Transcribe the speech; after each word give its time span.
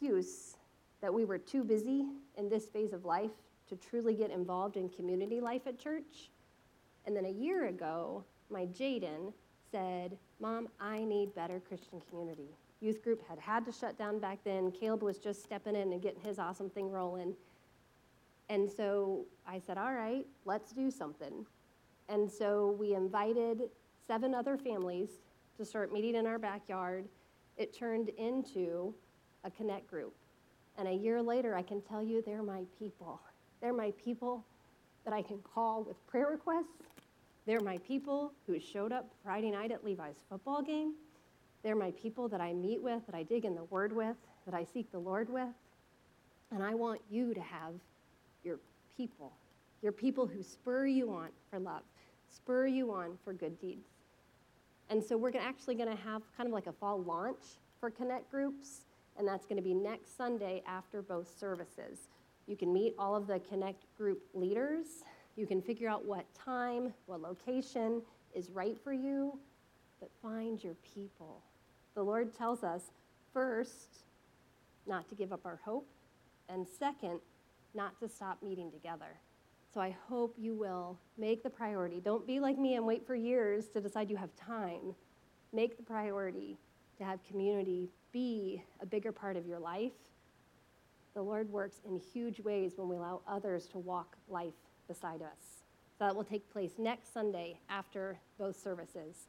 excuse 0.00 0.56
that 1.00 1.12
we 1.12 1.24
were 1.24 1.38
too 1.38 1.64
busy 1.64 2.06
in 2.36 2.48
this 2.48 2.66
phase 2.66 2.92
of 2.92 3.04
life 3.04 3.30
to 3.68 3.76
truly 3.76 4.14
get 4.14 4.30
involved 4.30 4.76
in 4.76 4.88
community 4.88 5.40
life 5.40 5.62
at 5.66 5.78
church. 5.78 6.30
And 7.06 7.16
then 7.16 7.24
a 7.24 7.30
year 7.30 7.66
ago, 7.66 8.24
my 8.50 8.66
Jaden 8.66 9.32
said, 9.70 10.16
Mom, 10.40 10.68
I 10.80 11.04
need 11.04 11.34
better 11.34 11.60
Christian 11.60 12.00
community. 12.08 12.48
Youth 12.80 13.02
group 13.02 13.22
had 13.28 13.38
had 13.40 13.64
to 13.64 13.72
shut 13.72 13.98
down 13.98 14.20
back 14.20 14.38
then. 14.44 14.70
Caleb 14.70 15.02
was 15.02 15.18
just 15.18 15.42
stepping 15.42 15.74
in 15.74 15.92
and 15.92 16.00
getting 16.00 16.20
his 16.20 16.38
awesome 16.38 16.70
thing 16.70 16.90
rolling. 16.90 17.34
And 18.48 18.70
so 18.70 19.26
I 19.46 19.58
said, 19.58 19.78
All 19.78 19.92
right, 19.92 20.24
let's 20.44 20.72
do 20.72 20.90
something. 20.90 21.44
And 22.08 22.30
so 22.30 22.76
we 22.78 22.94
invited 22.94 23.62
seven 24.06 24.34
other 24.34 24.56
families 24.56 25.10
to 25.56 25.64
start 25.64 25.92
meeting 25.92 26.14
in 26.14 26.26
our 26.26 26.38
backyard. 26.38 27.06
It 27.56 27.76
turned 27.76 28.10
into 28.10 28.94
a 29.44 29.50
connect 29.50 29.88
group. 29.88 30.14
And 30.76 30.88
a 30.88 30.92
year 30.92 31.20
later, 31.22 31.54
I 31.54 31.62
can 31.62 31.80
tell 31.82 32.02
you 32.02 32.22
they're 32.22 32.42
my 32.42 32.62
people. 32.78 33.20
They're 33.60 33.72
my 33.72 33.92
people 34.02 34.44
that 35.04 35.12
I 35.12 35.22
can 35.22 35.38
call 35.38 35.82
with 35.82 35.96
prayer 36.06 36.28
requests. 36.28 36.66
They're 37.46 37.60
my 37.60 37.78
people 37.78 38.32
who 38.46 38.60
showed 38.60 38.92
up 38.92 39.10
Friday 39.24 39.50
night 39.50 39.72
at 39.72 39.84
Levi's 39.84 40.22
football 40.28 40.62
game. 40.62 40.94
They're 41.62 41.74
my 41.74 41.90
people 41.92 42.28
that 42.28 42.40
I 42.40 42.52
meet 42.52 42.82
with, 42.82 43.04
that 43.06 43.14
I 43.14 43.22
dig 43.22 43.44
in 43.44 43.54
the 43.54 43.64
Word 43.64 43.92
with, 43.92 44.16
that 44.44 44.54
I 44.54 44.64
seek 44.64 44.92
the 44.92 44.98
Lord 44.98 45.28
with. 45.30 45.48
And 46.52 46.62
I 46.62 46.74
want 46.74 47.00
you 47.10 47.34
to 47.34 47.40
have 47.40 47.72
your 48.44 48.58
people, 48.96 49.32
your 49.82 49.92
people 49.92 50.26
who 50.26 50.42
spur 50.42 50.86
you 50.86 51.10
on 51.10 51.28
for 51.50 51.58
love, 51.58 51.82
spur 52.30 52.66
you 52.66 52.92
on 52.92 53.18
for 53.24 53.32
good 53.32 53.58
deeds. 53.60 53.88
And 54.90 55.02
so 55.02 55.16
we're 55.16 55.32
actually 55.38 55.74
going 55.74 55.94
to 55.94 56.02
have 56.02 56.22
kind 56.36 56.46
of 56.46 56.52
like 56.52 56.66
a 56.66 56.72
fall 56.72 57.02
launch 57.02 57.58
for 57.80 57.90
Connect 57.90 58.30
groups, 58.30 58.84
and 59.18 59.26
that's 59.26 59.44
going 59.44 59.56
to 59.56 59.62
be 59.62 59.74
next 59.74 60.16
Sunday 60.16 60.62
after 60.66 61.02
both 61.02 61.28
services. 61.38 61.98
You 62.46 62.56
can 62.56 62.72
meet 62.72 62.94
all 62.98 63.14
of 63.14 63.26
the 63.26 63.40
Connect 63.40 63.84
group 63.98 64.22
leaders. 64.32 64.86
You 65.36 65.46
can 65.46 65.60
figure 65.60 65.88
out 65.88 66.04
what 66.04 66.24
time, 66.34 66.94
what 67.06 67.20
location 67.20 68.00
is 68.34 68.48
right 68.50 68.78
for 68.82 68.92
you, 68.92 69.38
but 70.00 70.10
find 70.22 70.62
your 70.62 70.74
people. 70.94 71.42
The 71.94 72.02
Lord 72.02 72.36
tells 72.36 72.62
us 72.62 72.82
first, 73.32 74.04
not 74.86 75.08
to 75.08 75.14
give 75.14 75.32
up 75.32 75.44
our 75.44 75.60
hope, 75.64 75.88
and 76.48 76.66
second, 76.66 77.20
not 77.74 77.98
to 78.00 78.08
stop 78.08 78.42
meeting 78.42 78.70
together. 78.70 79.18
So 79.74 79.80
I 79.80 79.94
hope 80.08 80.34
you 80.38 80.54
will 80.54 80.98
make 81.18 81.42
the 81.42 81.50
priority. 81.50 82.00
Don't 82.00 82.26
be 82.26 82.40
like 82.40 82.56
me 82.56 82.76
and 82.76 82.86
wait 82.86 83.06
for 83.06 83.14
years 83.14 83.68
to 83.68 83.80
decide 83.80 84.08
you 84.08 84.16
have 84.16 84.34
time. 84.34 84.94
Make 85.52 85.76
the 85.76 85.82
priority 85.82 86.56
to 86.98 87.04
have 87.04 87.22
community 87.24 87.88
be 88.12 88.62
a 88.80 88.86
bigger 88.86 89.12
part 89.12 89.36
of 89.36 89.46
your 89.46 89.58
life. 89.58 89.92
The 91.14 91.22
Lord 91.22 91.50
works 91.50 91.80
in 91.86 91.98
huge 91.98 92.40
ways 92.40 92.72
when 92.76 92.88
we 92.88 92.96
allow 92.96 93.20
others 93.26 93.66
to 93.68 93.78
walk 93.78 94.16
life 94.28 94.54
beside 94.86 95.22
us. 95.22 95.62
So 95.98 96.04
that 96.04 96.14
will 96.14 96.24
take 96.24 96.48
place 96.52 96.72
next 96.78 97.12
Sunday 97.12 97.58
after 97.68 98.18
both 98.38 98.60
services. 98.60 99.26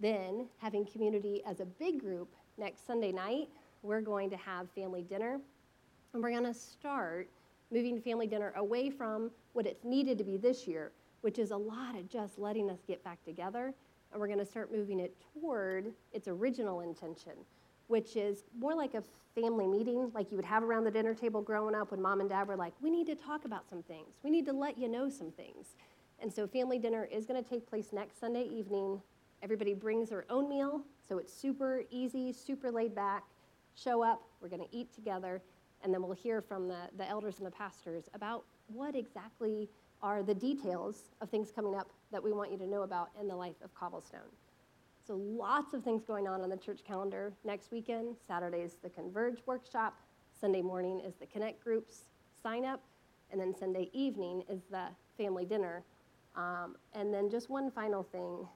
Then, 0.00 0.46
having 0.58 0.84
community 0.84 1.42
as 1.46 1.60
a 1.60 1.64
big 1.64 2.00
group 2.00 2.28
next 2.58 2.86
Sunday 2.86 3.12
night, 3.12 3.48
we're 3.82 4.00
going 4.00 4.30
to 4.30 4.36
have 4.36 4.70
family 4.70 5.02
dinner. 5.02 5.40
And 6.12 6.22
we're 6.22 6.30
going 6.30 6.44
to 6.44 6.54
start 6.54 7.28
moving 7.72 8.00
family 8.00 8.26
dinner 8.26 8.52
away 8.56 8.90
from 8.90 9.30
what 9.54 9.66
it's 9.66 9.84
needed 9.84 10.18
to 10.18 10.24
be 10.24 10.36
this 10.36 10.66
year, 10.66 10.92
which 11.22 11.38
is 11.38 11.50
a 11.50 11.56
lot 11.56 11.96
of 11.96 12.08
just 12.08 12.38
letting 12.38 12.70
us 12.70 12.78
get 12.86 13.02
back 13.02 13.22
together. 13.24 13.74
And 14.16 14.20
we're 14.22 14.28
going 14.28 14.38
to 14.38 14.46
start 14.46 14.72
moving 14.72 14.98
it 14.98 15.14
toward 15.34 15.92
its 16.10 16.26
original 16.26 16.80
intention, 16.80 17.32
which 17.88 18.16
is 18.16 18.44
more 18.58 18.74
like 18.74 18.94
a 18.94 19.02
family 19.38 19.66
meeting, 19.66 20.10
like 20.14 20.30
you 20.30 20.38
would 20.38 20.46
have 20.46 20.62
around 20.62 20.84
the 20.84 20.90
dinner 20.90 21.12
table 21.12 21.42
growing 21.42 21.74
up 21.74 21.90
when 21.90 22.00
mom 22.00 22.20
and 22.20 22.30
dad 22.30 22.48
were 22.48 22.56
like, 22.56 22.72
we 22.80 22.88
need 22.88 23.06
to 23.08 23.14
talk 23.14 23.44
about 23.44 23.68
some 23.68 23.82
things. 23.82 24.14
We 24.22 24.30
need 24.30 24.46
to 24.46 24.54
let 24.54 24.78
you 24.78 24.88
know 24.88 25.10
some 25.10 25.30
things. 25.32 25.76
And 26.18 26.32
so, 26.32 26.46
family 26.46 26.78
dinner 26.78 27.06
is 27.12 27.26
going 27.26 27.44
to 27.44 27.46
take 27.46 27.68
place 27.68 27.92
next 27.92 28.18
Sunday 28.18 28.44
evening. 28.44 29.02
Everybody 29.42 29.74
brings 29.74 30.08
their 30.08 30.24
own 30.30 30.48
meal, 30.48 30.80
so 31.06 31.18
it's 31.18 31.30
super 31.30 31.82
easy, 31.90 32.32
super 32.32 32.72
laid 32.72 32.94
back. 32.94 33.22
Show 33.74 34.02
up, 34.02 34.22
we're 34.40 34.48
going 34.48 34.66
to 34.66 34.74
eat 34.74 34.94
together, 34.94 35.42
and 35.84 35.92
then 35.92 36.00
we'll 36.00 36.12
hear 36.12 36.40
from 36.40 36.68
the, 36.68 36.88
the 36.96 37.06
elders 37.06 37.36
and 37.36 37.46
the 37.46 37.50
pastors 37.50 38.04
about 38.14 38.44
what 38.68 38.96
exactly 38.96 39.68
are 40.02 40.22
the 40.22 40.34
details 40.34 41.10
of 41.20 41.30
things 41.30 41.50
coming 41.50 41.74
up 41.74 41.90
that 42.12 42.22
we 42.22 42.32
want 42.32 42.50
you 42.50 42.58
to 42.58 42.66
know 42.66 42.82
about 42.82 43.10
in 43.20 43.28
the 43.28 43.34
life 43.34 43.56
of 43.62 43.74
Cobblestone. 43.74 44.20
So, 45.06 45.14
lots 45.16 45.72
of 45.72 45.84
things 45.84 46.04
going 46.04 46.26
on 46.26 46.40
on 46.40 46.50
the 46.50 46.56
church 46.56 46.80
calendar 46.86 47.32
next 47.44 47.70
weekend. 47.70 48.16
Saturday 48.26 48.58
is 48.58 48.76
the 48.82 48.90
Converge 48.90 49.38
workshop, 49.46 49.96
Sunday 50.38 50.62
morning 50.62 51.00
is 51.00 51.14
the 51.14 51.26
Connect 51.26 51.62
groups 51.62 52.04
sign 52.42 52.64
up, 52.64 52.82
and 53.30 53.40
then 53.40 53.54
Sunday 53.56 53.88
evening 53.92 54.42
is 54.48 54.62
the 54.70 54.86
family 55.16 55.44
dinner. 55.44 55.82
Um, 56.34 56.76
and 56.92 57.14
then, 57.14 57.30
just 57.30 57.48
one 57.48 57.70
final 57.70 58.02
thing 58.02 58.46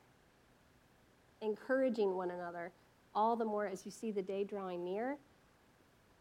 encouraging 1.40 2.14
one 2.14 2.30
another, 2.30 2.72
all 3.14 3.36
the 3.36 3.44
more 3.44 3.66
as 3.66 3.84
you 3.84 3.90
see 3.90 4.10
the 4.10 4.22
day 4.22 4.44
drawing 4.44 4.84
near. 4.84 5.16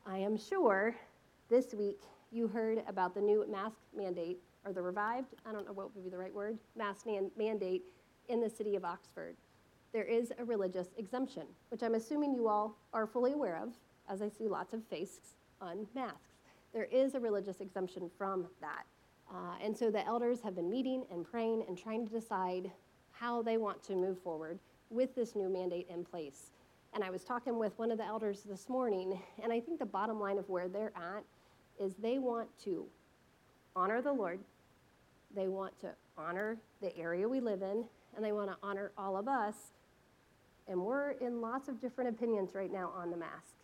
I 0.05 0.17
am 0.17 0.37
sure 0.37 0.95
this 1.49 1.73
week 1.73 1.99
you 2.31 2.47
heard 2.47 2.83
about 2.87 3.13
the 3.13 3.21
new 3.21 3.45
mask 3.49 3.77
mandate, 3.95 4.39
or 4.65 4.73
the 4.73 4.81
revived, 4.81 5.35
I 5.45 5.51
don't 5.51 5.65
know 5.65 5.73
what 5.73 5.93
would 5.95 6.03
be 6.03 6.09
the 6.09 6.17
right 6.17 6.33
word, 6.33 6.57
mask 6.75 7.05
man- 7.05 7.31
mandate 7.37 7.83
in 8.27 8.41
the 8.41 8.49
city 8.49 8.75
of 8.75 8.85
Oxford. 8.85 9.35
There 9.91 10.03
is 10.03 10.31
a 10.37 10.45
religious 10.45 10.89
exemption, 10.97 11.43
which 11.69 11.81
I'm 11.81 11.95
assuming 11.95 12.33
you 12.33 12.47
all 12.47 12.77
are 12.93 13.07
fully 13.07 13.33
aware 13.33 13.57
of, 13.57 13.73
as 14.07 14.21
I 14.21 14.29
see 14.29 14.47
lots 14.47 14.73
of 14.73 14.83
faces 14.85 15.35
on 15.61 15.87
masks. 15.95 16.37
There 16.73 16.85
is 16.85 17.15
a 17.15 17.19
religious 17.19 17.61
exemption 17.61 18.09
from 18.17 18.47
that. 18.61 18.85
Uh, 19.31 19.55
and 19.63 19.75
so 19.75 19.89
the 19.89 20.05
elders 20.05 20.41
have 20.41 20.55
been 20.55 20.69
meeting 20.69 21.05
and 21.11 21.25
praying 21.25 21.63
and 21.67 21.77
trying 21.77 22.05
to 22.07 22.11
decide 22.11 22.71
how 23.11 23.41
they 23.41 23.57
want 23.57 23.83
to 23.83 23.95
move 23.95 24.19
forward 24.19 24.59
with 24.89 25.15
this 25.15 25.35
new 25.35 25.49
mandate 25.49 25.87
in 25.89 26.03
place. 26.03 26.51
And 26.93 27.03
I 27.03 27.09
was 27.09 27.23
talking 27.23 27.59
with 27.59 27.77
one 27.77 27.91
of 27.91 27.97
the 27.97 28.05
elders 28.05 28.41
this 28.41 28.69
morning, 28.69 29.19
and 29.43 29.53
I 29.53 29.59
think 29.59 29.79
the 29.79 29.85
bottom 29.85 30.19
line 30.19 30.39
of 30.39 30.49
where 30.49 30.67
they're 30.67 30.93
at 30.95 31.23
is 31.79 31.95
they 31.95 32.17
want 32.17 32.49
to 32.63 32.85
honor 33.75 34.01
the 34.01 34.13
Lord, 34.13 34.39
they 35.35 35.47
want 35.47 35.79
to 35.81 35.89
honor 36.17 36.57
the 36.81 36.95
area 36.97 37.27
we 37.27 37.39
live 37.39 37.61
in, 37.61 37.85
and 38.15 38.25
they 38.25 38.31
want 38.31 38.49
to 38.49 38.57
honor 38.63 38.91
all 38.97 39.17
of 39.17 39.27
us. 39.27 39.55
And 40.67 40.81
we're 40.81 41.11
in 41.11 41.41
lots 41.41 41.67
of 41.67 41.79
different 41.79 42.09
opinions 42.09 42.53
right 42.53 42.71
now 42.71 42.91
on 42.95 43.09
the 43.09 43.17
mask. 43.17 43.55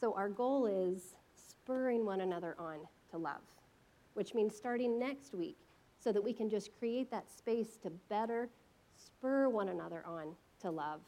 So 0.00 0.14
our 0.14 0.28
goal 0.28 0.66
is 0.66 1.14
spurring 1.34 2.04
one 2.04 2.20
another 2.20 2.56
on 2.58 2.78
to 3.10 3.18
love, 3.18 3.42
which 4.14 4.34
means 4.34 4.56
starting 4.56 4.98
next 4.98 5.34
week 5.34 5.58
so 5.98 6.12
that 6.12 6.22
we 6.22 6.32
can 6.32 6.48
just 6.48 6.70
create 6.78 7.10
that 7.10 7.30
space 7.30 7.76
to 7.82 7.90
better 8.08 8.48
spur 8.96 9.48
one 9.48 9.68
another 9.68 10.02
on 10.06 10.34
to 10.60 10.70
love 10.70 11.00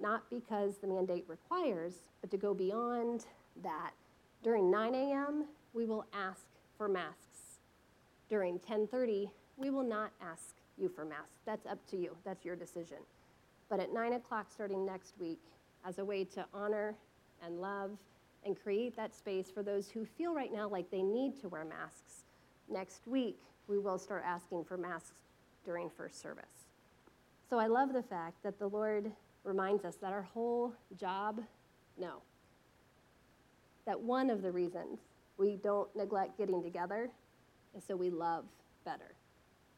not 0.00 0.28
because 0.30 0.78
the 0.78 0.86
mandate 0.86 1.24
requires, 1.26 1.94
but 2.20 2.30
to 2.30 2.36
go 2.36 2.54
beyond 2.54 3.26
that. 3.62 3.92
During 4.42 4.70
9 4.70 4.94
a.m., 4.94 5.46
we 5.72 5.86
will 5.86 6.06
ask 6.12 6.46
for 6.76 6.88
masks. 6.88 7.27
During 8.28 8.58
10:30, 8.58 9.30
we 9.56 9.70
will 9.70 9.84
not 9.84 10.12
ask 10.20 10.54
you 10.76 10.88
for 10.88 11.04
masks. 11.04 11.40
That's 11.44 11.66
up 11.66 11.84
to 11.88 11.96
you. 11.96 12.16
That's 12.24 12.44
your 12.44 12.56
decision. 12.56 12.98
But 13.68 13.80
at 13.80 13.92
9 13.92 14.14
o'clock, 14.14 14.50
starting 14.50 14.84
next 14.84 15.18
week, 15.18 15.40
as 15.84 15.98
a 15.98 16.04
way 16.04 16.24
to 16.24 16.46
honor 16.52 16.94
and 17.42 17.60
love 17.60 17.90
and 18.44 18.60
create 18.60 18.96
that 18.96 19.14
space 19.14 19.50
for 19.50 19.62
those 19.62 19.90
who 19.90 20.04
feel 20.04 20.34
right 20.34 20.52
now 20.52 20.68
like 20.68 20.90
they 20.90 21.02
need 21.02 21.40
to 21.40 21.48
wear 21.48 21.64
masks, 21.64 22.24
next 22.68 23.06
week 23.06 23.38
we 23.66 23.78
will 23.78 23.98
start 23.98 24.22
asking 24.24 24.64
for 24.64 24.76
masks 24.76 25.26
during 25.64 25.90
first 25.90 26.20
service. 26.20 26.68
So 27.48 27.58
I 27.58 27.66
love 27.66 27.92
the 27.92 28.02
fact 28.02 28.42
that 28.42 28.58
the 28.58 28.68
Lord 28.68 29.10
reminds 29.44 29.84
us 29.84 29.96
that 29.96 30.12
our 30.12 30.22
whole 30.22 30.74
job, 30.98 31.40
no. 31.98 32.22
That 33.86 34.00
one 34.00 34.30
of 34.30 34.42
the 34.42 34.52
reasons 34.52 34.98
we 35.38 35.56
don't 35.56 35.94
neglect 35.96 36.36
getting 36.36 36.62
together 36.62 37.10
is 37.78 37.84
so 37.86 37.96
we 37.96 38.10
love 38.10 38.44
better. 38.84 39.14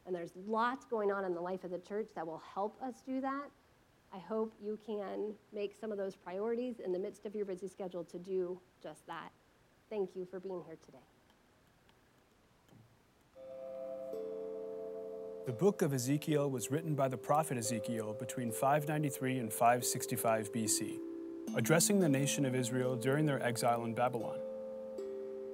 And 0.06 0.14
there's 0.14 0.32
lots 0.48 0.84
going 0.86 1.12
on 1.12 1.24
in 1.24 1.34
the 1.34 1.40
life 1.40 1.62
of 1.62 1.70
the 1.70 1.78
church 1.78 2.08
that 2.16 2.26
will 2.26 2.42
help 2.54 2.76
us 2.82 2.94
do 3.06 3.20
that. 3.20 3.50
I 4.12 4.18
hope 4.18 4.52
you 4.60 4.78
can 4.84 5.34
make 5.52 5.76
some 5.80 5.92
of 5.92 5.98
those 5.98 6.16
priorities 6.16 6.80
in 6.84 6.90
the 6.90 6.98
midst 6.98 7.26
of 7.26 7.34
your 7.36 7.44
busy 7.44 7.68
schedule 7.68 8.02
to 8.04 8.18
do 8.18 8.58
just 8.82 9.06
that. 9.06 9.30
Thank 9.88 10.16
you 10.16 10.26
for 10.28 10.40
being 10.40 10.62
here 10.66 10.78
today. 10.84 10.98
The 15.46 15.52
book 15.52 15.82
of 15.82 15.92
Ezekiel 15.92 16.50
was 16.50 16.70
written 16.70 16.94
by 16.94 17.08
the 17.08 17.16
prophet 17.16 17.56
Ezekiel 17.56 18.14
between 18.18 18.50
593 18.50 19.38
and 19.38 19.52
565 19.52 20.52
BC, 20.52 20.98
addressing 21.56 22.00
the 22.00 22.08
nation 22.08 22.44
of 22.44 22.54
Israel 22.54 22.96
during 22.96 23.26
their 23.26 23.42
exile 23.42 23.84
in 23.84 23.94
Babylon. 23.94 24.38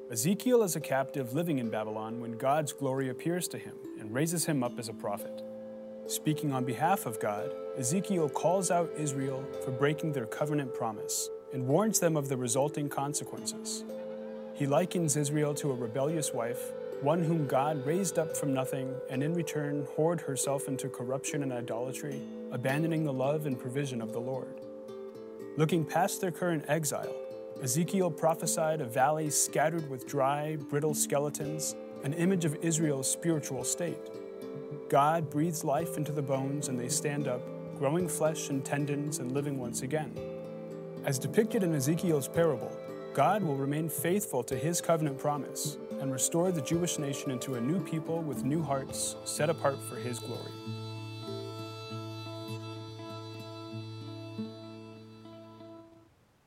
Ezekiel 0.08 0.62
is 0.62 0.76
a 0.76 0.80
captive 0.80 1.34
living 1.34 1.58
in 1.58 1.68
Babylon 1.68 2.20
when 2.20 2.38
God's 2.38 2.72
glory 2.72 3.08
appears 3.08 3.48
to 3.48 3.58
him 3.58 3.74
and 3.98 4.14
raises 4.14 4.44
him 4.44 4.62
up 4.62 4.78
as 4.78 4.88
a 4.88 4.92
prophet. 4.92 5.42
Speaking 6.06 6.52
on 6.52 6.64
behalf 6.64 7.06
of 7.06 7.18
God, 7.18 7.50
Ezekiel 7.76 8.28
calls 8.28 8.70
out 8.70 8.88
Israel 8.96 9.44
for 9.64 9.72
breaking 9.72 10.12
their 10.12 10.26
covenant 10.26 10.72
promise 10.74 11.28
and 11.52 11.66
warns 11.66 11.98
them 11.98 12.16
of 12.16 12.28
the 12.28 12.36
resulting 12.36 12.88
consequences. 12.88 13.84
He 14.54 14.64
likens 14.64 15.16
Israel 15.16 15.54
to 15.54 15.72
a 15.72 15.74
rebellious 15.74 16.32
wife, 16.32 16.72
one 17.00 17.24
whom 17.24 17.48
God 17.48 17.84
raised 17.84 18.16
up 18.16 18.36
from 18.36 18.54
nothing 18.54 18.94
and 19.10 19.24
in 19.24 19.34
return 19.34 19.88
whored 19.96 20.20
herself 20.20 20.68
into 20.68 20.88
corruption 20.88 21.42
and 21.42 21.52
idolatry, 21.52 22.22
abandoning 22.52 23.02
the 23.02 23.12
love 23.12 23.44
and 23.46 23.58
provision 23.58 24.00
of 24.00 24.12
the 24.12 24.20
Lord. 24.20 24.60
Looking 25.56 25.84
past 25.84 26.20
their 26.20 26.30
current 26.30 26.64
exile, 26.68 27.12
Ezekiel 27.62 28.10
prophesied 28.10 28.82
a 28.82 28.84
valley 28.84 29.30
scattered 29.30 29.88
with 29.88 30.06
dry, 30.06 30.56
brittle 30.68 30.94
skeletons, 30.94 31.74
an 32.04 32.12
image 32.12 32.44
of 32.44 32.54
Israel's 32.56 33.10
spiritual 33.10 33.64
state. 33.64 34.10
God 34.90 35.30
breathes 35.30 35.64
life 35.64 35.96
into 35.96 36.12
the 36.12 36.22
bones 36.22 36.68
and 36.68 36.78
they 36.78 36.90
stand 36.90 37.26
up, 37.26 37.40
growing 37.78 38.08
flesh 38.08 38.50
and 38.50 38.62
tendons 38.62 39.20
and 39.20 39.32
living 39.32 39.58
once 39.58 39.80
again. 39.82 40.14
As 41.04 41.18
depicted 41.18 41.62
in 41.62 41.74
Ezekiel's 41.74 42.28
parable, 42.28 42.70
God 43.14 43.42
will 43.42 43.56
remain 43.56 43.88
faithful 43.88 44.42
to 44.44 44.54
his 44.54 44.82
covenant 44.82 45.18
promise 45.18 45.78
and 46.00 46.12
restore 46.12 46.52
the 46.52 46.60
Jewish 46.60 46.98
nation 46.98 47.30
into 47.30 47.54
a 47.54 47.60
new 47.60 47.80
people 47.80 48.20
with 48.20 48.44
new 48.44 48.62
hearts 48.62 49.16
set 49.24 49.48
apart 49.48 49.78
for 49.88 49.96
his 49.96 50.18
glory. 50.18 50.52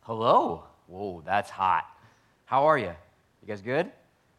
Hello. 0.01 0.68
Whoa, 0.89 1.21
that's 1.23 1.51
hot. 1.51 1.85
How 2.45 2.65
are 2.65 2.77
you? 2.77 2.87
You 3.41 3.47
guys 3.47 3.61
good? 3.61 3.91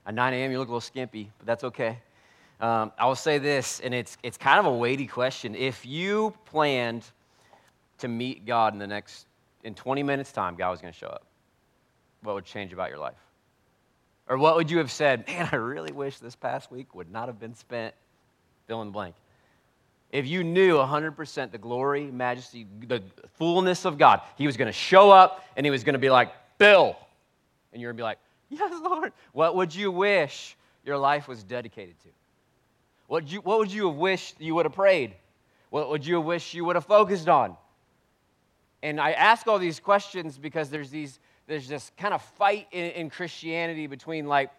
At 0.04 0.14
9 0.14 0.34
a.m., 0.34 0.50
you 0.50 0.58
look 0.58 0.66
a 0.66 0.72
little 0.72 0.80
skimpy, 0.80 1.30
but 1.38 1.46
that's 1.46 1.62
okay. 1.62 1.98
Um, 2.60 2.90
I 2.98 3.06
will 3.06 3.14
say 3.14 3.38
this, 3.38 3.80
and 3.80 3.94
it's, 3.94 4.18
it's 4.22 4.36
kind 4.36 4.58
of 4.58 4.66
a 4.66 4.76
weighty 4.76 5.06
question. 5.06 5.54
If 5.54 5.86
you 5.86 6.34
planned 6.46 7.04
to 7.98 8.08
meet 8.08 8.46
God 8.46 8.72
in 8.72 8.80
the 8.80 8.86
next, 8.86 9.26
in 9.62 9.74
20 9.74 10.02
minutes' 10.02 10.32
time, 10.32 10.56
God 10.56 10.70
was 10.70 10.80
going 10.80 10.92
to 10.92 10.98
show 10.98 11.06
up, 11.06 11.24
what 12.22 12.34
would 12.34 12.44
change 12.44 12.72
about 12.72 12.90
your 12.90 12.98
life? 12.98 13.14
Or 14.28 14.36
what 14.36 14.56
would 14.56 14.70
you 14.70 14.78
have 14.78 14.90
said, 14.90 15.26
man, 15.28 15.48
I 15.52 15.56
really 15.56 15.92
wish 15.92 16.18
this 16.18 16.34
past 16.34 16.72
week 16.72 16.94
would 16.94 17.10
not 17.10 17.28
have 17.28 17.38
been 17.38 17.54
spent 17.54 17.94
fill 18.66 18.82
in 18.82 18.88
the 18.88 18.92
blank? 18.92 19.14
If 20.10 20.26
you 20.26 20.42
knew 20.42 20.76
100% 20.76 21.52
the 21.52 21.58
glory, 21.58 22.10
majesty, 22.10 22.66
the 22.86 23.02
fullness 23.38 23.84
of 23.84 23.96
God, 23.96 24.20
He 24.36 24.46
was 24.46 24.56
going 24.56 24.66
to 24.66 24.72
show 24.72 25.10
up 25.10 25.44
and 25.56 25.64
He 25.64 25.70
was 25.70 25.84
going 25.84 25.94
to 25.94 26.00
be 26.00 26.10
like, 26.10 26.32
Bill. 26.58 26.96
And 27.72 27.80
you're 27.80 27.92
going 27.92 27.96
to 27.96 28.00
be 28.00 28.04
like, 28.04 28.18
Yes, 28.50 28.72
Lord. 28.82 29.12
What 29.32 29.54
would 29.56 29.74
you 29.74 29.92
wish 29.92 30.56
your 30.84 30.98
life 30.98 31.28
was 31.28 31.44
dedicated 31.44 31.98
to? 32.00 32.08
What, 33.06 33.30
you, 33.30 33.40
what 33.40 33.58
would 33.60 33.72
you 33.72 33.88
have 33.88 33.96
wished 33.96 34.40
you 34.40 34.56
would 34.56 34.66
have 34.66 34.74
prayed? 34.74 35.14
What 35.70 35.88
would 35.88 36.04
you 36.04 36.16
have 36.16 36.24
wished 36.24 36.52
you 36.52 36.64
would 36.64 36.74
have 36.76 36.84
focused 36.84 37.28
on? 37.28 37.56
And 38.82 39.00
I 39.00 39.12
ask 39.12 39.46
all 39.46 39.58
these 39.58 39.78
questions 39.78 40.36
because 40.36 40.70
there's 40.70 40.90
these 40.90 41.20
there's 41.50 41.66
this 41.66 41.90
kind 41.98 42.14
of 42.14 42.22
fight 42.22 42.68
in, 42.70 42.92
in 42.92 43.10
Christianity 43.10 43.88
between 43.88 44.26
like, 44.26 44.50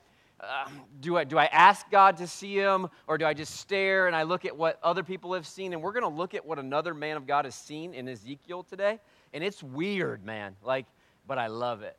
uh, 0.42 0.68
do, 1.00 1.18
I, 1.18 1.24
do 1.24 1.38
I 1.38 1.46
ask 1.46 1.90
God 1.92 2.18
to 2.18 2.28
see 2.28 2.56
him 2.56 2.90
or 3.08 3.18
do 3.18 3.26
I 3.26 3.34
just 3.34 3.58
stare 3.58 4.08
and 4.08 4.16
I 4.16 4.24
look 4.24 4.44
at 4.46 4.56
what 4.56 4.80
other 4.82 5.04
people 5.04 5.34
have 5.34 5.46
seen? 5.46 5.74
And 5.74 5.82
we're 5.82 5.92
going 5.92 6.04
to 6.04 6.10
look 6.10 6.34
at 6.34 6.46
what 6.46 6.58
another 6.58 6.94
man 6.94 7.16
of 7.16 7.28
God 7.28 7.46
has 7.46 7.56
seen 7.56 7.94
in 7.94 8.08
Ezekiel 8.08 8.64
today. 8.64 9.00
And 9.34 9.44
it's 9.44 9.62
weird, 9.62 10.26
man. 10.26 10.56
Like, 10.64 10.88
but 11.28 11.38
I 11.38 11.48
love 11.48 11.84
it. 11.84 11.96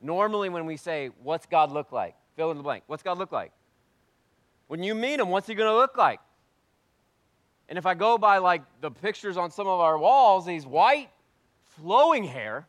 Normally, 0.00 0.48
when 0.48 0.66
we 0.66 0.76
say, 0.76 1.10
What's 1.22 1.46
God 1.46 1.70
look 1.70 1.92
like? 1.92 2.14
Fill 2.36 2.50
in 2.50 2.56
the 2.56 2.62
blank. 2.62 2.84
What's 2.86 3.02
God 3.02 3.18
look 3.18 3.32
like? 3.32 3.52
When 4.68 4.82
you 4.82 4.94
meet 4.94 5.20
him, 5.20 5.28
what's 5.28 5.46
he 5.46 5.54
going 5.54 5.68
to 5.68 5.76
look 5.76 5.96
like? 5.96 6.20
And 7.68 7.78
if 7.78 7.86
I 7.86 7.94
go 7.94 8.18
by 8.18 8.38
like 8.38 8.62
the 8.80 8.90
pictures 8.90 9.36
on 9.36 9.50
some 9.50 9.66
of 9.66 9.80
our 9.80 9.98
walls, 9.98 10.46
he's 10.46 10.66
white, 10.66 11.10
flowing 11.76 12.24
hair, 12.24 12.66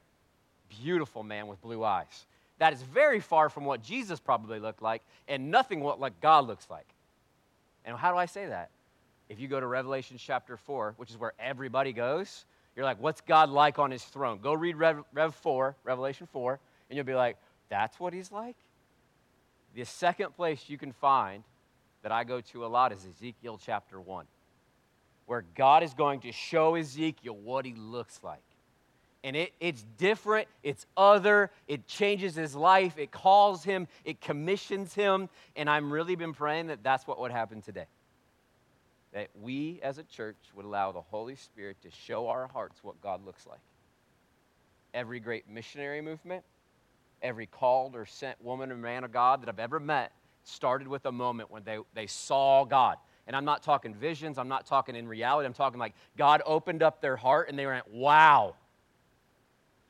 beautiful 0.70 1.24
man 1.24 1.48
with 1.48 1.62
blue 1.62 1.84
eyes. 1.84 2.26
That 2.64 2.72
is 2.72 2.82
very 2.82 3.20
far 3.20 3.50
from 3.50 3.66
what 3.66 3.84
Jesus 3.84 4.22
probably 4.22 4.58
looked 4.58 4.82
like, 4.82 5.02
and 5.28 5.52
nothing 5.52 5.82
what 5.82 6.00
like 6.00 6.22
God 6.22 6.48
looks 6.48 6.70
like. 6.70 6.88
And 7.84 7.98
how 7.98 8.10
do 8.10 8.18
I 8.18 8.26
say 8.26 8.46
that? 8.46 8.70
If 9.28 9.38
you 9.38 9.50
go 9.50 9.60
to 9.60 9.68
Revelation 9.68 10.16
chapter 10.18 10.56
4, 10.56 10.94
which 10.96 11.10
is 11.10 11.18
where 11.18 11.34
everybody 11.38 11.92
goes, 11.92 12.46
you're 12.78 12.86
like, 12.86 13.02
what's 13.02 13.20
God 13.20 13.50
like 13.50 13.80
on 13.80 13.92
his 13.92 14.06
throne? 14.06 14.40
Go 14.42 14.54
read 14.54 14.78
Rev, 14.78 15.04
Rev 15.12 15.36
4, 15.36 15.76
Revelation 15.84 16.26
4, 16.32 16.58
and 16.90 16.96
you'll 16.96 17.06
be 17.06 17.14
like, 17.14 17.36
that's 17.68 18.00
what 18.00 18.14
he's 18.14 18.32
like? 18.32 18.56
The 19.76 19.84
second 19.84 20.34
place 20.34 20.70
you 20.70 20.78
can 20.78 20.94
find 20.94 21.44
that 22.02 22.14
I 22.14 22.24
go 22.24 22.40
to 22.40 22.66
a 22.66 22.68
lot 22.68 22.94
is 22.94 23.06
Ezekiel 23.06 23.60
chapter 23.62 24.00
1, 24.00 24.26
where 25.26 25.44
God 25.56 25.84
is 25.84 25.94
going 25.94 26.22
to 26.22 26.32
show 26.32 26.76
Ezekiel 26.76 27.36
what 27.36 27.66
he 27.66 27.74
looks 27.74 28.22
like 28.24 28.40
and 29.24 29.38
it, 29.38 29.54
it's 29.60 29.84
different, 29.98 30.48
it's 30.64 30.86
other, 30.98 31.50
it 31.68 31.88
changes 31.88 32.36
his 32.36 32.56
life, 32.56 32.98
it 32.98 33.12
calls 33.12 33.64
him, 33.64 33.88
it 34.04 34.20
commissions 34.20 34.94
him. 34.94 35.30
And 35.56 35.70
I'm 35.70 35.92
really 35.92 36.16
been 36.16 36.34
praying 36.34 36.68
that 36.68 36.84
that's 36.84 37.08
what 37.08 37.20
would 37.20 37.32
happen 37.32 37.62
today. 37.62 37.86
That 39.14 39.30
we 39.42 39.80
as 39.82 39.98
a 39.98 40.04
church 40.04 40.38
would 40.56 40.66
allow 40.66 40.92
the 40.92 41.02
Holy 41.02 41.36
Spirit 41.36 41.78
to 41.84 41.90
show 42.06 42.28
our 42.28 42.48
hearts 42.48 42.84
what 42.84 43.00
God 43.02 43.26
looks 43.26 43.48
like. 43.48 43.62
Every 44.94 45.20
great 45.20 45.50
missionary 45.50 46.02
movement, 46.02 46.44
every 47.22 47.46
called 47.46 47.96
or 47.96 48.06
sent 48.06 48.44
woman 48.44 48.72
or 48.72 48.76
man 48.76 49.06
of 49.06 49.14
God 49.14 49.42
that 49.42 49.50
I've 49.50 49.60
ever 49.60 49.80
met 49.80 50.12
started 50.44 50.88
with 50.88 51.06
a 51.06 51.12
moment 51.12 51.50
when 51.50 51.64
they, 51.64 51.78
they 51.94 52.08
saw 52.08 52.66
God. 52.66 52.98
And 53.26 53.38
I'm 53.38 53.46
not 53.46 53.64
talking 53.64 53.96
visions, 53.96 54.38
I'm 54.38 54.50
not 54.50 54.66
talking 54.66 54.98
in 54.98 55.08
reality, 55.08 55.46
I'm 55.46 55.54
talking 55.54 55.80
like 55.80 55.94
God 56.18 56.42
opened 56.46 56.84
up 56.84 57.00
their 57.00 57.16
heart 57.16 57.48
and 57.48 57.58
they 57.58 57.66
went, 57.66 57.88
wow 57.88 58.56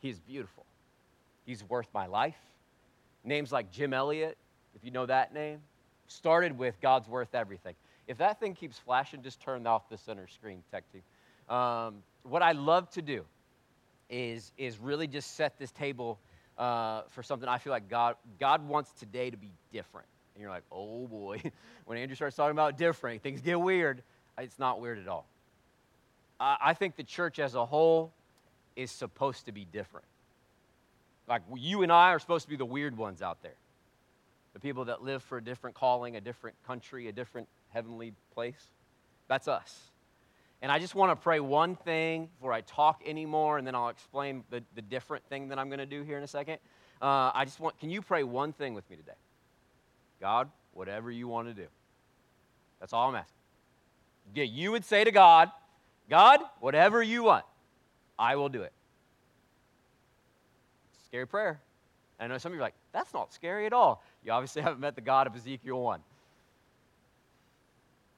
he 0.03 0.09
is 0.09 0.19
beautiful. 0.19 0.65
He's 1.45 1.63
worth 1.63 1.87
my 1.93 2.07
life. 2.07 2.37
Names 3.23 3.53
like 3.53 3.71
Jim 3.71 3.93
Elliot, 3.93 4.37
if 4.75 4.83
you 4.83 4.91
know 4.91 5.05
that 5.05 5.33
name, 5.33 5.59
started 6.07 6.57
with 6.57 6.79
God's 6.81 7.07
worth 7.07 7.33
everything. 7.33 7.73
If 8.09 8.17
that 8.17 8.37
thing 8.37 8.53
keeps 8.53 8.77
flashing, 8.77 9.23
just 9.23 9.41
turn 9.41 9.65
off 9.65 9.87
the 9.87 9.97
center 9.97 10.27
screen, 10.27 10.61
tech 10.71 10.83
team. 10.91 11.55
Um, 11.55 12.03
what 12.23 12.41
I 12.41 12.51
love 12.51 12.89
to 12.91 13.01
do 13.01 13.23
is, 14.09 14.51
is 14.57 14.77
really 14.77 15.07
just 15.07 15.37
set 15.37 15.57
this 15.57 15.71
table 15.71 16.19
uh, 16.57 17.03
for 17.07 17.23
something 17.23 17.47
I 17.47 17.57
feel 17.57 17.71
like 17.71 17.87
God, 17.87 18.17
God 18.41 18.67
wants 18.67 18.91
today 18.99 19.29
to 19.29 19.37
be 19.37 19.51
different. 19.71 20.07
And 20.35 20.41
you're 20.41 20.51
like, 20.51 20.65
oh 20.69 21.07
boy, 21.07 21.41
when 21.85 21.97
Andrew 21.97 22.15
starts 22.17 22.35
talking 22.35 22.51
about 22.51 22.77
different, 22.77 23.23
things 23.23 23.39
get 23.39 23.59
weird. 23.59 24.03
It's 24.37 24.59
not 24.59 24.81
weird 24.81 24.99
at 24.99 25.07
all. 25.07 25.25
I, 26.41 26.57
I 26.59 26.73
think 26.73 26.97
the 26.97 27.03
church 27.03 27.39
as 27.39 27.55
a 27.55 27.65
whole 27.65 28.11
is 28.75 28.91
supposed 28.91 29.45
to 29.45 29.51
be 29.51 29.65
different. 29.65 30.05
Like 31.27 31.41
you 31.55 31.83
and 31.83 31.91
I 31.91 32.09
are 32.09 32.19
supposed 32.19 32.45
to 32.45 32.49
be 32.49 32.57
the 32.57 32.65
weird 32.65 32.97
ones 32.97 33.21
out 33.21 33.41
there. 33.41 33.55
The 34.53 34.59
people 34.59 34.85
that 34.85 35.03
live 35.03 35.23
for 35.23 35.37
a 35.37 35.43
different 35.43 35.75
calling, 35.75 36.15
a 36.15 36.21
different 36.21 36.55
country, 36.67 37.07
a 37.07 37.11
different 37.11 37.47
heavenly 37.69 38.13
place. 38.33 38.71
That's 39.27 39.47
us. 39.47 39.91
And 40.61 40.71
I 40.71 40.79
just 40.79 40.95
want 40.95 41.11
to 41.11 41.21
pray 41.21 41.39
one 41.39 41.75
thing 41.75 42.29
before 42.37 42.53
I 42.53 42.61
talk 42.61 43.01
anymore, 43.05 43.57
and 43.57 43.67
then 43.67 43.75
I'll 43.75 43.89
explain 43.89 44.43
the, 44.49 44.63
the 44.75 44.81
different 44.81 45.25
thing 45.25 45.49
that 45.49 45.59
I'm 45.59 45.67
going 45.67 45.79
to 45.79 45.85
do 45.85 46.03
here 46.03 46.17
in 46.17 46.23
a 46.23 46.27
second. 46.27 46.59
Uh, 47.01 47.31
I 47.33 47.43
just 47.43 47.59
want, 47.59 47.77
can 47.79 47.89
you 47.89 48.01
pray 48.01 48.23
one 48.23 48.53
thing 48.53 48.73
with 48.73 48.89
me 48.89 48.95
today? 48.95 49.11
God, 50.21 50.49
whatever 50.73 51.11
you 51.11 51.27
want 51.27 51.49
to 51.49 51.53
do. 51.53 51.67
That's 52.79 52.93
all 52.93 53.09
I'm 53.09 53.15
asking. 53.15 53.35
Yeah, 54.35 54.45
you 54.45 54.71
would 54.71 54.85
say 54.85 55.03
to 55.03 55.11
God, 55.11 55.51
God, 56.09 56.39
whatever 56.59 57.03
you 57.03 57.23
want. 57.23 57.43
I 58.17 58.35
will 58.35 58.49
do 58.49 58.61
it. 58.61 58.73
Scary 61.07 61.27
prayer. 61.27 61.61
I 62.19 62.27
know 62.27 62.37
some 62.37 62.51
of 62.51 62.55
you 62.55 62.61
are 62.61 62.65
like, 62.65 62.75
that's 62.91 63.13
not 63.13 63.33
scary 63.33 63.65
at 63.65 63.73
all. 63.73 64.03
You 64.23 64.31
obviously 64.31 64.61
haven't 64.63 64.79
met 64.79 64.95
the 64.95 65.01
God 65.01 65.27
of 65.27 65.35
Ezekiel 65.35 65.81
1. 65.81 65.99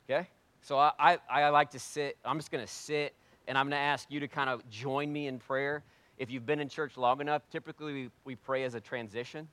Okay? 0.10 0.28
So 0.62 0.78
I, 0.78 0.92
I, 1.00 1.20
I 1.30 1.50
like 1.50 1.72
to 1.72 1.80
sit. 1.80 2.18
I'm 2.24 2.38
just 2.38 2.52
going 2.52 2.66
to 2.66 2.72
sit, 2.72 3.14
and 3.48 3.58
I'm 3.58 3.66
going 3.66 3.80
to 3.80 3.86
ask 3.86 4.10
you 4.10 4.20
to 4.20 4.28
kind 4.28 4.50
of 4.50 4.68
join 4.70 5.12
me 5.12 5.28
in 5.28 5.40
prayer. 5.40 5.84
If 6.18 6.32
you've 6.32 6.46
been 6.46 6.60
in 6.60 6.70
church 6.70 6.98
long 6.98 7.22
enough, 7.22 7.42
typically 7.52 7.94
we, 7.94 8.10
we 8.24 8.36
pray 8.36 8.64
as 8.64 8.75
a 8.75 8.80
transition, 8.80 9.48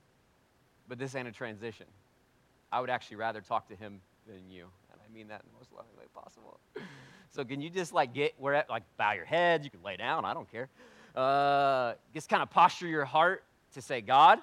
but 0.89 0.99
this 0.99 1.15
ain't 1.15 1.29
a 1.29 1.33
transition. 1.33 1.87
I 2.71 2.81
would 2.81 2.91
actually 2.91 3.17
rather 3.17 3.41
talk 3.41 3.69
to 3.69 3.77
him 3.77 4.01
than 4.27 4.49
you, 4.49 4.69
and 4.91 5.01
I 5.01 5.13
mean 5.13 5.29
that 5.29 5.43
in 5.43 5.51
the 5.53 5.59
most 5.59 5.73
loving 5.73 5.97
way 5.99 6.05
possible. 6.15 6.61
So 7.33 7.45
can 7.45 7.62
you 7.62 7.71
just 7.71 7.93
like 7.93 8.12
get 8.12 8.35
where 8.39 8.65
like 8.69 8.83
bow 8.99 9.12
your 9.12 9.25
head? 9.25 9.65
You 9.65 9.71
can 9.71 9.83
lay 9.83 9.97
down. 9.97 10.25
I 10.25 10.35
don't 10.35 10.51
care. 10.51 10.69
Uh, 11.17 11.95
just 12.15 12.29
kind 12.29 12.43
of 12.43 12.51
posture 12.51 12.87
your 12.87 13.05
heart 13.05 13.43
to 13.75 13.83
say, 13.83 14.01
God, 14.03 14.39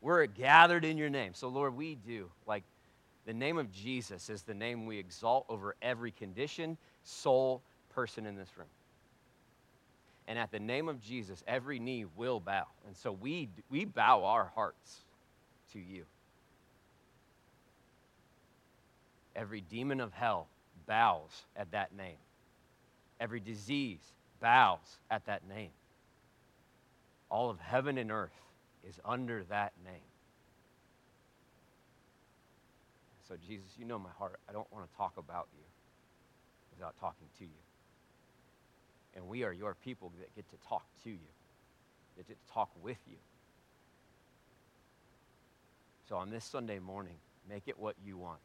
we're 0.00 0.26
gathered 0.26 0.84
in 0.84 0.98
your 0.98 1.08
name. 1.08 1.32
So 1.34 1.48
Lord, 1.48 1.74
we 1.74 1.94
do 1.94 2.30
like 2.46 2.62
the 3.26 3.32
name 3.32 3.56
of 3.56 3.72
Jesus 3.72 4.28
is 4.28 4.42
the 4.42 4.54
name 4.54 4.84
we 4.84 4.98
exalt 4.98 5.46
over 5.48 5.76
every 5.80 6.10
condition, 6.10 6.76
soul, 7.04 7.62
person 7.94 8.26
in 8.26 8.36
this 8.36 8.50
room. 8.58 8.68
And 10.28 10.38
at 10.38 10.50
the 10.50 10.58
name 10.58 10.88
of 10.88 11.00
Jesus, 11.00 11.42
every 11.46 11.78
knee 11.78 12.04
will 12.16 12.40
bow. 12.40 12.66
And 12.86 12.96
so 12.96 13.12
we, 13.12 13.48
we 13.70 13.86
bow 13.86 14.24
our 14.24 14.50
hearts 14.54 15.04
to 15.72 15.78
you. 15.78 16.04
Every 19.34 19.62
demon 19.62 20.00
of 20.00 20.12
hell 20.12 20.48
bows 20.86 21.30
at 21.56 21.70
that 21.72 21.94
name. 21.94 22.16
Every 23.20 23.40
disease 23.40 24.00
bows 24.40 24.98
at 25.10 25.26
that 25.26 25.48
name. 25.48 25.70
All 27.30 27.50
of 27.50 27.58
heaven 27.58 27.98
and 27.98 28.10
earth 28.12 28.36
is 28.86 29.00
under 29.04 29.44
that 29.44 29.72
name. 29.84 30.02
So, 33.28 33.36
Jesus, 33.48 33.68
you 33.78 33.86
know 33.86 33.98
my 33.98 34.10
heart. 34.18 34.38
I 34.48 34.52
don't 34.52 34.70
want 34.72 34.90
to 34.90 34.96
talk 34.96 35.14
about 35.16 35.48
you 35.56 35.64
without 36.76 36.94
talking 37.00 37.26
to 37.38 37.44
you. 37.44 37.50
And 39.14 39.26
we 39.26 39.44
are 39.44 39.52
your 39.52 39.74
people 39.74 40.12
that 40.18 40.34
get 40.34 40.48
to 40.50 40.56
talk 40.68 40.84
to 41.04 41.10
you, 41.10 41.18
that 42.16 42.28
get 42.28 42.36
to 42.46 42.52
talk 42.52 42.70
with 42.82 42.98
you. 43.08 43.16
So, 46.08 46.16
on 46.16 46.30
this 46.30 46.44
Sunday 46.44 46.78
morning, 46.78 47.16
make 47.48 47.62
it 47.66 47.78
what 47.78 47.96
you 48.04 48.18
want. 48.18 48.40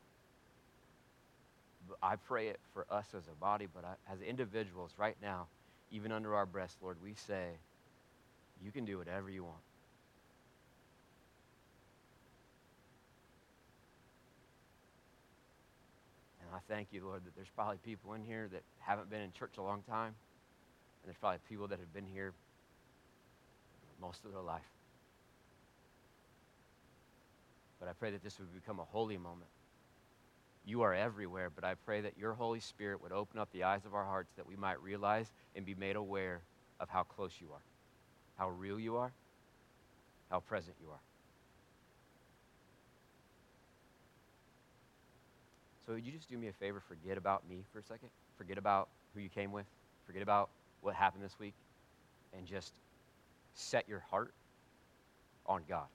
I 2.01 2.15
pray 2.15 2.47
it 2.47 2.59
for 2.73 2.85
us 2.89 3.05
as 3.15 3.23
a 3.27 3.35
body, 3.39 3.67
but 3.73 3.83
as 4.11 4.21
individuals 4.21 4.91
right 4.97 5.17
now, 5.21 5.47
even 5.91 6.11
under 6.11 6.35
our 6.35 6.45
breath, 6.45 6.75
Lord, 6.81 6.97
we 7.03 7.13
say, 7.13 7.49
you 8.63 8.71
can 8.71 8.85
do 8.85 8.97
whatever 8.97 9.29
you 9.29 9.43
want. 9.43 9.57
And 16.41 16.49
I 16.55 16.59
thank 16.73 16.89
you, 16.91 17.05
Lord, 17.05 17.25
that 17.25 17.35
there's 17.35 17.49
probably 17.55 17.77
people 17.77 18.13
in 18.13 18.23
here 18.23 18.49
that 18.51 18.63
haven't 18.79 19.09
been 19.09 19.21
in 19.21 19.31
church 19.31 19.57
a 19.57 19.61
long 19.61 19.83
time. 19.83 20.15
And 21.01 21.05
there's 21.07 21.17
probably 21.17 21.39
people 21.47 21.67
that 21.67 21.79
have 21.79 21.93
been 21.93 22.05
here 22.05 22.33
most 24.01 24.25
of 24.25 24.31
their 24.31 24.41
life. 24.41 24.61
But 27.79 27.87
I 27.87 27.93
pray 27.93 28.11
that 28.11 28.23
this 28.23 28.37
would 28.39 28.53
become 28.53 28.79
a 28.79 28.83
holy 28.83 29.17
moment. 29.17 29.49
You 30.65 30.81
are 30.81 30.93
everywhere, 30.93 31.49
but 31.49 31.63
I 31.63 31.73
pray 31.73 32.01
that 32.01 32.17
your 32.17 32.33
Holy 32.33 32.59
Spirit 32.59 33.01
would 33.01 33.11
open 33.11 33.39
up 33.39 33.49
the 33.51 33.63
eyes 33.63 33.85
of 33.85 33.93
our 33.93 34.05
hearts 34.05 34.31
that 34.37 34.45
we 34.45 34.55
might 34.55 34.81
realize 34.81 35.31
and 35.55 35.65
be 35.65 35.75
made 35.75 35.95
aware 35.95 36.41
of 36.79 36.89
how 36.89 37.03
close 37.03 37.31
you 37.39 37.47
are, 37.51 37.61
how 38.37 38.49
real 38.49 38.79
you 38.79 38.97
are, 38.97 39.11
how 40.29 40.39
present 40.39 40.75
you 40.81 40.89
are. 40.89 40.99
So, 45.85 45.95
would 45.95 46.05
you 46.05 46.11
just 46.11 46.29
do 46.29 46.37
me 46.37 46.49
a 46.49 46.53
favor? 46.53 46.83
Forget 46.87 47.17
about 47.17 47.49
me 47.49 47.63
for 47.73 47.79
a 47.79 47.83
second. 47.83 48.09
Forget 48.37 48.59
about 48.59 48.89
who 49.15 49.21
you 49.21 49.29
came 49.29 49.51
with. 49.51 49.65
Forget 50.05 50.21
about 50.21 50.51
what 50.81 50.93
happened 50.93 51.23
this 51.23 51.39
week. 51.39 51.55
And 52.37 52.45
just 52.45 52.73
set 53.55 53.89
your 53.89 54.03
heart 54.11 54.31
on 55.47 55.63
God. 55.67 55.87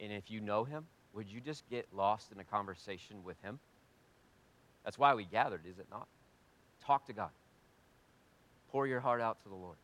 And 0.00 0.12
if 0.12 0.28
you 0.28 0.40
know 0.40 0.64
Him, 0.64 0.86
would 1.14 1.28
you 1.28 1.40
just 1.40 1.68
get 1.70 1.86
lost 1.94 2.32
in 2.32 2.40
a 2.40 2.44
conversation 2.44 3.24
with 3.24 3.40
Him? 3.42 3.58
That's 4.84 4.98
why 4.98 5.14
we 5.14 5.24
gathered, 5.24 5.62
is 5.68 5.78
it 5.78 5.86
not? 5.90 6.06
Talk 6.84 7.06
to 7.06 7.12
God. 7.12 7.30
Pour 8.70 8.86
your 8.86 9.00
heart 9.00 9.20
out 9.20 9.42
to 9.42 9.48
the 9.48 9.54
Lord. 9.54 9.76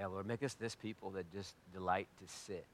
Yeah, 0.00 0.06
Lord, 0.06 0.26
make 0.26 0.42
us 0.42 0.54
this 0.54 0.74
people 0.74 1.10
that 1.10 1.30
just 1.30 1.54
delight 1.74 2.08
to 2.22 2.32
sit. 2.32 2.64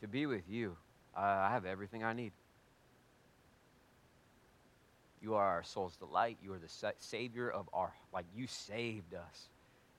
To 0.00 0.06
be 0.06 0.26
with 0.26 0.44
you, 0.48 0.76
I 1.12 1.50
have 1.50 1.66
everything 1.66 2.04
I 2.04 2.12
need. 2.12 2.30
You 5.20 5.34
are 5.34 5.44
our 5.44 5.64
soul's 5.64 5.96
delight. 5.96 6.38
You 6.40 6.52
are 6.52 6.58
the 6.58 6.92
Savior 7.00 7.50
of 7.50 7.68
our, 7.72 7.92
like 8.14 8.26
you 8.36 8.46
saved 8.46 9.12
us. 9.12 9.48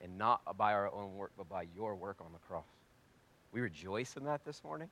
And 0.02 0.16
not 0.16 0.40
by 0.56 0.72
our 0.72 0.90
own 0.90 1.16
work, 1.16 1.32
but 1.36 1.50
by 1.50 1.66
your 1.76 1.94
work 1.94 2.16
on 2.20 2.32
the 2.32 2.38
cross. 2.48 2.64
We 3.52 3.60
rejoice 3.60 4.16
in 4.16 4.24
that 4.24 4.42
this 4.46 4.64
morning. 4.64 4.88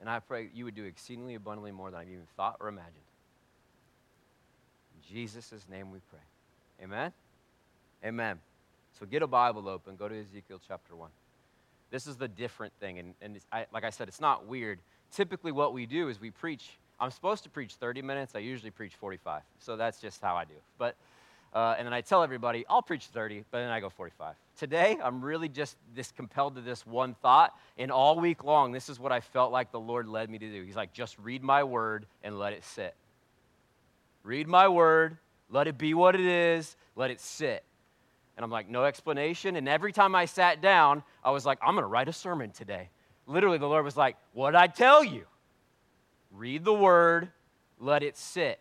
And 0.00 0.08
I 0.08 0.18
pray 0.20 0.48
you 0.54 0.64
would 0.64 0.74
do 0.74 0.84
exceedingly 0.84 1.34
abundantly 1.34 1.72
more 1.72 1.90
than 1.90 2.00
I've 2.00 2.08
even 2.08 2.26
thought 2.38 2.56
or 2.58 2.68
imagined. 2.68 2.96
In 4.96 5.14
Jesus' 5.14 5.66
name 5.70 5.90
we 5.90 5.98
pray. 6.10 6.84
Amen. 6.84 7.12
Amen. 8.04 8.38
So 8.98 9.06
get 9.06 9.22
a 9.22 9.26
Bible 9.26 9.68
open, 9.68 9.96
go 9.96 10.08
to 10.08 10.20
Ezekiel 10.20 10.60
chapter 10.66 10.94
1. 10.94 11.10
This 11.90 12.06
is 12.06 12.16
the 12.16 12.28
different 12.28 12.72
thing. 12.80 12.98
And, 12.98 13.14
and 13.20 13.38
I, 13.52 13.66
like 13.72 13.84
I 13.84 13.90
said, 13.90 14.08
it's 14.08 14.20
not 14.20 14.46
weird. 14.46 14.80
Typically, 15.12 15.52
what 15.52 15.74
we 15.74 15.86
do 15.86 16.08
is 16.08 16.20
we 16.20 16.30
preach. 16.30 16.70
I'm 16.98 17.10
supposed 17.10 17.44
to 17.44 17.50
preach 17.50 17.74
30 17.74 18.02
minutes. 18.02 18.34
I 18.34 18.38
usually 18.38 18.70
preach 18.70 18.94
45. 18.96 19.42
So 19.58 19.76
that's 19.76 20.00
just 20.00 20.22
how 20.22 20.34
I 20.34 20.44
do. 20.44 20.54
But, 20.78 20.96
uh, 21.52 21.74
and 21.76 21.86
then 21.86 21.92
I 21.92 22.00
tell 22.00 22.22
everybody, 22.22 22.64
I'll 22.68 22.82
preach 22.82 23.06
30, 23.06 23.44
but 23.50 23.58
then 23.58 23.70
I 23.70 23.80
go 23.80 23.90
45. 23.90 24.34
Today, 24.58 24.96
I'm 25.02 25.20
really 25.20 25.48
just 25.48 25.76
this 25.94 26.12
compelled 26.12 26.54
to 26.54 26.62
this 26.62 26.86
one 26.86 27.14
thought. 27.20 27.54
And 27.76 27.90
all 27.90 28.18
week 28.18 28.42
long, 28.42 28.72
this 28.72 28.88
is 28.88 28.98
what 28.98 29.12
I 29.12 29.20
felt 29.20 29.52
like 29.52 29.70
the 29.70 29.80
Lord 29.80 30.08
led 30.08 30.30
me 30.30 30.38
to 30.38 30.50
do. 30.50 30.62
He's 30.62 30.76
like, 30.76 30.94
just 30.94 31.18
read 31.18 31.42
my 31.42 31.62
word 31.62 32.06
and 32.24 32.38
let 32.38 32.54
it 32.54 32.64
sit. 32.64 32.94
Read 34.22 34.48
my 34.48 34.68
word, 34.68 35.18
let 35.50 35.66
it 35.66 35.76
be 35.76 35.92
what 35.92 36.14
it 36.14 36.20
is, 36.20 36.76
let 36.96 37.10
it 37.10 37.20
sit. 37.20 37.64
And 38.36 38.44
I'm 38.44 38.50
like, 38.50 38.68
no 38.68 38.84
explanation. 38.84 39.56
And 39.56 39.68
every 39.68 39.92
time 39.92 40.14
I 40.14 40.24
sat 40.24 40.62
down, 40.62 41.02
I 41.22 41.30
was 41.30 41.44
like, 41.44 41.58
I'm 41.60 41.74
going 41.74 41.82
to 41.82 41.88
write 41.88 42.08
a 42.08 42.12
sermon 42.12 42.50
today. 42.50 42.88
Literally, 43.26 43.58
the 43.58 43.68
Lord 43.68 43.84
was 43.84 43.96
like, 43.96 44.16
What'd 44.32 44.56
I 44.56 44.66
tell 44.66 45.04
you? 45.04 45.26
Read 46.32 46.64
the 46.64 46.74
word, 46.74 47.28
let 47.78 48.02
it 48.02 48.16
sit. 48.16 48.58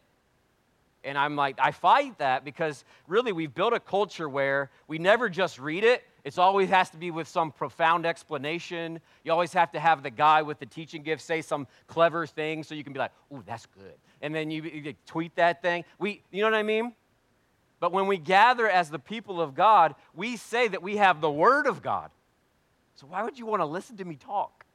And 1.04 1.18
I'm 1.18 1.36
like, 1.36 1.58
I 1.60 1.72
fight 1.72 2.18
that 2.20 2.46
because 2.46 2.84
really 3.08 3.32
we've 3.32 3.54
built 3.54 3.74
a 3.74 3.80
culture 3.80 4.30
where 4.30 4.70
we 4.88 5.00
never 5.00 5.30
just 5.30 5.58
read 5.58 5.84
it. 5.84 6.04
It 6.24 6.38
always 6.38 6.70
has 6.70 6.92
to 6.92 6.98
be 6.98 7.10
with 7.10 7.28
some 7.28 7.52
profound 7.52 8.06
explanation. 8.06 9.00
You 9.24 9.32
always 9.32 9.54
have 9.54 9.72
to 9.72 9.80
have 9.80 10.04
the 10.04 10.12
guy 10.12 10.44
with 10.44 10.60
the 10.60 10.68
teaching 10.68 11.02
gift 11.02 11.24
say 11.24 11.42
some 11.42 11.66
clever 11.88 12.28
thing 12.28 12.62
so 12.62 12.76
you 12.76 12.84
can 12.84 12.94
be 12.94 13.00
like, 13.00 13.12
ooh, 13.34 13.42
that's 13.48 13.66
good. 13.66 13.96
And 14.22 14.36
then 14.36 14.52
you, 14.52 14.62
you 14.62 14.94
tweet 15.08 15.36
that 15.38 15.64
thing. 15.64 15.84
We, 15.98 16.22
you 16.32 16.44
know 16.44 16.52
what 16.52 16.58
I 16.58 16.64
mean? 16.64 16.94
But 17.82 17.92
when 17.92 18.06
we 18.06 18.18
gather 18.18 18.70
as 18.70 18.92
the 18.92 19.00
people 19.00 19.42
of 19.42 19.56
God, 19.56 19.96
we 20.14 20.38
say 20.38 20.68
that 20.68 20.84
we 20.84 20.98
have 20.98 21.20
the 21.20 21.32
Word 21.32 21.66
of 21.66 21.82
God. 21.82 22.12
So 22.96 23.08
why 23.08 23.24
would 23.24 23.40
you 23.40 23.48
want 23.48 23.62
to 23.62 23.66
listen 23.66 23.98
to 23.98 24.06
me 24.06 24.16
talk? 24.16 24.66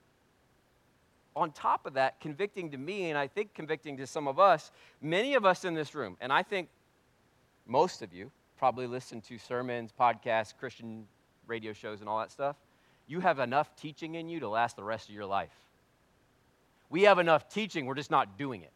On 1.36 1.52
top 1.52 1.86
of 1.86 1.94
that, 1.94 2.18
convicting 2.20 2.72
to 2.72 2.78
me, 2.78 3.08
and 3.10 3.16
I 3.16 3.28
think 3.28 3.54
convicting 3.54 3.96
to 3.98 4.08
some 4.08 4.26
of 4.26 4.40
us, 4.40 4.72
many 5.00 5.34
of 5.34 5.44
us 5.44 5.64
in 5.64 5.72
this 5.72 5.94
room, 5.94 6.16
and 6.20 6.32
I 6.32 6.42
think 6.42 6.68
most 7.64 8.02
of 8.02 8.12
you 8.12 8.32
probably 8.58 8.88
listen 8.88 9.20
to 9.20 9.38
sermons, 9.38 9.92
podcasts, 9.98 10.52
Christian 10.58 11.06
radio 11.46 11.72
shows, 11.72 12.00
and 12.00 12.08
all 12.08 12.18
that 12.18 12.32
stuff. 12.32 12.56
You 13.06 13.20
have 13.20 13.38
enough 13.38 13.76
teaching 13.76 14.16
in 14.16 14.28
you 14.28 14.40
to 14.40 14.48
last 14.48 14.74
the 14.74 14.82
rest 14.82 15.08
of 15.08 15.14
your 15.14 15.26
life. 15.26 15.54
We 16.90 17.02
have 17.02 17.20
enough 17.20 17.48
teaching, 17.48 17.86
we're 17.86 17.94
just 17.94 18.10
not 18.10 18.36
doing 18.36 18.62
it. 18.62 18.72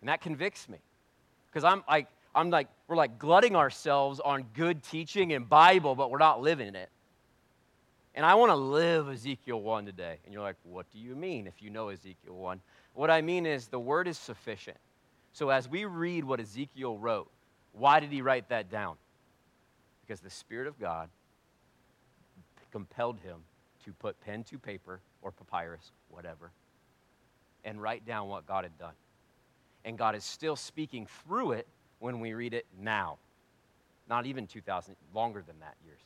And 0.00 0.08
that 0.08 0.22
convicts 0.22 0.66
me. 0.66 0.78
Because 1.50 1.64
I'm 1.64 1.84
like, 1.86 2.08
I'm 2.34 2.50
like, 2.50 2.68
we're 2.88 2.96
like 2.96 3.18
glutting 3.18 3.54
ourselves 3.54 4.20
on 4.20 4.44
good 4.54 4.82
teaching 4.82 5.32
and 5.32 5.48
Bible, 5.48 5.94
but 5.94 6.10
we're 6.10 6.18
not 6.18 6.40
living 6.40 6.74
it. 6.74 6.88
And 8.14 8.24
I 8.24 8.34
want 8.34 8.50
to 8.50 8.56
live 8.56 9.08
Ezekiel 9.08 9.60
1 9.60 9.86
today. 9.86 10.18
And 10.24 10.32
you're 10.32 10.42
like, 10.42 10.56
what 10.62 10.86
do 10.92 10.98
you 10.98 11.14
mean 11.16 11.46
if 11.46 11.62
you 11.62 11.70
know 11.70 11.88
Ezekiel 11.88 12.34
1? 12.34 12.60
What 12.94 13.10
I 13.10 13.22
mean 13.22 13.44
is 13.44 13.66
the 13.66 13.78
word 13.78 14.06
is 14.06 14.18
sufficient. 14.18 14.76
So 15.32 15.50
as 15.50 15.68
we 15.68 15.84
read 15.84 16.24
what 16.24 16.38
Ezekiel 16.38 16.96
wrote, 16.96 17.28
why 17.72 17.98
did 17.98 18.10
he 18.10 18.22
write 18.22 18.48
that 18.50 18.70
down? 18.70 18.96
Because 20.06 20.20
the 20.20 20.30
Spirit 20.30 20.68
of 20.68 20.78
God 20.78 21.08
compelled 22.70 23.18
him 23.20 23.38
to 23.84 23.92
put 23.92 24.20
pen 24.20 24.44
to 24.44 24.58
paper 24.58 25.00
or 25.22 25.32
papyrus, 25.32 25.90
whatever, 26.08 26.52
and 27.64 27.80
write 27.82 28.06
down 28.06 28.28
what 28.28 28.46
God 28.46 28.64
had 28.64 28.78
done. 28.78 28.94
And 29.84 29.98
God 29.98 30.14
is 30.14 30.24
still 30.24 30.56
speaking 30.56 31.06
through 31.24 31.52
it 31.52 31.66
when 32.04 32.20
we 32.20 32.34
read 32.34 32.52
it 32.52 32.66
now. 32.78 33.16
Not 34.10 34.26
even 34.26 34.46
2,000, 34.46 34.94
longer 35.14 35.42
than 35.44 35.58
that 35.60 35.74
years. 35.86 36.00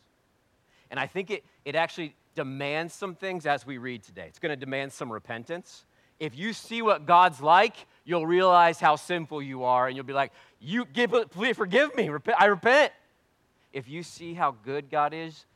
And 0.93 1.01
I 1.01 1.09
think 1.09 1.29
it, 1.33 1.45
it 1.65 1.75
actually 1.75 2.15
demands 2.37 2.95
some 2.95 3.17
things 3.17 3.47
as 3.47 3.67
we 3.67 3.79
read 3.79 4.05
today. 4.05 4.27
It's 4.29 4.39
going 4.39 4.51
to 4.51 4.57
demand 4.57 4.93
some 4.93 5.11
repentance. 5.11 5.85
If 6.21 6.39
you 6.39 6.53
see 6.53 6.83
what 6.83 7.05
God's 7.05 7.41
like, 7.41 7.75
you'll 8.05 8.29
realize 8.29 8.79
how 8.79 8.95
sinful 8.95 9.43
you 9.43 9.65
are, 9.65 9.89
and 9.89 9.97
you'll 9.97 10.07
be 10.07 10.13
like, 10.13 10.31
"You 10.61 10.85
give, 10.85 11.13
please 11.31 11.57
forgive 11.57 11.95
me. 11.97 12.09
I 12.39 12.45
repent." 12.45 12.93
If 13.73 13.89
you 13.89 14.05
see 14.05 14.35
how 14.35 14.53
good 14.53 14.91
God 14.91 15.13
is, 15.13 15.47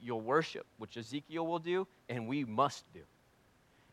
you'll 0.00 0.20
worship, 0.20 0.66
which 0.78 0.96
Ezekiel 0.96 1.46
will 1.46 1.60
do, 1.60 1.86
and 2.08 2.26
we 2.26 2.44
must 2.44 2.84
do. 2.92 3.00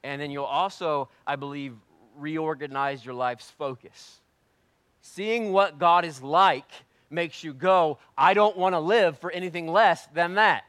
And 0.04 0.20
then 0.20 0.32
you'll 0.32 0.46
also, 0.46 1.10
I 1.25 1.36
believe, 1.36 1.75
reorganize 2.16 3.06
your 3.06 3.13
life's 3.13 3.51
focus. 3.51 4.22
Seeing 5.01 5.51
what 5.51 5.79
God 5.79 6.06
is 6.06 6.22
like 6.22 6.70
makes 7.10 7.44
you 7.44 7.53
go, 7.53 7.98
I 8.18 8.34
don't 8.34 8.58
want 8.58 8.75
to 8.75 8.79
live 8.79 9.18
for 9.18 9.32
anything 9.32 9.68
less 9.68 10.06
than 10.08 10.36
that. 10.36 10.63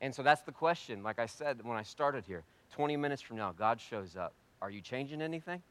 And 0.00 0.14
so 0.14 0.22
that's 0.22 0.42
the 0.42 0.52
question. 0.52 1.02
Like 1.02 1.18
I 1.18 1.26
said 1.26 1.64
when 1.64 1.76
I 1.76 1.82
started 1.82 2.24
here 2.26 2.44
20 2.72 2.96
minutes 2.96 3.22
from 3.22 3.36
now, 3.36 3.52
God 3.52 3.80
shows 3.80 4.16
up. 4.16 4.32
Are 4.60 4.70
you 4.70 4.80
changing 4.80 5.22
anything? 5.22 5.62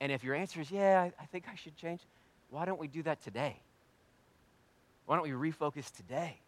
And 0.00 0.10
if 0.10 0.24
your 0.24 0.34
answer 0.34 0.60
is, 0.60 0.70
yeah, 0.70 1.10
I, 1.20 1.26
think 1.26 1.44
I 1.50 1.54
should 1.54 1.76
change, 1.76 2.00
why 2.50 2.64
don't 2.64 2.80
we 2.80 2.88
do 2.88 3.02
that 3.04 3.22
today? 3.22 3.56
Why 5.06 5.16
don't 5.16 5.22
we 5.22 5.30
refocus 5.30 5.90
today? 5.94 6.38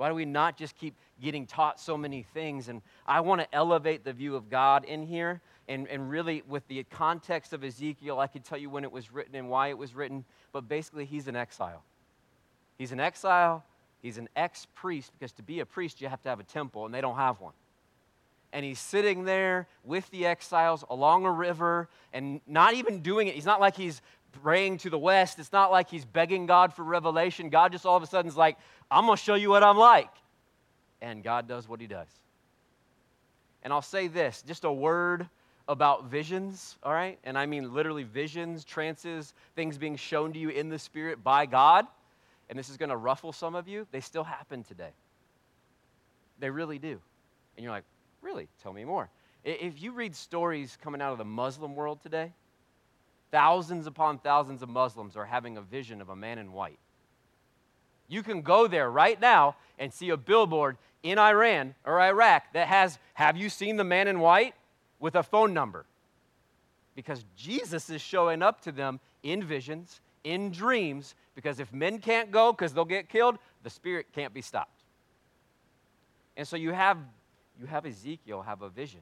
Why 0.00 0.08
do 0.08 0.14
we 0.14 0.24
not 0.24 0.56
just 0.56 0.76
keep 0.76 0.94
getting 1.20 1.44
taught 1.44 1.78
so 1.78 1.94
many 1.94 2.22
things? 2.22 2.68
And 2.68 2.80
I 3.06 3.20
want 3.20 3.42
to 3.42 3.54
elevate 3.54 4.02
the 4.02 4.14
view 4.14 4.34
of 4.34 4.48
God 4.48 4.86
in 4.86 5.02
here. 5.02 5.42
And, 5.68 5.86
and 5.88 6.08
really, 6.08 6.42
with 6.48 6.66
the 6.68 6.82
context 6.84 7.52
of 7.52 7.62
Ezekiel, 7.62 8.18
I 8.18 8.26
could 8.26 8.42
tell 8.42 8.56
you 8.56 8.70
when 8.70 8.82
it 8.82 8.90
was 8.90 9.12
written 9.12 9.34
and 9.34 9.50
why 9.50 9.68
it 9.68 9.76
was 9.76 9.94
written. 9.94 10.24
But 10.52 10.66
basically, 10.68 11.04
he's 11.04 11.28
an 11.28 11.36
exile. 11.36 11.82
He's 12.78 12.92
an 12.92 12.98
exile. 12.98 13.62
He's 14.00 14.16
an 14.16 14.30
ex 14.36 14.66
priest 14.74 15.12
because 15.12 15.32
to 15.32 15.42
be 15.42 15.60
a 15.60 15.66
priest, 15.66 16.00
you 16.00 16.08
have 16.08 16.22
to 16.22 16.30
have 16.30 16.40
a 16.40 16.44
temple, 16.44 16.86
and 16.86 16.94
they 16.94 17.02
don't 17.02 17.16
have 17.16 17.38
one. 17.38 17.52
And 18.54 18.64
he's 18.64 18.80
sitting 18.80 19.24
there 19.24 19.68
with 19.84 20.10
the 20.10 20.24
exiles 20.24 20.82
along 20.88 21.26
a 21.26 21.30
river 21.30 21.90
and 22.14 22.40
not 22.46 22.72
even 22.72 23.00
doing 23.00 23.28
it. 23.28 23.34
He's 23.34 23.44
not 23.44 23.60
like 23.60 23.76
he's 23.76 24.00
praying 24.42 24.78
to 24.78 24.90
the 24.90 24.98
west. 24.98 25.38
It's 25.38 25.52
not 25.52 25.70
like 25.70 25.90
he's 25.90 26.04
begging 26.04 26.46
God 26.46 26.72
for 26.74 26.82
revelation. 26.82 27.50
God 27.50 27.72
just 27.72 27.86
all 27.86 27.96
of 27.96 28.02
a 28.02 28.06
sudden 28.06 28.28
is 28.28 28.36
like, 28.36 28.56
I'm 28.90 29.06
going 29.06 29.16
to 29.16 29.22
show 29.22 29.34
you 29.34 29.50
what 29.50 29.62
I'm 29.62 29.76
like. 29.76 30.10
And 31.00 31.22
God 31.22 31.48
does 31.48 31.68
what 31.68 31.80
he 31.80 31.86
does. 31.86 32.08
And 33.62 33.72
I'll 33.72 33.82
say 33.82 34.08
this 34.08 34.42
just 34.46 34.64
a 34.64 34.72
word 34.72 35.28
about 35.68 36.06
visions, 36.06 36.76
all 36.82 36.92
right? 36.92 37.18
And 37.24 37.38
I 37.38 37.46
mean 37.46 37.72
literally 37.72 38.02
visions, 38.02 38.64
trances, 38.64 39.34
things 39.54 39.78
being 39.78 39.96
shown 39.96 40.32
to 40.32 40.38
you 40.38 40.48
in 40.48 40.68
the 40.68 40.78
Spirit 40.78 41.22
by 41.22 41.46
God. 41.46 41.86
And 42.48 42.58
this 42.58 42.68
is 42.68 42.76
going 42.76 42.88
to 42.88 42.96
ruffle 42.96 43.32
some 43.32 43.54
of 43.54 43.68
you. 43.68 43.86
They 43.92 44.00
still 44.00 44.24
happen 44.24 44.64
today. 44.64 44.90
They 46.40 46.50
really 46.50 46.78
do. 46.78 47.00
And 47.56 47.62
you're 47.64 47.72
like, 47.72 47.84
really? 48.22 48.48
Tell 48.62 48.72
me 48.72 48.84
more. 48.84 49.08
If 49.44 49.80
you 49.80 49.92
read 49.92 50.14
stories 50.16 50.76
coming 50.82 51.00
out 51.00 51.12
of 51.12 51.18
the 51.18 51.24
Muslim 51.24 51.74
world 51.74 52.02
today, 52.02 52.32
Thousands 53.30 53.86
upon 53.86 54.18
thousands 54.18 54.62
of 54.62 54.68
Muslims 54.68 55.16
are 55.16 55.26
having 55.26 55.56
a 55.56 55.62
vision 55.62 56.00
of 56.00 56.08
a 56.08 56.16
man 56.16 56.38
in 56.38 56.52
white. 56.52 56.78
You 58.08 58.22
can 58.22 58.42
go 58.42 58.66
there 58.66 58.90
right 58.90 59.20
now 59.20 59.56
and 59.78 59.92
see 59.92 60.10
a 60.10 60.16
billboard 60.16 60.76
in 61.02 61.18
Iran 61.18 61.74
or 61.84 62.00
Iraq 62.00 62.52
that 62.54 62.66
has, 62.66 62.98
Have 63.14 63.36
you 63.36 63.48
seen 63.48 63.76
the 63.76 63.84
man 63.84 64.08
in 64.08 64.18
white? 64.20 64.54
with 65.00 65.16
a 65.16 65.22
phone 65.22 65.52
number. 65.52 65.86
Because 66.94 67.24
Jesus 67.36 67.90
is 67.90 68.00
showing 68.00 68.42
up 68.42 68.60
to 68.62 68.72
them 68.72 69.00
in 69.22 69.42
visions, 69.42 70.00
in 70.22 70.50
dreams, 70.50 71.14
because 71.34 71.58
if 71.58 71.72
men 71.72 71.98
can't 71.98 72.30
go 72.30 72.52
because 72.52 72.74
they'll 72.74 72.84
get 72.84 73.08
killed, 73.08 73.38
the 73.62 73.70
spirit 73.70 74.06
can't 74.14 74.34
be 74.34 74.42
stopped. 74.42 74.84
And 76.36 76.46
so 76.46 76.56
you 76.56 76.72
have, 76.72 76.98
you 77.58 77.66
have 77.66 77.86
Ezekiel 77.86 78.42
have 78.42 78.62
a 78.62 78.68
vision. 78.68 79.00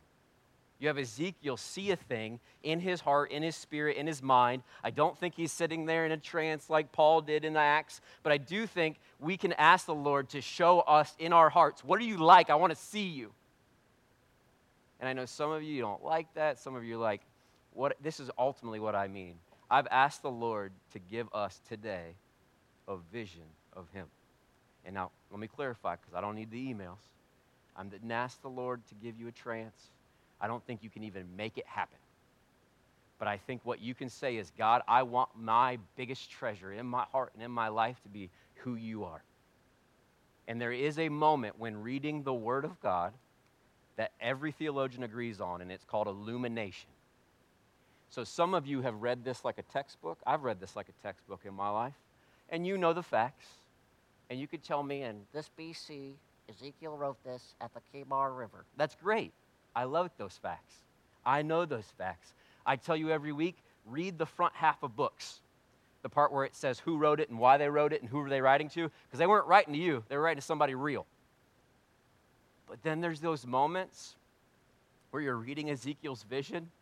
You 0.80 0.86
have 0.88 0.98
Ezekiel 0.98 1.56
see 1.56 1.90
a 1.90 1.96
thing 1.96 2.38
in 2.62 2.78
his 2.78 3.00
heart, 3.00 3.32
in 3.32 3.42
his 3.42 3.56
spirit, 3.56 3.96
in 3.96 4.06
his 4.06 4.22
mind. 4.22 4.62
I 4.84 4.90
don't 4.90 5.18
think 5.18 5.34
he's 5.34 5.50
sitting 5.50 5.86
there 5.86 6.06
in 6.06 6.12
a 6.12 6.16
trance 6.16 6.70
like 6.70 6.92
Paul 6.92 7.20
did 7.20 7.44
in 7.44 7.56
Acts, 7.56 8.00
but 8.22 8.32
I 8.32 8.36
do 8.38 8.66
think 8.66 8.96
we 9.18 9.36
can 9.36 9.52
ask 9.54 9.86
the 9.86 9.94
Lord 9.94 10.28
to 10.30 10.40
show 10.40 10.80
us 10.80 11.14
in 11.18 11.32
our 11.32 11.50
hearts, 11.50 11.82
what 11.82 12.00
are 12.00 12.04
you 12.04 12.18
like? 12.18 12.48
I 12.48 12.54
want 12.54 12.70
to 12.70 12.78
see 12.78 13.06
you. 13.08 13.32
And 15.00 15.08
I 15.08 15.12
know 15.12 15.26
some 15.26 15.50
of 15.50 15.62
you 15.62 15.80
don't 15.80 16.04
like 16.04 16.32
that. 16.34 16.58
Some 16.58 16.76
of 16.76 16.84
you 16.84 16.94
are 16.96 17.02
like, 17.02 17.22
what 17.72 17.96
this 18.02 18.20
is 18.20 18.30
ultimately 18.38 18.80
what 18.80 18.94
I 18.94 19.08
mean. 19.08 19.34
I've 19.70 19.86
asked 19.90 20.22
the 20.22 20.30
Lord 20.30 20.72
to 20.92 20.98
give 20.98 21.28
us 21.32 21.60
today 21.68 22.14
a 22.86 22.96
vision 23.12 23.42
of 23.74 23.86
him. 23.92 24.06
And 24.84 24.94
now 24.94 25.10
let 25.30 25.40
me 25.40 25.46
clarify 25.46 25.96
because 25.96 26.14
I 26.14 26.20
don't 26.20 26.34
need 26.34 26.50
the 26.50 26.72
emails. 26.72 27.02
I 27.76 27.84
didn't 27.84 28.10
ask 28.10 28.40
the 28.42 28.48
Lord 28.48 28.80
to 28.88 28.94
give 28.94 29.18
you 29.18 29.28
a 29.28 29.32
trance. 29.32 29.90
I 30.40 30.46
don't 30.46 30.64
think 30.66 30.82
you 30.82 30.90
can 30.90 31.04
even 31.04 31.24
make 31.36 31.58
it 31.58 31.66
happen. 31.66 31.98
But 33.18 33.28
I 33.28 33.36
think 33.36 33.62
what 33.64 33.80
you 33.80 33.94
can 33.94 34.08
say 34.08 34.36
is, 34.36 34.52
God, 34.56 34.82
I 34.86 35.02
want 35.02 35.30
my 35.36 35.78
biggest 35.96 36.30
treasure 36.30 36.72
in 36.72 36.86
my 36.86 37.04
heart 37.10 37.32
and 37.34 37.42
in 37.42 37.50
my 37.50 37.68
life 37.68 38.00
to 38.04 38.08
be 38.08 38.30
who 38.56 38.76
you 38.76 39.04
are. 39.04 39.22
And 40.46 40.60
there 40.60 40.72
is 40.72 40.98
a 40.98 41.08
moment 41.08 41.58
when 41.58 41.82
reading 41.82 42.22
the 42.22 42.32
Word 42.32 42.64
of 42.64 42.80
God 42.80 43.12
that 43.96 44.12
every 44.20 44.52
theologian 44.52 45.02
agrees 45.02 45.40
on, 45.40 45.60
and 45.60 45.72
it's 45.72 45.84
called 45.84 46.06
illumination. 46.06 46.88
So 48.10 48.24
some 48.24 48.54
of 48.54 48.66
you 48.66 48.80
have 48.82 49.02
read 49.02 49.24
this 49.24 49.44
like 49.44 49.58
a 49.58 49.62
textbook. 49.62 50.18
I've 50.26 50.44
read 50.44 50.60
this 50.60 50.76
like 50.76 50.88
a 50.88 51.06
textbook 51.06 51.40
in 51.44 51.52
my 51.52 51.68
life. 51.68 51.94
And 52.48 52.66
you 52.66 52.78
know 52.78 52.92
the 52.92 53.02
facts. 53.02 53.46
And 54.30 54.38
you 54.40 54.46
could 54.46 54.62
tell 54.62 54.82
me, 54.82 55.02
and 55.02 55.26
this 55.32 55.50
BC, 55.58 56.12
Ezekiel 56.48 56.96
wrote 56.96 57.22
this 57.24 57.54
at 57.60 57.70
the 57.74 57.80
Kebar 57.92 58.36
River. 58.36 58.64
That's 58.76 58.94
great. 58.94 59.32
I 59.78 59.84
love 59.84 60.10
those 60.18 60.36
facts. 60.42 60.74
I 61.24 61.42
know 61.42 61.64
those 61.64 61.86
facts. 61.96 62.34
I 62.66 62.74
tell 62.74 62.96
you 62.96 63.12
every 63.12 63.30
week 63.32 63.54
read 63.86 64.18
the 64.18 64.26
front 64.26 64.52
half 64.56 64.82
of 64.82 64.96
books, 64.96 65.38
the 66.02 66.08
part 66.08 66.32
where 66.32 66.44
it 66.44 66.56
says 66.56 66.80
who 66.80 66.98
wrote 66.98 67.20
it 67.20 67.30
and 67.30 67.38
why 67.38 67.58
they 67.58 67.68
wrote 67.68 67.92
it 67.92 68.00
and 68.00 68.10
who 68.10 68.18
were 68.18 68.28
they 68.28 68.40
writing 68.40 68.68
to, 68.70 68.90
because 69.06 69.20
they 69.20 69.26
weren't 69.28 69.46
writing 69.46 69.74
to 69.74 69.78
you, 69.78 70.02
they 70.08 70.16
were 70.16 70.22
writing 70.24 70.40
to 70.40 70.44
somebody 70.44 70.74
real. 70.74 71.06
But 72.66 72.82
then 72.82 73.00
there's 73.00 73.20
those 73.20 73.46
moments 73.46 74.16
where 75.12 75.22
you're 75.22 75.36
reading 75.36 75.70
Ezekiel's 75.70 76.24
vision 76.24 76.72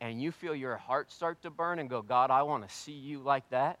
and 0.00 0.20
you 0.20 0.32
feel 0.32 0.52
your 0.52 0.76
heart 0.76 1.12
start 1.12 1.42
to 1.42 1.50
burn 1.50 1.78
and 1.78 1.88
go, 1.88 2.02
God, 2.02 2.32
I 2.32 2.42
want 2.42 2.68
to 2.68 2.74
see 2.74 2.90
you 2.90 3.20
like 3.20 3.48
that. 3.50 3.78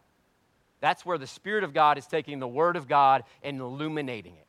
That's 0.80 1.04
where 1.04 1.18
the 1.18 1.26
Spirit 1.26 1.64
of 1.64 1.74
God 1.74 1.98
is 1.98 2.06
taking 2.06 2.38
the 2.38 2.46
Word 2.46 2.76
of 2.76 2.86
God 2.86 3.24
and 3.42 3.58
illuminating 3.60 4.36
it 4.36 4.46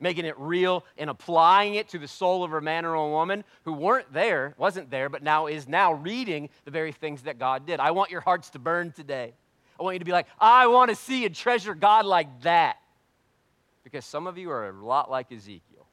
making 0.00 0.24
it 0.24 0.38
real 0.38 0.84
and 0.96 1.10
applying 1.10 1.74
it 1.74 1.88
to 1.88 1.98
the 1.98 2.08
soul 2.08 2.44
of 2.44 2.52
a 2.52 2.60
man 2.60 2.84
or 2.84 2.94
a 2.94 3.08
woman 3.08 3.44
who 3.64 3.72
weren't 3.72 4.12
there, 4.12 4.54
wasn't 4.58 4.90
there, 4.90 5.08
but 5.08 5.22
now 5.22 5.46
is 5.46 5.68
now 5.68 5.92
reading 5.92 6.48
the 6.64 6.70
very 6.70 6.92
things 6.92 7.22
that 7.22 7.38
God 7.38 7.66
did. 7.66 7.80
I 7.80 7.90
want 7.90 8.10
your 8.10 8.20
hearts 8.20 8.50
to 8.50 8.58
burn 8.58 8.92
today. 8.92 9.32
I 9.78 9.82
want 9.82 9.94
you 9.94 9.98
to 10.00 10.04
be 10.04 10.12
like, 10.12 10.26
I 10.40 10.66
want 10.66 10.90
to 10.90 10.96
see 10.96 11.24
and 11.24 11.34
treasure 11.34 11.74
God 11.74 12.04
like 12.04 12.42
that. 12.42 12.78
Because 13.84 14.04
some 14.04 14.26
of 14.26 14.36
you 14.36 14.50
are 14.50 14.68
a 14.68 14.72
lot 14.72 15.10
like 15.10 15.32
Ezekiel. 15.32 15.86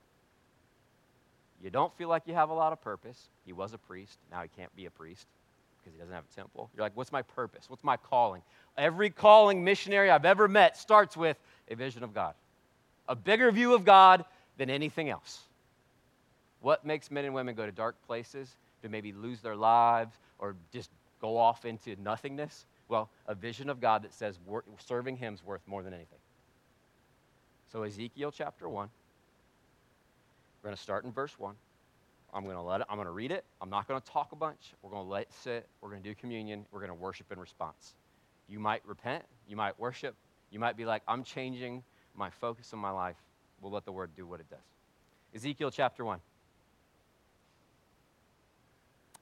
You 1.64 1.70
don't 1.70 1.96
feel 1.98 2.10
like 2.10 2.24
you 2.26 2.34
have 2.34 2.50
a 2.50 2.54
lot 2.54 2.74
of 2.74 2.82
purpose. 2.82 3.30
He 3.46 3.54
was 3.54 3.74
a 3.74 3.78
priest. 3.78 4.20
Now 4.32 4.42
he 4.42 4.50
can't 4.56 4.76
be 4.76 4.86
a 4.86 4.92
priest 4.92 5.26
because 5.80 5.94
he 5.94 6.00
doesn't 6.00 6.14
have 6.14 6.26
a 6.32 6.36
temple. 6.36 6.70
You're 6.76 6.84
like, 6.84 6.96
what's 6.96 7.12
my 7.12 7.22
purpose? 7.22 7.70
What's 7.70 7.84
my 7.84 7.98
calling? 7.98 8.42
Every 8.78 9.10
calling 9.10 9.64
missionary 9.64 10.12
I've 10.12 10.26
ever 10.26 10.48
met 10.48 10.78
starts 10.78 11.16
with 11.16 11.38
a 11.70 11.76
vision 11.76 12.04
of 12.04 12.14
God 12.14 12.34
a 13.08 13.16
bigger 13.16 13.52
view 13.52 13.74
of 13.74 13.86
God 13.86 14.26
than 14.58 14.70
anything 14.70 15.10
else. 15.10 15.42
What 16.62 16.86
makes 16.86 17.12
men 17.12 17.26
and 17.26 17.34
women 17.34 17.56
go 17.56 17.66
to 17.66 17.72
dark 17.72 17.96
places 18.08 18.56
to 18.82 18.90
maybe 18.90 19.12
lose 19.12 19.42
their 19.42 19.56
lives 19.56 20.16
or 20.40 20.56
just 20.74 20.90
go 21.22 21.38
off 21.38 21.66
into 21.66 21.96
nothingness? 22.02 22.66
Well, 22.88 23.10
a 23.28 23.36
vision 23.36 23.70
of 23.70 23.80
God 23.80 24.04
that 24.04 24.14
says 24.14 24.38
serving 24.80 25.18
Him 25.18 25.34
is 25.34 25.44
worth 25.44 25.62
more 25.68 25.84
than 25.84 25.94
anything. 25.94 26.20
So, 27.72 27.84
Ezekiel 27.84 28.32
chapter 28.32 28.70
1, 28.70 28.90
we're 30.62 30.70
going 30.70 30.76
to 30.76 30.82
start 30.82 31.04
in 31.04 31.12
verse 31.12 31.38
1. 31.38 31.56
I'm 32.34 32.44
going 32.44 32.56
to 32.56 32.62
let 32.62 32.82
it, 32.82 32.88
I'm 32.90 32.98
going 32.98 33.08
to 33.08 33.12
read 33.12 33.32
it. 33.32 33.46
I'm 33.62 33.70
not 33.70 33.88
going 33.88 34.00
to 34.00 34.12
talk 34.12 34.32
a 34.32 34.36
bunch. 34.36 34.74
We're 34.82 34.92
going 34.92 35.06
to 35.06 35.10
let 35.10 35.24
it 35.24 35.34
sit. 35.44 35.68
We're 35.82 35.90
going 35.90 36.04
to 36.04 36.10
do 36.10 36.16
communion. 36.16 36.66
We're 36.72 36.80
going 36.80 36.90
to 36.90 36.96
worship 36.96 37.32
in 37.32 37.40
response. 37.40 37.94
You 38.50 38.60
might 38.60 38.86
repent. 38.86 39.24
You 39.48 39.56
might 39.56 39.80
worship. 39.80 40.16
You 40.52 40.60
might 40.60 40.78
be 40.78 40.86
like, 40.86 41.02
I'm 41.08 41.24
changing 41.24 41.84
my 42.18 42.30
focus 42.30 42.74
in 42.74 42.80
my 42.80 42.92
life, 42.92 43.16
will 43.62 43.72
let 43.72 43.86
the 43.86 43.92
word 43.92 44.12
do 44.16 44.26
what 44.26 44.40
it 44.40 44.50
does. 44.50 44.60
Ezekiel 45.34 45.72
chapter 45.72 46.06
1. 46.06 46.20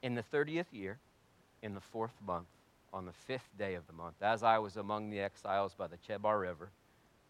In 0.01 0.15
the 0.15 0.23
30th 0.23 0.65
year, 0.71 0.97
in 1.62 1.73
the 1.73 1.82
fourth 1.82 2.13
month, 2.25 2.47
on 2.93 3.06
the 3.06 3.13
fifth 3.13 3.49
day 3.58 3.75
of 3.75 3.88
the 3.88 3.93
month, 3.93 4.15
as 4.21 4.43
I 4.43 4.60
was 4.60 4.77
among 4.77 5.10
the 5.10 5.19
exiles 5.19 5.73
by 5.73 5.88
the 5.88 5.97
Chebar 6.08 6.39
River, 6.39 6.69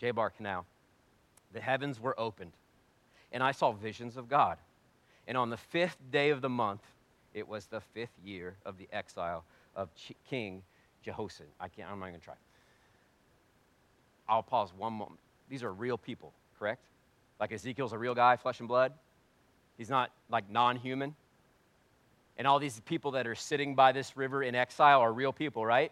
Chebar 0.02 0.32
Canal, 0.36 0.66
the 1.54 1.62
heavens 1.62 2.00
were 2.00 2.20
opened, 2.20 2.52
and 3.32 3.44
I 3.44 3.52
saw 3.52 3.72
visions 3.72 4.18
of 4.18 4.28
God. 4.28 4.58
And 5.28 5.38
on 5.38 5.50
the 5.50 5.58
fifth 5.58 5.98
day 6.12 6.32
of 6.32 6.42
the 6.42 6.50
month, 6.50 6.82
it 7.34 7.48
was 7.48 7.68
the 7.68 7.80
fifth 7.80 8.18
year 8.24 8.56
of 8.66 8.78
the 8.78 8.88
exile 8.92 9.46
of 9.76 9.90
King 10.30 10.64
Jehoshaphat. 11.04 11.54
I 11.60 11.68
can't, 11.70 11.90
I'm 11.90 12.00
not 12.00 12.08
going 12.08 12.20
to 12.20 12.26
try. 12.26 12.34
I'll 14.28 14.44
pause 14.44 14.72
one 14.76 14.94
moment 14.94 15.20
these 15.54 15.62
are 15.62 15.72
real 15.72 16.00
people, 16.00 16.34
correct? 16.58 16.84
Like 17.40 17.52
Ezekiel's 17.52 17.94
a 17.94 17.98
real 18.00 18.16
guy, 18.16 18.38
flesh 18.38 18.58
and 18.60 18.68
blood. 18.68 18.92
He's 19.78 19.88
not 19.88 20.10
like 20.28 20.50
non 20.50 20.78
human. 20.78 21.14
And 22.40 22.48
all 22.48 22.58
these 22.58 22.82
people 22.86 23.12
that 23.12 23.28
are 23.28 23.36
sitting 23.36 23.76
by 23.76 23.92
this 23.92 24.18
river 24.18 24.42
in 24.42 24.56
exile 24.56 25.00
are 25.02 25.14
real 25.14 25.32
people, 25.32 25.64
right? 25.64 25.92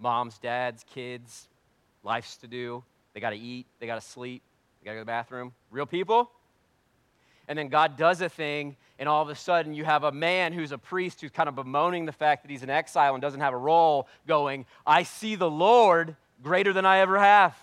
Moms, 0.00 0.38
dads, 0.38 0.84
kids, 0.92 1.46
life's 2.02 2.36
to 2.38 2.48
do. 2.48 2.82
They 3.14 3.20
got 3.20 3.30
to 3.30 3.36
eat, 3.36 3.66
they 3.78 3.86
got 3.86 3.94
to 3.94 4.00
sleep, 4.00 4.42
they 4.82 4.86
got 4.86 4.90
to 4.90 4.96
go 4.96 5.00
to 5.02 5.04
the 5.04 5.06
bathroom. 5.06 5.52
Real 5.70 5.86
people. 5.86 6.28
And 7.46 7.56
then 7.56 7.68
God 7.68 7.96
does 7.96 8.20
a 8.20 8.28
thing, 8.28 8.76
and 8.98 9.08
all 9.08 9.22
of 9.22 9.28
a 9.28 9.36
sudden 9.36 9.72
you 9.72 9.84
have 9.84 10.02
a 10.02 10.10
man 10.10 10.52
who's 10.52 10.72
a 10.72 10.78
priest 10.78 11.20
who's 11.20 11.30
kind 11.30 11.48
of 11.48 11.54
bemoaning 11.54 12.06
the 12.06 12.12
fact 12.12 12.42
that 12.42 12.50
he's 12.50 12.64
in 12.64 12.70
exile 12.70 13.14
and 13.14 13.22
doesn't 13.22 13.40
have 13.40 13.54
a 13.54 13.56
role, 13.56 14.08
going, 14.26 14.66
I 14.84 15.04
see 15.04 15.36
the 15.36 15.48
Lord 15.48 16.16
greater 16.42 16.72
than 16.72 16.84
I 16.84 16.98
ever 16.98 17.16
have. 17.16 17.56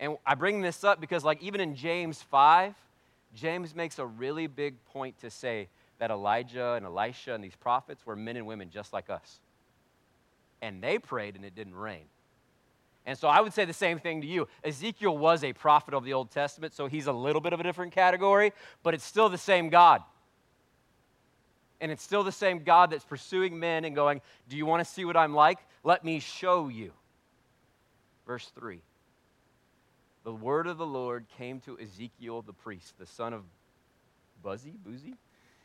And 0.00 0.16
I 0.24 0.34
bring 0.34 0.60
this 0.60 0.84
up 0.84 1.00
because, 1.00 1.24
like, 1.24 1.42
even 1.42 1.60
in 1.60 1.74
James 1.74 2.22
5, 2.22 2.74
James 3.34 3.74
makes 3.74 3.98
a 3.98 4.06
really 4.06 4.46
big 4.46 4.82
point 4.86 5.18
to 5.20 5.30
say 5.30 5.68
that 5.98 6.10
Elijah 6.10 6.74
and 6.74 6.86
Elisha 6.86 7.34
and 7.34 7.42
these 7.42 7.56
prophets 7.56 8.06
were 8.06 8.16
men 8.16 8.36
and 8.36 8.46
women 8.46 8.70
just 8.70 8.92
like 8.92 9.10
us. 9.10 9.40
And 10.62 10.82
they 10.82 10.98
prayed 10.98 11.36
and 11.36 11.44
it 11.44 11.54
didn't 11.54 11.74
rain. 11.74 12.04
And 13.06 13.18
so 13.18 13.26
I 13.26 13.40
would 13.40 13.54
say 13.54 13.64
the 13.64 13.72
same 13.72 13.98
thing 13.98 14.20
to 14.20 14.26
you. 14.26 14.48
Ezekiel 14.62 15.16
was 15.16 15.42
a 15.42 15.52
prophet 15.52 15.94
of 15.94 16.04
the 16.04 16.12
Old 16.12 16.30
Testament, 16.30 16.74
so 16.74 16.86
he's 16.86 17.06
a 17.06 17.12
little 17.12 17.40
bit 17.40 17.52
of 17.52 17.60
a 17.60 17.62
different 17.62 17.92
category, 17.92 18.52
but 18.82 18.92
it's 18.92 19.04
still 19.04 19.28
the 19.28 19.38
same 19.38 19.70
God. 19.70 20.02
And 21.80 21.90
it's 21.90 22.02
still 22.02 22.22
the 22.22 22.32
same 22.32 22.64
God 22.64 22.90
that's 22.90 23.04
pursuing 23.04 23.58
men 23.58 23.84
and 23.84 23.94
going, 23.94 24.20
Do 24.48 24.56
you 24.56 24.66
want 24.66 24.84
to 24.84 24.92
see 24.92 25.04
what 25.04 25.16
I'm 25.16 25.34
like? 25.34 25.58
Let 25.84 26.04
me 26.04 26.18
show 26.20 26.68
you. 26.68 26.92
Verse 28.26 28.50
3 28.58 28.82
The 30.28 30.34
word 30.34 30.66
of 30.66 30.76
the 30.76 30.84
Lord 30.84 31.24
came 31.38 31.58
to 31.60 31.78
Ezekiel 31.80 32.42
the 32.42 32.52
priest, 32.52 32.92
the 32.98 33.06
son 33.06 33.32
of 33.32 33.44
Buzzy, 34.42 34.74
Boozy, 34.84 35.14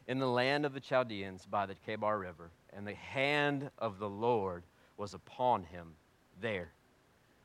in 0.08 0.19
the 0.19 0.30
land 0.30 0.65
of 0.65 0.73
the 0.73 0.80
Chaldeans 0.80 1.45
by 1.45 1.65
the 1.65 1.76
Kebar 1.86 2.17
River, 2.17 2.49
and 2.71 2.88
the 2.88 2.93
hand 2.93 3.69
of 3.78 3.99
the 3.99 4.08
Lord 4.08 4.63
was 4.95 5.13
upon 5.13 5.65
him 5.65 5.95
there. 6.39 6.71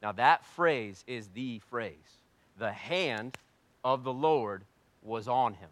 Now, 0.00 0.12
that 0.12 0.46
phrase 0.46 1.02
is 1.08 1.26
the 1.34 1.58
phrase. 1.58 2.22
The 2.56 2.70
hand 2.70 3.36
of 3.82 4.04
the 4.04 4.12
Lord 4.12 4.62
was 5.02 5.26
on 5.26 5.54
him. 5.54 5.70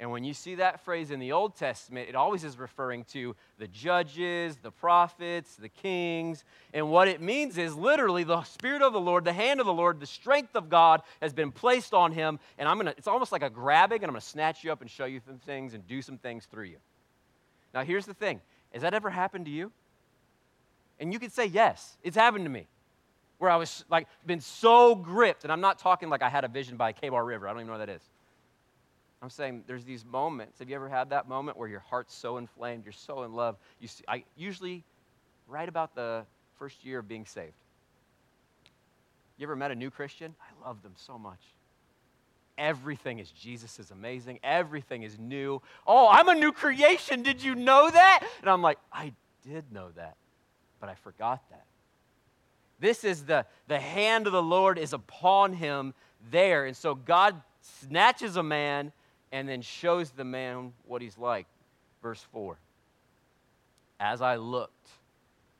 And 0.00 0.10
when 0.10 0.24
you 0.24 0.32
see 0.32 0.54
that 0.54 0.80
phrase 0.80 1.10
in 1.10 1.20
the 1.20 1.32
Old 1.32 1.56
Testament, 1.56 2.08
it 2.08 2.14
always 2.14 2.42
is 2.42 2.58
referring 2.58 3.04
to 3.12 3.36
the 3.58 3.68
judges, 3.68 4.56
the 4.56 4.70
prophets, 4.70 5.56
the 5.56 5.68
kings. 5.68 6.42
And 6.72 6.90
what 6.90 7.06
it 7.06 7.20
means 7.20 7.58
is 7.58 7.74
literally 7.74 8.24
the 8.24 8.42
Spirit 8.44 8.80
of 8.80 8.94
the 8.94 9.00
Lord, 9.00 9.26
the 9.26 9.34
hand 9.34 9.60
of 9.60 9.66
the 9.66 9.74
Lord, 9.74 10.00
the 10.00 10.06
strength 10.06 10.56
of 10.56 10.70
God 10.70 11.02
has 11.20 11.34
been 11.34 11.52
placed 11.52 11.92
on 11.92 12.12
him. 12.12 12.40
And 12.56 12.66
I'm 12.66 12.80
to, 12.80 12.94
it's 12.96 13.08
almost 13.08 13.30
like 13.30 13.42
a 13.42 13.50
grabbing, 13.50 14.02
and 14.02 14.08
I'm 14.08 14.14
to 14.14 14.22
snatch 14.22 14.64
you 14.64 14.72
up 14.72 14.80
and 14.80 14.90
show 14.90 15.04
you 15.04 15.20
some 15.20 15.36
things 15.36 15.74
and 15.74 15.86
do 15.86 16.00
some 16.00 16.16
things 16.16 16.46
through 16.46 16.64
you. 16.64 16.78
Now, 17.74 17.84
here's 17.84 18.06
the 18.06 18.14
thing 18.14 18.40
has 18.72 18.80
that 18.80 18.94
ever 18.94 19.10
happened 19.10 19.44
to 19.44 19.50
you? 19.50 19.70
And 20.98 21.12
you 21.12 21.18
could 21.18 21.32
say, 21.32 21.44
yes, 21.44 21.98
it's 22.02 22.16
happened 22.16 22.46
to 22.46 22.50
me. 22.50 22.66
Where 23.36 23.50
I 23.50 23.56
was 23.56 23.84
like, 23.90 24.08
been 24.24 24.40
so 24.40 24.94
gripped, 24.94 25.44
and 25.44 25.52
I'm 25.52 25.60
not 25.60 25.78
talking 25.78 26.08
like 26.08 26.22
I 26.22 26.30
had 26.30 26.44
a 26.44 26.48
vision 26.48 26.78
by 26.78 26.94
Kebar 26.94 27.24
River. 27.24 27.46
I 27.46 27.52
don't 27.52 27.60
even 27.60 27.66
know 27.66 27.78
what 27.78 27.86
that 27.86 27.92
is. 27.92 28.02
I'm 29.22 29.30
saying 29.30 29.64
there's 29.66 29.84
these 29.84 30.04
moments. 30.04 30.58
Have 30.60 30.70
you 30.70 30.74
ever 30.74 30.88
had 30.88 31.10
that 31.10 31.28
moment 31.28 31.58
where 31.58 31.68
your 31.68 31.80
heart's 31.80 32.14
so 32.14 32.38
inflamed, 32.38 32.84
you're 32.84 32.92
so 32.92 33.22
in 33.22 33.34
love? 33.34 33.56
You 33.78 33.88
see, 33.88 34.04
I 34.08 34.24
usually 34.36 34.82
right 35.46 35.68
about 35.68 35.94
the 35.94 36.24
first 36.58 36.84
year 36.84 37.00
of 37.00 37.08
being 37.08 37.26
saved. 37.26 37.52
You 39.36 39.46
ever 39.46 39.56
met 39.56 39.70
a 39.70 39.74
new 39.74 39.90
Christian? 39.90 40.34
I 40.40 40.66
love 40.66 40.82
them 40.82 40.92
so 40.96 41.18
much. 41.18 41.40
Everything 42.56 43.18
is 43.18 43.30
Jesus 43.30 43.78
is 43.78 43.90
amazing. 43.90 44.38
Everything 44.42 45.02
is 45.02 45.18
new. 45.18 45.62
Oh, 45.86 46.08
I'm 46.08 46.28
a 46.28 46.34
new 46.34 46.52
creation. 46.52 47.22
Did 47.22 47.42
you 47.42 47.54
know 47.54 47.90
that? 47.90 48.26
And 48.42 48.50
I'm 48.50 48.60
like, 48.60 48.78
I 48.92 49.12
did 49.46 49.72
know 49.72 49.88
that, 49.96 50.16
but 50.78 50.90
I 50.90 50.94
forgot 50.94 51.42
that. 51.50 51.64
This 52.78 53.04
is 53.04 53.24
the, 53.24 53.46
the 53.68 53.78
hand 53.78 54.26
of 54.26 54.32
the 54.32 54.42
Lord 54.42 54.78
is 54.78 54.92
upon 54.92 55.54
him 55.54 55.94
there. 56.30 56.66
And 56.66 56.76
so 56.76 56.94
God 56.94 57.40
snatches 57.60 58.36
a 58.36 58.42
man 58.42 58.92
and 59.32 59.48
then 59.48 59.62
shows 59.62 60.10
the 60.10 60.24
man 60.24 60.72
what 60.86 61.02
he's 61.02 61.18
like. 61.18 61.46
Verse 62.02 62.24
4. 62.32 62.56
As 63.98 64.22
I 64.22 64.36
looked, 64.36 64.88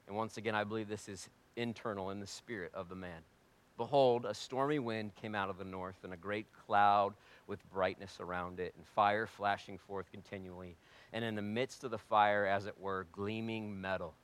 and 0.07 0.17
once 0.17 0.37
again, 0.37 0.55
I 0.55 0.65
believe 0.65 0.89
this 0.89 1.09
is 1.09 1.29
internal 1.57 2.11
in 2.11 2.21
the 2.21 2.27
spirit 2.27 2.73
of 2.75 2.89
the 2.89 2.95
man. 2.95 3.21
Behold, 3.77 4.27
a 4.27 4.35
stormy 4.35 4.79
wind 4.79 5.15
came 5.15 5.35
out 5.35 5.51
of 5.51 5.59
the 5.59 5.65
north, 5.65 5.97
and 6.05 6.13
a 6.13 6.17
great 6.17 6.47
cloud 6.67 7.15
with 7.47 7.71
brightness 7.71 8.19
around 8.21 8.61
it, 8.61 8.75
and 8.77 8.87
fire 8.87 9.27
flashing 9.27 9.79
forth 9.79 10.11
continually. 10.11 10.77
And 11.13 11.25
in 11.25 11.35
the 11.35 11.43
midst 11.43 11.85
of 11.85 11.91
the 11.91 11.99
fire, 11.99 12.47
as 12.47 12.67
it 12.67 12.79
were, 12.79 13.07
gleaming 13.13 13.81
metal. 13.81 14.15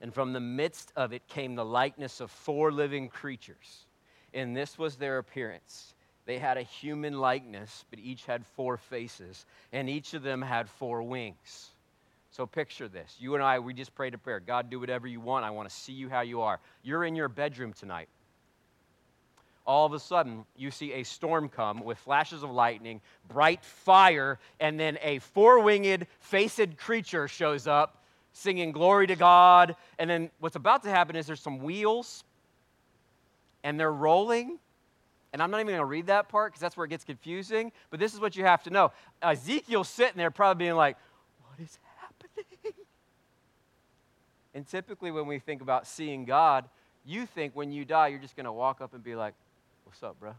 And 0.00 0.14
from 0.14 0.32
the 0.32 0.40
midst 0.40 0.92
of 0.96 1.12
it 1.12 1.26
came 1.28 1.54
the 1.54 1.64
likeness 1.64 2.20
of 2.20 2.30
four 2.30 2.70
living 2.70 3.08
creatures. 3.08 3.86
And 4.34 4.56
this 4.56 4.78
was 4.78 4.96
their 4.96 5.18
appearance 5.18 5.94
they 6.28 6.36
had 6.36 6.58
a 6.58 6.62
human 6.62 7.18
likeness, 7.18 7.86
but 7.88 7.98
each 7.98 8.26
had 8.26 8.44
four 8.44 8.76
faces, 8.76 9.46
and 9.72 9.88
each 9.88 10.12
of 10.12 10.22
them 10.22 10.42
had 10.42 10.68
four 10.68 11.02
wings. 11.02 11.70
So 12.32 12.44
picture 12.44 12.86
this. 12.86 13.16
You 13.18 13.34
and 13.34 13.42
I, 13.42 13.60
we 13.60 13.72
just 13.72 13.94
prayed 13.94 14.12
a 14.12 14.18
prayer. 14.18 14.38
God, 14.38 14.68
do 14.68 14.78
whatever 14.78 15.06
you 15.06 15.20
want. 15.20 15.46
I 15.46 15.50
want 15.50 15.70
to 15.70 15.74
see 15.74 15.94
you 15.94 16.10
how 16.10 16.20
you 16.20 16.42
are. 16.42 16.60
You're 16.82 17.06
in 17.06 17.16
your 17.16 17.30
bedroom 17.30 17.72
tonight. 17.72 18.10
All 19.66 19.86
of 19.86 19.94
a 19.94 19.98
sudden, 19.98 20.44
you 20.54 20.70
see 20.70 20.92
a 20.92 21.02
storm 21.02 21.48
come 21.48 21.82
with 21.82 21.96
flashes 21.96 22.42
of 22.42 22.50
lightning, 22.50 23.00
bright 23.26 23.64
fire, 23.64 24.38
and 24.60 24.78
then 24.78 24.98
a 25.00 25.20
four 25.20 25.60
winged, 25.60 26.06
faced 26.20 26.76
creature 26.76 27.26
shows 27.26 27.66
up 27.66 28.02
singing 28.34 28.72
glory 28.72 29.06
to 29.06 29.16
God. 29.16 29.76
And 29.98 30.10
then 30.10 30.30
what's 30.40 30.56
about 30.56 30.82
to 30.82 30.90
happen 30.90 31.16
is 31.16 31.26
there's 31.26 31.40
some 31.40 31.60
wheels, 31.60 32.22
and 33.64 33.80
they're 33.80 33.90
rolling 33.90 34.58
and 35.32 35.42
I'm 35.42 35.50
not 35.50 35.58
even 35.58 35.68
going 35.68 35.78
to 35.78 35.84
read 35.84 36.06
that 36.06 36.28
part 36.28 36.52
because 36.52 36.60
that's 36.60 36.76
where 36.76 36.86
it 36.86 36.88
gets 36.88 37.04
confusing. 37.04 37.72
But 37.90 38.00
this 38.00 38.14
is 38.14 38.20
what 38.20 38.36
you 38.36 38.44
have 38.44 38.62
to 38.64 38.70
know 38.70 38.92
Ezekiel's 39.22 39.88
sitting 39.88 40.16
there 40.16 40.30
probably 40.30 40.64
being 40.64 40.76
like, 40.76 40.96
What 41.48 41.60
is 41.64 41.78
happening? 42.00 42.74
And 44.54 44.66
typically, 44.66 45.10
when 45.10 45.26
we 45.26 45.38
think 45.38 45.60
about 45.60 45.86
seeing 45.86 46.24
God, 46.24 46.64
you 47.04 47.26
think 47.26 47.54
when 47.54 47.70
you 47.70 47.84
die, 47.84 48.08
you're 48.08 48.18
just 48.18 48.34
going 48.34 48.46
to 48.46 48.52
walk 48.52 48.80
up 48.80 48.94
and 48.94 49.04
be 49.04 49.14
like, 49.14 49.34
What's 49.84 50.02
up, 50.02 50.18
bro? 50.18 50.34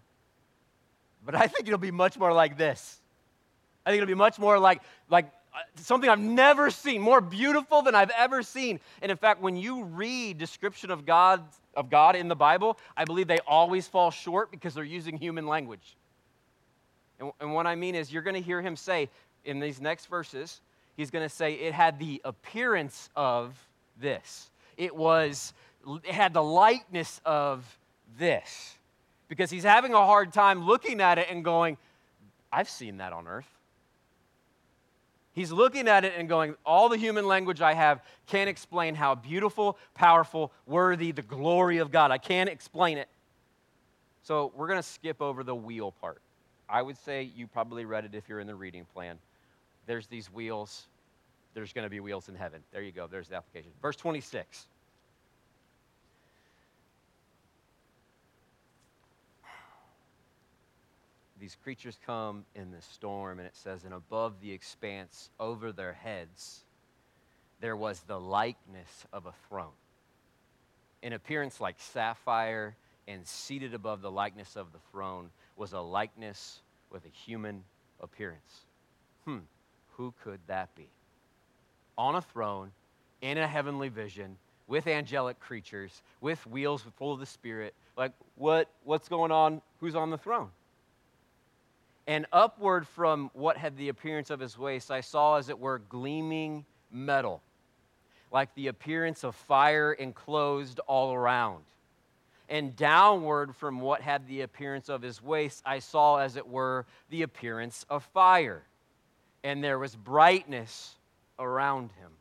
But 1.26 1.36
I 1.36 1.48
think 1.48 1.68
it'll 1.68 1.78
be 1.78 1.92
much 1.92 2.18
more 2.18 2.34
like 2.34 2.58
this. 2.58 3.00
I 3.86 3.92
think 3.92 4.02
it'll 4.02 4.12
be 4.12 4.16
much 4.16 4.40
more 4.40 4.60
like, 4.60 4.82
like 5.10 5.26
uh, 5.54 5.60
something 5.78 6.10
I've 6.10 6.20
never 6.20 6.70
seen, 6.70 7.02
more 7.02 7.22
beautiful 7.22 7.82
than 7.82 7.96
I've 7.96 8.12
ever 8.12 8.44
seen. 8.44 8.80
And 9.02 9.12
in 9.12 9.18
fact, 9.18 9.42
when 9.42 9.56
you 9.56 9.84
read 9.84 10.38
description 10.38 10.92
of 10.92 11.06
God, 11.06 11.44
of 11.80 11.90
God 11.90 12.18
in 12.18 12.28
the 12.28 12.36
Bible, 12.36 12.78
I 12.98 13.06
believe 13.06 13.28
they 13.28 13.40
always 13.48 13.88
fall 13.88 14.12
short 14.12 14.52
because 14.52 14.74
they're 14.74 14.84
using 14.84 15.18
human 15.18 15.48
language. 15.48 15.96
And, 17.22 17.32
and 17.40 17.54
what 17.54 17.66
I 17.66 17.76
mean 17.76 17.96
is, 17.96 18.12
you're 18.12 18.22
going 18.22 18.36
to 18.36 18.42
hear 18.42 18.62
him 18.62 18.76
say 18.76 19.10
in 19.46 19.62
these 19.62 19.80
next 19.80 20.08
verses, 20.08 20.60
he's 20.98 21.10
going 21.10 21.24
to 21.24 21.34
say, 21.34 21.54
it 21.54 21.74
had 21.74 21.98
the 21.98 22.22
appearance 22.26 23.10
of 23.16 23.56
this. 24.00 24.50
It 24.76 24.94
was, 24.94 25.54
it 26.04 26.14
had 26.14 26.34
the 26.34 26.44
likeness 26.44 27.22
of 27.26 27.66
this. 28.18 28.76
Because 29.30 29.50
he's 29.50 29.64
having 29.64 29.94
a 29.94 30.06
hard 30.06 30.34
time 30.34 30.66
looking 30.66 31.00
at 31.00 31.18
it 31.18 31.28
and 31.30 31.46
going, 31.46 31.78
I've 32.52 32.70
seen 32.70 32.98
that 32.98 33.14
on 33.14 33.26
earth. 33.26 33.48
He's 35.40 35.54
looking 35.54 35.88
at 35.88 36.04
it 36.04 36.16
and 36.18 36.28
going, 36.28 36.56
All 36.66 36.90
the 36.90 36.98
human 36.98 37.26
language 37.26 37.62
I 37.62 37.74
have 37.74 38.04
can't 38.28 38.50
explain 38.50 38.94
how 38.94 39.16
beautiful, 39.16 39.78
powerful, 39.94 40.52
worthy, 40.66 41.14
the 41.14 41.22
glory 41.22 41.78
of 41.78 41.92
God. 41.92 42.12
I 42.12 42.18
can't 42.18 42.50
explain 42.50 42.98
it. 42.98 43.08
So 44.22 44.52
we're 44.54 44.68
going 44.68 44.80
to 44.80 44.84
skip 44.84 45.22
over 45.22 45.46
the 45.46 45.56
wheel 45.56 45.94
part. 45.94 46.22
I 46.68 46.82
would 46.82 46.98
say 46.98 47.24
you 47.24 47.48
probably 47.48 47.86
read 47.86 48.04
it 48.04 48.16
if 48.16 48.28
you're 48.28 48.42
in 48.42 48.48
the 48.48 48.56
reading 48.56 48.84
plan. 48.94 49.18
There's 49.86 50.08
these 50.08 50.28
wheels. 50.28 50.88
There's 51.54 51.72
going 51.72 51.86
to 51.86 51.90
be 51.90 52.02
wheels 52.02 52.28
in 52.28 52.36
heaven. 52.36 52.62
There 52.74 52.82
you 52.82 52.92
go. 52.92 53.08
There's 53.08 53.30
the 53.30 53.38
application. 53.38 53.72
Verse 53.82 53.96
26. 53.96 54.68
These 61.40 61.56
creatures 61.64 61.98
come 62.06 62.46
in 62.56 62.72
the 62.72 62.82
storm, 62.82 63.40
and 63.40 63.48
it 63.48 63.56
says, 63.56 63.84
and 63.84 63.94
above 63.94 64.42
the 64.42 64.52
expanse, 64.52 65.30
over 65.40 65.72
their 65.72 65.94
heads, 65.94 66.64
there 67.62 67.76
was 67.76 68.00
the 68.02 68.20
likeness 68.20 69.06
of 69.14 69.26
a 69.26 69.34
throne. 69.48 69.72
In 71.02 71.14
appearance 71.14 71.62
like 71.62 71.76
sapphire, 71.80 72.76
and 73.10 73.26
seated 73.26 73.74
above 73.74 74.02
the 74.02 74.12
likeness 74.12 74.56
of 74.56 74.72
the 74.72 74.78
throne 74.92 75.32
was 75.58 75.74
a 75.74 75.80
likeness 75.80 76.62
with 76.92 77.04
a 77.06 77.10
human 77.10 77.64
appearance. 78.00 78.66
Hmm, 79.26 79.40
who 79.98 80.14
could 80.24 80.40
that 80.48 80.74
be? 80.76 80.88
On 81.98 82.16
a 82.16 82.22
throne, 82.22 82.72
in 83.22 83.40
a 83.40 83.48
heavenly 83.48 83.90
vision, 83.90 84.38
with 84.68 84.86
angelic 84.86 85.40
creatures, 85.40 86.04
with 86.22 86.46
wheels 86.46 86.86
full 86.98 87.12
of 87.12 87.20
the 87.20 87.26
Spirit. 87.26 87.74
Like, 87.98 88.14
what, 88.36 88.70
what's 88.84 89.10
going 89.10 89.32
on? 89.32 89.62
Who's 89.80 89.96
on 89.96 90.12
the 90.12 90.18
throne? 90.18 90.50
And 92.10 92.26
upward 92.34 92.88
from 92.88 93.30
what 93.34 93.56
had 93.56 93.78
the 93.78 93.90
appearance 93.90 94.32
of 94.32 94.40
his 94.40 94.58
waist, 94.58 94.90
I 94.90 95.02
saw, 95.02 95.38
as 95.38 95.48
it 95.48 95.60
were, 95.60 95.78
gleaming 95.78 96.66
metal, 96.92 97.44
like 98.32 98.52
the 98.56 98.66
appearance 98.66 99.24
of 99.24 99.36
fire 99.36 99.94
enclosed 99.94 100.80
all 100.88 101.14
around. 101.14 101.66
And 102.50 102.76
downward 102.76 103.56
from 103.56 103.80
what 103.80 104.02
had 104.02 104.28
the 104.28 104.42
appearance 104.42 104.90
of 104.90 105.04
his 105.04 105.22
waist, 105.22 105.62
I 105.68 105.78
saw, 105.78 106.18
as 106.18 106.36
it 106.36 106.48
were, 106.48 106.88
the 107.12 107.22
appearance 107.22 107.86
of 107.92 108.04
fire. 108.06 108.64
And 109.44 109.64
there 109.64 109.78
was 109.78 109.96
brightness 109.96 110.96
around 111.38 111.92
him, 111.92 112.14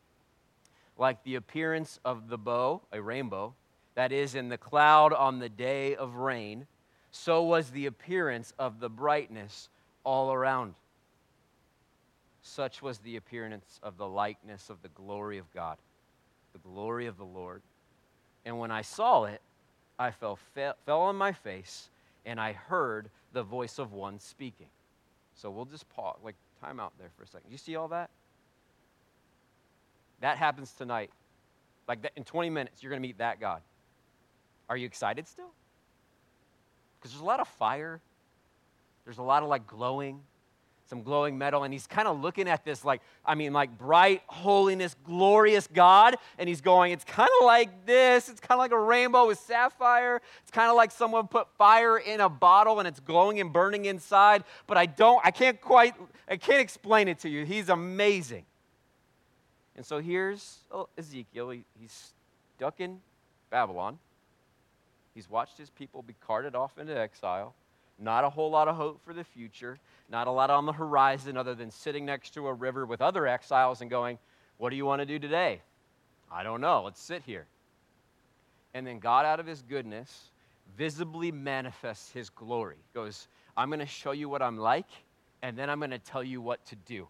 like 0.98 1.24
the 1.24 1.36
appearance 1.36 1.98
of 2.04 2.28
the 2.28 2.36
bow, 2.36 2.82
a 2.92 3.00
rainbow, 3.00 3.54
that 3.94 4.12
is 4.12 4.34
in 4.34 4.50
the 4.50 4.58
cloud 4.58 5.14
on 5.14 5.38
the 5.38 5.48
day 5.48 5.96
of 5.96 6.16
rain. 6.16 6.66
So 7.10 7.42
was 7.42 7.70
the 7.70 7.86
appearance 7.86 8.52
of 8.58 8.80
the 8.80 8.90
brightness 8.90 9.70
all 10.04 10.32
around. 10.32 10.74
Such 12.42 12.80
was 12.80 12.98
the 12.98 13.16
appearance 13.16 13.78
of 13.82 13.96
the 13.96 14.06
likeness 14.06 14.70
of 14.70 14.80
the 14.82 14.88
glory 14.88 15.38
of 15.38 15.52
God, 15.52 15.76
the 16.52 16.58
glory 16.58 17.06
of 17.06 17.16
the 17.16 17.24
Lord. 17.24 17.62
And 18.44 18.58
when 18.58 18.70
I 18.70 18.82
saw 18.82 19.24
it, 19.24 19.40
I 19.98 20.10
fell, 20.10 20.38
fell, 20.54 20.74
fell 20.86 21.00
on 21.00 21.16
my 21.16 21.32
face, 21.32 21.90
and 22.24 22.40
I 22.40 22.52
heard 22.52 23.10
the 23.32 23.42
voice 23.42 23.78
of 23.78 23.92
one 23.92 24.20
speaking. 24.20 24.68
So 25.34 25.50
we'll 25.50 25.66
just 25.66 25.88
pause, 25.90 26.16
like 26.22 26.36
time 26.60 26.80
out 26.80 26.92
there 26.98 27.10
for 27.16 27.24
a 27.24 27.26
second. 27.26 27.50
You 27.50 27.58
see 27.58 27.76
all 27.76 27.88
that? 27.88 28.10
That 30.20 30.38
happens 30.38 30.72
tonight. 30.72 31.10
Like 31.86 32.02
that, 32.02 32.12
in 32.16 32.24
20 32.24 32.50
minutes, 32.50 32.82
you're 32.82 32.90
going 32.90 33.00
to 33.00 33.06
meet 33.06 33.18
that 33.18 33.40
God. 33.40 33.62
Are 34.68 34.76
you 34.76 34.86
excited 34.86 35.26
still? 35.26 35.50
Because 36.98 37.12
there's 37.12 37.22
a 37.22 37.26
lot 37.26 37.40
of 37.40 37.48
fire. 37.48 38.00
There's 39.08 39.16
a 39.16 39.22
lot 39.22 39.42
of 39.42 39.48
like 39.48 39.66
glowing 39.66 40.20
some 40.84 41.02
glowing 41.02 41.36
metal, 41.36 41.64
and 41.64 41.72
he's 41.72 41.86
kind 41.86 42.06
of 42.06 42.20
looking 42.20 42.46
at 42.46 42.62
this 42.62 42.84
like, 42.84 43.00
I 43.24 43.34
mean, 43.34 43.54
like 43.54 43.76
bright, 43.78 44.22
holiness, 44.26 44.96
glorious 45.04 45.66
God, 45.66 46.16
and 46.38 46.46
he's 46.46 46.60
going, 46.60 46.92
it's 46.92 47.04
kind 47.04 47.30
of 47.40 47.46
like 47.46 47.86
this. 47.86 48.28
It's 48.28 48.40
kind 48.40 48.58
of 48.58 48.60
like 48.60 48.72
a 48.72 48.78
rainbow 48.78 49.26
with 49.26 49.38
sapphire. 49.38 50.20
It's 50.42 50.50
kind 50.50 50.70
of 50.70 50.76
like 50.76 50.90
someone 50.90 51.26
put 51.26 51.48
fire 51.56 51.98
in 51.98 52.20
a 52.20 52.28
bottle 52.28 52.80
and 52.80 52.88
it's 52.88 53.00
glowing 53.00 53.40
and 53.40 53.50
burning 53.50 53.84
inside, 53.84 54.44
but 54.66 54.76
I 54.76 54.86
don't, 54.86 55.24
I 55.24 55.30
can't 55.30 55.58
quite, 55.58 55.94
I 56.28 56.36
can't 56.36 56.60
explain 56.60 57.08
it 57.08 57.18
to 57.20 57.30
you. 57.30 57.44
He's 57.46 57.68
amazing. 57.68 58.44
And 59.76 59.86
so 59.86 60.00
here's 60.00 60.58
oh, 60.70 60.88
Ezekiel. 60.98 61.50
He, 61.50 61.64
he's 61.80 62.12
stuck 62.56 62.80
in 62.80 62.98
Babylon. 63.50 63.98
He's 65.14 65.30
watched 65.30 65.56
his 65.56 65.70
people 65.70 66.02
be 66.02 66.14
carted 66.26 66.54
off 66.54 66.78
into 66.78 66.98
exile. 66.98 67.54
Not 67.98 68.24
a 68.24 68.30
whole 68.30 68.50
lot 68.50 68.68
of 68.68 68.76
hope 68.76 69.04
for 69.04 69.12
the 69.12 69.24
future, 69.24 69.78
not 70.08 70.26
a 70.26 70.30
lot 70.30 70.50
on 70.50 70.66
the 70.66 70.72
horizon 70.72 71.36
other 71.36 71.54
than 71.54 71.70
sitting 71.70 72.04
next 72.04 72.34
to 72.34 72.46
a 72.46 72.54
river 72.54 72.86
with 72.86 73.00
other 73.00 73.26
exiles 73.26 73.80
and 73.80 73.90
going, 73.90 74.18
What 74.58 74.70
do 74.70 74.76
you 74.76 74.86
want 74.86 75.00
to 75.00 75.06
do 75.06 75.18
today? 75.18 75.60
I 76.30 76.42
don't 76.42 76.60
know. 76.60 76.82
Let's 76.84 77.02
sit 77.02 77.22
here. 77.24 77.46
And 78.74 78.86
then 78.86 78.98
God, 78.98 79.24
out 79.24 79.40
of 79.40 79.46
his 79.46 79.62
goodness, 79.62 80.30
visibly 80.76 81.32
manifests 81.32 82.12
his 82.12 82.30
glory. 82.30 82.76
Goes, 82.94 83.28
I'm 83.56 83.70
going 83.70 83.80
to 83.80 83.86
show 83.86 84.12
you 84.12 84.28
what 84.28 84.42
I'm 84.42 84.58
like, 84.58 84.88
and 85.42 85.56
then 85.56 85.70
I'm 85.70 85.78
going 85.78 85.90
to 85.90 85.98
tell 85.98 86.22
you 86.22 86.40
what 86.40 86.64
to 86.66 86.76
do. 86.76 87.08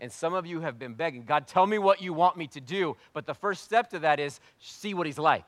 And 0.00 0.12
some 0.12 0.34
of 0.34 0.44
you 0.46 0.60
have 0.60 0.78
been 0.78 0.94
begging, 0.94 1.24
God, 1.24 1.46
tell 1.46 1.66
me 1.66 1.78
what 1.78 2.02
you 2.02 2.12
want 2.12 2.36
me 2.36 2.46
to 2.48 2.60
do. 2.60 2.96
But 3.12 3.26
the 3.26 3.34
first 3.34 3.64
step 3.64 3.90
to 3.90 4.00
that 4.00 4.20
is 4.20 4.40
see 4.60 4.92
what 4.92 5.06
he's 5.06 5.18
like. 5.18 5.46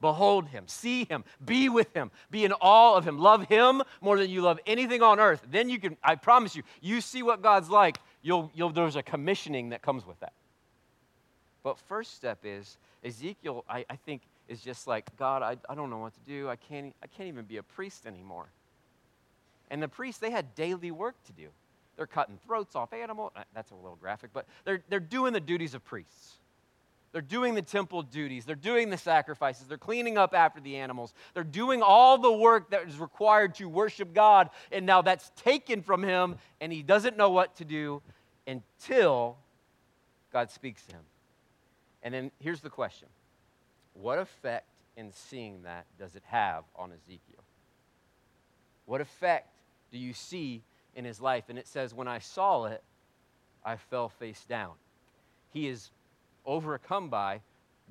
Behold 0.00 0.48
him, 0.48 0.68
see 0.68 1.04
him, 1.04 1.24
be 1.44 1.68
with 1.68 1.92
him, 1.92 2.10
be 2.30 2.44
in 2.44 2.52
awe 2.52 2.94
of 2.96 3.06
him, 3.06 3.18
love 3.18 3.46
him 3.46 3.82
more 4.00 4.16
than 4.16 4.30
you 4.30 4.42
love 4.42 4.60
anything 4.64 5.02
on 5.02 5.18
earth. 5.18 5.42
Then 5.50 5.68
you 5.68 5.80
can, 5.80 5.96
I 6.04 6.14
promise 6.14 6.54
you, 6.54 6.62
you 6.80 7.00
see 7.00 7.22
what 7.22 7.42
God's 7.42 7.68
like, 7.68 7.98
you'll, 8.22 8.50
you'll, 8.54 8.70
there's 8.70 8.94
a 8.94 9.02
commissioning 9.02 9.70
that 9.70 9.82
comes 9.82 10.06
with 10.06 10.20
that. 10.20 10.32
But 11.64 11.78
first 11.80 12.14
step 12.14 12.38
is 12.44 12.76
Ezekiel, 13.04 13.64
I, 13.68 13.84
I 13.90 13.96
think, 13.96 14.22
is 14.48 14.60
just 14.60 14.86
like, 14.86 15.04
God, 15.16 15.42
I, 15.42 15.56
I 15.68 15.74
don't 15.74 15.90
know 15.90 15.98
what 15.98 16.14
to 16.14 16.20
do. 16.20 16.48
I 16.48 16.56
can't, 16.56 16.94
I 17.02 17.06
can't 17.06 17.28
even 17.28 17.44
be 17.44 17.58
a 17.58 17.62
priest 17.62 18.06
anymore. 18.06 18.46
And 19.70 19.82
the 19.82 19.88
priests, 19.88 20.20
they 20.20 20.30
had 20.30 20.54
daily 20.54 20.90
work 20.90 21.14
to 21.26 21.32
do. 21.32 21.48
They're 21.96 22.06
cutting 22.06 22.38
throats 22.46 22.76
off 22.76 22.92
animals. 22.92 23.32
That's 23.54 23.72
a 23.72 23.74
little 23.74 23.98
graphic, 24.00 24.30
but 24.32 24.46
they're, 24.64 24.82
they're 24.88 25.00
doing 25.00 25.32
the 25.32 25.40
duties 25.40 25.74
of 25.74 25.84
priests. 25.84 26.34
They're 27.12 27.22
doing 27.22 27.54
the 27.54 27.62
temple 27.62 28.02
duties. 28.02 28.44
They're 28.44 28.54
doing 28.54 28.90
the 28.90 28.98
sacrifices. 28.98 29.66
They're 29.66 29.78
cleaning 29.78 30.18
up 30.18 30.34
after 30.34 30.60
the 30.60 30.76
animals. 30.76 31.14
They're 31.32 31.42
doing 31.42 31.82
all 31.82 32.18
the 32.18 32.32
work 32.32 32.70
that 32.70 32.86
is 32.86 32.98
required 32.98 33.54
to 33.56 33.68
worship 33.68 34.12
God. 34.12 34.50
And 34.70 34.84
now 34.84 35.00
that's 35.00 35.30
taken 35.36 35.82
from 35.82 36.02
him, 36.02 36.36
and 36.60 36.72
he 36.72 36.82
doesn't 36.82 37.16
know 37.16 37.30
what 37.30 37.56
to 37.56 37.64
do 37.64 38.02
until 38.46 39.36
God 40.32 40.50
speaks 40.50 40.84
to 40.86 40.96
him. 40.96 41.02
And 42.02 42.12
then 42.12 42.30
here's 42.40 42.60
the 42.60 42.70
question 42.70 43.08
What 43.94 44.18
effect 44.18 44.66
in 44.96 45.12
seeing 45.12 45.62
that 45.62 45.86
does 45.98 46.14
it 46.14 46.22
have 46.26 46.64
on 46.76 46.92
Ezekiel? 46.92 47.42
What 48.84 49.00
effect 49.00 49.48
do 49.90 49.98
you 49.98 50.12
see 50.12 50.62
in 50.94 51.04
his 51.04 51.20
life? 51.20 51.44
And 51.48 51.58
it 51.58 51.66
says, 51.66 51.94
When 51.94 52.08
I 52.08 52.18
saw 52.18 52.64
it, 52.66 52.82
I 53.64 53.76
fell 53.76 54.08
face 54.08 54.44
down. 54.48 54.72
He 55.52 55.68
is 55.68 55.90
overcome 56.48 57.08
by, 57.08 57.40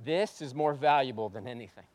this 0.04 0.42
is 0.42 0.54
more 0.54 0.74
valuable 0.74 1.30
than 1.30 1.48
anything. 1.48 1.86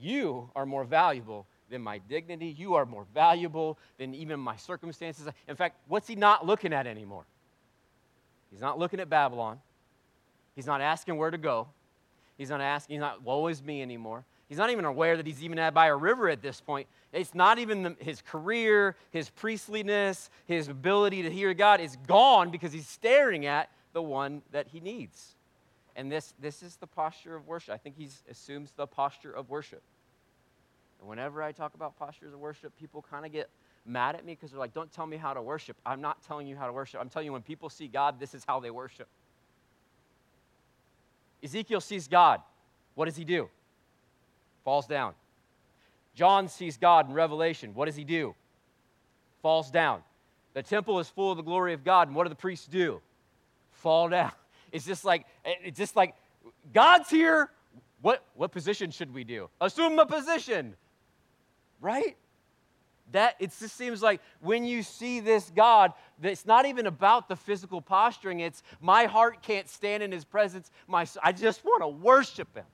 You 0.00 0.50
are 0.54 0.66
more 0.66 0.84
valuable 0.84 1.46
than 1.70 1.82
my 1.82 1.98
dignity. 1.98 2.54
You 2.56 2.74
are 2.74 2.86
more 2.86 3.06
valuable 3.14 3.78
than 3.98 4.14
even 4.14 4.38
my 4.38 4.56
circumstances. 4.56 5.26
In 5.48 5.56
fact, 5.56 5.76
what's 5.88 6.06
he 6.06 6.14
not 6.14 6.46
looking 6.46 6.72
at 6.72 6.86
anymore? 6.86 7.24
He's 8.50 8.60
not 8.60 8.78
looking 8.78 9.00
at 9.00 9.10
Babylon. 9.10 9.58
He's 10.54 10.66
not 10.66 10.80
asking 10.80 11.16
where 11.16 11.30
to 11.30 11.38
go. 11.38 11.68
He's 12.38 12.50
not 12.50 12.60
asking, 12.60 12.94
he's 12.94 13.00
not, 13.00 13.22
woe 13.22 13.48
is 13.48 13.62
me 13.62 13.82
anymore. 13.82 14.24
He's 14.48 14.58
not 14.58 14.70
even 14.70 14.84
aware 14.84 15.16
that 15.16 15.26
he's 15.26 15.42
even 15.42 15.58
by 15.74 15.86
a 15.86 15.96
river 15.96 16.28
at 16.28 16.40
this 16.40 16.60
point. 16.60 16.86
It's 17.12 17.34
not 17.34 17.58
even 17.58 17.82
the, 17.82 17.96
his 17.98 18.22
career, 18.22 18.94
his 19.10 19.28
priestliness, 19.30 20.30
his 20.44 20.68
ability 20.68 21.22
to 21.22 21.30
hear 21.30 21.52
God 21.52 21.80
is 21.80 21.96
gone 22.06 22.50
because 22.50 22.72
he's 22.72 22.86
staring 22.86 23.46
at 23.46 23.70
the 23.92 24.02
one 24.02 24.42
that 24.52 24.68
he 24.68 24.78
needs. 24.78 25.35
And 25.96 26.12
this, 26.12 26.34
this 26.38 26.62
is 26.62 26.76
the 26.76 26.86
posture 26.86 27.34
of 27.34 27.48
worship. 27.48 27.74
I 27.74 27.78
think 27.78 27.96
he 27.96 28.08
assumes 28.30 28.70
the 28.76 28.86
posture 28.86 29.32
of 29.32 29.48
worship. 29.48 29.82
And 31.00 31.08
whenever 31.08 31.42
I 31.42 31.52
talk 31.52 31.74
about 31.74 31.96
postures 31.96 32.32
of 32.32 32.38
worship, 32.38 32.76
people 32.78 33.04
kind 33.10 33.24
of 33.24 33.32
get 33.32 33.48
mad 33.86 34.14
at 34.14 34.24
me 34.24 34.34
because 34.34 34.50
they're 34.50 34.60
like, 34.60 34.74
don't 34.74 34.92
tell 34.92 35.06
me 35.06 35.16
how 35.16 35.32
to 35.32 35.42
worship. 35.42 35.76
I'm 35.86 36.02
not 36.02 36.22
telling 36.22 36.46
you 36.46 36.54
how 36.54 36.66
to 36.66 36.72
worship. 36.72 37.00
I'm 37.00 37.08
telling 37.08 37.26
you 37.26 37.32
when 37.32 37.42
people 37.42 37.70
see 37.70 37.88
God, 37.88 38.20
this 38.20 38.34
is 38.34 38.44
how 38.46 38.60
they 38.60 38.70
worship. 38.70 39.08
Ezekiel 41.42 41.80
sees 41.80 42.08
God. 42.08 42.42
What 42.94 43.06
does 43.06 43.16
he 43.16 43.24
do? 43.24 43.48
Falls 44.64 44.86
down. 44.86 45.14
John 46.14 46.48
sees 46.48 46.76
God 46.76 47.08
in 47.08 47.14
Revelation. 47.14 47.72
What 47.74 47.86
does 47.86 47.96
he 47.96 48.04
do? 48.04 48.34
Falls 49.42 49.70
down. 49.70 50.02
The 50.54 50.62
temple 50.62 50.98
is 50.98 51.08
full 51.08 51.30
of 51.30 51.36
the 51.36 51.42
glory 51.42 51.74
of 51.74 51.84
God, 51.84 52.08
and 52.08 52.16
what 52.16 52.24
do 52.24 52.30
the 52.30 52.34
priests 52.34 52.66
do? 52.66 53.00
Fall 53.72 54.10
down. 54.10 54.32
It's 54.72 54.84
just 54.84 55.04
like, 55.04 55.26
it's 55.46 55.78
just 55.78 55.96
like, 55.96 56.14
God's 56.72 57.08
here. 57.08 57.50
What, 58.02 58.22
what 58.34 58.52
position 58.52 58.90
should 58.90 59.12
we 59.12 59.24
do? 59.24 59.48
Assume 59.60 59.98
a 59.98 60.06
position, 60.06 60.74
right? 61.80 62.16
That 63.12 63.36
it 63.38 63.52
just 63.58 63.76
seems 63.76 64.02
like 64.02 64.20
when 64.40 64.64
you 64.64 64.82
see 64.82 65.20
this 65.20 65.50
God, 65.54 65.92
it's 66.22 66.44
not 66.44 66.66
even 66.66 66.86
about 66.86 67.28
the 67.28 67.36
physical 67.36 67.80
posturing. 67.80 68.40
It's 68.40 68.62
my 68.80 69.04
heart 69.04 69.42
can't 69.42 69.68
stand 69.68 70.02
in 70.02 70.12
His 70.12 70.24
presence. 70.24 70.70
My, 70.86 71.06
I 71.22 71.32
just 71.32 71.64
want 71.64 71.82
to 71.82 71.88
worship 71.88 72.54
Him. 72.54 72.66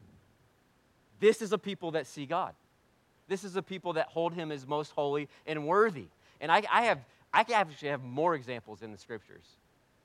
This 1.20 1.40
is 1.40 1.52
a 1.52 1.58
people 1.58 1.92
that 1.92 2.06
see 2.06 2.26
God. 2.26 2.54
This 3.28 3.44
is 3.44 3.54
a 3.56 3.62
people 3.62 3.92
that 3.94 4.08
hold 4.08 4.34
Him 4.34 4.50
as 4.50 4.66
most 4.66 4.90
holy 4.90 5.28
and 5.46 5.66
worthy. 5.66 6.06
And 6.40 6.50
I, 6.50 6.62
I 6.70 6.82
have, 6.82 6.98
I 7.32 7.44
actually 7.52 7.88
have 7.88 8.02
more 8.02 8.34
examples 8.34 8.82
in 8.82 8.90
the 8.90 8.98
scriptures 8.98 9.44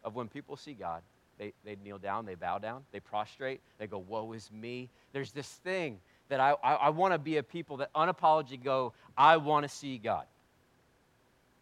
of 0.04 0.16
when 0.16 0.28
people 0.28 0.56
see 0.56 0.74
God 0.74 1.02
they, 1.38 1.54
they 1.64 1.78
kneel 1.84 1.98
down, 1.98 2.26
they 2.26 2.36
bow 2.36 2.58
down, 2.58 2.84
they 2.92 3.00
prostrate, 3.00 3.62
they 3.78 3.88
go, 3.88 4.00
Woe 4.00 4.32
is 4.34 4.50
me. 4.52 4.90
There's 5.14 5.32
this 5.32 5.48
thing 5.48 6.00
that 6.30 6.40
I, 6.40 6.56
I, 6.64 6.74
I 6.74 6.90
want 6.90 7.14
to 7.14 7.20
be 7.20 7.38
a 7.38 7.44
people 7.44 7.78
that 7.78 7.94
unapologetically 7.94 8.64
go, 8.64 8.94
I 9.18 9.38
want 9.38 9.64
to 9.64 9.70
see 9.70 9.98
God. 9.98 10.26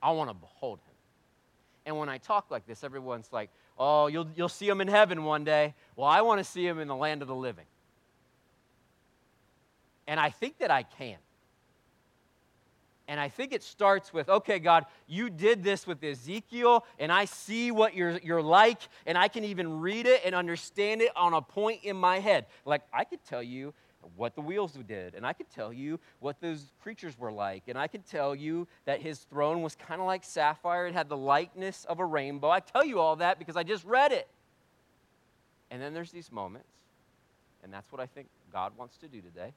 I 0.01 0.11
want 0.11 0.29
to 0.29 0.33
behold 0.33 0.79
him. 0.79 0.95
And 1.85 1.97
when 1.97 2.09
I 2.09 2.17
talk 2.17 2.49
like 2.49 2.65
this, 2.65 2.83
everyone's 2.83 3.29
like, 3.31 3.49
Oh, 3.77 4.07
you'll, 4.07 4.29
you'll 4.35 4.49
see 4.49 4.67
him 4.67 4.79
in 4.79 4.87
heaven 4.87 5.25
one 5.25 5.43
day. 5.43 5.73
Well, 5.95 6.07
I 6.07 6.21
want 6.21 6.39
to 6.39 6.45
see 6.45 6.65
him 6.65 6.79
in 6.79 6.87
the 6.87 6.95
land 6.95 7.21
of 7.21 7.27
the 7.27 7.35
living. 7.35 7.65
And 10.07 10.19
I 10.19 10.29
think 10.29 10.59
that 10.59 10.71
I 10.71 10.83
can. 10.83 11.17
And 13.07 13.19
I 13.19 13.29
think 13.29 13.53
it 13.53 13.61
starts 13.61 14.11
with, 14.11 14.29
okay, 14.29 14.57
God, 14.57 14.85
you 15.07 15.29
did 15.29 15.63
this 15.63 15.85
with 15.85 16.03
Ezekiel, 16.03 16.85
and 16.97 17.11
I 17.11 17.25
see 17.25 17.69
what 17.69 17.93
you're, 17.93 18.17
you're 18.23 18.41
like, 18.41 18.79
and 19.05 19.15
I 19.15 19.27
can 19.27 19.43
even 19.43 19.79
read 19.79 20.07
it 20.07 20.21
and 20.25 20.33
understand 20.33 21.01
it 21.01 21.11
on 21.15 21.33
a 21.33 21.41
point 21.41 21.83
in 21.83 21.95
my 21.95 22.19
head. 22.19 22.47
Like, 22.65 22.81
I 22.91 23.03
could 23.03 23.23
tell 23.23 23.43
you 23.43 23.75
what 24.15 24.33
the 24.33 24.41
wheels 24.41 24.73
did, 24.87 25.13
and 25.13 25.25
I 25.25 25.33
could 25.33 25.49
tell 25.51 25.71
you 25.71 25.99
what 26.19 26.41
those 26.41 26.71
creatures 26.81 27.17
were 27.17 27.31
like, 27.31 27.63
and 27.67 27.77
I 27.77 27.87
could 27.87 28.07
tell 28.07 28.33
you 28.33 28.67
that 28.85 29.01
his 29.01 29.19
throne 29.19 29.61
was 29.61 29.75
kind 29.75 30.01
of 30.01 30.07
like 30.07 30.23
sapphire, 30.23 30.87
it 30.87 30.93
had 30.93 31.09
the 31.09 31.17
likeness 31.17 31.85
of 31.85 31.99
a 31.99 32.05
rainbow. 32.05 32.49
I 32.49 32.59
tell 32.59 32.83
you 32.83 32.99
all 32.99 33.15
that 33.17 33.37
because 33.37 33.55
I 33.55 33.63
just 33.63 33.85
read 33.85 34.11
it. 34.11 34.27
And 35.69 35.81
then 35.81 35.93
there's 35.93 36.11
these 36.11 36.31
moments, 36.31 36.69
and 37.63 37.71
that's 37.71 37.91
what 37.91 38.01
I 38.01 38.07
think 38.07 38.29
God 38.51 38.73
wants 38.77 38.97
to 38.97 39.07
do 39.07 39.21
today, 39.21 39.53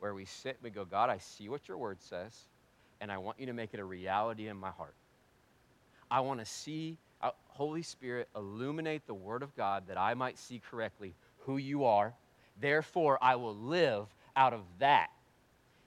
where 0.00 0.14
we 0.14 0.24
sit 0.24 0.56
and 0.56 0.64
we 0.64 0.70
go, 0.70 0.84
God, 0.84 1.10
I 1.10 1.18
see 1.18 1.48
what 1.48 1.68
your 1.68 1.78
word 1.78 1.98
says 2.00 2.46
and 3.00 3.10
I 3.10 3.18
want 3.18 3.38
you 3.38 3.46
to 3.46 3.52
make 3.52 3.74
it 3.74 3.80
a 3.80 3.84
reality 3.84 4.48
in 4.48 4.56
my 4.56 4.70
heart. 4.70 4.94
I 6.10 6.20
want 6.20 6.40
to 6.40 6.46
see, 6.46 6.98
uh, 7.22 7.30
Holy 7.48 7.82
Spirit, 7.82 8.28
illuminate 8.36 9.06
the 9.06 9.14
Word 9.14 9.42
of 9.42 9.54
God 9.56 9.84
that 9.88 9.98
I 9.98 10.14
might 10.14 10.38
see 10.38 10.60
correctly 10.70 11.14
who 11.40 11.56
you 11.56 11.84
are. 11.84 12.14
Therefore, 12.60 13.18
I 13.20 13.36
will 13.36 13.54
live 13.54 14.06
out 14.34 14.52
of 14.52 14.60
that. 14.78 15.08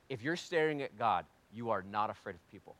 If 0.09 0.23
you're 0.23 0.35
staring 0.35 0.81
at 0.81 0.97
God, 0.97 1.25
you 1.53 1.69
are 1.69 1.83
not 1.83 2.09
afraid 2.09 2.35
of 2.35 2.51
people. 2.51 2.75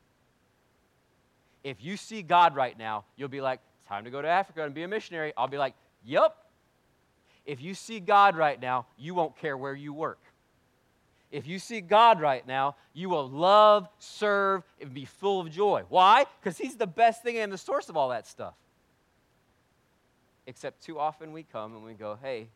If 1.64 1.84
you 1.84 1.98
see 1.98 2.22
God 2.22 2.56
right 2.56 2.78
now, 2.78 3.06
you'll 3.16 3.30
be 3.30 3.42
like, 3.42 3.60
time 3.88 4.06
to 4.06 4.12
go 4.12 4.22
to 4.22 4.28
Africa 4.28 4.64
and 4.64 4.74
be 4.74 4.84
a 4.84 4.88
missionary. 4.88 5.34
I'll 5.36 5.48
be 5.48 5.58
like, 5.58 5.74
yep. 6.06 6.36
If 7.46 7.62
you 7.62 7.74
see 7.74 8.00
God 8.00 8.38
right 8.38 8.60
now, 8.62 8.86
you 8.98 9.16
won't 9.16 9.36
care 9.36 9.58
where 9.58 9.74
you 9.74 9.92
work. 9.92 10.20
If 11.32 11.46
you 11.48 11.60
see 11.60 11.82
God 11.82 12.20
right 12.20 12.46
now, 12.48 12.76
you 12.94 13.10
will 13.10 13.30
love, 13.30 13.88
serve, 14.00 14.64
and 14.82 14.94
be 14.94 15.06
full 15.06 15.42
of 15.42 15.52
joy. 15.52 15.84
Why? 15.90 16.26
Because 16.40 16.58
He's 16.58 16.76
the 16.76 16.88
best 16.88 17.22
thing 17.22 17.38
and 17.38 17.52
the 17.52 17.58
source 17.58 17.90
of 17.90 17.96
all 17.96 18.10
that 18.10 18.26
stuff. 18.26 18.56
Except 20.48 20.84
too 20.84 20.98
often 21.00 21.32
we 21.32 21.44
come 21.44 21.76
and 21.76 21.84
we 21.84 21.94
go, 21.94 22.18
hey, 22.22 22.48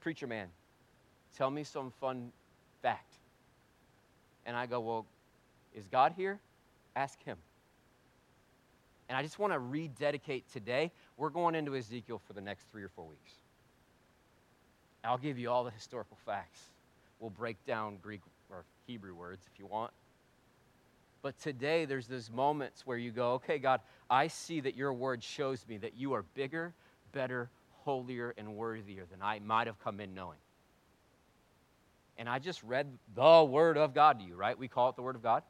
preacher 0.00 0.28
man, 0.28 0.48
tell 1.36 1.50
me 1.50 1.64
some 1.64 1.92
fun 2.00 2.30
fact. 2.80 3.14
And 4.46 4.56
I 4.56 4.66
go, 4.66 4.78
well, 4.78 5.06
is 5.74 5.88
God 5.88 6.12
here? 6.16 6.38
Ask 6.94 7.20
Him. 7.24 7.38
And 9.08 9.18
I 9.18 9.22
just 9.22 9.38
want 9.38 9.52
to 9.52 9.58
rededicate 9.58 10.50
today. 10.52 10.92
We're 11.16 11.30
going 11.30 11.56
into 11.56 11.76
Ezekiel 11.76 12.20
for 12.24 12.32
the 12.34 12.40
next 12.40 12.70
three 12.70 12.84
or 12.84 12.88
four 12.88 13.04
weeks. 13.04 13.32
I'll 15.04 15.18
give 15.18 15.38
you 15.38 15.50
all 15.50 15.64
the 15.64 15.70
historical 15.70 16.16
facts. 16.24 16.60
We'll 17.22 17.30
break 17.30 17.64
down 17.64 17.98
Greek 18.02 18.20
or 18.50 18.64
Hebrew 18.88 19.14
words 19.14 19.46
if 19.50 19.56
you 19.56 19.66
want. 19.66 19.92
But 21.22 21.38
today, 21.38 21.84
there's 21.84 22.08
those 22.08 22.28
moments 22.28 22.84
where 22.84 22.98
you 22.98 23.12
go, 23.12 23.34
okay, 23.34 23.60
God, 23.60 23.80
I 24.10 24.26
see 24.26 24.58
that 24.58 24.74
your 24.74 24.92
word 24.92 25.22
shows 25.22 25.64
me 25.68 25.78
that 25.78 25.96
you 25.96 26.14
are 26.14 26.24
bigger, 26.34 26.74
better, 27.12 27.48
holier, 27.84 28.34
and 28.36 28.56
worthier 28.56 29.04
than 29.08 29.22
I 29.22 29.38
might 29.38 29.68
have 29.68 29.78
come 29.84 30.00
in 30.00 30.14
knowing. 30.14 30.38
And 32.18 32.28
I 32.28 32.40
just 32.40 32.60
read 32.64 32.88
the 33.14 33.44
word 33.44 33.78
of 33.78 33.94
God 33.94 34.18
to 34.18 34.24
you, 34.24 34.34
right? 34.34 34.58
We 34.58 34.66
call 34.66 34.88
it 34.88 34.96
the 34.96 35.02
word 35.02 35.14
of 35.14 35.22
God. 35.22 35.44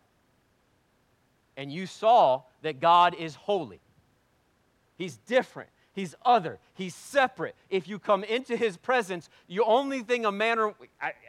And 1.57 1.73
you 1.73 1.87
saw 1.87 2.43
that 2.61 2.81
God 2.81 3.15
is 3.15 3.35
holy, 3.35 3.81
He's 4.99 5.17
different. 5.17 5.71
He's 5.95 6.15
other. 6.25 6.59
He's 6.75 6.95
separate. 6.95 7.55
If 7.69 7.87
you 7.87 7.99
come 7.99 8.25
into 8.25 8.57
his 8.57 8.77
presence, 8.77 9.29
the 9.49 9.61
only 9.61 10.01
thing 10.01 10.25
a 10.25 10.33
man, 10.33 10.59
or, 10.59 10.75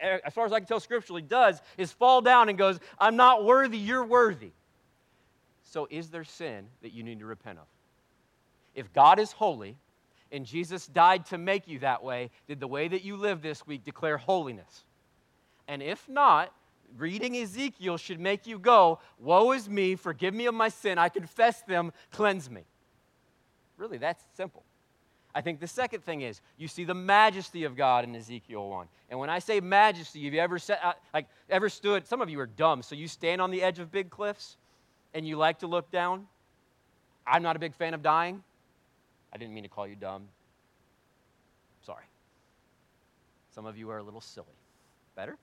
as 0.02 0.32
far 0.32 0.46
as 0.46 0.52
I 0.52 0.60
can 0.60 0.66
tell 0.66 0.80
scripturally, 0.80 1.22
does 1.22 1.60
is 1.76 1.92
fall 1.92 2.22
down 2.22 2.48
and 2.48 2.56
goes, 2.56 2.80
I'm 2.98 3.16
not 3.16 3.44
worthy, 3.44 3.78
you're 3.78 4.04
worthy. 4.04 4.52
So 5.62 5.86
is 5.90 6.08
there 6.08 6.24
sin 6.24 6.66
that 6.82 6.92
you 6.92 7.02
need 7.02 7.18
to 7.18 7.26
repent 7.26 7.58
of? 7.58 7.66
If 8.74 8.92
God 8.92 9.18
is 9.18 9.32
holy 9.32 9.76
and 10.32 10.46
Jesus 10.46 10.86
died 10.86 11.26
to 11.26 11.38
make 11.38 11.68
you 11.68 11.80
that 11.80 12.02
way, 12.02 12.30
did 12.48 12.58
the 12.58 12.66
way 12.66 12.88
that 12.88 13.04
you 13.04 13.16
live 13.16 13.42
this 13.42 13.66
week 13.66 13.84
declare 13.84 14.16
holiness? 14.16 14.84
And 15.68 15.82
if 15.82 16.08
not, 16.08 16.52
reading 16.96 17.36
Ezekiel 17.36 17.98
should 17.98 18.20
make 18.20 18.46
you 18.46 18.58
go, 18.58 18.98
Woe 19.18 19.52
is 19.52 19.68
me, 19.68 19.94
forgive 19.94 20.32
me 20.32 20.46
of 20.46 20.54
my 20.54 20.68
sin, 20.68 20.96
I 20.96 21.08
confess 21.08 21.62
them, 21.62 21.92
cleanse 22.10 22.48
me. 22.48 22.62
Really, 23.76 23.98
that's 23.98 24.22
simple. 24.36 24.62
I 25.34 25.40
think 25.40 25.58
the 25.58 25.66
second 25.66 26.04
thing 26.04 26.20
is 26.20 26.40
you 26.56 26.68
see 26.68 26.84
the 26.84 26.94
majesty 26.94 27.64
of 27.64 27.76
God 27.76 28.04
in 28.04 28.14
Ezekiel 28.14 28.68
1. 28.68 28.86
And 29.10 29.18
when 29.18 29.30
I 29.30 29.40
say 29.40 29.60
majesty, 29.60 30.24
have 30.24 30.34
you 30.34 30.40
ever 30.40 30.58
set, 30.58 30.80
uh, 30.82 30.92
like 31.12 31.26
ever 31.50 31.68
stood 31.68 32.06
some 32.06 32.20
of 32.20 32.30
you 32.30 32.38
are 32.38 32.46
dumb, 32.46 32.82
so 32.82 32.94
you 32.94 33.08
stand 33.08 33.40
on 33.40 33.50
the 33.50 33.62
edge 33.62 33.80
of 33.80 33.90
big 33.90 34.10
cliffs 34.10 34.56
and 35.12 35.26
you 35.26 35.36
like 35.36 35.58
to 35.58 35.66
look 35.66 35.90
down? 35.90 36.26
I'm 37.26 37.42
not 37.42 37.56
a 37.56 37.58
big 37.58 37.74
fan 37.74 37.94
of 37.94 38.02
dying. 38.02 38.42
I 39.32 39.36
didn't 39.36 39.54
mean 39.54 39.64
to 39.64 39.68
call 39.68 39.86
you 39.86 39.96
dumb. 39.96 40.28
Sorry. 41.84 42.04
Some 43.54 43.66
of 43.66 43.76
you 43.76 43.90
are 43.90 43.98
a 43.98 44.02
little 44.02 44.20
silly. 44.20 44.46
Better? 45.16 45.36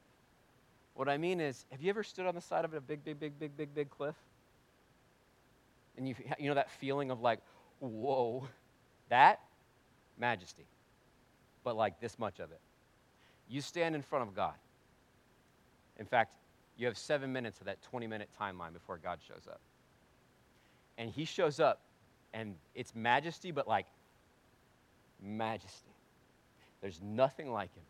What 0.96 1.10
I 1.10 1.18
mean 1.18 1.42
is, 1.42 1.66
have 1.72 1.82
you 1.82 1.90
ever 1.90 2.04
stood 2.04 2.26
on 2.26 2.36
the 2.36 2.42
side 2.42 2.64
of 2.64 2.74
a 2.74 2.82
big, 2.82 3.04
big, 3.04 3.20
big, 3.20 3.38
big, 3.40 3.56
big, 3.58 3.74
big 3.74 3.90
cliff? 3.90 4.16
And 5.98 6.08
you, 6.08 6.16
you 6.40 6.48
know 6.48 6.56
that 6.56 6.70
feeling 6.70 7.12
of 7.12 7.22
like, 7.22 7.40
whoa, 7.90 8.48
that 9.10 9.40
majesty, 10.18 10.66
but 11.64 11.76
like 11.76 12.00
this 12.00 12.18
much 12.18 12.40
of 12.40 12.52
it. 12.52 12.60
You 13.50 13.62
stand 13.62 13.96
in 13.96 14.02
front 14.02 14.28
of 14.28 14.36
God. 14.36 14.54
In 15.98 16.06
fact, 16.06 16.36
you 16.78 16.88
have 16.88 16.98
seven 16.98 17.34
minutes 17.34 17.60
of 17.60 17.66
that 17.66 17.82
20 17.84 18.08
minute 18.08 18.30
timeline 18.40 18.74
before 18.74 18.98
God 18.98 19.20
shows 19.28 19.48
up. 19.48 19.60
And 20.98 21.10
he 21.10 21.26
shows 21.26 21.60
up, 21.60 21.82
and 22.34 22.56
it's 22.76 22.96
majesty, 22.96 23.52
but 23.52 23.68
like 23.68 23.88
majesty. 25.22 25.92
There's 26.82 27.00
nothing 27.04 27.52
like 27.52 27.74
him. 27.76 27.84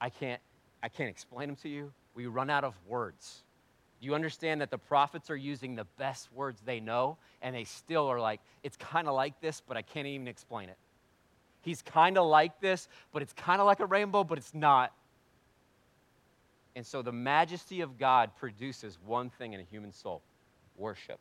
I 0.00 0.10
can't, 0.10 0.40
I 0.82 0.88
can't 0.88 1.10
explain 1.10 1.48
him 1.48 1.56
to 1.56 1.68
you. 1.68 1.92
We 2.14 2.26
run 2.26 2.50
out 2.50 2.64
of 2.64 2.74
words. 2.86 3.42
You 4.04 4.14
understand 4.14 4.60
that 4.60 4.70
the 4.70 4.76
prophets 4.76 5.30
are 5.30 5.36
using 5.36 5.76
the 5.76 5.86
best 5.96 6.30
words 6.34 6.60
they 6.66 6.78
know, 6.78 7.16
and 7.40 7.56
they 7.56 7.64
still 7.64 8.06
are 8.08 8.20
like, 8.20 8.40
it's 8.62 8.76
kind 8.76 9.08
of 9.08 9.14
like 9.14 9.40
this, 9.40 9.62
but 9.66 9.78
I 9.78 9.82
can't 9.82 10.06
even 10.06 10.28
explain 10.28 10.68
it? 10.68 10.76
He's 11.62 11.80
kind 11.80 12.18
of 12.18 12.26
like 12.26 12.60
this, 12.60 12.86
but 13.12 13.22
it's 13.22 13.32
kind 13.32 13.62
of 13.62 13.66
like 13.66 13.80
a 13.80 13.86
rainbow, 13.86 14.22
but 14.22 14.36
it's 14.36 14.52
not. 14.52 14.92
And 16.76 16.84
so 16.86 17.00
the 17.00 17.12
majesty 17.12 17.80
of 17.80 17.98
God 17.98 18.30
produces 18.36 18.98
one 19.06 19.30
thing 19.30 19.54
in 19.54 19.60
a 19.60 19.64
human 19.64 19.90
soul 19.90 20.20
worship. 20.76 21.18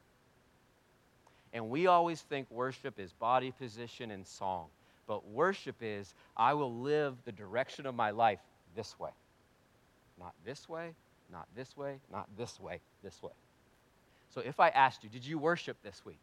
And 1.54 1.69
we 1.69 1.88
always 1.88 2.19
think 2.19 2.52
worship 2.52 3.00
is 3.00 3.13
body 3.13 3.52
position 3.52 4.12
and 4.12 4.28
song. 4.28 4.65
But 5.08 5.26
worship 5.30 5.78
is, 5.80 6.13
I 6.36 6.54
will 6.54 6.74
live 6.74 7.15
the 7.24 7.32
direction 7.32 7.86
of 7.86 7.96
my 7.96 8.10
life 8.10 8.39
this 8.76 9.00
way. 9.00 9.12
Not 10.19 10.34
this 10.43 10.67
way, 10.67 10.96
not 11.34 11.48
this 11.56 11.76
way, 11.76 12.00
not 12.12 12.28
this 12.38 12.60
way, 12.60 12.80
this 13.04 13.22
way. 13.22 13.34
So 14.34 14.41
if 14.41 14.60
I 14.60 14.69
asked 14.69 15.04
you, 15.04 15.10
did 15.10 15.26
you 15.26 15.38
worship 15.38 15.76
this 15.84 16.02
week? 16.06 16.19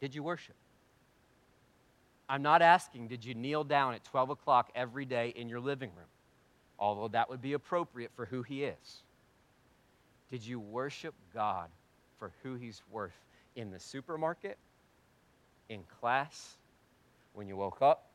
Did 0.00 0.14
you 0.14 0.22
worship? 0.22 0.54
I'm 2.28 2.42
not 2.42 2.62
asking, 2.62 3.08
did 3.08 3.24
you 3.24 3.34
kneel 3.34 3.64
down 3.64 3.94
at 3.94 4.04
12 4.04 4.30
o'clock 4.30 4.70
every 4.74 5.04
day 5.04 5.32
in 5.34 5.48
your 5.48 5.58
living 5.58 5.90
room? 5.96 6.06
Although 6.78 7.08
that 7.08 7.28
would 7.28 7.42
be 7.42 7.54
appropriate 7.54 8.12
for 8.14 8.26
who 8.26 8.42
He 8.42 8.62
is. 8.62 9.02
Did 10.30 10.46
you 10.46 10.60
worship 10.60 11.14
God 11.34 11.68
for 12.18 12.30
who 12.42 12.54
He's 12.54 12.82
worth 12.90 13.18
in 13.56 13.72
the 13.72 13.80
supermarket, 13.80 14.58
in 15.68 15.80
class, 16.00 16.56
when 17.34 17.48
you 17.48 17.56
woke 17.56 17.82
up, 17.82 18.09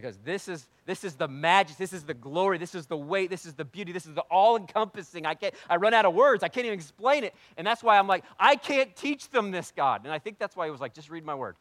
because 0.00 0.18
this 0.24 0.48
is 0.48 0.66
this 0.86 1.04
is 1.04 1.14
the 1.14 1.28
magic 1.28 1.76
this 1.76 1.92
is 1.92 2.04
the 2.04 2.14
glory 2.14 2.58
this 2.58 2.74
is 2.74 2.86
the 2.86 2.96
weight 2.96 3.30
this 3.30 3.44
is 3.44 3.54
the 3.54 3.64
beauty 3.64 3.92
this 3.92 4.06
is 4.06 4.14
the 4.14 4.22
all-encompassing. 4.22 5.26
I 5.26 5.34
can't 5.34 5.54
i 5.68 5.76
run 5.76 5.94
out 5.94 6.04
of 6.04 6.14
words 6.14 6.42
i 6.42 6.48
can't 6.48 6.66
even 6.66 6.78
explain 6.78 7.24
it. 7.24 7.34
And 7.56 7.66
that's 7.66 7.82
why 7.82 7.98
i'm 7.98 8.06
like 8.06 8.24
i 8.38 8.56
can't 8.56 8.94
teach 8.96 9.28
them 9.30 9.50
this 9.50 9.72
god. 9.76 10.04
And 10.04 10.12
i 10.12 10.18
think 10.18 10.38
that's 10.38 10.56
why 10.56 10.64
he 10.64 10.70
was 10.70 10.80
like 10.80 10.94
just 10.94 11.10
read 11.10 11.24
my 11.24 11.34
word. 11.34 11.56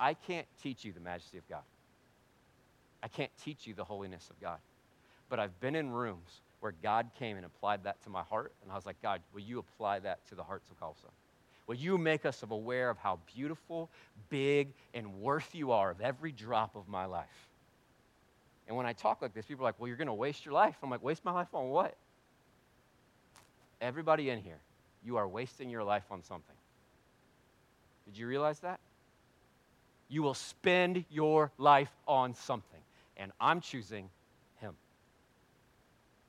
I 0.00 0.14
can't 0.14 0.46
teach 0.62 0.84
you 0.84 0.92
the 0.92 1.00
majesty 1.00 1.38
of 1.38 1.48
god. 1.48 1.62
I 3.02 3.08
can't 3.08 3.32
teach 3.44 3.66
you 3.66 3.74
the 3.74 3.84
holiness 3.84 4.28
of 4.30 4.40
god. 4.40 4.58
But 5.28 5.38
i've 5.38 5.58
been 5.60 5.74
in 5.74 5.90
rooms 5.90 6.40
where 6.60 6.72
god 6.82 7.10
came 7.18 7.36
and 7.36 7.44
applied 7.44 7.84
that 7.84 8.02
to 8.04 8.10
my 8.10 8.22
heart. 8.22 8.52
And 8.62 8.72
i 8.72 8.74
was 8.74 8.86
like 8.86 9.00
god 9.02 9.20
will 9.34 9.42
you 9.42 9.58
apply 9.58 10.00
that 10.00 10.26
to 10.28 10.34
the 10.34 10.44
hearts 10.44 10.70
of 10.70 10.80
Khalsa? 10.80 11.10
Will 11.68 11.76
you 11.76 11.98
make 11.98 12.24
us 12.24 12.42
aware 12.48 12.88
of 12.88 12.96
how 12.96 13.20
beautiful, 13.36 13.90
big, 14.30 14.72
and 14.94 15.20
worth 15.20 15.54
you 15.54 15.70
are 15.70 15.90
of 15.90 16.00
every 16.00 16.32
drop 16.32 16.74
of 16.74 16.88
my 16.88 17.04
life? 17.04 17.48
And 18.66 18.76
when 18.76 18.86
I 18.86 18.94
talk 18.94 19.20
like 19.20 19.34
this, 19.34 19.44
people 19.44 19.64
are 19.64 19.68
like, 19.68 19.78
well, 19.78 19.86
you're 19.86 19.98
going 19.98 20.08
to 20.08 20.14
waste 20.14 20.46
your 20.46 20.54
life. 20.54 20.76
I'm 20.82 20.90
like, 20.90 21.02
waste 21.02 21.24
my 21.26 21.30
life 21.30 21.48
on 21.52 21.68
what? 21.68 21.94
Everybody 23.82 24.30
in 24.30 24.40
here, 24.40 24.58
you 25.04 25.18
are 25.18 25.28
wasting 25.28 25.68
your 25.68 25.84
life 25.84 26.04
on 26.10 26.22
something. 26.22 26.56
Did 28.06 28.18
you 28.18 28.26
realize 28.26 28.60
that? 28.60 28.80
You 30.08 30.22
will 30.22 30.34
spend 30.34 31.04
your 31.10 31.52
life 31.58 31.92
on 32.06 32.34
something. 32.34 32.80
And 33.18 33.30
I'm 33.38 33.60
choosing 33.60 34.08
Him. 34.62 34.72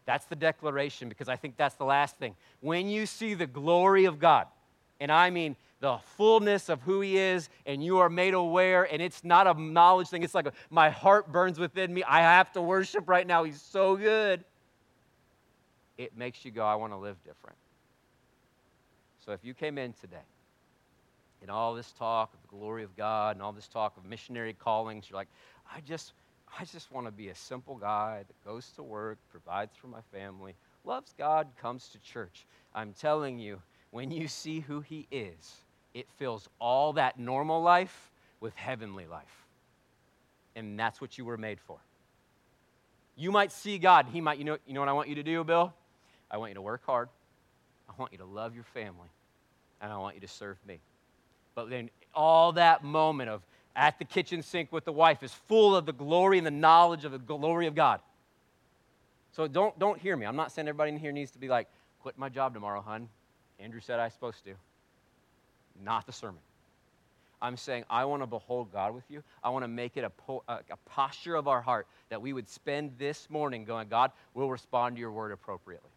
That's 0.05 0.25
the 0.25 0.35
declaration 0.35 1.07
because 1.07 1.29
I 1.29 1.37
think 1.37 1.55
that's 1.55 1.75
the 1.75 1.85
last 1.85 2.17
thing. 2.17 2.35
When 2.59 2.89
you 2.89 3.05
see 3.05 3.35
the 3.35 3.47
glory 3.47 4.03
of 4.03 4.19
God, 4.19 4.47
and 4.99 5.11
I 5.11 5.29
mean 5.29 5.55
the 5.79 5.97
fullness 6.17 6.69
of 6.69 6.81
who 6.81 7.01
He 7.01 7.17
is, 7.17 7.49
and 7.65 7.83
you 7.83 7.99
are 7.99 8.09
made 8.09 8.33
aware, 8.33 8.83
and 8.91 9.01
it's 9.01 9.23
not 9.23 9.47
a 9.47 9.59
knowledge 9.59 10.09
thing, 10.09 10.23
it's 10.23 10.35
like 10.35 10.47
my 10.69 10.89
heart 10.89 11.31
burns 11.31 11.57
within 11.57 11.93
me. 11.93 12.03
I 12.03 12.19
have 12.21 12.51
to 12.53 12.61
worship 12.61 13.07
right 13.07 13.25
now. 13.25 13.43
He's 13.43 13.61
so 13.61 13.95
good. 13.95 14.43
It 15.97 16.17
makes 16.17 16.43
you 16.43 16.51
go, 16.51 16.65
I 16.65 16.75
want 16.75 16.93
to 16.93 16.97
live 16.97 17.15
different. 17.23 17.57
So 19.25 19.31
if 19.31 19.39
you 19.43 19.53
came 19.53 19.77
in 19.77 19.93
today, 19.93 20.17
and 21.41 21.49
all 21.49 21.73
this 21.73 21.91
talk 21.93 22.33
of 22.33 22.41
the 22.41 22.57
glory 22.57 22.83
of 22.83 22.95
God 22.97 23.35
and 23.35 23.43
all 23.43 23.53
this 23.53 23.67
talk 23.67 23.95
of 23.97 24.05
missionary 24.05 24.53
callings, 24.53 25.05
you're 25.09 25.17
like, 25.17 25.29
I 25.73 25.79
just, 25.81 26.13
I 26.59 26.65
just 26.65 26.91
want 26.91 27.07
to 27.07 27.11
be 27.11 27.29
a 27.29 27.35
simple 27.35 27.75
guy 27.75 28.23
that 28.27 28.49
goes 28.49 28.71
to 28.75 28.83
work, 28.83 29.17
provides 29.31 29.75
for 29.77 29.87
my 29.87 30.01
family, 30.11 30.55
loves 30.83 31.13
God, 31.17 31.47
comes 31.61 31.87
to 31.89 31.99
church. 31.99 32.45
I'm 32.75 32.93
telling 32.93 33.39
you, 33.39 33.61
when 33.91 34.11
you 34.11 34.27
see 34.27 34.59
who 34.59 34.81
He 34.81 35.07
is, 35.11 35.55
it 35.93 36.07
fills 36.17 36.47
all 36.59 36.93
that 36.93 37.19
normal 37.19 37.61
life 37.61 38.11
with 38.39 38.55
heavenly 38.55 39.07
life. 39.07 39.45
And 40.55 40.79
that's 40.79 41.01
what 41.01 41.17
you 41.17 41.25
were 41.25 41.37
made 41.37 41.59
for. 41.59 41.77
You 43.15 43.31
might 43.31 43.51
see 43.51 43.77
God. 43.77 44.07
He 44.11 44.21
might, 44.21 44.37
you 44.37 44.45
know, 44.45 44.57
you 44.65 44.73
know 44.73 44.79
what 44.79 44.89
I 44.89 44.93
want 44.93 45.09
you 45.09 45.15
to 45.15 45.23
do, 45.23 45.43
Bill? 45.43 45.73
I 46.31 46.37
want 46.37 46.51
you 46.51 46.55
to 46.55 46.61
work 46.61 46.85
hard. 46.85 47.09
I 47.89 47.93
want 47.97 48.11
you 48.11 48.17
to 48.19 48.25
love 48.25 48.55
your 48.55 48.63
family. 48.63 49.09
And 49.81 49.91
I 49.91 49.97
want 49.97 50.15
you 50.15 50.21
to 50.21 50.27
serve 50.27 50.57
me. 50.67 50.79
But 51.55 51.69
then 51.69 51.89
all 52.13 52.53
that 52.53 52.83
moment 52.83 53.29
of 53.29 53.41
at 53.75 53.97
the 53.99 54.05
kitchen 54.05 54.41
sink 54.41 54.71
with 54.71 54.85
the 54.85 54.91
wife 54.91 55.23
is 55.23 55.33
full 55.33 55.75
of 55.75 55.85
the 55.85 55.93
glory 55.93 56.37
and 56.37 56.45
the 56.45 56.51
knowledge 56.51 57.05
of 57.05 57.11
the 57.11 57.17
glory 57.17 57.67
of 57.67 57.75
God. 57.75 58.01
So 59.31 59.47
don't, 59.47 59.77
don't 59.79 59.99
hear 59.99 60.15
me. 60.15 60.25
I'm 60.25 60.35
not 60.35 60.51
saying 60.51 60.67
everybody 60.67 60.91
in 60.91 60.97
here 60.97 61.11
needs 61.11 61.31
to 61.31 61.39
be 61.39 61.47
like, 61.47 61.67
quit 62.01 62.17
my 62.17 62.29
job 62.29 62.53
tomorrow, 62.53 62.81
hun. 62.81 63.09
Andrew 63.59 63.79
said 63.79 63.99
I 63.99 64.05
was 64.05 64.13
supposed 64.13 64.43
to. 64.45 64.53
Not 65.83 66.05
the 66.05 66.13
sermon. 66.13 66.41
I'm 67.41 67.55
saying 67.55 67.85
I 67.89 68.05
want 68.05 68.21
to 68.21 68.27
behold 68.27 68.71
God 68.71 68.93
with 68.93 69.05
you. 69.09 69.23
I 69.43 69.49
want 69.49 69.63
to 69.63 69.69
make 69.69 69.95
it 69.95 70.03
a, 70.03 70.09
po- 70.09 70.43
a 70.47 70.77
posture 70.85 71.35
of 71.35 71.47
our 71.47 71.61
heart 71.61 71.87
that 72.09 72.21
we 72.21 72.33
would 72.33 72.49
spend 72.49 72.91
this 72.97 73.29
morning 73.29 73.63
going, 73.63 73.87
God, 73.87 74.11
we'll 74.33 74.49
respond 74.49 74.95
to 74.95 74.99
your 74.99 75.11
word 75.11 75.31
appropriately. 75.31 75.89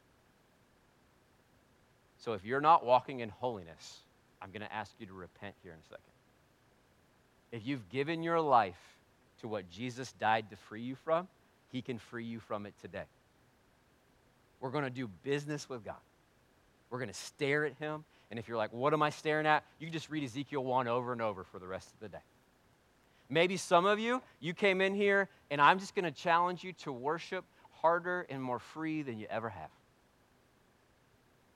So 2.18 2.34
if 2.34 2.44
you're 2.44 2.60
not 2.60 2.86
walking 2.86 3.20
in 3.20 3.28
holiness, 3.28 3.98
I'm 4.40 4.50
going 4.52 4.62
to 4.62 4.72
ask 4.72 4.92
you 5.00 5.06
to 5.06 5.12
repent 5.12 5.54
here 5.64 5.72
in 5.72 5.78
a 5.78 5.88
second. 5.88 6.04
If 7.50 7.66
you've 7.66 7.88
given 7.88 8.22
your 8.22 8.40
life 8.40 8.80
to 9.40 9.48
what 9.48 9.68
Jesus 9.68 10.12
died 10.12 10.48
to 10.50 10.56
free 10.56 10.82
you 10.82 10.94
from, 10.94 11.26
he 11.72 11.82
can 11.82 11.98
free 11.98 12.24
you 12.24 12.38
from 12.38 12.66
it 12.66 12.74
today. 12.80 13.04
We're 14.60 14.70
going 14.70 14.84
to 14.84 14.90
do 14.90 15.08
business 15.24 15.68
with 15.68 15.84
God. 15.84 15.96
We're 16.92 16.98
going 16.98 17.08
to 17.08 17.14
stare 17.14 17.64
at 17.64 17.72
him. 17.78 18.04
And 18.30 18.38
if 18.38 18.46
you're 18.46 18.58
like, 18.58 18.70
what 18.70 18.92
am 18.92 19.02
I 19.02 19.08
staring 19.08 19.46
at? 19.46 19.64
You 19.78 19.86
can 19.86 19.94
just 19.94 20.10
read 20.10 20.24
Ezekiel 20.24 20.62
1 20.62 20.88
over 20.88 21.12
and 21.12 21.22
over 21.22 21.42
for 21.42 21.58
the 21.58 21.66
rest 21.66 21.88
of 21.94 22.00
the 22.00 22.08
day. 22.08 22.22
Maybe 23.30 23.56
some 23.56 23.86
of 23.86 23.98
you, 23.98 24.20
you 24.40 24.52
came 24.52 24.82
in 24.82 24.94
here, 24.94 25.30
and 25.50 25.58
I'm 25.58 25.78
just 25.78 25.94
going 25.94 26.04
to 26.04 26.10
challenge 26.10 26.62
you 26.62 26.74
to 26.74 26.92
worship 26.92 27.46
harder 27.80 28.26
and 28.28 28.42
more 28.42 28.58
free 28.58 29.00
than 29.00 29.18
you 29.18 29.26
ever 29.30 29.48
have. 29.48 29.70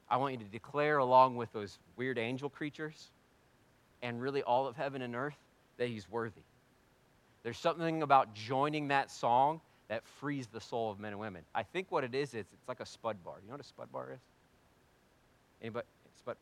I 0.09 0.17
want 0.17 0.33
you 0.33 0.39
to 0.39 0.51
declare, 0.51 0.97
along 0.97 1.37
with 1.37 1.53
those 1.53 1.79
weird 1.97 2.17
angel 2.17 2.49
creatures 2.49 3.11
and 4.01 4.23
really 4.23 4.43
all 4.43 4.67
of 4.67 4.75
heaven 4.75 5.03
and 5.03 5.15
earth, 5.15 5.37
that 5.77 5.89
He's 5.89 6.11
worthy. 6.11 6.45
There's 7.43 7.59
something 7.59 8.03
about 8.03 8.35
joining 8.35 8.89
that 8.89 9.11
song 9.11 9.61
that 9.89 10.03
frees 10.19 10.47
the 10.47 10.63
soul 10.63 10.91
of 10.91 10.99
men 10.99 11.13
and 11.13 11.21
women. 11.21 11.43
I 11.55 11.63
think 11.63 11.93
what 11.93 12.05
it 12.05 12.15
is 12.15 12.31
is 12.31 12.47
it's 12.53 12.69
like 12.69 12.81
a 12.81 12.87
spud 12.87 13.23
bar. 13.23 13.35
You 13.43 13.49
know 13.49 13.55
what 13.55 13.61
a 13.61 13.69
spud 13.69 13.93
bar 13.93 14.13
is? 14.15 14.21
Anybody? 15.63 15.87
Spud? 16.19 16.37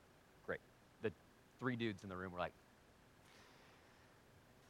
Great. 0.46 0.60
The 1.02 1.12
three 1.58 1.76
dudes 1.76 2.02
in 2.02 2.08
the 2.08 2.16
room 2.16 2.32
were 2.32 2.38
like, 2.38 2.52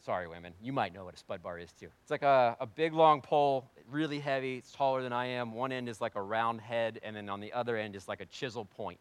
sorry, 0.04 0.28
women, 0.28 0.52
you 0.62 0.72
might 0.72 0.92
know 0.92 1.04
what 1.04 1.14
a 1.14 1.16
spud 1.16 1.42
bar 1.42 1.58
is 1.58 1.72
too. 1.72 1.88
It's 2.02 2.10
like 2.10 2.22
a, 2.22 2.56
a 2.60 2.66
big 2.66 2.92
long 2.92 3.22
pole, 3.22 3.70
really 3.90 4.20
heavy, 4.20 4.58
it's 4.58 4.70
taller 4.70 5.02
than 5.02 5.12
I 5.12 5.26
am. 5.26 5.54
One 5.54 5.72
end 5.72 5.88
is 5.88 6.00
like 6.00 6.14
a 6.14 6.22
round 6.22 6.60
head, 6.60 7.00
and 7.02 7.16
then 7.16 7.28
on 7.28 7.40
the 7.40 7.52
other 7.52 7.76
end 7.76 7.96
is 7.96 8.06
like 8.06 8.20
a 8.20 8.26
chisel 8.26 8.64
point. 8.64 8.98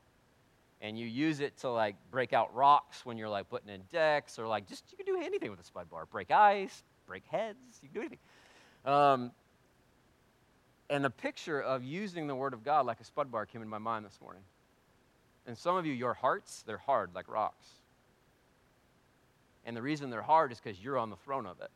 And 0.82 0.98
you 0.98 1.06
use 1.06 1.40
it 1.40 1.58
to 1.60 1.70
like 1.70 1.96
break 2.12 2.34
out 2.34 2.54
rocks 2.56 3.06
when 3.06 3.18
you're 3.18 3.30
like 3.30 3.50
putting 3.50 3.70
in 3.70 3.82
decks, 3.92 4.40
or 4.40 4.48
like 4.48 4.68
just 4.68 4.86
you 4.92 4.98
can 4.98 5.06
do 5.06 5.22
anything 5.22 5.52
with 5.52 5.60
a 5.60 5.64
spud 5.64 5.90
bar. 5.90 6.06
Break 6.06 6.32
ice, 6.32 6.84
break 7.06 7.24
heads, 7.26 7.58
you 7.82 7.90
can 7.90 7.94
do 7.94 8.00
anything. 8.00 8.20
Um, 8.86 9.32
and 10.90 11.04
the 11.04 11.10
picture 11.10 11.62
of 11.62 11.84
using 11.84 12.28
the 12.28 12.36
Word 12.36 12.54
of 12.54 12.64
God 12.64 12.86
like 12.86 13.00
a 13.00 13.06
spud 13.06 13.32
bar 13.32 13.46
came 13.46 13.62
in 13.62 13.70
my 13.70 13.78
mind 13.78 14.06
this 14.06 14.20
morning. 14.22 14.44
And 15.46 15.58
some 15.58 15.76
of 15.76 15.86
you, 15.86 15.94
your 15.94 16.14
hearts, 16.14 16.64
they're 16.66 16.78
hard 16.78 17.12
like 17.14 17.30
rocks. 17.30 17.68
And 19.66 19.76
the 19.76 19.82
reason 19.82 20.10
they're 20.10 20.22
hard 20.22 20.52
is 20.52 20.60
because 20.60 20.82
you're 20.82 20.98
on 20.98 21.10
the 21.10 21.16
throne 21.18 21.46
of 21.46 21.60
it. 21.62 21.70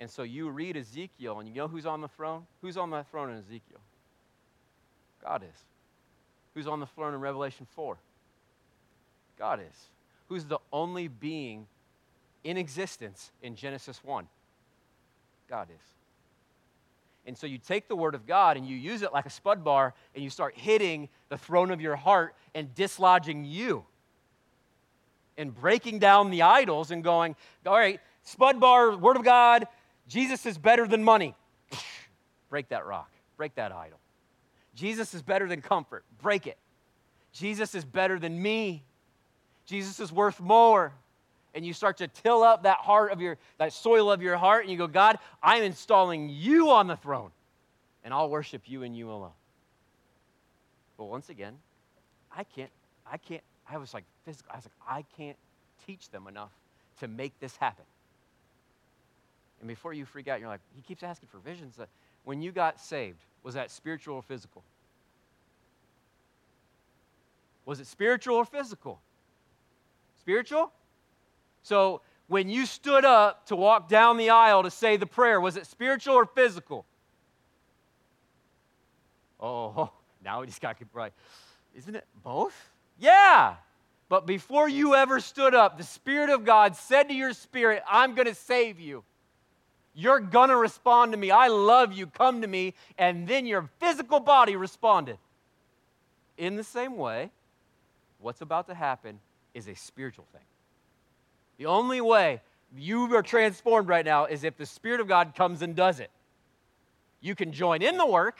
And 0.00 0.10
so 0.10 0.22
you 0.22 0.50
read 0.50 0.76
Ezekiel, 0.76 1.38
and 1.38 1.48
you 1.48 1.54
know 1.54 1.68
who's 1.68 1.86
on 1.86 2.00
the 2.00 2.08
throne? 2.08 2.46
Who's 2.62 2.76
on 2.76 2.90
the 2.90 3.04
throne 3.04 3.30
in 3.30 3.38
Ezekiel? 3.38 3.80
God 5.22 5.42
is. 5.42 5.62
Who's 6.54 6.66
on 6.66 6.80
the 6.80 6.86
throne 6.86 7.14
in 7.14 7.20
Revelation 7.20 7.66
4? 7.74 7.96
God 9.38 9.60
is. 9.60 9.88
Who's 10.28 10.44
the 10.44 10.58
only 10.72 11.08
being 11.08 11.66
in 12.44 12.56
existence 12.56 13.30
in 13.42 13.56
Genesis 13.56 14.02
1? 14.04 14.26
God 15.48 15.68
is. 15.70 15.93
And 17.26 17.36
so 17.36 17.46
you 17.46 17.58
take 17.58 17.88
the 17.88 17.96
word 17.96 18.14
of 18.14 18.26
God 18.26 18.56
and 18.56 18.66
you 18.66 18.76
use 18.76 19.02
it 19.02 19.12
like 19.12 19.26
a 19.26 19.30
spud 19.30 19.64
bar 19.64 19.94
and 20.14 20.22
you 20.22 20.30
start 20.30 20.54
hitting 20.56 21.08
the 21.30 21.38
throne 21.38 21.70
of 21.70 21.80
your 21.80 21.96
heart 21.96 22.34
and 22.54 22.74
dislodging 22.74 23.44
you 23.44 23.84
and 25.36 25.54
breaking 25.54 25.98
down 25.98 26.30
the 26.30 26.42
idols 26.42 26.90
and 26.90 27.02
going, 27.02 27.34
all 27.66 27.74
right, 27.74 28.00
spud 28.22 28.60
bar, 28.60 28.96
word 28.96 29.16
of 29.16 29.24
God, 29.24 29.66
Jesus 30.06 30.44
is 30.46 30.58
better 30.58 30.86
than 30.86 31.02
money. 31.02 31.34
Break 32.50 32.68
that 32.68 32.86
rock, 32.86 33.10
break 33.36 33.54
that 33.56 33.72
idol. 33.72 33.98
Jesus 34.74 35.14
is 35.14 35.22
better 35.22 35.48
than 35.48 35.60
comfort. 35.60 36.04
Break 36.20 36.46
it. 36.46 36.58
Jesus 37.32 37.74
is 37.74 37.84
better 37.84 38.18
than 38.18 38.40
me. 38.40 38.84
Jesus 39.66 39.98
is 39.98 40.12
worth 40.12 40.40
more. 40.40 40.92
And 41.54 41.64
you 41.64 41.72
start 41.72 41.98
to 41.98 42.08
till 42.08 42.42
up 42.42 42.64
that 42.64 42.78
heart 42.78 43.12
of 43.12 43.20
your, 43.20 43.38
that 43.58 43.72
soil 43.72 44.10
of 44.10 44.20
your 44.20 44.36
heart, 44.36 44.62
and 44.62 44.70
you 44.72 44.76
go, 44.76 44.88
God, 44.88 45.18
I'm 45.42 45.62
installing 45.62 46.28
you 46.28 46.70
on 46.70 46.88
the 46.88 46.96
throne, 46.96 47.30
and 48.02 48.12
I'll 48.12 48.28
worship 48.28 48.62
you 48.66 48.82
and 48.82 48.96
you 48.96 49.10
alone. 49.10 49.30
But 50.98 51.04
once 51.04 51.28
again, 51.28 51.54
I 52.36 52.44
can't, 52.44 52.70
I 53.10 53.18
can't, 53.18 53.42
I 53.70 53.78
was 53.78 53.94
like 53.94 54.04
physical, 54.24 54.50
I 54.52 54.56
was 54.56 54.64
like, 54.64 54.98
I 54.98 55.16
can't 55.16 55.36
teach 55.86 56.10
them 56.10 56.26
enough 56.26 56.50
to 57.00 57.08
make 57.08 57.38
this 57.40 57.56
happen. 57.56 57.84
And 59.60 59.68
before 59.68 59.92
you 59.92 60.04
freak 60.04 60.28
out, 60.28 60.40
you're 60.40 60.48
like, 60.48 60.60
he 60.74 60.82
keeps 60.82 61.02
asking 61.02 61.28
for 61.30 61.38
visions. 61.38 61.78
Uh, 61.78 61.86
when 62.24 62.42
you 62.42 62.52
got 62.52 62.80
saved, 62.80 63.18
was 63.42 63.54
that 63.54 63.70
spiritual 63.70 64.16
or 64.16 64.22
physical? 64.22 64.62
Was 67.64 67.80
it 67.80 67.86
spiritual 67.86 68.36
or 68.36 68.44
physical? 68.44 69.00
Spiritual? 70.20 70.70
So 71.64 72.02
when 72.28 72.48
you 72.48 72.66
stood 72.66 73.04
up 73.04 73.46
to 73.46 73.56
walk 73.56 73.88
down 73.88 74.16
the 74.18 74.30
aisle 74.30 74.62
to 74.62 74.70
say 74.70 74.96
the 74.96 75.06
prayer, 75.06 75.40
was 75.40 75.56
it 75.56 75.66
spiritual 75.66 76.14
or 76.14 76.26
physical? 76.26 76.84
Oh, 79.40 79.90
now 80.24 80.40
we 80.40 80.46
just 80.46 80.60
got 80.60 80.78
to 80.78 80.84
right. 80.92 81.12
Isn't 81.74 81.96
it 81.96 82.06
both? 82.22 82.54
Yeah. 82.98 83.56
But 84.08 84.26
before 84.26 84.68
you 84.68 84.94
ever 84.94 85.18
stood 85.18 85.54
up, 85.54 85.78
the 85.78 85.84
Spirit 85.84 86.30
of 86.30 86.44
God 86.44 86.76
said 86.76 87.08
to 87.08 87.14
your 87.14 87.32
spirit, 87.32 87.82
I'm 87.90 88.14
going 88.14 88.28
to 88.28 88.34
save 88.34 88.78
you. 88.78 89.02
You're 89.94 90.20
going 90.20 90.50
to 90.50 90.56
respond 90.56 91.12
to 91.12 91.18
me. 91.18 91.30
I 91.30 91.48
love 91.48 91.92
you. 91.92 92.06
Come 92.06 92.42
to 92.42 92.46
me. 92.46 92.74
And 92.98 93.26
then 93.26 93.46
your 93.46 93.70
physical 93.80 94.20
body 94.20 94.56
responded. 94.56 95.18
In 96.36 96.56
the 96.56 96.64
same 96.64 96.96
way, 96.96 97.30
what's 98.18 98.40
about 98.40 98.66
to 98.66 98.74
happen 98.74 99.18
is 99.54 99.68
a 99.68 99.74
spiritual 99.74 100.26
thing. 100.32 100.42
The 101.58 101.66
only 101.66 102.00
way 102.00 102.40
you 102.76 103.14
are 103.14 103.22
transformed 103.22 103.88
right 103.88 104.04
now 104.04 104.26
is 104.26 104.44
if 104.44 104.56
the 104.56 104.66
Spirit 104.66 105.00
of 105.00 105.08
God 105.08 105.34
comes 105.36 105.62
and 105.62 105.76
does 105.76 106.00
it. 106.00 106.10
You 107.20 107.34
can 107.34 107.52
join 107.52 107.82
in 107.82 107.96
the 107.96 108.06
work. 108.06 108.38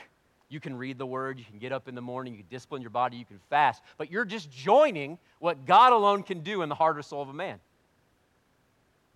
You 0.49 0.61
can 0.61 0.77
read 0.77 0.99
the 0.99 1.07
word. 1.07 1.39
You 1.39 1.45
can 1.45 1.59
get 1.59 1.73
up 1.73 1.89
in 1.89 1.95
the 1.95 2.03
morning. 2.03 2.35
You 2.35 2.41
can 2.41 2.49
discipline 2.51 2.83
your 2.83 2.91
body. 2.91 3.17
You 3.17 3.25
can 3.25 3.41
fast. 3.49 3.83
But 3.97 4.11
you're 4.11 4.25
just 4.25 4.51
joining 4.51 5.19
what 5.39 5.65
God 5.65 5.93
alone 5.93 6.23
can 6.23 6.41
do 6.41 6.62
in 6.62 6.69
the 6.69 6.75
heart 6.75 6.99
or 6.99 7.03
soul 7.03 7.23
of 7.23 7.29
a 7.29 7.33
man. 7.33 7.61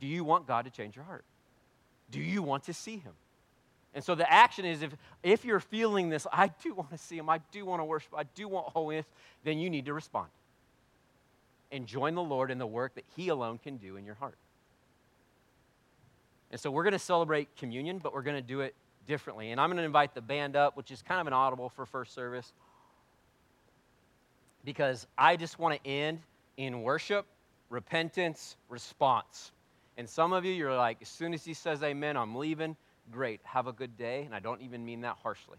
Do 0.01 0.07
you 0.07 0.25
want 0.25 0.47
God 0.47 0.65
to 0.65 0.71
change 0.71 0.97
your 0.97 1.05
heart? 1.05 1.25
Do 2.11 2.21
you 2.21 2.43
want 2.43 2.65
to 2.65 2.73
see 2.73 2.97
him? 2.97 3.13
And 3.95 4.05
so 4.05 4.15
the 4.15 4.31
action 4.31 4.65
is 4.65 4.83
if, 4.83 4.95
if 5.23 5.45
you're 5.45 5.61
feeling 5.61 6.09
this, 6.09 6.27
I 6.33 6.49
do 6.63 6.75
want 6.75 6.91
to 6.91 6.99
see 6.99 7.19
him, 7.19 7.29
I 7.29 7.39
do 7.53 7.65
want 7.65 7.81
to 7.81 7.85
worship, 7.85 8.13
I 8.17 8.23
do 8.23 8.47
want 8.47 8.69
holiness, 8.69 9.07
then 9.45 9.59
you 9.59 9.71
need 9.71 9.87
to 9.87 9.95
respond. 9.95 10.29
And 11.71 11.87
join 11.87 12.15
the 12.15 12.23
Lord 12.23 12.51
in 12.51 12.59
the 12.59 12.67
work 12.67 12.95
that 12.95 13.05
he 13.15 13.29
alone 13.29 13.59
can 13.59 13.77
do 13.77 13.97
in 13.97 14.05
your 14.05 14.15
heart. 14.15 14.39
And 16.51 16.59
so 16.59 16.71
we're 16.71 16.85
going 16.85 16.93
to 16.93 16.99
celebrate 16.99 17.55
communion, 17.57 17.99
but 17.99 18.15
we're 18.15 18.23
going 18.23 18.37
to 18.37 18.43
do 18.43 18.61
it 18.61 18.75
differently. 19.07 19.51
And 19.51 19.61
I'm 19.61 19.69
going 19.69 19.79
to 19.79 19.85
invite 19.85 20.15
the 20.15 20.23
band 20.23 20.57
up, 20.57 20.77
which 20.77 20.91
is 20.91 21.03
kind 21.03 21.21
of 21.21 21.27
an 21.27 21.33
audible 21.33 21.69
for 21.69 21.85
first 21.85 22.15
service, 22.15 22.53
because 24.65 25.07
I 25.17 25.37
just 25.37 25.59
want 25.59 25.83
to 25.83 25.91
end 25.91 26.21
in 26.57 26.83
worship, 26.83 27.27
repentance, 27.71 28.57
response. 28.69 29.53
And 29.97 30.09
some 30.09 30.33
of 30.33 30.45
you, 30.45 30.53
you're 30.53 30.77
like, 30.77 30.99
as 31.03 31.09
soon 31.09 31.35
as 31.35 31.45
he 31.45 31.55
says 31.55 31.83
amen, 31.83 32.17
I'm 32.17 32.35
leaving. 32.35 32.77
Great, 33.11 33.41
have 33.45 33.67
a 33.67 33.73
good 33.73 33.97
day. 33.97 34.23
And 34.25 34.35
I 34.35 34.41
don't 34.41 34.63
even 34.63 34.85
mean 34.85 35.03
that 35.03 35.17
harshly. 35.23 35.59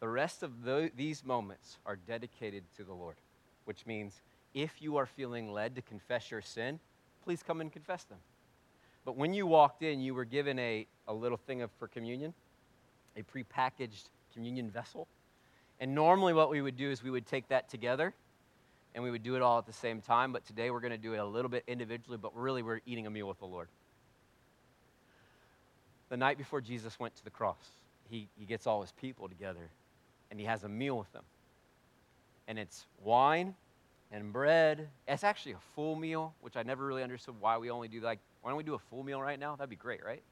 The 0.00 0.08
rest 0.08 0.42
of 0.42 0.64
the, 0.64 0.90
these 0.96 1.24
moments 1.24 1.78
are 1.86 1.96
dedicated 1.96 2.64
to 2.76 2.84
the 2.84 2.92
Lord, 2.92 3.16
which 3.64 3.86
means 3.86 4.20
if 4.54 4.80
you 4.80 4.96
are 4.96 5.06
feeling 5.06 5.52
led 5.52 5.74
to 5.76 5.82
confess 5.82 6.30
your 6.30 6.40
sin, 6.40 6.78
please 7.22 7.42
come 7.42 7.60
and 7.60 7.72
confess 7.72 8.04
them. 8.04 8.18
But 9.04 9.16
when 9.16 9.34
you 9.34 9.46
walked 9.46 9.82
in, 9.82 10.00
you 10.00 10.14
were 10.14 10.24
given 10.24 10.58
a, 10.58 10.86
a 11.08 11.12
little 11.12 11.36
thing 11.36 11.62
of, 11.62 11.70
for 11.78 11.88
communion, 11.88 12.32
a 13.16 13.22
prepackaged 13.22 14.08
communion 14.32 14.70
vessel. 14.70 15.06
And 15.80 15.94
normally, 15.94 16.32
what 16.32 16.50
we 16.50 16.62
would 16.62 16.76
do 16.76 16.90
is 16.90 17.02
we 17.02 17.10
would 17.10 17.26
take 17.26 17.48
that 17.48 17.68
together 17.68 18.14
and 18.94 19.02
we 19.02 19.10
would 19.10 19.24
do 19.24 19.34
it 19.34 19.42
all 19.42 19.58
at 19.58 19.66
the 19.66 19.72
same 19.72 20.00
time. 20.00 20.32
But 20.32 20.46
today, 20.46 20.70
we're 20.70 20.80
going 20.80 20.92
to 20.92 20.98
do 20.98 21.14
it 21.14 21.18
a 21.18 21.24
little 21.24 21.50
bit 21.50 21.64
individually, 21.66 22.16
but 22.16 22.34
really, 22.36 22.62
we're 22.62 22.80
eating 22.86 23.06
a 23.06 23.10
meal 23.10 23.28
with 23.28 23.40
the 23.40 23.46
Lord. 23.46 23.68
The 26.08 26.16
night 26.16 26.38
before 26.38 26.60
Jesus 26.60 26.98
went 27.00 27.16
to 27.16 27.24
the 27.24 27.30
cross, 27.30 27.56
he, 28.08 28.28
he 28.38 28.46
gets 28.46 28.66
all 28.66 28.80
his 28.82 28.92
people 28.92 29.28
together 29.28 29.70
and 30.30 30.38
he 30.38 30.46
has 30.46 30.64
a 30.64 30.68
meal 30.68 30.98
with 30.98 31.12
them. 31.12 31.22
And 32.48 32.58
it's 32.58 32.86
wine 33.02 33.54
and 34.12 34.32
bread. 34.32 34.88
It's 35.08 35.24
actually 35.24 35.52
a 35.52 35.60
full 35.74 35.96
meal, 35.96 36.34
which 36.40 36.56
I 36.56 36.62
never 36.62 36.86
really 36.86 37.02
understood 37.02 37.34
why 37.40 37.58
we 37.58 37.70
only 37.70 37.88
do 37.88 38.00
like, 38.00 38.18
why 38.42 38.50
don't 38.50 38.56
we 38.56 38.64
do 38.64 38.74
a 38.74 38.78
full 38.78 39.02
meal 39.02 39.20
right 39.20 39.38
now? 39.38 39.56
That'd 39.56 39.70
be 39.70 39.76
great, 39.76 40.04
right? 40.04 40.22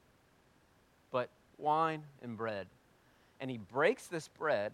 But 1.10 1.30
wine 1.58 2.02
and 2.22 2.36
bread. 2.36 2.66
And 3.40 3.50
he 3.50 3.58
breaks 3.58 4.06
this 4.06 4.28
bread 4.28 4.72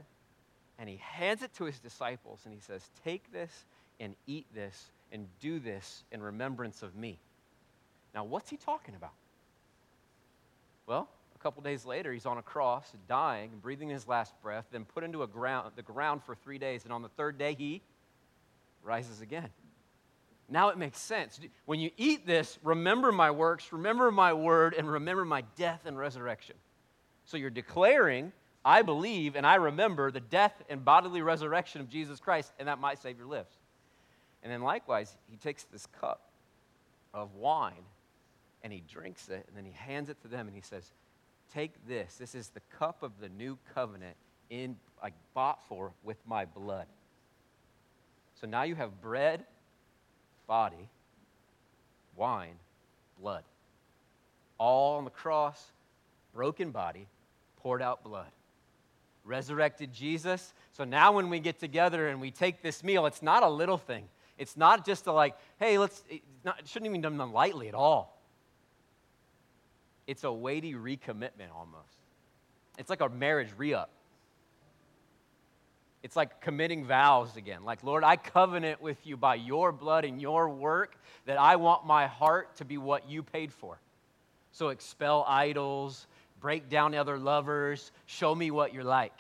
and 0.78 0.88
he 0.88 0.96
hands 0.96 1.42
it 1.42 1.54
to 1.54 1.64
his 1.64 1.78
disciples 1.78 2.40
and 2.44 2.52
he 2.52 2.60
says, 2.60 2.82
Take 3.04 3.32
this 3.32 3.64
and 4.00 4.14
eat 4.26 4.46
this 4.54 4.90
and 5.12 5.26
do 5.40 5.58
this 5.58 6.04
in 6.12 6.22
remembrance 6.22 6.82
of 6.82 6.94
me. 6.94 7.18
Now, 8.14 8.24
what's 8.24 8.50
he 8.50 8.56
talking 8.56 8.94
about? 8.94 9.12
Well, 10.86 11.08
a 11.38 11.42
couple 11.42 11.62
days 11.62 11.84
later, 11.84 12.12
he's 12.12 12.26
on 12.26 12.38
a 12.38 12.42
cross, 12.42 12.92
dying, 13.08 13.50
breathing 13.62 13.88
his 13.88 14.08
last 14.08 14.34
breath, 14.42 14.66
then 14.72 14.84
put 14.84 15.04
into 15.04 15.24
ground, 15.28 15.70
the 15.76 15.82
ground 15.82 16.22
for 16.24 16.34
three 16.34 16.58
days. 16.58 16.84
And 16.84 16.92
on 16.92 17.02
the 17.02 17.08
third 17.10 17.38
day, 17.38 17.54
he 17.54 17.80
rises 18.82 19.20
again. 19.20 19.48
Now 20.48 20.70
it 20.70 20.78
makes 20.78 20.98
sense. 20.98 21.38
When 21.66 21.78
you 21.78 21.90
eat 21.96 22.26
this, 22.26 22.58
remember 22.62 23.12
my 23.12 23.30
works, 23.30 23.72
remember 23.72 24.10
my 24.10 24.32
word, 24.32 24.74
and 24.76 24.90
remember 24.90 25.24
my 25.24 25.42
death 25.56 25.82
and 25.84 25.96
resurrection. 25.96 26.56
So 27.26 27.36
you're 27.36 27.50
declaring, 27.50 28.32
I 28.64 28.82
believe 28.82 29.36
and 29.36 29.46
I 29.46 29.56
remember 29.56 30.10
the 30.10 30.20
death 30.20 30.54
and 30.68 30.84
bodily 30.84 31.22
resurrection 31.22 31.80
of 31.80 31.88
Jesus 31.88 32.18
Christ, 32.18 32.52
and 32.58 32.66
that 32.66 32.80
my 32.80 32.94
Savior 32.94 33.26
lives. 33.26 33.54
And 34.42 34.50
then 34.50 34.62
likewise, 34.62 35.16
he 35.30 35.36
takes 35.36 35.64
this 35.64 35.86
cup 36.00 36.30
of 37.14 37.34
wine 37.34 37.84
and 38.64 38.72
he 38.72 38.82
drinks 38.92 39.28
it, 39.28 39.44
and 39.46 39.56
then 39.56 39.64
he 39.64 39.72
hands 39.72 40.08
it 40.08 40.20
to 40.22 40.28
them 40.28 40.48
and 40.48 40.56
he 40.56 40.62
says, 40.62 40.90
Take 41.52 41.86
this. 41.86 42.16
This 42.16 42.34
is 42.34 42.48
the 42.48 42.60
cup 42.78 43.02
of 43.02 43.12
the 43.20 43.28
new 43.28 43.58
covenant 43.74 44.16
in 44.50 44.76
I 45.02 45.12
bought 45.34 45.66
for 45.68 45.92
with 46.02 46.18
my 46.26 46.44
blood. 46.44 46.86
So 48.40 48.46
now 48.46 48.62
you 48.62 48.74
have 48.74 49.00
bread, 49.00 49.44
body, 50.46 50.88
wine, 52.16 52.56
blood. 53.20 53.44
All 54.58 54.98
on 54.98 55.04
the 55.04 55.10
cross, 55.10 55.72
broken 56.34 56.70
body, 56.70 57.06
poured 57.58 57.82
out 57.82 58.02
blood. 58.02 58.30
Resurrected 59.24 59.92
Jesus. 59.92 60.52
So 60.72 60.84
now 60.84 61.12
when 61.12 61.28
we 61.30 61.40
get 61.40 61.58
together 61.58 62.08
and 62.08 62.20
we 62.20 62.30
take 62.30 62.62
this 62.62 62.82
meal, 62.82 63.06
it's 63.06 63.22
not 63.22 63.42
a 63.42 63.48
little 63.48 63.78
thing. 63.78 64.04
It's 64.36 64.56
not 64.56 64.86
just 64.86 65.06
a 65.06 65.12
like, 65.12 65.36
hey, 65.58 65.78
let's, 65.78 66.02
not, 66.44 66.60
it 66.60 66.68
shouldn't 66.68 66.88
even 66.88 67.00
be 67.00 67.16
done 67.16 67.32
lightly 67.32 67.68
at 67.68 67.74
all. 67.74 68.17
It's 70.08 70.24
a 70.24 70.32
weighty 70.32 70.72
recommitment 70.72 71.52
almost. 71.54 71.98
It's 72.78 72.88
like 72.88 73.02
a 73.02 73.10
marriage 73.10 73.50
re 73.56 73.74
up. 73.74 73.90
It's 76.02 76.16
like 76.16 76.40
committing 76.40 76.86
vows 76.86 77.36
again. 77.36 77.64
Like, 77.64 77.84
Lord, 77.84 78.02
I 78.04 78.16
covenant 78.16 78.80
with 78.80 79.06
you 79.06 79.18
by 79.18 79.34
your 79.34 79.70
blood 79.70 80.06
and 80.06 80.20
your 80.20 80.48
work 80.48 80.96
that 81.26 81.38
I 81.38 81.56
want 81.56 81.86
my 81.86 82.06
heart 82.06 82.56
to 82.56 82.64
be 82.64 82.78
what 82.78 83.10
you 83.10 83.22
paid 83.22 83.52
for. 83.52 83.78
So 84.50 84.68
expel 84.68 85.26
idols, 85.28 86.06
break 86.40 86.70
down 86.70 86.94
other 86.94 87.18
lovers, 87.18 87.92
show 88.06 88.34
me 88.34 88.50
what 88.50 88.72
you're 88.72 88.84
like. 88.84 89.12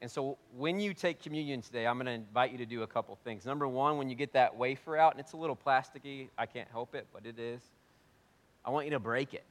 And 0.00 0.10
so 0.10 0.38
when 0.56 0.78
you 0.78 0.94
take 0.94 1.20
communion 1.20 1.60
today, 1.60 1.86
I'm 1.86 1.96
going 1.96 2.06
to 2.06 2.12
invite 2.12 2.52
you 2.52 2.58
to 2.58 2.66
do 2.66 2.82
a 2.82 2.86
couple 2.86 3.16
things. 3.24 3.44
Number 3.44 3.66
one, 3.66 3.98
when 3.98 4.08
you 4.08 4.14
get 4.14 4.32
that 4.34 4.56
wafer 4.56 4.96
out, 4.96 5.12
and 5.12 5.20
it's 5.20 5.32
a 5.32 5.36
little 5.36 5.56
plasticky, 5.56 6.28
I 6.38 6.46
can't 6.46 6.68
help 6.70 6.94
it, 6.94 7.06
but 7.12 7.26
it 7.26 7.38
is, 7.38 7.60
I 8.64 8.70
want 8.70 8.86
you 8.86 8.92
to 8.92 9.00
break 9.00 9.34
it. 9.34 9.44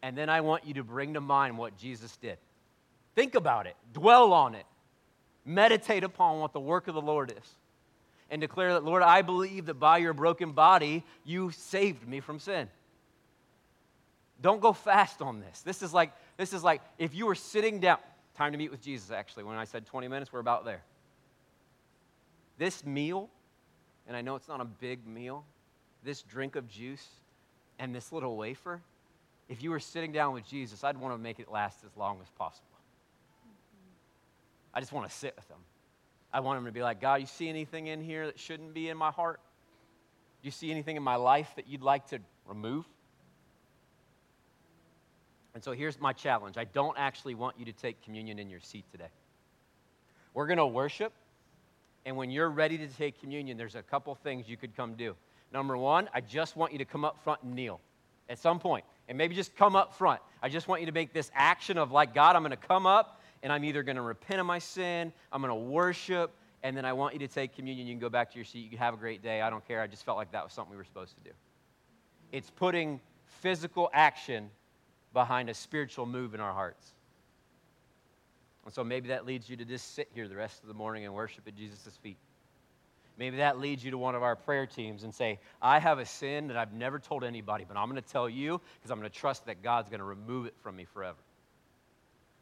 And 0.00 0.16
then 0.16 0.28
I 0.28 0.42
want 0.42 0.64
you 0.64 0.74
to 0.74 0.84
bring 0.84 1.14
to 1.14 1.20
mind 1.20 1.58
what 1.58 1.76
Jesus 1.76 2.16
did. 2.18 2.38
Think 3.16 3.34
about 3.34 3.66
it, 3.66 3.74
dwell 3.92 4.32
on 4.32 4.54
it, 4.54 4.64
meditate 5.44 6.04
upon 6.04 6.38
what 6.38 6.52
the 6.52 6.60
work 6.60 6.86
of 6.86 6.94
the 6.94 7.02
Lord 7.02 7.32
is, 7.36 7.54
and 8.30 8.40
declare 8.40 8.74
that, 8.74 8.84
Lord, 8.84 9.02
I 9.02 9.22
believe 9.22 9.66
that 9.66 9.74
by 9.74 9.98
your 9.98 10.12
broken 10.12 10.52
body, 10.52 11.02
you 11.24 11.50
saved 11.50 12.06
me 12.06 12.20
from 12.20 12.38
sin. 12.38 12.68
Don't 14.40 14.60
go 14.60 14.72
fast 14.72 15.20
on 15.20 15.40
this. 15.40 15.62
This 15.62 15.82
is 15.82 15.92
like, 15.92 16.12
this 16.36 16.52
is 16.52 16.62
like 16.62 16.80
if 16.96 17.12
you 17.12 17.26
were 17.26 17.34
sitting 17.34 17.80
down, 17.80 17.98
time 18.38 18.52
to 18.52 18.58
meet 18.58 18.70
with 18.70 18.80
Jesus, 18.80 19.10
actually. 19.10 19.42
When 19.42 19.56
I 19.56 19.64
said 19.64 19.84
20 19.84 20.06
minutes, 20.06 20.32
we're 20.32 20.38
about 20.38 20.64
there. 20.64 20.82
This 22.56 22.86
meal, 22.86 23.28
and 24.06 24.16
I 24.16 24.22
know 24.22 24.36
it's 24.36 24.46
not 24.46 24.60
a 24.60 24.64
big 24.64 25.04
meal, 25.06 25.44
this 26.04 26.22
drink 26.22 26.54
of 26.54 26.68
juice 26.68 27.06
and 27.80 27.92
this 27.92 28.12
little 28.12 28.36
wafer, 28.36 28.80
if 29.48 29.60
you 29.60 29.70
were 29.70 29.80
sitting 29.80 30.12
down 30.12 30.34
with 30.34 30.46
Jesus, 30.46 30.84
I'd 30.84 30.96
want 30.96 31.14
to 31.14 31.18
make 31.18 31.40
it 31.40 31.50
last 31.50 31.78
as 31.84 31.96
long 31.96 32.20
as 32.22 32.30
possible. 32.38 32.68
I 34.72 34.78
just 34.78 34.92
want 34.92 35.08
to 35.08 35.14
sit 35.14 35.34
with 35.34 35.48
him. 35.48 35.58
I 36.32 36.38
want 36.38 36.58
him 36.58 36.66
to 36.66 36.72
be 36.72 36.82
like, 36.82 37.00
God, 37.00 37.20
you 37.20 37.26
see 37.26 37.48
anything 37.48 37.88
in 37.88 38.00
here 38.00 38.26
that 38.26 38.38
shouldn't 38.38 38.72
be 38.72 38.88
in 38.88 38.96
my 38.96 39.10
heart? 39.10 39.40
Do 40.42 40.46
you 40.46 40.52
see 40.52 40.70
anything 40.70 40.96
in 40.96 41.02
my 41.02 41.16
life 41.16 41.50
that 41.56 41.66
you'd 41.66 41.82
like 41.82 42.06
to 42.08 42.20
remove? 42.46 42.84
And 45.54 45.64
so 45.64 45.72
here's 45.72 46.00
my 46.00 46.12
challenge 46.12 46.56
I 46.56 46.64
don't 46.64 46.96
actually 46.98 47.34
want 47.34 47.58
you 47.58 47.64
to 47.64 47.72
take 47.72 48.02
communion 48.02 48.38
in 48.38 48.48
your 48.48 48.60
seat 48.60 48.84
today. 48.90 49.08
We're 50.34 50.46
going 50.46 50.58
to 50.58 50.66
worship, 50.66 51.12
and 52.04 52.16
when 52.16 52.30
you're 52.30 52.50
ready 52.50 52.78
to 52.78 52.86
take 52.86 53.20
communion, 53.20 53.56
there's 53.56 53.74
a 53.74 53.82
couple 53.82 54.14
things 54.14 54.48
you 54.48 54.56
could 54.56 54.76
come 54.76 54.94
do. 54.94 55.16
Number 55.52 55.76
one, 55.76 56.08
I 56.14 56.20
just 56.20 56.56
want 56.56 56.72
you 56.72 56.78
to 56.78 56.84
come 56.84 57.04
up 57.04 57.22
front 57.24 57.42
and 57.42 57.54
kneel 57.54 57.80
at 58.28 58.38
some 58.38 58.58
point, 58.58 58.84
and 59.08 59.16
maybe 59.16 59.34
just 59.34 59.56
come 59.56 59.74
up 59.74 59.96
front. 59.96 60.20
I 60.42 60.48
just 60.48 60.68
want 60.68 60.82
you 60.82 60.86
to 60.86 60.92
make 60.92 61.12
this 61.12 61.30
action 61.34 61.78
of 61.78 61.90
like, 61.90 62.14
God, 62.14 62.36
I'm 62.36 62.42
going 62.42 62.50
to 62.50 62.56
come 62.56 62.86
up, 62.86 63.20
and 63.42 63.52
I'm 63.52 63.64
either 63.64 63.82
going 63.82 63.96
to 63.96 64.02
repent 64.02 64.40
of 64.40 64.46
my 64.46 64.58
sin, 64.58 65.12
I'm 65.32 65.40
going 65.40 65.50
to 65.50 65.70
worship, 65.70 66.30
and 66.62 66.76
then 66.76 66.84
I 66.84 66.92
want 66.92 67.14
you 67.14 67.20
to 67.20 67.28
take 67.28 67.54
communion. 67.54 67.86
You 67.86 67.94
can 67.94 68.00
go 68.00 68.08
back 68.08 68.30
to 68.30 68.36
your 68.36 68.44
seat. 68.44 68.60
You 68.60 68.70
can 68.70 68.78
have 68.78 68.94
a 68.94 68.96
great 68.96 69.22
day. 69.22 69.40
I 69.40 69.50
don't 69.50 69.66
care. 69.66 69.80
I 69.80 69.86
just 69.86 70.04
felt 70.04 70.16
like 70.16 70.32
that 70.32 70.44
was 70.44 70.52
something 70.52 70.70
we 70.70 70.76
were 70.76 70.84
supposed 70.84 71.14
to 71.16 71.20
do. 71.22 71.30
It's 72.32 72.50
putting 72.50 73.00
physical 73.24 73.90
action 73.92 74.50
behind 75.12 75.48
a 75.48 75.54
spiritual 75.54 76.06
move 76.06 76.34
in 76.34 76.40
our 76.40 76.52
hearts. 76.52 76.92
And 78.64 78.74
so 78.74 78.84
maybe 78.84 79.08
that 79.08 79.24
leads 79.24 79.48
you 79.48 79.56
to 79.56 79.64
just 79.64 79.94
sit 79.94 80.08
here 80.14 80.28
the 80.28 80.36
rest 80.36 80.62
of 80.62 80.68
the 80.68 80.74
morning 80.74 81.04
and 81.06 81.14
worship 81.14 81.48
at 81.48 81.56
Jesus' 81.56 81.96
feet. 82.02 82.18
Maybe 83.16 83.38
that 83.38 83.58
leads 83.58 83.84
you 83.84 83.90
to 83.90 83.98
one 83.98 84.14
of 84.14 84.22
our 84.22 84.36
prayer 84.36 84.66
teams 84.66 85.02
and 85.02 85.12
say, 85.12 85.40
I 85.60 85.80
have 85.80 85.98
a 85.98 86.06
sin 86.06 86.48
that 86.48 86.56
I've 86.56 86.72
never 86.72 86.98
told 86.98 87.24
anybody, 87.24 87.64
but 87.66 87.76
I'm 87.76 87.90
going 87.90 88.00
to 88.00 88.08
tell 88.08 88.28
you 88.28 88.60
because 88.76 88.90
I'm 88.90 88.98
going 88.98 89.10
to 89.10 89.16
trust 89.16 89.46
that 89.46 89.62
God's 89.62 89.88
going 89.88 89.98
to 90.00 90.04
remove 90.04 90.46
it 90.46 90.54
from 90.62 90.76
me 90.76 90.84
forever. 90.84 91.18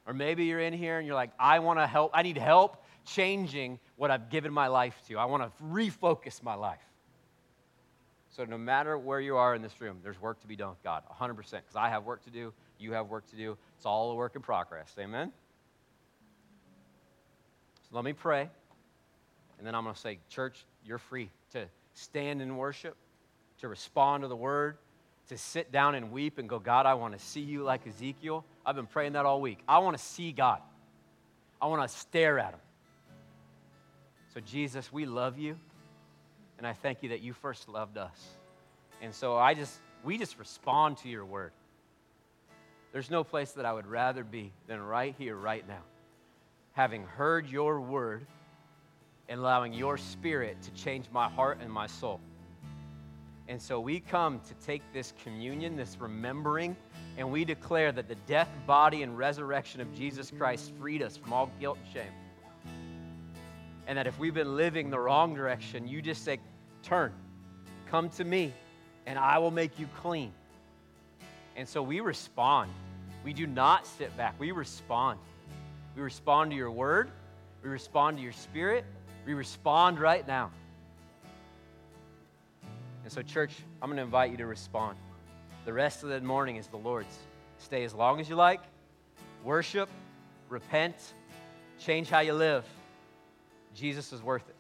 Or 0.07 0.13
maybe 0.13 0.45
you're 0.45 0.61
in 0.61 0.73
here 0.73 0.99
and 0.99 1.07
you're 1.07 1.17
like, 1.17 1.31
I 1.39 1.61
want 1.61 1.79
to 1.79 1.87
help, 1.87 2.11
I 2.13 2.23
need 2.23 2.37
help 2.37 2.85
changing 3.07 3.79
what 3.97 4.11
I've 4.11 4.29
given 4.29 4.53
my 4.53 4.67
life 4.67 5.01
to. 5.09 5.19
I 5.19 5.25
want 5.25 5.43
to 5.43 5.65
refocus 5.65 6.43
my 6.43 6.55
life. 6.55 6.79
So, 8.37 8.45
no 8.45 8.59
matter 8.59 8.99
where 8.99 9.19
you 9.19 9.39
are 9.39 9.55
in 9.55 9.63
this 9.63 9.81
room, 9.81 9.97
there's 10.03 10.21
work 10.21 10.41
to 10.43 10.47
be 10.47 10.57
done 10.57 10.69
with 10.69 10.83
God, 10.83 11.05
100%, 11.11 11.37
because 11.37 11.75
I 11.75 11.89
have 11.89 12.05
work 12.05 12.23
to 12.25 12.31
do, 12.31 12.53
you 12.79 12.93
have 12.93 13.09
work 13.09 13.27
to 13.31 13.37
do. 13.37 13.57
It's 13.79 13.87
all 13.87 14.11
a 14.11 14.15
work 14.15 14.37
in 14.37 14.43
progress. 14.43 14.95
Amen? 14.99 15.33
So, 17.89 17.97
let 17.97 18.05
me 18.05 18.13
pray, 18.13 18.51
and 19.57 19.67
then 19.67 19.75
I'm 19.75 19.85
going 19.85 19.95
to 19.95 20.01
say, 20.01 20.19
Church, 20.29 20.67
you're 20.85 20.99
free 20.99 21.31
to 21.53 21.65
stand 21.95 22.43
in 22.43 22.59
worship, 22.59 22.95
to 23.61 23.69
respond 23.69 24.23
to 24.23 24.29
the 24.29 24.37
word, 24.37 24.77
to 25.31 25.39
sit 25.39 25.73
down 25.73 25.95
and 25.95 26.13
weep 26.13 26.37
and 26.37 26.47
go, 26.47 26.59
God, 26.59 26.85
I 26.85 26.93
want 26.93 27.19
to 27.19 27.25
see 27.25 27.41
you 27.41 27.63
like 27.63 27.87
Ezekiel. 27.87 28.45
I've 28.67 28.77
been 28.77 28.87
praying 28.87 29.15
that 29.15 29.25
all 29.25 29.41
week. 29.41 29.61
I 29.67 29.79
want 29.79 29.97
to 29.97 30.03
see 30.03 30.33
God, 30.33 30.61
I 31.63 31.69
want 31.69 31.89
to 31.89 31.97
stare 31.97 32.39
at 32.39 32.53
him. 32.53 32.61
So, 34.35 34.41
Jesus, 34.41 34.93
we 34.93 35.07
love 35.07 35.39
you. 35.39 35.57
And 36.59 36.67
I 36.67 36.73
thank 36.73 37.03
you 37.03 37.11
that 37.11 37.21
you 37.21 37.33
first 37.33 37.69
loved 37.69 37.99
us. 37.99 38.37
And 39.03 39.15
so 39.15 39.37
I 39.37 39.55
just 39.55 39.79
we 40.05 40.19
just 40.19 40.39
respond 40.39 40.99
to 40.99 41.09
your 41.09 41.25
word. 41.25 41.53
There's 42.93 43.11
no 43.11 43.25
place 43.25 43.53
that 43.53 43.67
I 43.67 43.73
would 43.73 43.87
rather 43.87 44.25
be 44.25 44.53
than 44.69 44.81
right 44.81 45.15
here, 45.19 45.37
right 45.37 45.67
now, 45.67 45.83
having 46.73 47.03
heard 47.05 47.49
your 47.49 47.81
word 47.81 48.27
and 49.29 49.41
allowing 49.41 49.73
your 49.73 49.99
spirit 49.99 50.63
to 50.63 50.71
change 50.71 51.07
my 51.13 51.29
heart 51.29 51.59
and 51.61 51.71
my 51.71 51.87
soul. 51.87 52.21
And 53.49 53.61
so 53.61 53.79
we 53.79 54.01
come 54.01 54.41
to 54.41 54.55
take 54.67 54.83
this 54.93 55.13
communion, 55.23 55.77
this 55.77 55.97
remembering, 56.01 56.77
and 57.17 57.31
we 57.31 57.45
declare 57.45 57.93
that 57.93 58.09
the 58.09 58.17
death, 58.27 58.49
body, 58.67 59.03
and 59.03 59.17
resurrection 59.17 59.81
of 59.81 59.95
Jesus 59.95 60.33
Christ 60.37 60.73
freed 60.79 61.03
us 61.03 61.17
from 61.17 61.33
all 61.33 61.51
guilt 61.61 61.79
and 61.85 61.93
shame. 61.93 62.13
And 63.87 63.99
that 63.99 64.07
if 64.07 64.19
we've 64.19 64.35
been 64.35 64.57
living 64.57 64.91
the 64.91 64.99
wrong 64.99 65.35
direction, 65.35 65.87
you 65.87 66.03
just 66.03 66.25
say, 66.25 66.39
Turn, 66.83 67.13
come 67.91 68.09
to 68.11 68.25
me, 68.25 68.53
and 69.07 69.19
I 69.19 69.39
will 69.39 69.51
make 69.51 69.79
you 69.79 69.89
clean. 69.97 70.33
And 71.57 71.69
so 71.69 71.83
we 71.83 72.01
respond. 72.01 72.71
We 73.25 73.33
do 73.33 73.47
not 73.47 73.87
sit 73.87 74.17
back, 74.17 74.39
we 74.39 74.53
respond. 74.53 75.19
We 75.97 76.03
respond 76.03 76.51
to 76.51 76.57
your 76.57 76.71
word, 76.71 77.11
we 77.63 77.71
respond 77.71 78.19
to 78.19 78.23
your 78.23 78.33
spirit, 78.33 78.85
we 79.25 79.35
respond 79.35 79.99
right 79.99 80.27
now. 80.27 80.51
And 83.03 83.13
so, 83.13 83.23
church, 83.23 83.53
I'm 83.81 83.89
going 83.89 83.97
to 83.97 84.03
invite 84.03 84.31
you 84.31 84.37
to 84.37 84.47
respond. 84.47 84.99
The 85.65 85.73
rest 85.73 86.03
of 86.03 86.09
the 86.09 86.21
morning 86.21 86.57
is 86.57 86.67
the 86.67 86.77
Lord's. 86.77 87.17
Stay 87.59 87.85
as 87.85 87.95
long 87.95 88.21
as 88.21 88.29
you 88.29 88.37
like, 88.37 88.61
worship, 89.43 89.89
repent, 90.49 90.97
change 91.79 92.11
how 92.11 92.21
you 92.21 92.35
live. 92.35 92.65
Jesus 93.77 94.11
is 94.11 94.23
worth 94.23 94.49
it. 94.49 94.55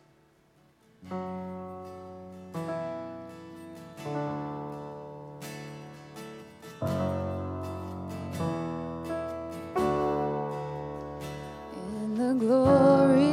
in 11.90 12.14
the 12.14 12.34
glory 12.34 13.32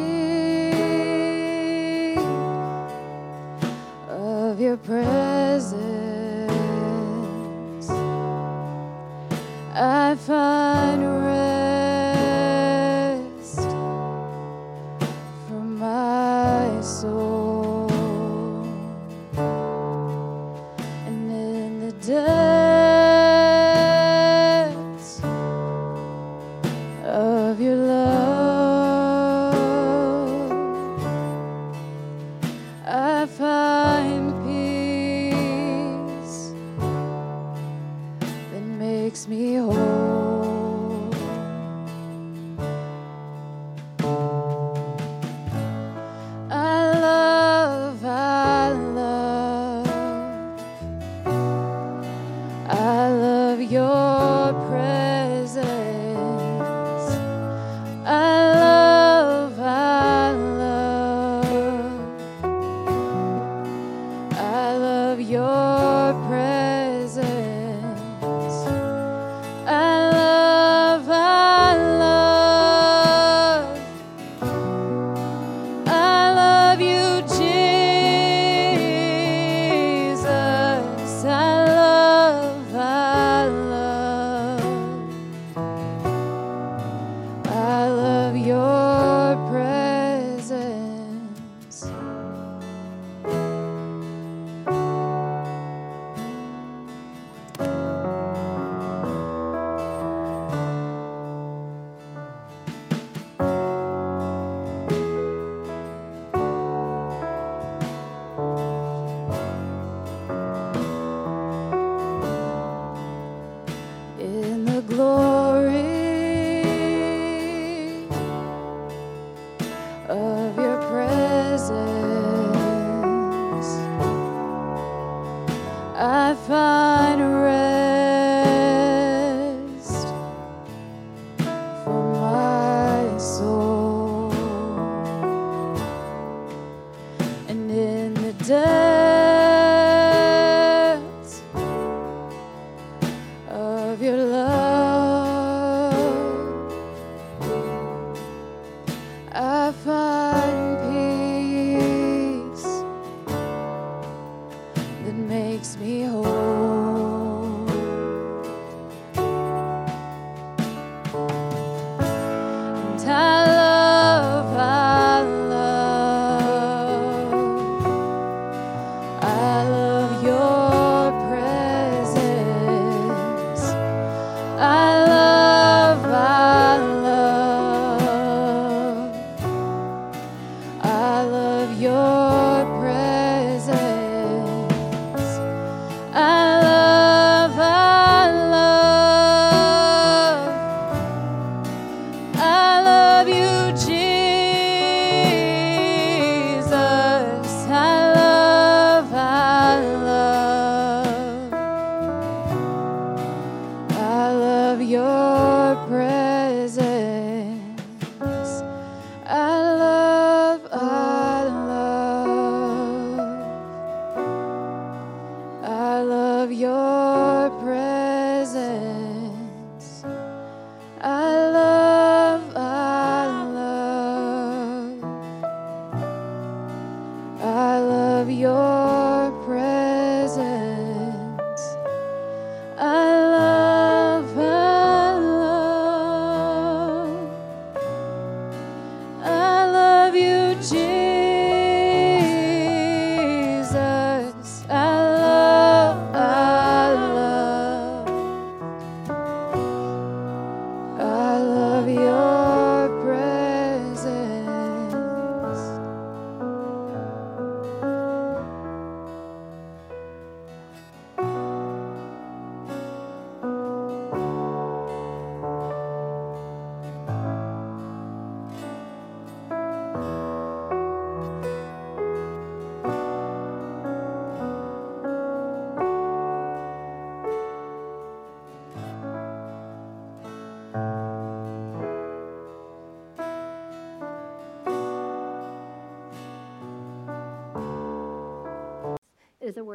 of 4.07 4.61
your 4.61 4.77
presence. 4.77 5.32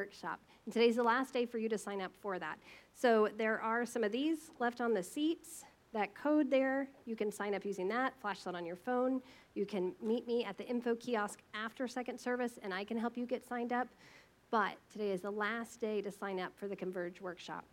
Workshop. 0.08 0.40
And 0.64 0.72
today's 0.72 0.96
the 0.96 1.02
last 1.02 1.34
day 1.34 1.44
for 1.44 1.58
you 1.58 1.68
to 1.68 1.76
sign 1.76 2.00
up 2.00 2.12
for 2.18 2.38
that. 2.38 2.58
So 2.94 3.28
there 3.36 3.60
are 3.60 3.84
some 3.84 4.02
of 4.02 4.10
these 4.10 4.50
left 4.58 4.80
on 4.80 4.94
the 4.94 5.02
seats. 5.02 5.64
That 5.92 6.14
code 6.14 6.50
there, 6.50 6.88
you 7.04 7.14
can 7.14 7.30
sign 7.30 7.54
up 7.54 7.62
using 7.66 7.88
that, 7.88 8.18
flash 8.18 8.40
that 8.44 8.54
on 8.54 8.64
your 8.64 8.76
phone. 8.76 9.20
You 9.54 9.66
can 9.66 9.92
meet 10.02 10.26
me 10.26 10.46
at 10.46 10.56
the 10.56 10.66
info 10.66 10.94
kiosk 10.94 11.40
after 11.52 11.86
second 11.86 12.18
service, 12.18 12.58
and 12.62 12.72
I 12.72 12.84
can 12.84 12.96
help 12.96 13.18
you 13.18 13.26
get 13.26 13.46
signed 13.46 13.70
up. 13.70 13.88
But 14.50 14.78
today 14.90 15.10
is 15.10 15.20
the 15.20 15.30
last 15.30 15.78
day 15.78 16.00
to 16.00 16.10
sign 16.10 16.40
up 16.40 16.52
for 16.56 16.68
the 16.68 16.76
Converge 16.76 17.20
workshop. 17.20 17.66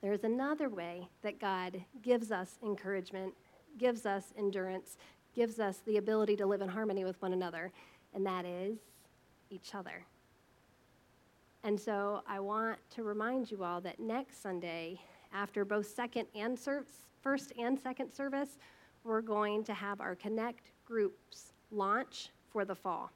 There 0.00 0.14
is 0.14 0.24
another 0.24 0.70
way 0.70 1.06
that 1.20 1.38
God 1.38 1.84
gives 2.00 2.32
us 2.32 2.58
encouragement, 2.62 3.34
gives 3.76 4.06
us 4.06 4.32
endurance, 4.38 4.96
gives 5.34 5.58
us 5.58 5.82
the 5.84 5.98
ability 5.98 6.36
to 6.36 6.46
live 6.46 6.62
in 6.62 6.68
harmony 6.68 7.04
with 7.04 7.20
one 7.20 7.34
another, 7.34 7.72
and 8.14 8.24
that 8.24 8.46
is 8.46 8.78
each 9.50 9.74
other. 9.74 10.06
And 11.64 11.78
so 11.78 12.22
I 12.26 12.40
want 12.40 12.78
to 12.90 13.04
remind 13.04 13.50
you 13.50 13.62
all 13.62 13.80
that 13.82 14.00
next 14.00 14.42
Sunday, 14.42 15.00
after 15.32 15.64
both 15.64 15.86
second 15.86 16.26
and 16.34 16.58
ser- 16.58 16.84
first 17.20 17.52
and 17.56 17.78
second 17.78 18.12
service, 18.12 18.58
we're 19.04 19.20
going 19.20 19.62
to 19.64 19.74
have 19.74 20.00
our 20.00 20.16
Connect 20.16 20.72
groups 20.84 21.52
launch 21.70 22.30
for 22.50 22.64
the 22.64 22.74
fall. 22.74 23.10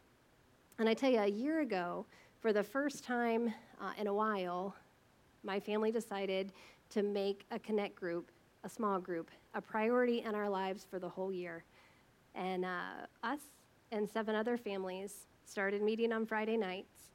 And 0.78 0.88
I 0.88 0.94
tell 0.94 1.10
you, 1.10 1.18
a 1.18 1.26
year 1.26 1.60
ago, 1.60 2.06
for 2.40 2.52
the 2.52 2.62
first 2.62 3.02
time 3.02 3.52
uh, 3.80 3.92
in 3.98 4.06
a 4.06 4.14
while, 4.14 4.76
my 5.42 5.58
family 5.58 5.90
decided 5.90 6.52
to 6.90 7.02
make 7.02 7.46
a 7.50 7.58
Connect 7.58 7.96
group, 7.96 8.30
a 8.62 8.68
small 8.68 9.00
group, 9.00 9.30
a 9.54 9.60
priority 9.60 10.22
in 10.22 10.34
our 10.36 10.48
lives 10.48 10.86
for 10.88 11.00
the 11.00 11.08
whole 11.08 11.32
year. 11.32 11.64
And 12.36 12.64
uh, 12.64 13.06
us 13.24 13.40
and 13.90 14.08
seven 14.08 14.36
other 14.36 14.56
families 14.56 15.26
started 15.44 15.82
meeting 15.82 16.12
on 16.12 16.26
Friday 16.26 16.56
nights 16.56 17.06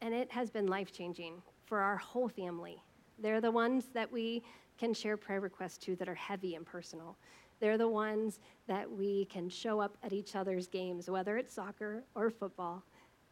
and 0.00 0.14
it 0.14 0.30
has 0.30 0.50
been 0.50 0.66
life 0.66 0.92
changing 0.92 1.42
for 1.64 1.80
our 1.80 1.96
whole 1.96 2.28
family. 2.28 2.82
They're 3.18 3.40
the 3.40 3.50
ones 3.50 3.86
that 3.94 4.10
we 4.10 4.42
can 4.78 4.92
share 4.92 5.16
prayer 5.16 5.40
requests 5.40 5.78
to 5.78 5.96
that 5.96 6.08
are 6.08 6.14
heavy 6.14 6.54
and 6.54 6.66
personal. 6.66 7.16
They're 7.60 7.78
the 7.78 7.88
ones 7.88 8.40
that 8.66 8.90
we 8.90 9.26
can 9.26 9.48
show 9.48 9.80
up 9.80 9.96
at 10.02 10.12
each 10.12 10.36
other's 10.36 10.66
games, 10.66 11.08
whether 11.08 11.36
it's 11.36 11.54
soccer 11.54 12.02
or 12.14 12.30
football. 12.30 12.82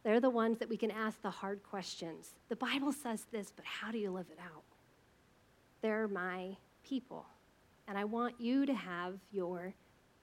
They're 0.05 0.21
the 0.21 0.31
ones 0.31 0.59
that 0.59 0.69
we 0.69 0.77
can 0.77 0.91
ask 0.91 1.21
the 1.23 1.31
hard 1.31 1.63
questions. 1.63 2.35
The 2.49 2.57
Bible 2.57 2.93
says 2.93 3.27
this, 3.31 3.53
but 3.55 3.65
how 3.65 3.91
do 3.91 3.99
you 3.99 4.11
live 4.11 4.27
it 4.31 4.39
out? 4.43 4.63
They're 5.81 6.09
my 6.09 6.57
people. 6.83 7.27
And 7.89 7.99
I 7.99 8.05
want 8.05 8.41
you 8.41 8.65
to 8.67 8.75
have 8.75 9.19
your 9.33 9.75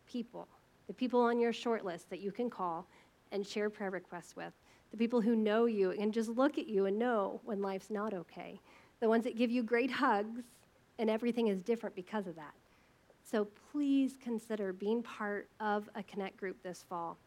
people, 0.07 0.47
the 0.87 0.93
people 0.93 1.21
on 1.21 1.39
your 1.39 1.53
short 1.53 1.85
list 1.85 2.09
that 2.09 2.19
you 2.19 2.31
can 2.31 2.49
call 2.49 2.87
and 3.31 3.45
share 3.45 3.69
prayer 3.69 3.91
requests 3.91 4.35
with 4.35 4.53
the 4.91 4.97
people 4.97 5.21
who 5.21 5.35
know 5.35 5.65
you 5.65 5.91
and 5.91 6.13
just 6.13 6.29
look 6.29 6.57
at 6.57 6.67
you 6.67 6.85
and 6.85 6.97
know 6.97 7.41
when 7.45 7.61
life's 7.61 7.89
not 7.89 8.13
okay, 8.13 8.59
the 8.99 9.07
ones 9.07 9.23
that 9.23 9.37
give 9.37 9.51
you 9.51 9.63
great 9.63 9.91
hugs 9.91 10.41
and 10.97 11.09
everything 11.09 11.47
is 11.47 11.61
different 11.61 11.95
because 11.95 12.27
of 12.27 12.35
that. 12.35 12.53
So 13.23 13.47
please 13.71 14.15
consider 14.21 14.73
being 14.73 15.03
part 15.03 15.47
of 15.59 15.87
a 15.95 16.03
Connect 16.03 16.35
group 16.37 16.61
this 16.63 16.83
fall. 16.89 17.17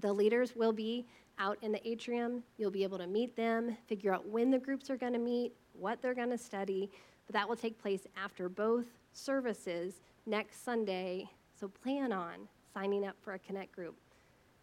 The 0.00 0.12
leaders 0.12 0.56
will 0.56 0.72
be 0.72 1.06
out 1.38 1.58
in 1.62 1.72
the 1.72 1.86
atrium. 1.86 2.42
You'll 2.56 2.70
be 2.70 2.82
able 2.82 2.98
to 2.98 3.06
meet 3.06 3.36
them, 3.36 3.76
figure 3.86 4.14
out 4.14 4.26
when 4.26 4.50
the 4.50 4.58
groups 4.58 4.88
are 4.88 4.96
going 4.96 5.12
to 5.12 5.18
meet, 5.18 5.52
what 5.78 6.00
they're 6.00 6.14
going 6.14 6.30
to 6.30 6.38
study, 6.38 6.90
but 7.26 7.34
that 7.34 7.48
will 7.48 7.56
take 7.56 7.80
place 7.80 8.06
after 8.16 8.48
both 8.48 8.86
services 9.12 10.00
next 10.24 10.64
Sunday. 10.64 11.28
So 11.58 11.68
plan 11.68 12.12
on 12.12 12.48
signing 12.72 13.06
up 13.06 13.16
for 13.22 13.34
a 13.34 13.38
Connect 13.38 13.72
group. 13.72 13.96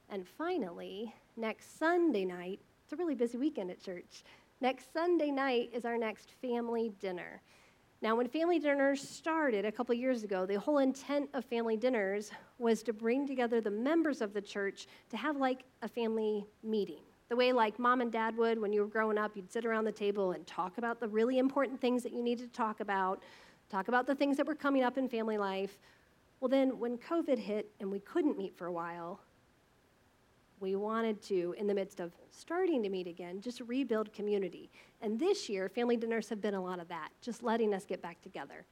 And 0.10 0.28
finally, 0.28 1.14
next 1.38 1.78
Sunday 1.78 2.26
night, 2.26 2.60
it's 2.84 2.94
a 2.94 2.96
really 2.96 3.16
busy 3.16 3.38
weekend 3.38 3.72
at 3.72 3.82
church. 3.82 4.24
Next 4.62 4.94
Sunday 4.94 5.32
night 5.32 5.70
is 5.74 5.86
our 5.86 5.98
next 5.98 6.32
family 6.42 6.92
dinner. 7.00 7.42
Now, 8.02 8.16
when 8.16 8.28
family 8.28 8.60
dinners 8.60 9.02
started 9.02 9.64
a 9.64 9.72
couple 9.72 9.96
years 9.96 10.24
ago, 10.24 10.46
the 10.46 10.60
whole 10.60 10.80
intent 10.80 11.30
of 11.34 11.46
family 11.46 11.78
dinners 11.78 12.32
was 12.60 12.84
to 12.84 12.94
bring 12.94 13.26
together 13.26 13.62
the 13.62 13.72
members 13.72 14.22
of 14.22 14.34
the 14.34 14.42
church 14.42 14.88
to 15.10 15.16
have 15.18 15.38
like 15.38 15.64
a 15.82 15.88
family 15.88 16.46
meeting. 16.64 17.00
The 17.30 17.38
way, 17.38 17.54
like 17.54 17.80
mom 17.80 18.02
and 18.02 18.12
dad 18.12 18.36
would 18.38 18.60
when 18.60 18.74
you 18.74 18.82
were 18.82 18.88
growing 18.88 19.18
up, 19.18 19.36
you'd 19.36 19.52
sit 19.52 19.66
around 19.66 19.86
the 19.86 19.92
table 19.92 20.34
and 20.34 20.46
talk 20.46 20.78
about 20.78 21.00
the 21.00 21.08
really 21.08 21.40
important 21.40 21.80
things 21.80 22.04
that 22.04 22.12
you 22.12 22.22
needed 22.22 22.52
to 22.52 22.58
talk 22.58 22.82
about, 22.82 23.24
talk 23.70 23.88
about 23.88 24.06
the 24.06 24.16
things 24.16 24.36
that 24.36 24.46
were 24.46 24.54
coming 24.54 24.84
up 24.84 24.98
in 24.98 25.08
family 25.08 25.38
life. 25.38 25.80
Well, 26.42 26.50
then, 26.50 26.78
when 26.78 26.98
COVID 26.98 27.40
hit 27.40 27.72
and 27.80 27.90
we 27.90 28.00
couldn't 28.00 28.38
meet 28.38 28.58
for 28.58 28.68
a 28.68 28.72
while, 28.72 29.22
we 30.64 30.76
wanted 30.76 31.22
to, 31.24 31.54
in 31.58 31.68
the 31.68 31.74
midst 31.74 32.00
of 32.00 32.14
starting 32.32 32.82
to 32.82 32.90
meet 32.90 33.06
again, 33.06 33.42
just 33.42 33.62
rebuild 33.62 34.12
community. 34.14 34.72
And 35.02 35.20
this 35.20 35.50
year, 35.50 35.70
family 35.70 35.98
dinners 35.98 36.30
have 36.30 36.42
been 36.42 36.56
a 36.56 36.64
lot 36.64 36.80
of 36.80 36.88
that, 36.88 37.10
just 37.22 37.44
letting 37.44 37.74
us 37.74 37.86
get 37.86 38.02
back 38.02 38.22
together. 38.22 38.66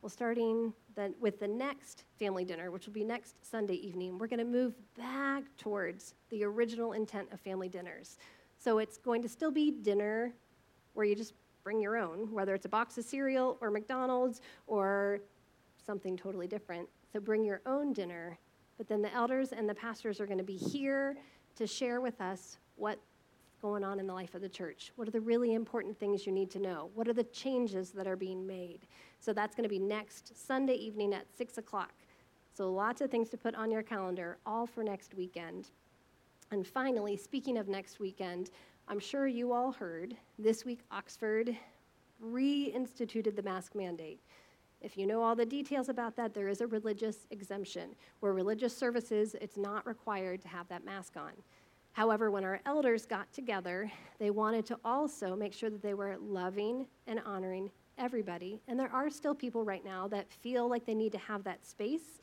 Well, 0.00 0.10
starting 0.10 0.72
the, 0.94 1.12
with 1.20 1.40
the 1.40 1.48
next 1.48 2.04
family 2.18 2.44
dinner, 2.44 2.70
which 2.70 2.86
will 2.86 2.92
be 2.92 3.04
next 3.04 3.34
Sunday 3.44 3.74
evening, 3.74 4.18
we're 4.18 4.28
going 4.28 4.38
to 4.38 4.44
move 4.44 4.74
back 4.96 5.44
towards 5.58 6.14
the 6.30 6.44
original 6.44 6.92
intent 6.92 7.28
of 7.32 7.40
family 7.40 7.68
dinners. 7.68 8.18
So 8.58 8.78
it's 8.78 8.96
going 8.96 9.22
to 9.22 9.28
still 9.28 9.50
be 9.50 9.70
dinner 9.70 10.32
where 10.92 11.04
you 11.04 11.14
just 11.16 11.34
bring 11.64 11.80
your 11.80 11.96
own, 11.96 12.30
whether 12.32 12.54
it's 12.54 12.66
a 12.66 12.68
box 12.68 12.96
of 12.98 13.04
cereal 13.04 13.58
or 13.60 13.70
McDonald's 13.70 14.40
or 14.66 15.20
something 15.84 16.16
totally 16.16 16.46
different. 16.46 16.88
So 17.12 17.18
bring 17.18 17.44
your 17.44 17.60
own 17.66 17.92
dinner 17.92 18.38
but 18.76 18.88
then 18.88 19.02
the 19.02 19.12
elders 19.12 19.52
and 19.52 19.68
the 19.68 19.74
pastors 19.74 20.20
are 20.20 20.26
going 20.26 20.38
to 20.38 20.44
be 20.44 20.56
here 20.56 21.16
to 21.56 21.66
share 21.66 22.00
with 22.00 22.20
us 22.20 22.58
what's 22.76 23.06
going 23.62 23.84
on 23.84 23.98
in 23.98 24.06
the 24.06 24.12
life 24.12 24.34
of 24.34 24.42
the 24.42 24.48
church. 24.48 24.92
What 24.96 25.08
are 25.08 25.12
the 25.12 25.20
really 25.20 25.54
important 25.54 25.98
things 25.98 26.26
you 26.26 26.32
need 26.32 26.50
to 26.50 26.58
know? 26.58 26.90
What 26.94 27.08
are 27.08 27.14
the 27.14 27.24
changes 27.24 27.92
that 27.92 28.06
are 28.06 28.16
being 28.16 28.46
made? 28.46 28.80
So 29.20 29.32
that's 29.32 29.54
going 29.54 29.62
to 29.62 29.70
be 29.70 29.78
next 29.78 30.36
Sunday 30.46 30.74
evening 30.74 31.14
at 31.14 31.26
6 31.36 31.56
o'clock. 31.56 31.94
So 32.52 32.70
lots 32.70 33.00
of 33.00 33.10
things 33.10 33.30
to 33.30 33.38
put 33.38 33.54
on 33.54 33.70
your 33.70 33.82
calendar, 33.82 34.36
all 34.44 34.66
for 34.66 34.84
next 34.84 35.14
weekend. 35.14 35.70
And 36.50 36.66
finally, 36.66 37.16
speaking 37.16 37.56
of 37.56 37.68
next 37.68 38.00
weekend, 38.00 38.50
I'm 38.86 39.00
sure 39.00 39.26
you 39.26 39.52
all 39.52 39.72
heard 39.72 40.14
this 40.38 40.64
week 40.64 40.80
Oxford 40.90 41.56
reinstituted 42.22 43.34
the 43.34 43.42
mask 43.42 43.74
mandate. 43.74 44.20
If 44.84 44.98
you 44.98 45.06
know 45.06 45.22
all 45.22 45.34
the 45.34 45.46
details 45.46 45.88
about 45.88 46.14
that, 46.16 46.34
there 46.34 46.48
is 46.48 46.60
a 46.60 46.66
religious 46.66 47.26
exemption. 47.30 47.96
Where 48.20 48.34
religious 48.34 48.76
services, 48.76 49.34
it's 49.40 49.56
not 49.56 49.86
required 49.86 50.42
to 50.42 50.48
have 50.48 50.68
that 50.68 50.84
mask 50.84 51.16
on. 51.16 51.32
However, 51.92 52.30
when 52.30 52.44
our 52.44 52.60
elders 52.66 53.06
got 53.06 53.32
together, 53.32 53.90
they 54.18 54.28
wanted 54.28 54.66
to 54.66 54.78
also 54.84 55.34
make 55.34 55.54
sure 55.54 55.70
that 55.70 55.80
they 55.80 55.94
were 55.94 56.18
loving 56.20 56.86
and 57.06 57.18
honoring 57.24 57.70
everybody. 57.96 58.60
And 58.68 58.78
there 58.78 58.92
are 58.92 59.08
still 59.08 59.34
people 59.34 59.64
right 59.64 59.84
now 59.84 60.06
that 60.08 60.30
feel 60.30 60.68
like 60.68 60.84
they 60.84 60.94
need 60.94 61.12
to 61.12 61.18
have 61.18 61.44
that 61.44 61.64
space 61.64 62.20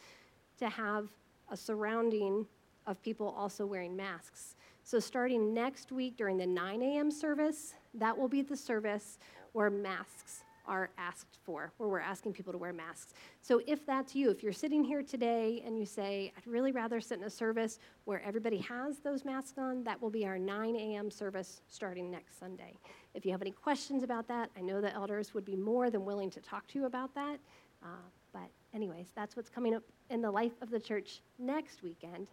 to 0.59 0.69
have 0.69 1.09
a 1.49 1.57
surrounding 1.57 2.45
of 2.85 3.01
people 3.01 3.33
also 3.35 3.65
wearing 3.65 3.95
masks. 3.95 4.55
So, 4.83 4.99
starting 4.99 5.51
next 5.51 5.91
week 5.91 6.15
during 6.15 6.37
the 6.37 6.45
9 6.45 6.81
a.m. 6.83 7.09
service, 7.09 7.73
that 7.95 8.15
will 8.15 8.27
be 8.27 8.43
the 8.43 8.57
service 8.57 9.17
where 9.53 9.69
masks 9.69 10.43
are 10.65 10.89
asked 10.97 11.37
for, 11.43 11.71
where 11.77 11.89
we're 11.89 11.99
asking 11.99 12.33
people 12.33 12.51
to 12.51 12.57
wear 12.57 12.73
masks. 12.73 13.13
So 13.41 13.61
if 13.67 13.85
that's 13.85 14.15
you, 14.15 14.29
if 14.29 14.43
you're 14.43 14.53
sitting 14.53 14.83
here 14.83 15.01
today 15.03 15.61
and 15.65 15.77
you 15.77 15.85
say, 15.85 16.31
I'd 16.37 16.47
really 16.47 16.71
rather 16.71 16.99
sit 17.01 17.19
in 17.19 17.23
a 17.25 17.29
service 17.29 17.79
where 18.05 18.21
everybody 18.23 18.57
has 18.57 18.99
those 18.99 19.25
masks 19.25 19.57
on, 19.57 19.83
that 19.83 20.01
will 20.01 20.09
be 20.09 20.25
our 20.25 20.37
9 20.37 20.75
a.m. 20.75 21.11
service 21.11 21.61
starting 21.67 22.09
next 22.09 22.39
Sunday. 22.39 22.77
If 23.13 23.25
you 23.25 23.31
have 23.31 23.41
any 23.41 23.51
questions 23.51 24.03
about 24.03 24.27
that, 24.27 24.49
I 24.57 24.61
know 24.61 24.81
the 24.81 24.93
elders 24.93 25.33
would 25.33 25.45
be 25.45 25.55
more 25.55 25.89
than 25.89 26.05
willing 26.05 26.29
to 26.31 26.39
talk 26.39 26.67
to 26.67 26.79
you 26.79 26.85
about 26.85 27.13
that. 27.15 27.37
Uh, 27.83 27.87
but, 28.33 28.49
anyways, 28.73 29.07
that's 29.15 29.35
what's 29.35 29.49
coming 29.49 29.75
up 29.75 29.83
in 30.09 30.21
the 30.21 30.31
life 30.31 30.53
of 30.61 30.69
the 30.69 30.79
church 30.79 31.21
next 31.39 31.83
weekend. 31.83 32.27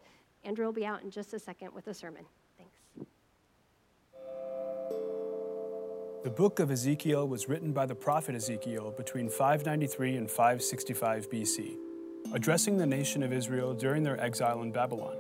Andrew 0.45 0.65
will 0.65 0.73
be 0.73 0.87
out 0.87 1.03
in 1.03 1.11
just 1.11 1.35
a 1.35 1.39
second 1.39 1.73
with 1.75 1.89
a 1.89 1.95
sermon. 1.95 2.25
The 6.25 6.31
book 6.31 6.59
of 6.59 6.73
Ezekiel 6.73 7.29
was 7.29 7.49
written 7.49 7.73
by 7.73 7.87
the 7.87 7.95
prophet 7.95 8.35
Ezekiel 8.35 8.93
between 8.97 9.29
593 9.29 10.17
and 10.17 10.29
565 10.29 11.31
BC, 11.31 11.77
addressing 12.35 12.77
the 12.77 12.87
nation 12.87 13.23
of 13.23 13.33
Israel 13.33 13.73
during 13.73 14.03
their 14.03 14.21
exile 14.21 14.63
in 14.63 14.73
Babylon. 14.73 15.17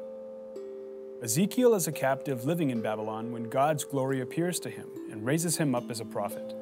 Ezekiel 1.22 1.76
is 1.76 1.86
a 1.86 1.92
captive 1.92 2.44
living 2.46 2.70
in 2.70 2.82
Babylon 2.82 3.30
when 3.30 3.44
God's 3.44 3.84
glory 3.84 4.20
appears 4.22 4.58
to 4.58 4.70
him 4.70 4.88
and 5.12 5.24
raises 5.24 5.56
him 5.56 5.76
up 5.76 5.88
as 5.88 6.00
a 6.00 6.04
prophet. 6.04 6.52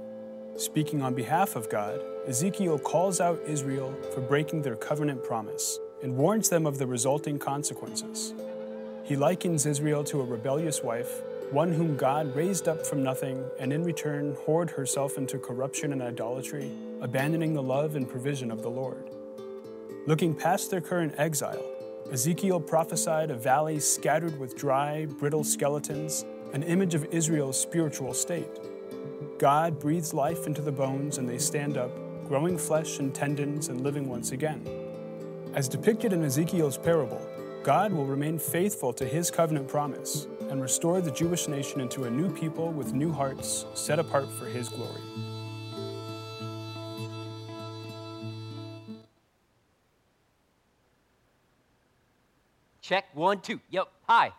Speaking 0.56 1.00
on 1.00 1.14
behalf 1.14 1.56
of 1.56 1.70
God, 1.70 1.98
Ezekiel 2.26 2.78
calls 2.78 3.22
out 3.22 3.40
Israel 3.46 3.94
for 4.12 4.20
breaking 4.20 4.60
their 4.60 4.76
covenant 4.76 5.24
promise 5.24 5.78
and 6.02 6.14
warns 6.14 6.50
them 6.50 6.66
of 6.66 6.76
the 6.76 6.86
resulting 6.86 7.38
consequences. 7.38 8.34
He 9.02 9.16
likens 9.16 9.64
Israel 9.64 10.04
to 10.04 10.20
a 10.20 10.24
rebellious 10.26 10.82
wife, 10.82 11.22
one 11.52 11.72
whom 11.72 11.96
God 11.96 12.34
raised 12.34 12.66
up 12.66 12.84
from 12.84 13.02
nothing 13.02 13.44
and 13.60 13.72
in 13.72 13.84
return 13.84 14.36
whored 14.46 14.70
herself 14.70 15.16
into 15.16 15.38
corruption 15.38 15.92
and 15.92 16.02
idolatry, 16.02 16.72
abandoning 17.00 17.54
the 17.54 17.62
love 17.62 17.94
and 17.94 18.08
provision 18.08 18.50
of 18.50 18.62
the 18.62 18.68
Lord. 18.68 19.10
Looking 20.06 20.34
past 20.34 20.70
their 20.70 20.80
current 20.80 21.14
exile, 21.18 21.64
Ezekiel 22.12 22.60
prophesied 22.60 23.30
a 23.30 23.36
valley 23.36 23.78
scattered 23.78 24.38
with 24.38 24.56
dry, 24.56 25.06
brittle 25.06 25.44
skeletons, 25.44 26.24
an 26.52 26.62
image 26.64 26.94
of 26.94 27.04
Israel's 27.06 27.60
spiritual 27.60 28.12
state. 28.12 28.60
God 29.38 29.78
breathes 29.78 30.14
life 30.14 30.46
into 30.46 30.62
the 30.62 30.72
bones 30.72 31.18
and 31.18 31.28
they 31.28 31.38
stand 31.38 31.76
up, 31.76 31.90
growing 32.26 32.58
flesh 32.58 32.98
and 32.98 33.14
tendons 33.14 33.68
and 33.68 33.82
living 33.82 34.08
once 34.08 34.32
again. 34.32 34.66
As 35.54 35.68
depicted 35.68 36.12
in 36.12 36.24
Ezekiel's 36.24 36.78
parable, 36.78 37.20
God 37.66 37.92
will 37.92 38.06
remain 38.06 38.38
faithful 38.38 38.92
to 38.92 39.04
his 39.04 39.28
covenant 39.28 39.66
promise 39.66 40.28
and 40.50 40.62
restore 40.62 41.00
the 41.00 41.10
Jewish 41.10 41.48
nation 41.48 41.80
into 41.80 42.04
a 42.04 42.10
new 42.10 42.32
people 42.32 42.70
with 42.70 42.94
new 42.94 43.10
hearts 43.10 43.66
set 43.74 43.98
apart 43.98 44.30
for 44.30 44.44
his 44.46 44.68
glory. 44.68 45.00
Check 52.82 53.06
one, 53.14 53.40
two. 53.40 53.58
Yep. 53.70 53.88
Hi, 54.04 54.30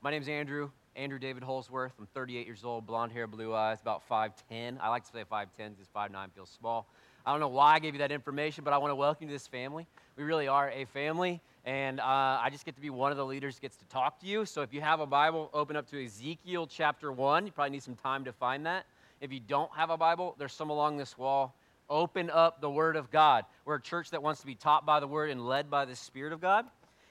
my 0.00 0.12
name's 0.12 0.28
Andrew. 0.28 0.70
Andrew 0.94 1.18
David 1.18 1.42
Holsworth. 1.42 1.94
I'm 1.98 2.06
38 2.14 2.46
years 2.46 2.62
old, 2.62 2.86
blonde 2.86 3.10
hair, 3.10 3.26
blue 3.26 3.56
eyes, 3.56 3.80
about 3.80 4.08
5'10. 4.08 4.78
I 4.80 4.88
like 4.88 5.04
to 5.04 5.10
say 5.10 5.24
5'10 5.24 5.48
because 5.76 5.88
5'9 5.92 6.30
feels 6.32 6.50
small. 6.50 6.86
I 7.26 7.32
don't 7.32 7.40
know 7.40 7.48
why 7.48 7.74
I 7.74 7.78
gave 7.80 7.94
you 7.94 7.98
that 7.98 8.12
information, 8.12 8.62
but 8.62 8.72
I 8.72 8.78
want 8.78 8.92
to 8.92 8.96
welcome 8.96 9.24
you 9.24 9.28
to 9.30 9.34
this 9.34 9.48
family. 9.48 9.88
We 10.16 10.22
really 10.22 10.46
are 10.46 10.70
a 10.70 10.84
family, 10.86 11.40
and 11.68 12.00
uh, 12.00 12.40
I 12.42 12.48
just 12.50 12.64
get 12.64 12.76
to 12.76 12.80
be 12.80 12.88
one 12.88 13.10
of 13.10 13.18
the 13.18 13.26
leaders 13.26 13.58
gets 13.58 13.76
to 13.76 13.84
talk 13.88 14.18
to 14.20 14.26
you. 14.26 14.46
So 14.46 14.62
if 14.62 14.72
you 14.72 14.80
have 14.80 15.00
a 15.00 15.06
Bible, 15.06 15.50
open 15.52 15.76
up 15.76 15.86
to 15.90 16.02
Ezekiel 16.02 16.66
chapter 16.66 17.12
1. 17.12 17.44
You 17.44 17.52
probably 17.52 17.72
need 17.72 17.82
some 17.82 17.94
time 17.94 18.24
to 18.24 18.32
find 18.32 18.64
that. 18.64 18.86
If 19.20 19.30
you 19.34 19.38
don't 19.38 19.70
have 19.76 19.90
a 19.90 19.98
Bible, 19.98 20.34
there's 20.38 20.54
some 20.54 20.70
along 20.70 20.96
this 20.96 21.18
wall. 21.18 21.54
Open 21.90 22.30
up 22.30 22.62
the 22.62 22.70
Word 22.70 22.96
of 22.96 23.10
God. 23.10 23.44
We're 23.66 23.74
a 23.74 23.82
church 23.82 24.08
that 24.12 24.22
wants 24.22 24.40
to 24.40 24.46
be 24.46 24.54
taught 24.54 24.86
by 24.86 24.98
the 24.98 25.06
Word 25.06 25.28
and 25.28 25.46
led 25.46 25.68
by 25.68 25.84
the 25.84 25.94
Spirit 25.94 26.32
of 26.32 26.40
God. 26.40 26.64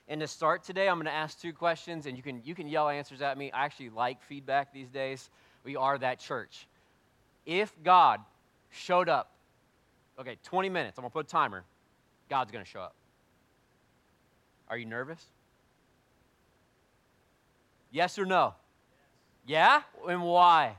And 0.08 0.20
to 0.22 0.28
start 0.28 0.64
today, 0.64 0.89
I'm 0.89 0.95
going 0.95 1.05
to 1.05 1.12
ask 1.12 1.39
two 1.39 1.53
questions, 1.53 2.08
and 2.08 2.18
you 2.18 2.24
can, 2.24 2.41
you 2.43 2.55
can 2.55 2.68
yell 2.68 2.89
answers 2.89 3.22
at 3.22 3.38
me. 3.38 3.51
I 3.51 3.64
actually 3.64 3.91
like 3.91 4.24
feedback 4.24 4.74
these 4.74 4.89
days. 4.89 5.30
We 5.66 5.76
are 5.76 5.99
that 5.99 6.18
church. 6.18 6.66
If 7.45 7.72
God 7.84 8.22
showed 8.72 9.08
up, 9.08 9.30
okay, 10.20 10.38
20 10.45 10.70
minutes, 10.70 10.97
I'm 10.97 11.03
going 11.03 11.12
to 11.12 11.14
put 11.14 11.28
a 11.28 11.30
timer, 11.30 11.64
God's 12.28 12.51
going 12.51 12.66
to 12.66 12.70
show 12.70 12.80
up. 12.80 12.95
Are 14.70 14.78
you 14.78 14.86
nervous? 14.86 15.24
Yes 17.91 18.20
or 18.20 18.26
no? 18.26 18.53
Yeah? 19.45 19.82
And 20.07 20.22
why? 20.24 20.76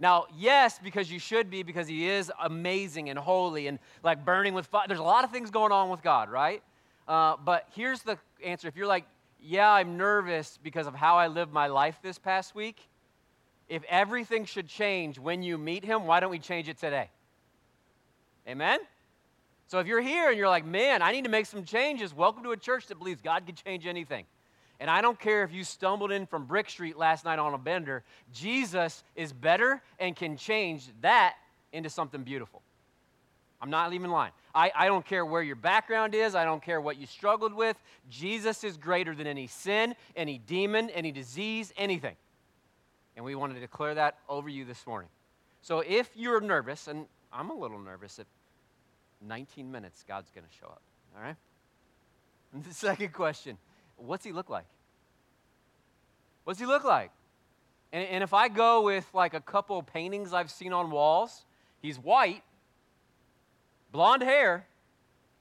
Now, 0.00 0.26
yes, 0.36 0.80
because 0.82 1.10
you 1.10 1.18
should 1.18 1.50
be, 1.50 1.62
because 1.62 1.86
he 1.86 2.08
is 2.08 2.32
amazing 2.42 3.10
and 3.10 3.18
holy 3.18 3.68
and 3.68 3.78
like 4.02 4.24
burning 4.24 4.52
with 4.52 4.66
fire. 4.66 4.84
There's 4.88 5.00
a 5.00 5.04
lot 5.04 5.24
of 5.24 5.30
things 5.30 5.50
going 5.50 5.72
on 5.72 5.88
with 5.88 6.02
God, 6.02 6.28
right? 6.28 6.62
Uh, 7.06 7.36
but 7.42 7.68
here's 7.74 8.02
the 8.02 8.18
answer. 8.44 8.66
If 8.66 8.76
you're 8.76 8.86
like, 8.86 9.04
yeah, 9.40 9.70
I'm 9.70 9.96
nervous 9.96 10.58
because 10.62 10.86
of 10.86 10.94
how 10.94 11.16
I 11.16 11.28
lived 11.28 11.52
my 11.52 11.68
life 11.68 11.98
this 12.02 12.18
past 12.18 12.54
week, 12.54 12.88
if 13.68 13.82
everything 13.88 14.44
should 14.44 14.68
change 14.68 15.18
when 15.18 15.42
you 15.42 15.56
meet 15.56 15.84
him, 15.84 16.06
why 16.06 16.20
don't 16.20 16.30
we 16.30 16.38
change 16.38 16.68
it 16.68 16.78
today? 16.78 17.10
Amen? 18.48 18.80
So 19.66 19.78
if 19.78 19.86
you're 19.86 20.02
here 20.02 20.28
and 20.28 20.38
you're 20.38 20.48
like, 20.48 20.66
man, 20.66 21.00
I 21.02 21.12
need 21.12 21.24
to 21.24 21.30
make 21.30 21.46
some 21.46 21.64
changes, 21.64 22.14
welcome 22.14 22.42
to 22.44 22.50
a 22.50 22.56
church 22.56 22.86
that 22.88 22.98
believes 22.98 23.22
God 23.22 23.46
can 23.46 23.54
change 23.54 23.86
anything. 23.86 24.26
And 24.78 24.90
I 24.90 25.00
don't 25.00 25.18
care 25.18 25.44
if 25.44 25.52
you 25.52 25.64
stumbled 25.64 26.12
in 26.12 26.26
from 26.26 26.44
Brick 26.44 26.68
Street 26.68 26.96
last 26.98 27.24
night 27.24 27.38
on 27.38 27.54
a 27.54 27.58
bender, 27.58 28.02
Jesus 28.32 29.02
is 29.16 29.32
better 29.32 29.80
and 29.98 30.14
can 30.14 30.36
change 30.36 30.88
that 31.00 31.36
into 31.72 31.88
something 31.88 32.22
beautiful. 32.22 32.60
I'm 33.60 33.70
not 33.70 33.94
even 33.94 34.10
lying. 34.10 34.32
I, 34.54 34.70
I 34.74 34.86
don't 34.86 35.06
care 35.06 35.24
where 35.24 35.42
your 35.42 35.56
background 35.56 36.14
is, 36.14 36.34
I 36.34 36.44
don't 36.44 36.62
care 36.62 36.80
what 36.80 36.98
you 36.98 37.06
struggled 37.06 37.54
with. 37.54 37.76
Jesus 38.10 38.62
is 38.62 38.76
greater 38.76 39.14
than 39.14 39.26
any 39.26 39.46
sin, 39.46 39.94
any 40.14 40.38
demon, 40.38 40.90
any 40.90 41.12
disease, 41.12 41.72
anything. 41.78 42.16
And 43.16 43.24
we 43.24 43.34
want 43.34 43.54
to 43.54 43.60
declare 43.60 43.94
that 43.94 44.18
over 44.28 44.48
you 44.48 44.64
this 44.64 44.86
morning. 44.86 45.08
So 45.62 45.80
if 45.80 46.10
you're 46.14 46.40
nervous, 46.40 46.88
and 46.88 47.06
I'm 47.32 47.48
a 47.50 47.54
little 47.54 47.78
nervous, 47.78 48.18
if 48.18 48.26
19 49.20 49.70
minutes, 49.70 50.04
God's 50.06 50.30
going 50.30 50.46
to 50.46 50.52
show 50.60 50.66
up. 50.66 50.82
All 51.16 51.22
right? 51.22 51.36
And 52.52 52.64
the 52.64 52.74
second 52.74 53.12
question 53.12 53.58
what's 53.96 54.24
he 54.24 54.32
look 54.32 54.50
like? 54.50 54.66
What's 56.44 56.60
he 56.60 56.66
look 56.66 56.84
like? 56.84 57.10
And, 57.92 58.06
and 58.08 58.24
if 58.24 58.34
I 58.34 58.48
go 58.48 58.82
with 58.82 59.06
like 59.14 59.34
a 59.34 59.40
couple 59.40 59.82
paintings 59.82 60.32
I've 60.32 60.50
seen 60.50 60.72
on 60.72 60.90
walls, 60.90 61.44
he's 61.80 61.98
white, 61.98 62.42
blonde 63.92 64.22
hair, 64.22 64.66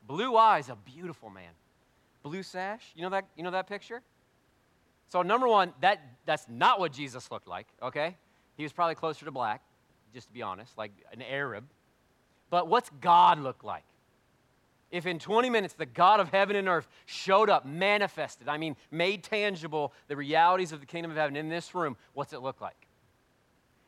blue 0.07 0.37
eyes, 0.37 0.69
a 0.69 0.75
beautiful 0.75 1.29
man. 1.29 1.51
Blue 2.21 2.43
sash, 2.43 2.83
you 2.95 3.01
know 3.01 3.09
that, 3.09 3.25
you 3.35 3.43
know 3.43 3.51
that 3.51 3.67
picture? 3.67 4.01
So, 5.09 5.21
number 5.21 5.47
one, 5.47 5.73
that, 5.81 5.99
that's 6.25 6.45
not 6.47 6.79
what 6.79 6.93
Jesus 6.93 7.29
looked 7.29 7.47
like, 7.47 7.67
okay? 7.81 8.15
He 8.55 8.63
was 8.63 8.71
probably 8.71 8.95
closer 8.95 9.25
to 9.25 9.31
black, 9.31 9.61
just 10.13 10.27
to 10.27 10.33
be 10.33 10.41
honest, 10.41 10.77
like 10.77 10.91
an 11.11 11.21
Arab. 11.21 11.65
But 12.53 12.67
what's 12.67 12.91
God 13.01 13.39
look 13.39 13.63
like? 13.63 13.81
If 14.91 15.07
in 15.07 15.17
20 15.17 15.49
minutes 15.49 15.73
the 15.73 15.87
God 15.87 16.19
of 16.19 16.29
heaven 16.29 16.55
and 16.55 16.67
earth 16.67 16.87
showed 17.07 17.49
up, 17.49 17.65
manifested, 17.65 18.47
I 18.47 18.57
mean, 18.57 18.75
made 18.91 19.23
tangible 19.23 19.91
the 20.07 20.15
realities 20.15 20.71
of 20.71 20.79
the 20.79 20.85
kingdom 20.85 21.09
of 21.09 21.17
heaven 21.17 21.35
in 21.35 21.49
this 21.49 21.73
room, 21.73 21.97
what's 22.13 22.31
it 22.31 22.43
look 22.43 22.61
like? 22.61 22.75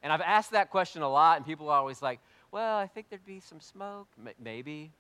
And 0.02 0.12
I've 0.12 0.20
asked 0.20 0.50
that 0.54 0.72
question 0.72 1.04
a 1.04 1.08
lot, 1.08 1.38
and 1.38 1.46
people 1.46 1.70
are 1.70 1.78
always 1.78 2.02
like, 2.02 2.20
well, 2.50 2.80
I 2.80 2.88
think 2.88 3.10
there'd 3.10 3.24
be 3.24 3.40
some 3.40 3.60
smoke. 3.62 4.08
Maybe. 4.40 4.92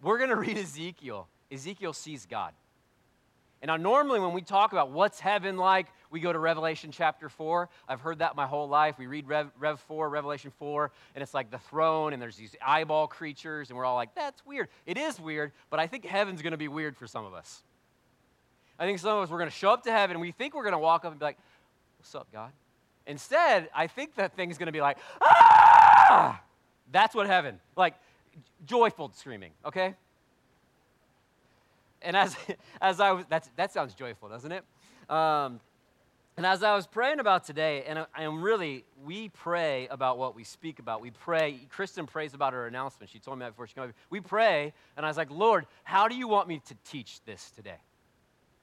We're 0.00 0.18
going 0.18 0.30
to 0.30 0.36
read 0.36 0.56
Ezekiel. 0.56 1.26
Ezekiel 1.50 1.94
sees 1.94 2.26
God. 2.26 2.52
And 3.62 3.68
now, 3.68 3.76
normally, 3.76 4.20
when 4.20 4.32
we 4.32 4.42
talk 4.42 4.72
about 4.72 4.90
what's 4.90 5.18
heaven 5.18 5.56
like, 5.56 5.86
we 6.10 6.20
go 6.20 6.32
to 6.32 6.38
Revelation 6.38 6.90
chapter 6.92 7.28
4. 7.28 7.68
I've 7.88 8.00
heard 8.00 8.18
that 8.18 8.36
my 8.36 8.46
whole 8.46 8.68
life. 8.68 8.98
We 8.98 9.06
read 9.06 9.26
Rev, 9.26 9.50
Rev 9.58 9.80
4, 9.80 10.08
Revelation 10.08 10.52
4, 10.58 10.90
and 11.14 11.22
it's 11.22 11.34
like 11.34 11.50
the 11.50 11.58
throne, 11.58 12.12
and 12.12 12.20
there's 12.20 12.36
these 12.36 12.54
eyeball 12.64 13.06
creatures, 13.06 13.70
and 13.70 13.76
we're 13.76 13.84
all 13.84 13.94
like, 13.94 14.14
that's 14.14 14.44
weird. 14.44 14.68
It 14.84 14.98
is 14.98 15.18
weird, 15.18 15.52
but 15.70 15.80
I 15.80 15.86
think 15.86 16.04
heaven's 16.04 16.42
going 16.42 16.52
to 16.52 16.58
be 16.58 16.68
weird 16.68 16.96
for 16.96 17.06
some 17.06 17.24
of 17.24 17.34
us. 17.34 17.62
I 18.78 18.84
think 18.84 18.98
some 18.98 19.16
of 19.16 19.24
us, 19.24 19.30
we're 19.30 19.38
going 19.38 19.50
to 19.50 19.56
show 19.56 19.70
up 19.70 19.84
to 19.84 19.90
heaven, 19.90 20.16
and 20.16 20.20
we 20.20 20.32
think 20.32 20.54
we're 20.54 20.62
going 20.62 20.72
to 20.72 20.78
walk 20.78 21.04
up 21.04 21.10
and 21.10 21.18
be 21.18 21.24
like, 21.24 21.38
what's 21.98 22.14
up, 22.14 22.28
God? 22.32 22.52
Instead, 23.06 23.70
I 23.74 23.86
think 23.86 24.16
that 24.16 24.36
thing's 24.36 24.58
going 24.58 24.66
to 24.66 24.72
be 24.72 24.80
like, 24.80 24.98
ah! 25.22 26.42
That's 26.92 27.14
what 27.14 27.26
heaven, 27.26 27.58
like 27.76 27.94
joyful 28.64 29.10
screaming, 29.14 29.52
okay? 29.64 29.94
And 32.06 32.16
as, 32.16 32.36
as 32.80 33.00
I 33.00 33.12
was, 33.12 33.26
that's, 33.28 33.50
that 33.56 33.72
sounds 33.72 33.92
joyful, 33.92 34.28
doesn't 34.28 34.52
it? 34.52 34.64
Um, 35.10 35.60
and 36.36 36.44
as 36.44 36.62
I 36.62 36.74
was 36.74 36.86
praying 36.86 37.18
about 37.18 37.44
today, 37.44 37.84
and 37.86 37.98
I, 38.14 38.22
am 38.22 38.42
really, 38.42 38.84
we 39.04 39.30
pray 39.30 39.88
about 39.88 40.18
what 40.18 40.36
we 40.36 40.44
speak 40.44 40.78
about. 40.78 41.00
We 41.00 41.10
pray, 41.10 41.60
Kristen 41.70 42.06
prays 42.06 42.34
about 42.34 42.52
her 42.52 42.66
announcement. 42.66 43.10
She 43.10 43.18
told 43.18 43.38
me 43.38 43.44
that 43.44 43.52
before 43.52 43.66
she 43.66 43.74
came 43.74 43.84
over. 43.84 43.94
We 44.10 44.20
pray, 44.20 44.74
and 44.96 45.06
I 45.06 45.08
was 45.08 45.16
like, 45.16 45.30
Lord, 45.30 45.66
how 45.82 46.08
do 46.08 46.14
you 46.14 46.28
want 46.28 46.46
me 46.46 46.60
to 46.66 46.74
teach 46.84 47.22
this 47.24 47.50
today? 47.52 47.78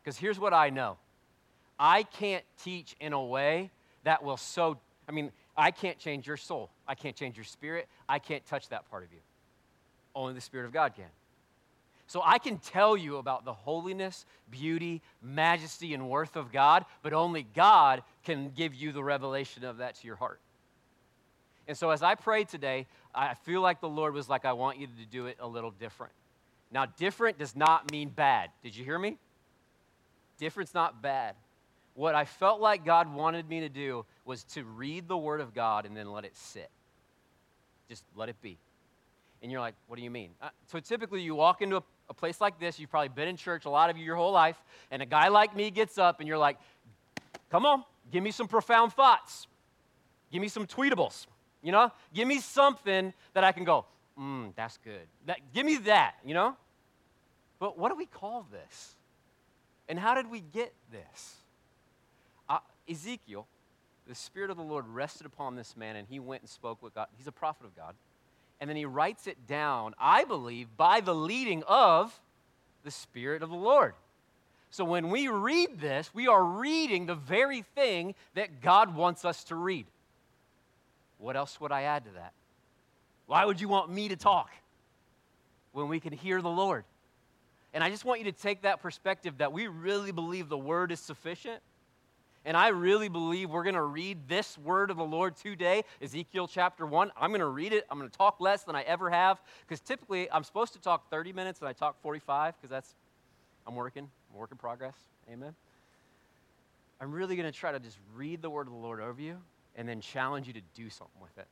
Because 0.03 0.17
here's 0.17 0.39
what 0.39 0.53
I 0.53 0.69
know 0.69 0.97
I 1.79 2.03
can't 2.03 2.43
teach 2.63 2.95
in 2.99 3.11
a 3.11 3.23
way 3.23 3.71
that 4.03 4.23
will 4.23 4.37
so, 4.37 4.77
I 5.09 5.11
mean, 5.11 5.31
I 5.57 5.71
can't 5.71 5.97
change 5.97 6.27
your 6.27 6.37
soul. 6.37 6.69
I 6.87 6.93
can't 6.93 7.15
change 7.15 7.37
your 7.37 7.43
spirit. 7.43 7.87
I 8.07 8.19
can't 8.19 8.45
touch 8.45 8.69
that 8.69 8.89
part 8.89 9.03
of 9.03 9.11
you. 9.11 9.19
Only 10.13 10.33
the 10.33 10.41
Spirit 10.41 10.67
of 10.67 10.73
God 10.73 10.93
can. 10.95 11.05
So 12.13 12.21
I 12.23 12.37
can 12.37 12.59
tell 12.59 12.95
you 12.95 13.17
about 13.17 13.43
the 13.43 13.53
holiness, 13.53 14.27
beauty, 14.51 15.01
majesty, 15.23 15.95
and 15.95 16.11
worth 16.11 16.35
of 16.35 16.51
God, 16.51 16.85
but 17.01 17.11
only 17.11 17.41
God 17.55 18.03
can 18.23 18.51
give 18.51 18.75
you 18.75 18.91
the 18.91 19.03
revelation 19.03 19.65
of 19.65 19.77
that 19.77 19.95
to 19.95 20.05
your 20.05 20.17
heart. 20.17 20.39
And 21.67 21.75
so 21.75 21.89
as 21.89 22.03
I 22.03 22.13
prayed 22.13 22.49
today, 22.49 22.85
I 23.15 23.33
feel 23.33 23.61
like 23.61 23.81
the 23.81 23.89
Lord 23.89 24.13
was 24.13 24.29
like, 24.29 24.45
I 24.45 24.53
want 24.53 24.77
you 24.77 24.85
to 24.85 25.05
do 25.09 25.25
it 25.25 25.37
a 25.39 25.47
little 25.47 25.71
different. 25.71 26.13
Now, 26.71 26.85
different 26.85 27.39
does 27.39 27.55
not 27.55 27.91
mean 27.91 28.09
bad. 28.09 28.51
Did 28.61 28.75
you 28.75 28.85
hear 28.85 28.99
me? 28.99 29.17
different's 30.37 30.75
not 30.75 31.01
bad. 31.01 31.33
What 31.95 32.13
I 32.13 32.25
felt 32.25 32.61
like 32.61 32.85
God 32.85 33.11
wanted 33.11 33.49
me 33.49 33.61
to 33.61 33.69
do 33.69 34.05
was 34.23 34.43
to 34.53 34.63
read 34.63 35.07
the 35.07 35.17
Word 35.17 35.41
of 35.41 35.55
God 35.55 35.87
and 35.87 35.97
then 35.97 36.11
let 36.11 36.25
it 36.25 36.37
sit. 36.37 36.69
Just 37.89 38.03
let 38.15 38.29
it 38.29 38.39
be. 38.39 38.59
And 39.41 39.51
you're 39.51 39.61
like, 39.61 39.75
what 39.87 39.97
do 39.97 40.03
you 40.03 40.11
mean? 40.11 40.29
Uh, 40.41 40.49
so 40.67 40.79
typically, 40.79 41.21
you 41.21 41.35
walk 41.35 41.61
into 41.61 41.77
a, 41.77 41.83
a 42.09 42.13
place 42.13 42.41
like 42.41 42.59
this, 42.59 42.79
you've 42.79 42.89
probably 42.89 43.09
been 43.09 43.27
in 43.27 43.37
church, 43.37 43.65
a 43.65 43.69
lot 43.69 43.89
of 43.89 43.97
you 43.97 44.03
your 44.03 44.15
whole 44.15 44.31
life, 44.31 44.61
and 44.91 45.01
a 45.01 45.05
guy 45.05 45.29
like 45.29 45.55
me 45.55 45.71
gets 45.71 45.97
up 45.97 46.19
and 46.19 46.27
you're 46.27 46.37
like, 46.37 46.57
come 47.49 47.65
on, 47.65 47.83
give 48.11 48.23
me 48.23 48.31
some 48.31 48.47
profound 48.47 48.93
thoughts. 48.93 49.47
Give 50.31 50.41
me 50.41 50.47
some 50.47 50.67
tweetables. 50.67 51.27
You 51.61 51.71
know, 51.71 51.91
give 52.13 52.27
me 52.27 52.39
something 52.39 53.13
that 53.33 53.43
I 53.43 53.51
can 53.51 53.63
go, 53.63 53.85
mm, 54.19 54.53
that's 54.55 54.77
good. 54.83 55.07
That, 55.27 55.39
give 55.53 55.65
me 55.65 55.77
that, 55.77 56.15
you 56.25 56.33
know? 56.33 56.57
But 57.59 57.77
what 57.77 57.89
do 57.89 57.95
we 57.95 58.05
call 58.05 58.45
this? 58.51 58.95
And 59.87 59.97
how 59.97 60.15
did 60.15 60.29
we 60.29 60.41
get 60.41 60.73
this? 60.91 61.35
Uh, 62.49 62.59
Ezekiel, 62.89 63.47
the 64.07 64.15
Spirit 64.15 64.49
of 64.49 64.57
the 64.57 64.63
Lord 64.63 64.87
rested 64.87 65.25
upon 65.25 65.55
this 65.55 65.77
man, 65.77 65.95
and 65.95 66.07
he 66.07 66.19
went 66.19 66.41
and 66.41 66.49
spoke 66.49 66.81
with 66.83 66.93
God. 66.93 67.07
He's 67.17 67.27
a 67.27 67.31
prophet 67.31 67.65
of 67.65 67.75
God. 67.75 67.95
And 68.63 68.69
then 68.69 68.77
he 68.77 68.85
writes 68.85 69.27
it 69.27 69.45
down, 69.45 69.93
I 69.99 70.23
believe, 70.23 70.69
by 70.77 71.01
the 71.01 71.13
leading 71.13 71.63
of 71.63 72.17
the 72.85 72.91
Spirit 72.91 73.43
of 73.43 73.49
the 73.49 73.57
Lord. 73.57 73.93
So 74.69 74.85
when 74.85 75.09
we 75.09 75.27
read 75.27 75.81
this, 75.81 76.09
we 76.13 76.29
are 76.29 76.41
reading 76.41 77.05
the 77.05 77.13
very 77.13 77.63
thing 77.75 78.15
that 78.35 78.61
God 78.61 78.95
wants 78.95 79.25
us 79.25 79.43
to 79.45 79.55
read. 79.55 79.85
What 81.17 81.35
else 81.35 81.59
would 81.59 81.73
I 81.73 81.81
add 81.81 82.05
to 82.05 82.11
that? 82.11 82.31
Why 83.25 83.43
would 83.43 83.59
you 83.59 83.67
want 83.67 83.91
me 83.91 84.07
to 84.07 84.15
talk 84.15 84.49
when 85.73 85.89
we 85.89 85.99
can 85.99 86.13
hear 86.13 86.41
the 86.41 86.47
Lord? 86.47 86.85
And 87.73 87.83
I 87.83 87.89
just 87.89 88.05
want 88.05 88.21
you 88.21 88.31
to 88.31 88.31
take 88.31 88.61
that 88.61 88.81
perspective 88.81 89.39
that 89.39 89.51
we 89.51 89.67
really 89.67 90.13
believe 90.13 90.47
the 90.47 90.57
word 90.57 90.93
is 90.93 91.01
sufficient. 91.01 91.61
And 92.45 92.57
I 92.57 92.69
really 92.69 93.07
believe 93.07 93.49
we're 93.49 93.63
going 93.63 93.75
to 93.75 93.81
read 93.81 94.27
this 94.27 94.57
word 94.57 94.91
of 94.91 94.97
the 94.97 95.03
Lord 95.03 95.37
today, 95.37 95.83
Ezekiel 96.01 96.47
chapter 96.47 96.85
1. 96.85 97.11
I'm 97.15 97.29
going 97.29 97.39
to 97.39 97.47
read 97.47 97.71
it. 97.71 97.85
I'm 97.89 97.97
going 97.97 98.09
to 98.09 98.17
talk 98.17 98.41
less 98.41 98.63
than 98.63 98.75
I 98.75 98.81
ever 98.81 99.09
have 99.09 99.41
because 99.61 99.79
typically 99.79 100.29
I'm 100.29 100.43
supposed 100.43 100.73
to 100.73 100.79
talk 100.81 101.09
30 101.09 101.31
minutes 101.31 101.61
and 101.61 101.69
I 101.69 101.73
talk 101.73 102.01
45 102.01 102.55
because 102.57 102.69
that's, 102.69 102.95
I'm 103.65 103.75
working, 103.75 104.09
I'm 104.31 104.37
work 104.37 104.51
in 104.51 104.57
progress. 104.57 104.95
Amen. 105.31 105.55
I'm 106.99 107.13
really 107.13 107.37
going 107.37 107.49
to 107.49 107.57
try 107.57 107.71
to 107.71 107.79
just 107.79 107.97
read 108.13 108.41
the 108.41 108.49
word 108.49 108.67
of 108.67 108.73
the 108.73 108.79
Lord 108.79 108.99
over 108.99 109.21
you 109.21 109.37
and 109.77 109.87
then 109.87 110.01
challenge 110.01 110.47
you 110.47 110.53
to 110.53 110.61
do 110.75 110.89
something 110.89 111.21
with 111.21 111.37
it. 111.37 111.47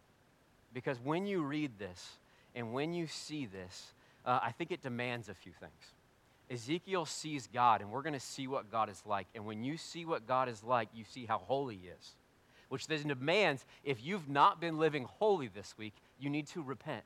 Because 0.73 0.97
when 1.01 1.25
you 1.25 1.41
read 1.41 1.71
this 1.79 2.17
and 2.53 2.73
when 2.73 2.93
you 2.93 3.07
see 3.07 3.45
this, 3.45 3.93
uh, 4.25 4.39
I 4.43 4.51
think 4.51 4.71
it 4.71 4.81
demands 4.81 5.29
a 5.29 5.33
few 5.33 5.53
things. 5.53 5.71
Ezekiel 6.51 7.05
sees 7.05 7.47
God, 7.47 7.81
and 7.81 7.91
we're 7.91 8.01
going 8.01 8.13
to 8.13 8.19
see 8.19 8.47
what 8.47 8.69
God 8.69 8.89
is 8.89 9.01
like. 9.05 9.27
And 9.33 9.45
when 9.45 9.63
you 9.63 9.77
see 9.77 10.05
what 10.05 10.27
God 10.27 10.49
is 10.49 10.63
like, 10.63 10.89
you 10.93 11.05
see 11.05 11.25
how 11.25 11.37
holy 11.37 11.79
He 11.81 11.87
is, 11.87 12.15
which 12.67 12.87
then 12.87 13.07
demands 13.07 13.65
if 13.85 14.03
you've 14.03 14.27
not 14.27 14.59
been 14.59 14.77
living 14.77 15.05
holy 15.05 15.47
this 15.47 15.75
week, 15.77 15.93
you 16.19 16.29
need 16.29 16.47
to 16.47 16.61
repent. 16.61 17.03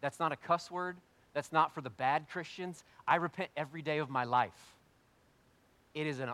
That's 0.00 0.20
not 0.20 0.30
a 0.30 0.36
cuss 0.36 0.70
word, 0.70 0.96
that's 1.34 1.52
not 1.52 1.74
for 1.74 1.80
the 1.80 1.90
bad 1.90 2.28
Christians. 2.30 2.84
I 3.06 3.16
repent 3.16 3.50
every 3.56 3.82
day 3.82 3.98
of 3.98 4.08
my 4.08 4.24
life. 4.24 4.76
It 5.92 6.06
is 6.06 6.20
an, 6.20 6.30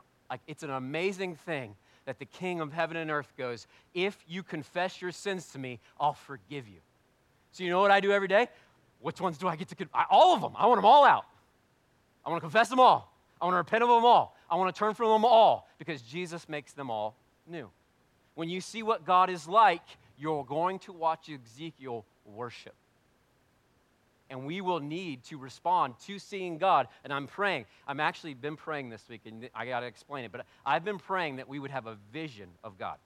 it's 0.46 0.62
an 0.62 0.70
amazing 0.70 1.36
thing 1.36 1.74
that 2.04 2.18
the 2.18 2.24
King 2.26 2.60
of 2.60 2.72
heaven 2.72 2.96
and 2.96 3.10
earth 3.10 3.32
goes, 3.38 3.66
If 3.94 4.16
you 4.28 4.42
confess 4.42 5.00
your 5.00 5.12
sins 5.12 5.46
to 5.52 5.58
me, 5.58 5.80
I'll 5.98 6.12
forgive 6.12 6.68
you. 6.68 6.80
So, 7.52 7.64
you 7.64 7.70
know 7.70 7.80
what 7.80 7.90
I 7.90 8.00
do 8.00 8.12
every 8.12 8.28
day? 8.28 8.48
Which 9.00 9.20
ones 9.20 9.38
do 9.38 9.48
I 9.48 9.56
get 9.56 9.68
to? 9.68 9.88
All 10.10 10.34
of 10.34 10.40
them. 10.40 10.52
I 10.56 10.66
want 10.66 10.78
them 10.78 10.84
all 10.84 11.04
out. 11.04 11.24
I 12.24 12.30
want 12.30 12.40
to 12.40 12.46
confess 12.46 12.68
them 12.68 12.80
all. 12.80 13.12
I 13.40 13.44
want 13.44 13.54
to 13.54 13.58
repent 13.58 13.82
of 13.82 13.88
them 13.88 14.04
all. 14.04 14.36
I 14.48 14.56
want 14.56 14.74
to 14.74 14.78
turn 14.78 14.94
from 14.94 15.08
them 15.08 15.24
all 15.24 15.68
because 15.78 16.02
Jesus 16.02 16.48
makes 16.48 16.72
them 16.72 16.90
all 16.90 17.16
new. 17.46 17.68
When 18.34 18.48
you 18.48 18.60
see 18.60 18.82
what 18.82 19.04
God 19.04 19.30
is 19.30 19.48
like, 19.48 19.82
you're 20.16 20.44
going 20.44 20.78
to 20.80 20.92
watch 20.92 21.28
Ezekiel 21.28 22.04
worship 22.24 22.74
and 24.32 24.46
we 24.46 24.62
will 24.62 24.80
need 24.80 25.22
to 25.24 25.36
respond 25.36 25.92
to 26.06 26.18
seeing 26.18 26.56
God. 26.56 26.88
And 27.04 27.12
I'm 27.12 27.26
praying. 27.26 27.66
I'm 27.86 28.00
actually 28.00 28.32
been 28.32 28.56
praying 28.56 28.88
this 28.88 29.06
week, 29.06 29.20
and 29.26 29.50
I 29.54 29.66
got 29.66 29.80
to 29.80 29.86
explain 29.86 30.24
it, 30.24 30.32
but 30.32 30.46
I've 30.64 30.84
been 30.84 30.98
praying 30.98 31.36
that 31.36 31.46
we 31.46 31.58
would 31.58 31.70
have 31.70 31.86
a 31.86 31.98
vision 32.14 32.48
of 32.64 32.78
God. 32.78 32.96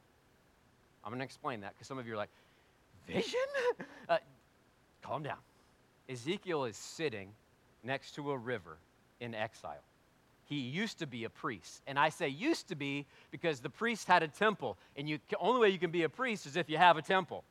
I'm 1.05 1.11
going 1.11 1.19
to 1.19 1.25
explain 1.25 1.63
that 1.63 1.75
because 1.75 1.89
some 1.89 1.99
of 1.99 2.07
you 2.07 2.15
are 2.15 2.17
like, 2.17 2.31
vision? 3.09 3.41
uh, 4.09 4.19
calm 5.03 5.25
down. 5.25 5.39
Ezekiel 6.09 6.65
is 6.65 6.77
sitting 6.77 7.31
next 7.83 8.15
to 8.15 8.31
a 8.31 8.39
river 8.39 8.79
in 9.21 9.35
exile. 9.35 9.83
He 10.45 10.57
used 10.57 11.01
to 11.01 11.07
be 11.07 11.25
a 11.25 11.31
priest. 11.31 11.83
And 11.87 11.99
I 11.99 12.09
say 12.09 12.29
used 12.29 12.69
to 12.69 12.77
be 12.77 13.07
because 13.31 13.61
the 13.61 13.71
priest 13.71 14.07
had 14.07 14.23
a 14.23 14.29
temple. 14.29 14.79
And 14.97 15.09
the 15.09 15.39
only 15.39 15.61
way 15.61 15.71
you 15.71 15.79
can 15.79 15.91
be 15.91 16.05
a 16.05 16.09
priest 16.09 16.47
is 16.47 16.57
if 16.57 16.71
you 16.71 16.79
have 16.79 16.97
a 16.97 17.03
temple. 17.03 17.43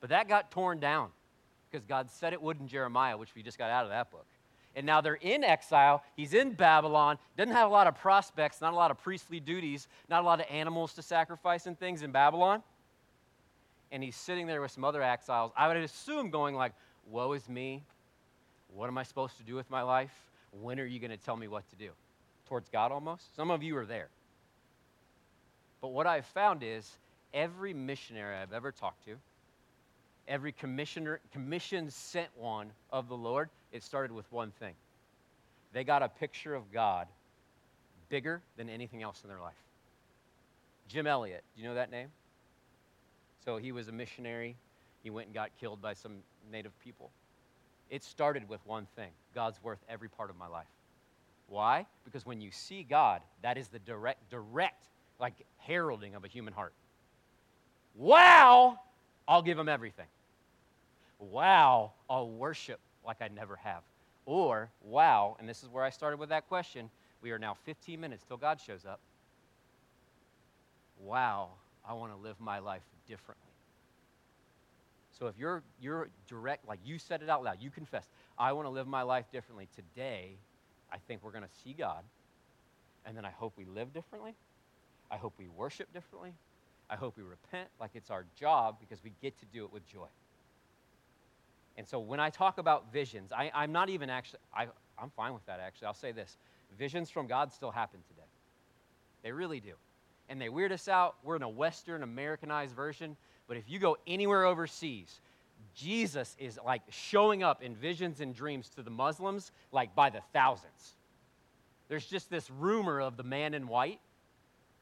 But 0.00 0.10
that 0.10 0.28
got 0.28 0.50
torn 0.50 0.80
down 0.80 1.10
because 1.70 1.86
God 1.86 2.10
said 2.10 2.32
it 2.32 2.42
would 2.42 2.60
in 2.60 2.66
Jeremiah, 2.66 3.16
which 3.16 3.34
we 3.34 3.42
just 3.42 3.56
got 3.56 3.70
out 3.70 3.84
of 3.84 3.90
that 3.90 4.10
book. 4.10 4.26
And 4.74 4.84
now 4.84 5.00
they're 5.00 5.14
in 5.14 5.44
exile. 5.44 6.02
He's 6.16 6.34
in 6.34 6.54
Babylon. 6.54 7.18
Doesn't 7.36 7.52
have 7.52 7.68
a 7.68 7.72
lot 7.72 7.86
of 7.86 7.94
prospects, 7.94 8.60
not 8.60 8.72
a 8.72 8.76
lot 8.76 8.90
of 8.90 8.98
priestly 8.98 9.38
duties, 9.38 9.86
not 10.08 10.22
a 10.22 10.26
lot 10.26 10.40
of 10.40 10.46
animals 10.50 10.94
to 10.94 11.02
sacrifice 11.02 11.66
and 11.66 11.78
things 11.78 12.02
in 12.02 12.10
Babylon. 12.10 12.62
And 13.92 14.02
he's 14.02 14.16
sitting 14.16 14.46
there 14.46 14.60
with 14.60 14.70
some 14.70 14.84
other 14.84 15.02
exiles. 15.02 15.52
I 15.56 15.68
would 15.68 15.76
assume 15.76 16.30
going 16.30 16.54
like, 16.54 16.72
"Woe 17.06 17.32
is 17.32 17.48
me. 17.48 17.84
What 18.74 18.88
am 18.88 18.96
I 18.96 19.02
supposed 19.02 19.36
to 19.36 19.42
do 19.42 19.54
with 19.54 19.70
my 19.70 19.82
life? 19.82 20.31
When 20.60 20.78
are 20.78 20.86
you 20.86 20.98
going 21.00 21.10
to 21.10 21.16
tell 21.16 21.36
me 21.36 21.48
what 21.48 21.68
to 21.70 21.76
do?" 21.76 21.90
Towards 22.48 22.68
God 22.68 22.92
almost. 22.92 23.34
Some 23.34 23.50
of 23.50 23.62
you 23.62 23.76
are 23.76 23.86
there. 23.86 24.08
But 25.80 25.88
what 25.88 26.06
I've 26.06 26.26
found 26.26 26.62
is 26.62 26.96
every 27.34 27.74
missionary 27.74 28.36
I've 28.36 28.52
ever 28.52 28.70
talked 28.70 29.04
to, 29.06 29.16
every 30.28 30.52
commissioner, 30.52 31.20
commission 31.32 31.90
sent 31.90 32.28
one 32.36 32.70
of 32.90 33.08
the 33.08 33.16
Lord, 33.16 33.48
it 33.72 33.82
started 33.82 34.12
with 34.12 34.30
one 34.30 34.50
thing. 34.52 34.74
They 35.72 35.84
got 35.84 36.02
a 36.02 36.08
picture 36.08 36.54
of 36.54 36.70
God 36.72 37.08
bigger 38.08 38.42
than 38.56 38.68
anything 38.68 39.02
else 39.02 39.22
in 39.22 39.28
their 39.28 39.40
life. 39.40 39.56
Jim 40.88 41.06
Elliot, 41.06 41.42
do 41.56 41.62
you 41.62 41.68
know 41.68 41.74
that 41.74 41.90
name? 41.90 42.08
So 43.44 43.56
he 43.56 43.72
was 43.72 43.88
a 43.88 43.92
missionary. 43.92 44.56
He 45.02 45.10
went 45.10 45.28
and 45.28 45.34
got 45.34 45.50
killed 45.58 45.80
by 45.80 45.94
some 45.94 46.18
native 46.52 46.78
people. 46.80 47.10
It 47.92 48.02
started 48.02 48.48
with 48.48 48.66
one 48.66 48.86
thing 48.96 49.10
God's 49.34 49.62
worth 49.62 49.78
every 49.86 50.08
part 50.08 50.30
of 50.30 50.36
my 50.36 50.48
life. 50.48 50.66
Why? 51.46 51.86
Because 52.06 52.24
when 52.24 52.40
you 52.40 52.50
see 52.50 52.82
God, 52.82 53.20
that 53.42 53.58
is 53.58 53.68
the 53.68 53.78
direct, 53.80 54.30
direct, 54.30 54.88
like 55.20 55.34
heralding 55.58 56.14
of 56.14 56.24
a 56.24 56.28
human 56.28 56.54
heart. 56.54 56.72
Wow, 57.94 58.78
I'll 59.28 59.42
give 59.42 59.58
him 59.58 59.68
everything. 59.68 60.06
Wow, 61.18 61.92
I'll 62.08 62.30
worship 62.30 62.80
like 63.06 63.20
I 63.20 63.28
never 63.28 63.56
have. 63.56 63.82
Or, 64.24 64.70
wow, 64.82 65.36
and 65.38 65.46
this 65.46 65.62
is 65.62 65.68
where 65.68 65.84
I 65.84 65.90
started 65.90 66.18
with 66.18 66.30
that 66.30 66.48
question. 66.48 66.88
We 67.20 67.30
are 67.32 67.38
now 67.38 67.58
15 67.66 68.00
minutes 68.00 68.24
till 68.26 68.38
God 68.38 68.58
shows 68.58 68.86
up. 68.86 69.00
Wow, 70.98 71.50
I 71.86 71.92
want 71.92 72.12
to 72.12 72.18
live 72.18 72.40
my 72.40 72.58
life 72.58 72.82
differently. 73.06 73.51
So 75.18 75.26
if 75.26 75.38
you're 75.38 75.62
you're 75.80 76.08
direct, 76.26 76.66
like 76.66 76.80
you 76.84 76.98
said 76.98 77.22
it 77.22 77.28
out 77.28 77.44
loud, 77.44 77.58
you 77.60 77.70
confess, 77.70 78.08
I 78.38 78.52
want 78.52 78.66
to 78.66 78.70
live 78.70 78.86
my 78.86 79.02
life 79.02 79.26
differently 79.30 79.68
today. 79.74 80.36
I 80.90 80.96
think 80.98 81.22
we're 81.22 81.32
going 81.32 81.44
to 81.44 81.60
see 81.64 81.74
God, 81.74 82.02
and 83.06 83.16
then 83.16 83.24
I 83.24 83.30
hope 83.30 83.54
we 83.56 83.64
live 83.64 83.92
differently. 83.92 84.34
I 85.10 85.16
hope 85.16 85.34
we 85.38 85.48
worship 85.48 85.92
differently. 85.92 86.32
I 86.88 86.96
hope 86.96 87.16
we 87.16 87.22
repent 87.22 87.68
like 87.80 87.90
it's 87.94 88.10
our 88.10 88.26
job 88.38 88.76
because 88.80 89.02
we 89.02 89.12
get 89.22 89.38
to 89.40 89.46
do 89.46 89.64
it 89.64 89.72
with 89.72 89.86
joy. 89.86 90.08
And 91.76 91.88
so 91.88 91.98
when 91.98 92.20
I 92.20 92.30
talk 92.30 92.58
about 92.58 92.92
visions, 92.92 93.32
I, 93.32 93.50
am 93.54 93.72
not 93.72 93.88
even 93.88 94.10
actually, 94.10 94.40
I, 94.54 94.66
I'm 94.98 95.10
fine 95.16 95.32
with 95.32 95.44
that 95.46 95.60
actually. 95.60 95.86
I'll 95.86 95.94
say 95.94 96.12
this 96.12 96.36
visions 96.78 97.10
from 97.10 97.26
God 97.26 97.52
still 97.52 97.70
happen 97.70 98.00
today. 98.08 98.26
They 99.22 99.32
really 99.32 99.60
do. 99.60 99.72
And 100.28 100.40
they 100.40 100.48
weird 100.48 100.72
us 100.72 100.88
out. 100.88 101.16
We're 101.22 101.36
in 101.36 101.42
a 101.42 101.48
Western 101.48 102.02
Americanized 102.02 102.74
version. 102.74 103.16
But 103.48 103.56
if 103.56 103.64
you 103.68 103.78
go 103.78 103.96
anywhere 104.06 104.44
overseas, 104.44 105.20
Jesus 105.74 106.36
is 106.38 106.58
like 106.64 106.82
showing 106.90 107.42
up 107.42 107.62
in 107.62 107.74
visions 107.74 108.20
and 108.20 108.34
dreams 108.34 108.68
to 108.70 108.82
the 108.82 108.90
Muslims 108.90 109.52
like 109.72 109.94
by 109.94 110.10
the 110.10 110.20
thousands. 110.32 110.96
There's 111.88 112.06
just 112.06 112.30
this 112.30 112.50
rumor 112.50 113.00
of 113.00 113.16
the 113.16 113.22
man 113.22 113.54
in 113.54 113.68
white. 113.68 114.00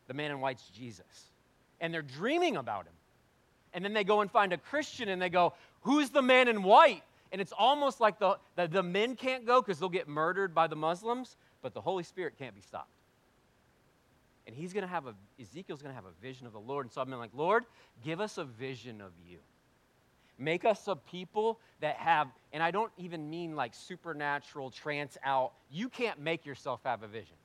The 0.06 0.14
man 0.14 0.30
in 0.30 0.40
white's 0.40 0.68
Jesus. 0.70 1.30
And 1.80 1.94
they're 1.94 2.02
dreaming 2.02 2.56
about 2.56 2.86
him. 2.86 2.92
And 3.72 3.84
then 3.84 3.94
they 3.94 4.04
go 4.04 4.20
and 4.20 4.30
find 4.30 4.52
a 4.52 4.58
Christian 4.58 5.08
and 5.08 5.22
they 5.22 5.28
go, 5.28 5.54
Who's 5.82 6.10
the 6.10 6.22
man 6.22 6.48
in 6.48 6.62
white? 6.62 7.02
And 7.32 7.40
it's 7.40 7.52
almost 7.56 8.00
like 8.00 8.18
the, 8.18 8.36
the, 8.56 8.66
the 8.66 8.82
men 8.82 9.14
can't 9.14 9.46
go 9.46 9.62
because 9.62 9.78
they'll 9.78 9.88
get 9.88 10.08
murdered 10.08 10.54
by 10.54 10.66
the 10.66 10.76
Muslims, 10.76 11.36
but 11.62 11.74
the 11.74 11.80
Holy 11.80 12.02
Spirit 12.02 12.34
can't 12.38 12.54
be 12.54 12.60
stopped. 12.60 12.90
And 14.50 14.58
he's 14.58 14.72
going 14.72 14.82
to 14.82 14.88
have 14.88 15.06
a, 15.06 15.14
Ezekiel's 15.40 15.80
going 15.80 15.92
to 15.92 15.94
have 15.94 16.06
a 16.06 16.20
vision 16.20 16.44
of 16.44 16.52
the 16.52 16.58
Lord. 16.58 16.84
And 16.84 16.92
so 16.92 17.00
I've 17.00 17.08
been 17.08 17.20
like, 17.20 17.30
Lord, 17.36 17.64
give 18.02 18.20
us 18.20 18.36
a 18.36 18.42
vision 18.42 19.00
of 19.00 19.12
you. 19.24 19.38
Make 20.38 20.64
us 20.64 20.88
a 20.88 20.96
people 20.96 21.60
that 21.78 21.94
have, 21.98 22.26
and 22.52 22.60
I 22.60 22.72
don't 22.72 22.90
even 22.98 23.30
mean 23.30 23.54
like 23.54 23.74
supernatural, 23.74 24.72
trance 24.72 25.16
out. 25.22 25.52
You 25.70 25.88
can't 25.88 26.18
make 26.18 26.44
yourself 26.44 26.80
have 26.84 27.04
a 27.04 27.06
vision. 27.06 27.36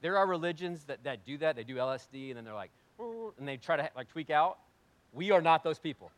There 0.00 0.18
are 0.18 0.26
religions 0.26 0.82
that, 0.86 1.04
that 1.04 1.24
do 1.24 1.38
that. 1.38 1.54
They 1.54 1.62
do 1.62 1.76
LSD 1.76 2.30
and 2.30 2.36
then 2.36 2.44
they're 2.44 2.52
like, 2.52 2.72
and 2.98 3.46
they 3.46 3.56
try 3.56 3.76
to 3.76 3.88
like 3.94 4.10
tweak 4.10 4.30
out. 4.30 4.58
We 5.12 5.30
are 5.30 5.40
not 5.40 5.62
those 5.62 5.78
people. 5.78 6.10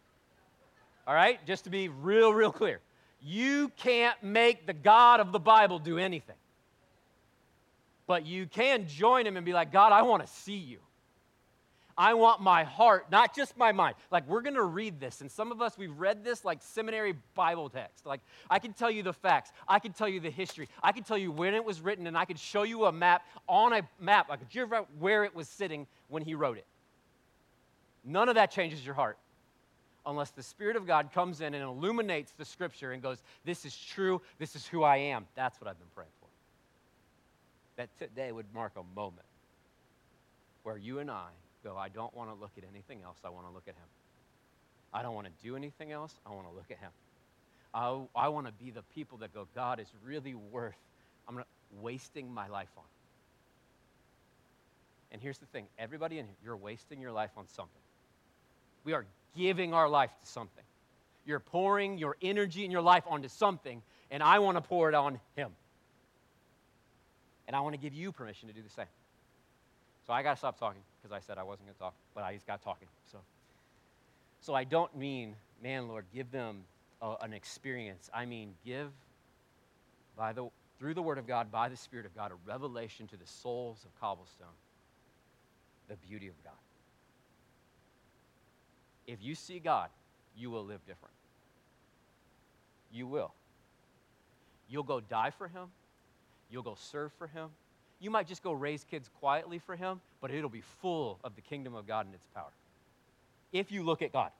All 1.06 1.14
right? 1.14 1.44
Just 1.46 1.64
to 1.64 1.70
be 1.70 1.90
real, 1.90 2.32
real 2.32 2.52
clear. 2.52 2.80
You 3.20 3.70
can't 3.76 4.22
make 4.22 4.66
the 4.66 4.72
God 4.72 5.20
of 5.20 5.30
the 5.30 5.38
Bible 5.38 5.78
do 5.78 5.98
anything. 5.98 6.36
But 8.06 8.26
you 8.26 8.46
can 8.46 8.86
join 8.86 9.26
him 9.26 9.36
and 9.36 9.46
be 9.46 9.52
like, 9.52 9.72
God, 9.72 9.92
I 9.92 10.02
want 10.02 10.26
to 10.26 10.32
see 10.32 10.56
you. 10.56 10.78
I 11.96 12.14
want 12.14 12.40
my 12.40 12.64
heart, 12.64 13.10
not 13.10 13.34
just 13.34 13.56
my 13.56 13.72
mind. 13.72 13.94
Like, 14.10 14.26
we're 14.28 14.42
going 14.42 14.56
to 14.56 14.64
read 14.64 14.98
this, 14.98 15.20
and 15.20 15.30
some 15.30 15.52
of 15.52 15.62
us, 15.62 15.78
we've 15.78 15.96
read 15.96 16.24
this 16.24 16.44
like 16.44 16.60
seminary 16.60 17.14
Bible 17.34 17.68
text. 17.68 18.04
Like, 18.04 18.20
I 18.50 18.58
can 18.58 18.72
tell 18.72 18.90
you 18.90 19.02
the 19.02 19.12
facts, 19.12 19.52
I 19.68 19.78
can 19.78 19.92
tell 19.92 20.08
you 20.08 20.18
the 20.18 20.30
history, 20.30 20.68
I 20.82 20.92
can 20.92 21.04
tell 21.04 21.16
you 21.16 21.30
when 21.30 21.54
it 21.54 21.64
was 21.64 21.80
written, 21.80 22.06
and 22.06 22.18
I 22.18 22.24
can 22.24 22.36
show 22.36 22.64
you 22.64 22.86
a 22.86 22.92
map 22.92 23.24
on 23.48 23.72
a 23.72 23.82
map. 24.00 24.26
I 24.28 24.36
could 24.36 24.48
figure 24.48 24.74
out 24.74 24.88
where 24.98 25.24
it 25.24 25.34
was 25.34 25.48
sitting 25.48 25.86
when 26.08 26.22
he 26.22 26.34
wrote 26.34 26.58
it. 26.58 26.66
None 28.04 28.28
of 28.28 28.34
that 28.34 28.50
changes 28.50 28.84
your 28.84 28.94
heart 28.94 29.16
unless 30.04 30.30
the 30.30 30.42
Spirit 30.42 30.76
of 30.76 30.86
God 30.86 31.10
comes 31.12 31.40
in 31.40 31.54
and 31.54 31.62
illuminates 31.62 32.32
the 32.32 32.44
scripture 32.44 32.92
and 32.92 33.02
goes, 33.02 33.22
This 33.44 33.64
is 33.64 33.76
true, 33.76 34.20
this 34.38 34.56
is 34.56 34.66
who 34.66 34.82
I 34.82 34.96
am. 34.96 35.26
That's 35.34 35.60
what 35.60 35.68
I've 35.68 35.78
been 35.78 35.88
praying 35.94 36.10
for. 36.20 36.23
That 37.76 37.88
today 37.98 38.30
would 38.30 38.46
mark 38.54 38.72
a 38.76 38.82
moment 38.94 39.26
where 40.62 40.76
you 40.76 40.98
and 40.98 41.10
I 41.10 41.28
go, 41.62 41.76
I 41.76 41.88
don't 41.88 42.14
want 42.14 42.30
to 42.30 42.34
look 42.34 42.52
at 42.56 42.64
anything 42.70 43.02
else, 43.02 43.18
I 43.24 43.30
want 43.30 43.46
to 43.46 43.52
look 43.52 43.68
at 43.68 43.74
Him. 43.74 43.88
I 44.92 45.02
don't 45.02 45.14
want 45.14 45.26
to 45.26 45.32
do 45.42 45.56
anything 45.56 45.92
else, 45.92 46.14
I 46.26 46.30
want 46.30 46.48
to 46.48 46.54
look 46.54 46.70
at 46.70 46.78
Him. 46.78 46.90
I, 47.72 48.00
I 48.14 48.28
want 48.28 48.46
to 48.46 48.52
be 48.52 48.70
the 48.70 48.82
people 48.94 49.18
that 49.18 49.34
go, 49.34 49.48
God 49.54 49.80
is 49.80 49.88
really 50.04 50.34
worth, 50.34 50.76
I'm 51.28 51.34
not 51.34 51.48
wasting 51.80 52.32
my 52.32 52.48
life 52.48 52.68
on. 52.76 52.84
And 55.10 55.20
here's 55.20 55.38
the 55.38 55.46
thing 55.46 55.66
everybody 55.78 56.18
in 56.18 56.26
here, 56.26 56.34
you're 56.44 56.56
wasting 56.56 57.00
your 57.00 57.12
life 57.12 57.30
on 57.36 57.46
something. 57.48 57.82
We 58.84 58.92
are 58.92 59.06
giving 59.36 59.74
our 59.74 59.88
life 59.88 60.10
to 60.20 60.26
something. 60.26 60.64
You're 61.26 61.40
pouring 61.40 61.98
your 61.98 62.16
energy 62.20 62.64
and 62.64 62.72
your 62.72 62.82
life 62.82 63.04
onto 63.06 63.28
something, 63.28 63.82
and 64.10 64.22
I 64.22 64.38
want 64.40 64.56
to 64.56 64.60
pour 64.60 64.88
it 64.88 64.94
on 64.94 65.18
Him. 65.36 65.50
And 67.46 67.54
I 67.54 67.60
want 67.60 67.74
to 67.74 67.80
give 67.80 67.94
you 67.94 68.12
permission 68.12 68.48
to 68.48 68.54
do 68.54 68.62
the 68.62 68.70
same. 68.70 68.86
So 70.06 70.12
I 70.12 70.22
got 70.22 70.32
to 70.32 70.36
stop 70.36 70.58
talking 70.58 70.82
because 71.02 71.14
I 71.14 71.20
said 71.20 71.38
I 71.38 71.42
wasn't 71.42 71.66
going 71.66 71.74
to 71.74 71.80
talk, 71.80 71.94
but 72.14 72.24
I 72.24 72.34
just 72.34 72.46
got 72.46 72.62
talking. 72.62 72.88
So, 73.10 73.18
so 74.40 74.54
I 74.54 74.64
don't 74.64 74.94
mean, 74.96 75.34
man, 75.62 75.88
Lord, 75.88 76.04
give 76.14 76.30
them 76.30 76.62
a, 77.00 77.14
an 77.22 77.32
experience. 77.32 78.10
I 78.12 78.26
mean, 78.26 78.54
give 78.64 78.90
by 80.16 80.32
the 80.32 80.48
through 80.78 80.94
the 80.94 81.02
Word 81.02 81.18
of 81.18 81.26
God, 81.26 81.50
by 81.50 81.68
the 81.68 81.76
Spirit 81.76 82.04
of 82.04 82.14
God, 82.14 82.32
a 82.32 82.34
revelation 82.46 83.06
to 83.08 83.16
the 83.16 83.26
souls 83.26 83.84
of 83.84 84.00
Cobblestone, 84.00 84.48
the 85.88 85.96
beauty 85.96 86.28
of 86.28 86.34
God. 86.42 86.52
If 89.06 89.22
you 89.22 89.34
see 89.34 89.58
God, 89.58 89.88
you 90.36 90.50
will 90.50 90.64
live 90.64 90.80
different. 90.86 91.14
You 92.92 93.06
will. 93.06 93.32
You'll 94.68 94.82
go 94.82 95.00
die 95.00 95.30
for 95.30 95.48
Him. 95.48 95.68
You'll 96.50 96.62
go 96.62 96.76
serve 96.78 97.12
for 97.18 97.26
Him. 97.26 97.50
You 98.00 98.10
might 98.10 98.26
just 98.26 98.42
go 98.42 98.52
raise 98.52 98.84
kids 98.84 99.08
quietly 99.20 99.58
for 99.58 99.76
Him, 99.76 100.00
but 100.20 100.30
it'll 100.30 100.50
be 100.50 100.62
full 100.82 101.18
of 101.24 101.34
the 101.36 101.40
kingdom 101.40 101.74
of 101.74 101.86
God 101.86 102.06
and 102.06 102.14
its 102.14 102.26
power. 102.34 102.52
If 103.52 103.70
you 103.72 103.82
look 103.82 104.02
at 104.02 104.12
God. 104.12 104.30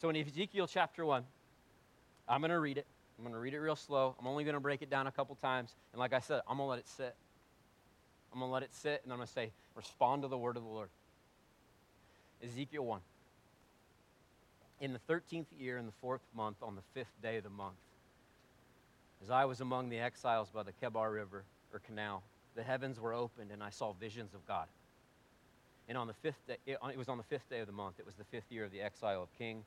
So 0.00 0.10
in 0.10 0.16
Ezekiel 0.16 0.66
chapter 0.66 1.04
1, 1.04 1.24
I'm 2.28 2.40
going 2.40 2.50
to 2.50 2.58
read 2.58 2.78
it. 2.78 2.86
I'm 3.18 3.24
going 3.24 3.34
to 3.34 3.40
read 3.40 3.54
it 3.54 3.60
real 3.60 3.76
slow. 3.76 4.14
I'm 4.18 4.26
only 4.26 4.44
going 4.44 4.54
to 4.54 4.60
break 4.60 4.82
it 4.82 4.90
down 4.90 5.06
a 5.06 5.12
couple 5.12 5.34
times. 5.36 5.74
And 5.92 6.00
like 6.00 6.12
I 6.12 6.20
said, 6.20 6.42
I'm 6.48 6.58
going 6.58 6.66
to 6.66 6.70
let 6.70 6.78
it 6.78 6.88
sit. 6.88 7.14
I'm 8.32 8.40
going 8.40 8.48
to 8.50 8.52
let 8.52 8.62
it 8.64 8.74
sit, 8.74 9.00
and 9.04 9.12
I'm 9.12 9.18
going 9.18 9.28
to 9.28 9.32
say, 9.32 9.52
respond 9.76 10.22
to 10.22 10.28
the 10.28 10.36
word 10.36 10.56
of 10.56 10.64
the 10.64 10.68
Lord. 10.68 10.88
Ezekiel 12.42 12.84
1. 12.84 13.00
In 14.80 14.92
the 14.92 14.98
13th 15.08 15.46
year, 15.58 15.78
in 15.78 15.86
the 15.86 15.92
fourth 16.00 16.20
month, 16.34 16.56
on 16.60 16.74
the 16.74 16.82
fifth 16.92 17.14
day 17.22 17.36
of 17.36 17.44
the 17.44 17.50
month, 17.50 17.76
as 19.24 19.30
I 19.30 19.46
was 19.46 19.62
among 19.62 19.88
the 19.88 19.98
exiles 19.98 20.50
by 20.50 20.62
the 20.62 20.72
Kebar 20.72 21.10
River 21.10 21.44
or 21.72 21.78
canal, 21.78 22.22
the 22.54 22.62
heavens 22.62 23.00
were 23.00 23.14
opened, 23.14 23.50
and 23.50 23.62
I 23.62 23.70
saw 23.70 23.94
visions 23.94 24.34
of 24.34 24.46
God. 24.46 24.66
And 25.88 25.96
on 25.96 26.06
the 26.06 26.12
fifth 26.12 26.46
day, 26.46 26.58
it, 26.66 26.76
it 26.92 26.98
was 26.98 27.08
on 27.08 27.16
the 27.16 27.24
fifth 27.24 27.48
day 27.48 27.60
of 27.60 27.66
the 27.66 27.72
month. 27.72 27.94
It 27.98 28.04
was 28.04 28.16
the 28.16 28.24
fifth 28.24 28.50
year 28.50 28.64
of 28.64 28.70
the 28.70 28.82
exile 28.82 29.22
of 29.22 29.28
King 29.38 29.64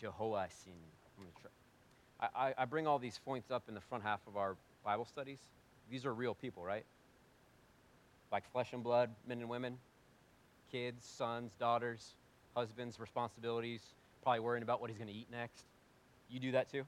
Jehoiachin. 0.00 0.72
I, 2.18 2.28
I, 2.34 2.54
I 2.58 2.64
bring 2.64 2.86
all 2.86 2.98
these 2.98 3.20
points 3.26 3.50
up 3.50 3.64
in 3.68 3.74
the 3.74 3.80
front 3.80 4.04
half 4.04 4.20
of 4.26 4.38
our 4.38 4.56
Bible 4.82 5.04
studies. 5.04 5.38
These 5.90 6.06
are 6.06 6.14
real 6.14 6.34
people, 6.34 6.62
right? 6.62 6.84
Like 8.32 8.50
flesh 8.52 8.72
and 8.72 8.82
blood, 8.82 9.10
men 9.28 9.40
and 9.40 9.50
women, 9.50 9.76
kids, 10.72 11.04
sons, 11.04 11.52
daughters, 11.58 12.14
husbands, 12.56 12.98
responsibilities, 12.98 13.82
probably 14.22 14.40
worrying 14.40 14.62
about 14.62 14.80
what 14.80 14.88
he's 14.88 14.98
going 14.98 15.12
to 15.12 15.14
eat 15.14 15.28
next. 15.30 15.64
You 16.30 16.40
do 16.40 16.52
that 16.52 16.70
too? 16.70 16.84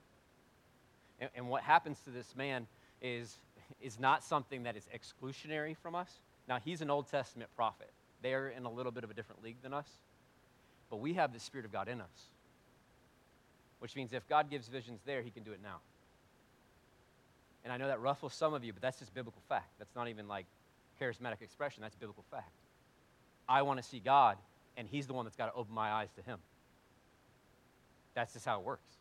And, 1.21 1.31
and, 1.35 1.49
what 1.49 1.63
happens 1.63 1.99
to 2.01 2.11
this 2.11 2.37
man 2.37 2.67
is, 3.01 3.39
is 3.81 3.99
not 3.99 4.23
something 4.23 4.65
that 4.65 4.77
is 4.77 4.87
exclusionary 4.95 5.77
from 5.77 5.95
us. 5.95 6.11
Now, 6.49 6.59
he's 6.63 6.83
an 6.83 6.91
Old 6.91 7.11
Testament 7.11 7.51
prophet. 7.57 7.91
They're 8.23 8.49
in 8.49 8.65
a 8.65 8.71
little 8.71 8.93
bit 8.93 9.05
of 9.05 9.11
a 9.11 9.15
different 9.15 9.43
league 9.43 9.57
than 9.63 9.73
us. 9.73 9.89
But 10.91 10.99
we 10.99 11.15
have 11.15 11.33
the 11.33 11.41
Spirit 11.41 11.65
of 11.65 11.73
God 11.73 11.89
in 11.89 12.01
us, 12.01 12.31
which 13.81 13.97
means 13.97 14.13
if 14.13 14.29
God 14.29 14.51
gives 14.51 14.69
visions 14.69 15.01
there, 15.05 15.23
he 15.23 15.31
can 15.31 15.43
do 15.43 15.53
it 15.53 15.61
now. 15.63 15.79
And 17.65 17.73
I 17.73 17.77
know 17.79 17.89
that 17.89 18.01
ruffles 18.01 18.33
some 18.33 18.55
of 18.55 18.63
you, 18.63 18.73
but 18.73 18.81
that's 18.81 19.01
just 19.01 19.13
biblical 19.13 19.43
fact. 19.49 19.71
That's 19.79 19.95
not 19.97 20.09
even 20.09 20.29
like 20.29 20.47
charismatic 21.01 21.43
expression, 21.43 21.83
that's 21.83 21.97
biblical 21.97 22.25
fact. 22.31 22.53
I 23.49 23.63
want 23.63 23.83
to 23.83 23.83
see 23.83 23.99
God, 23.99 24.39
and 24.77 24.89
He's 24.89 25.07
the 25.07 25.13
one 25.13 25.25
that's 25.25 25.37
got 25.37 25.47
to 25.47 25.55
open 25.55 25.75
my 25.75 25.91
eyes 25.91 26.09
to 26.17 26.23
Him. 26.23 26.39
That's 28.15 28.33
just 28.33 28.47
how 28.47 28.61
it 28.61 28.65
works. 28.65 28.95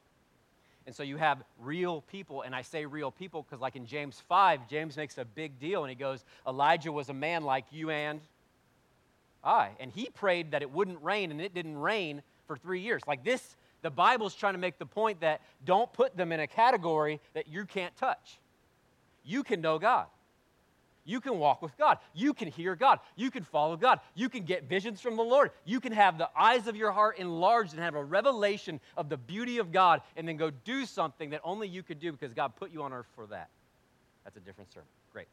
And 0.85 0.95
so 0.95 1.01
you 1.01 1.17
have 1.17 1.43
real 1.59 2.01
people, 2.01 2.43
and 2.43 2.53
I 2.53 2.61
say 2.61 2.85
real 2.85 3.09
people 3.09 3.41
because, 3.41 3.59
like 3.59 3.75
in 3.75 3.87
James 3.87 4.21
5, 4.27 4.69
James 4.69 4.97
makes 4.97 5.17
a 5.17 5.25
big 5.25 5.59
deal 5.59 5.83
and 5.83 5.89
he 5.89 5.95
goes, 5.95 6.23
Elijah 6.47 6.91
was 6.91 7.09
a 7.09 7.13
man 7.13 7.43
like 7.43 7.65
you 7.71 7.89
and 7.89 8.21
I. 9.43 9.71
And 9.79 9.91
he 9.91 10.09
prayed 10.13 10.51
that 10.51 10.61
it 10.61 10.71
wouldn't 10.71 11.01
rain, 11.03 11.31
and 11.31 11.41
it 11.41 11.53
didn't 11.53 11.77
rain 11.77 12.21
for 12.47 12.55
three 12.55 12.81
years. 12.81 13.01
Like 13.07 13.23
this, 13.23 13.55
the 13.81 13.89
Bible's 13.89 14.35
trying 14.35 14.53
to 14.53 14.59
make 14.59 14.77
the 14.77 14.85
point 14.85 15.21
that 15.21 15.41
don't 15.63 15.91
put 15.91 16.15
them 16.15 16.31
in 16.31 16.39
a 16.39 16.47
category 16.47 17.19
that 17.33 17.47
you 17.47 17.65
can't 17.65 17.95
touch. 17.97 18.39
You 19.23 19.43
can 19.43 19.61
know 19.61 19.79
God. 19.79 20.05
You 21.05 21.21
can 21.21 21.37
walk 21.37 21.61
with 21.61 21.77
God. 21.77 21.99
You 22.13 22.33
can 22.33 22.47
hear 22.47 22.75
God. 22.75 22.99
You 23.15 23.29
can 23.29 23.43
follow 23.43 23.77
God. 23.77 23.99
You 24.15 24.27
can 24.27 24.43
get 24.43 24.63
visions 24.63 24.99
from 24.99 25.15
the 25.15 25.23
Lord. 25.23 25.51
You 25.63 25.79
can 25.79 25.91
have 25.91 26.17
the 26.17 26.29
eyes 26.37 26.67
of 26.67 26.75
your 26.75 26.91
heart 26.91 27.19
enlarged 27.19 27.73
and 27.73 27.81
have 27.81 27.93
a 27.93 28.03
revelation 28.03 28.81
of 28.97 29.07
the 29.07 29.17
beauty 29.17 29.59
of 29.59 29.71
God 29.71 30.01
and 30.17 30.27
then 30.27 30.35
go 30.35 30.49
do 30.49 30.85
something 30.85 31.29
that 31.29 31.41
only 31.43 31.67
you 31.67 31.83
could 31.83 31.99
do 31.99 32.11
because 32.11 32.33
God 32.33 32.55
put 32.55 32.71
you 32.71 32.81
on 32.81 32.91
earth 32.91 33.07
for 33.15 33.27
that. 33.27 33.49
That's 34.23 34.35
a 34.35 34.39
different 34.39 34.73
sermon. 34.73 34.87
Great. 35.13 35.27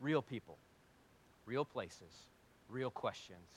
Real 0.00 0.22
people, 0.22 0.56
real 1.44 1.64
places, 1.64 2.28
real 2.68 2.90
questions. 2.90 3.48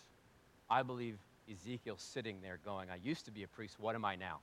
I 0.70 0.82
believe 0.82 1.18
Ezekiel's 1.52 2.02
sitting 2.02 2.42
there 2.42 2.60
going, 2.66 2.90
I 2.90 2.96
used 2.96 3.26
to 3.26 3.32
be 3.32 3.44
a 3.44 3.48
priest. 3.48 3.76
What 3.80 3.94
am 3.94 4.04
I 4.04 4.16
now? 4.16 4.40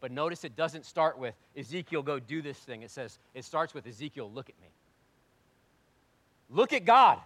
But 0.00 0.12
notice 0.12 0.44
it 0.44 0.56
doesn't 0.56 0.86
start 0.86 1.18
with 1.18 1.34
Ezekiel, 1.56 2.02
go 2.02 2.18
do 2.18 2.40
this 2.40 2.58
thing. 2.58 2.82
It 2.82 2.90
says, 2.90 3.18
it 3.34 3.44
starts 3.44 3.74
with 3.74 3.86
Ezekiel, 3.86 4.30
look 4.32 4.48
at 4.48 4.58
me. 4.60 4.68
Look 6.48 6.72
at 6.72 6.84
God. 6.84 7.18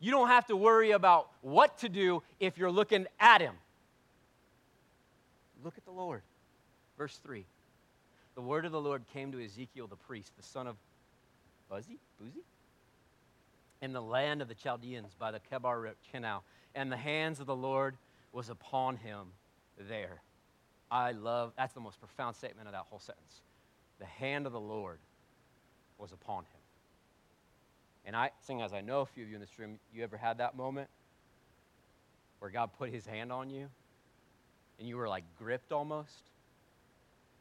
You 0.00 0.10
don't 0.10 0.28
have 0.28 0.46
to 0.46 0.56
worry 0.56 0.92
about 0.92 1.28
what 1.42 1.78
to 1.78 1.88
do 1.88 2.22
if 2.40 2.56
you're 2.56 2.70
looking 2.70 3.06
at 3.20 3.42
Him. 3.42 3.54
Look 5.62 5.76
at 5.76 5.84
the 5.84 5.90
Lord. 5.90 6.22
Verse 6.96 7.18
3 7.22 7.44
The 8.34 8.40
word 8.40 8.64
of 8.64 8.72
the 8.72 8.80
Lord 8.80 9.04
came 9.12 9.30
to 9.32 9.44
Ezekiel 9.44 9.86
the 9.86 9.96
priest, 9.96 10.32
the 10.36 10.42
son 10.42 10.66
of 10.66 10.76
Buzzy? 11.68 11.98
Boozy? 12.18 12.40
In 13.82 13.92
the 13.92 14.02
land 14.02 14.42
of 14.42 14.48
the 14.48 14.54
Chaldeans 14.54 15.14
by 15.18 15.30
the 15.30 15.40
Kebar 15.52 15.92
canal, 16.10 16.44
and 16.74 16.90
the 16.90 16.96
hands 16.96 17.40
of 17.40 17.46
the 17.46 17.56
Lord 17.56 17.96
was 18.32 18.48
upon 18.48 18.96
him 18.96 19.28
there. 19.78 20.22
I 20.90 21.12
love, 21.12 21.52
that's 21.56 21.72
the 21.72 21.80
most 21.80 22.00
profound 22.00 22.36
statement 22.36 22.66
of 22.66 22.72
that 22.72 22.84
whole 22.88 22.98
sentence. 22.98 23.42
The 23.98 24.06
hand 24.06 24.46
of 24.46 24.52
the 24.52 24.60
Lord 24.60 24.98
was 25.98 26.12
upon 26.12 26.44
him. 26.44 26.60
And 28.06 28.16
I, 28.16 28.30
seeing 28.46 28.62
as 28.62 28.72
I 28.72 28.80
know 28.80 29.00
a 29.00 29.06
few 29.06 29.22
of 29.22 29.28
you 29.28 29.34
in 29.36 29.40
this 29.40 29.58
room, 29.58 29.78
you 29.94 30.02
ever 30.02 30.16
had 30.16 30.38
that 30.38 30.56
moment 30.56 30.88
where 32.38 32.50
God 32.50 32.70
put 32.78 32.90
his 32.90 33.06
hand 33.06 33.30
on 33.30 33.50
you 33.50 33.68
and 34.78 34.88
you 34.88 34.96
were 34.96 35.08
like 35.08 35.24
gripped 35.38 35.70
almost? 35.70 36.30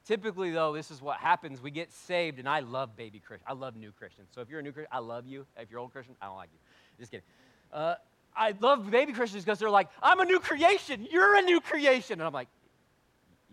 Typically, 0.06 0.52
though, 0.52 0.74
this 0.74 0.92
is 0.92 1.02
what 1.02 1.18
happens. 1.18 1.62
We 1.62 1.72
get 1.72 1.92
saved, 1.92 2.40
and 2.40 2.50
I 2.50 2.62
love 2.62 2.96
baby 2.96 3.20
Christians. 3.20 3.46
I 3.48 3.54
love 3.54 3.76
new 3.76 3.92
Christians. 3.92 4.30
So 4.34 4.42
if 4.42 4.50
you're 4.50 4.60
a 4.60 4.64
new 4.64 4.72
Christian, 4.72 4.90
I 4.92 5.00
love 5.00 5.26
you. 5.28 5.46
If 5.58 5.70
you're 5.70 5.80
old 5.80 5.92
Christian, 5.92 6.16
I 6.22 6.26
don't 6.26 6.36
like 6.36 6.50
you. 6.52 6.60
Just 7.00 7.12
kidding. 7.12 7.26
Uh, 7.72 7.96
I 8.36 8.54
love 8.60 8.90
baby 8.90 9.14
Christians 9.14 9.44
because 9.44 9.60
they're 9.60 9.70
like, 9.70 9.88
I'm 10.02 10.20
a 10.20 10.26
new 10.26 10.40
creation. 10.40 11.08
You're 11.12 11.36
a 11.36 11.42
new 11.42 11.62
creation. 11.62 12.14
And 12.14 12.24
I'm 12.24 12.34
like, 12.34 12.48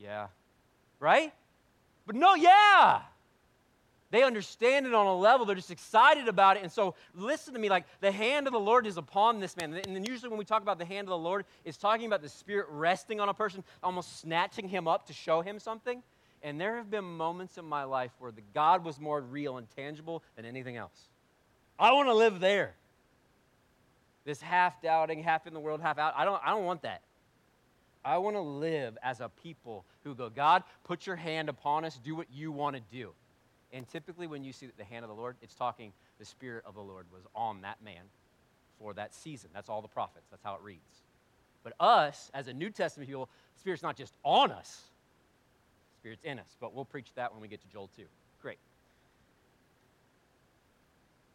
yeah. 0.01 0.28
Right? 1.01 1.32
But 2.06 2.16
no, 2.16 2.35
yeah. 2.35 3.01
They 4.10 4.23
understand 4.23 4.86
it 4.86 4.94
on 4.94 5.06
a 5.06 5.16
level. 5.16 5.47
They're 5.47 5.56
just 5.56 5.73
excited 5.73 6.28
about 6.28 6.56
it. 6.56 6.62
And 6.62 6.70
so, 6.70 6.94
listen 7.14 7.55
to 7.55 7.60
me 7.60 7.68
like 7.68 7.85
the 8.01 8.12
hand 8.12 8.47
of 8.47 8.52
the 8.52 8.60
Lord 8.60 8.86
is 8.86 8.97
upon 8.97 9.40
this 9.40 9.56
man. 9.56 9.74
And 9.74 9.97
then, 9.97 10.05
usually, 10.05 10.28
when 10.28 10.39
we 10.39 10.44
talk 10.44 10.62
about 10.62 10.78
the 10.78 10.85
hand 10.85 11.06
of 11.06 11.10
the 11.10 11.18
Lord, 11.18 11.44
it's 11.64 11.77
talking 11.77 12.06
about 12.06 12.23
the 12.23 12.28
Spirit 12.28 12.66
resting 12.70 13.20
on 13.20 13.28
a 13.28 13.35
person, 13.35 13.64
almost 13.82 14.20
snatching 14.20 14.68
him 14.68 14.86
up 14.86 15.06
to 15.06 15.12
show 15.12 15.40
him 15.40 15.59
something. 15.59 16.02
And 16.43 16.60
there 16.60 16.77
have 16.77 16.90
been 16.90 17.05
moments 17.05 17.59
in 17.59 17.64
my 17.64 17.82
life 17.82 18.12
where 18.20 18.31
the 18.31 18.43
God 18.55 18.85
was 18.85 19.01
more 19.01 19.20
real 19.20 19.56
and 19.56 19.66
tangible 19.74 20.23
than 20.36 20.44
anything 20.44 20.77
else. 20.77 21.09
I 21.78 21.93
want 21.93 22.09
to 22.09 22.14
live 22.14 22.39
there. 22.39 22.74
This 24.24 24.40
half 24.40 24.81
doubting, 24.81 25.23
half 25.23 25.47
in 25.47 25.55
the 25.55 25.60
world, 25.60 25.81
half 25.81 25.98
out. 25.98 26.14
I 26.16 26.24
don't, 26.24 26.40
I 26.44 26.51
don't 26.51 26.64
want 26.64 26.82
that. 26.82 27.02
I 28.06 28.18
want 28.18 28.36
to 28.36 28.40
live 28.40 28.96
as 29.02 29.20
a 29.20 29.28
people 29.42 29.84
who 30.04 30.14
go, 30.14 30.30
God, 30.30 30.62
put 30.84 31.08
your 31.08 31.16
hand 31.16 31.48
upon 31.48 31.84
us, 31.84 31.98
do 32.02 32.14
what 32.14 32.28
you 32.32 32.52
want 32.52 32.76
to 32.76 32.82
do. 32.96 33.10
And 33.72 33.86
typically, 33.88 34.28
when 34.28 34.44
you 34.44 34.52
see 34.52 34.68
the 34.78 34.84
hand 34.84 35.04
of 35.04 35.08
the 35.08 35.16
Lord, 35.16 35.34
it's 35.42 35.54
talking 35.54 35.92
the 36.20 36.24
Spirit 36.24 36.62
of 36.64 36.74
the 36.74 36.80
Lord 36.80 37.06
was 37.12 37.22
on 37.34 37.62
that 37.62 37.82
man 37.84 38.02
for 38.78 38.94
that 38.94 39.12
season. 39.12 39.50
That's 39.52 39.68
all 39.68 39.82
the 39.82 39.88
prophets. 39.88 40.28
That's 40.30 40.44
how 40.44 40.54
it 40.54 40.60
reads. 40.62 41.02
But 41.64 41.72
us, 41.80 42.30
as 42.32 42.46
a 42.46 42.52
New 42.52 42.70
Testament 42.70 43.08
people, 43.08 43.28
the 43.54 43.60
Spirit's 43.60 43.82
not 43.82 43.96
just 43.96 44.14
on 44.22 44.52
us, 44.52 44.82
the 45.94 45.98
Spirit's 45.98 46.22
in 46.22 46.38
us. 46.38 46.56
But 46.60 46.72
we'll 46.74 46.84
preach 46.84 47.08
that 47.16 47.32
when 47.32 47.42
we 47.42 47.48
get 47.48 47.60
to 47.62 47.68
Joel 47.72 47.90
2. 47.96 48.02
Great. 48.40 48.58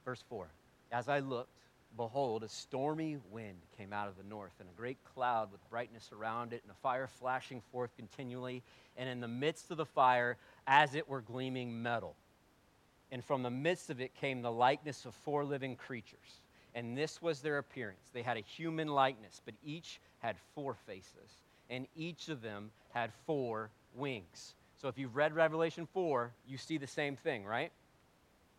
Verse 0.05 0.23
4 0.29 0.47
As 0.93 1.09
I 1.09 1.19
looked, 1.19 1.60
behold, 1.97 2.43
a 2.43 2.49
stormy 2.49 3.17
wind 3.31 3.57
came 3.77 3.93
out 3.93 4.07
of 4.07 4.17
the 4.17 4.23
north, 4.23 4.53
and 4.59 4.69
a 4.69 4.77
great 4.77 4.97
cloud 5.03 5.51
with 5.51 5.67
brightness 5.69 6.11
around 6.11 6.53
it, 6.53 6.61
and 6.63 6.71
a 6.71 6.81
fire 6.81 7.07
flashing 7.07 7.61
forth 7.71 7.95
continually. 7.95 8.63
And 8.97 9.09
in 9.09 9.19
the 9.19 9.27
midst 9.27 9.71
of 9.71 9.77
the 9.77 9.85
fire, 9.85 10.37
as 10.67 10.95
it 10.95 11.07
were 11.07 11.21
gleaming 11.21 11.81
metal. 11.81 12.15
And 13.11 13.23
from 13.23 13.43
the 13.43 13.49
midst 13.49 13.89
of 13.89 13.99
it 13.99 14.15
came 14.15 14.41
the 14.41 14.51
likeness 14.51 15.05
of 15.05 15.13
four 15.13 15.43
living 15.43 15.75
creatures. 15.75 16.41
And 16.73 16.97
this 16.97 17.21
was 17.21 17.41
their 17.41 17.57
appearance. 17.57 18.09
They 18.13 18.21
had 18.21 18.37
a 18.37 18.41
human 18.41 18.87
likeness, 18.87 19.41
but 19.43 19.55
each 19.63 19.99
had 20.19 20.37
four 20.55 20.73
faces, 20.73 21.43
and 21.69 21.87
each 21.95 22.29
of 22.29 22.41
them 22.41 22.71
had 22.91 23.11
four 23.25 23.69
wings. 23.93 24.55
So 24.81 24.87
if 24.87 24.97
you've 24.97 25.15
read 25.15 25.35
Revelation 25.35 25.87
4, 25.93 26.31
you 26.47 26.57
see 26.57 26.77
the 26.77 26.87
same 26.87 27.15
thing, 27.15 27.45
right? 27.45 27.71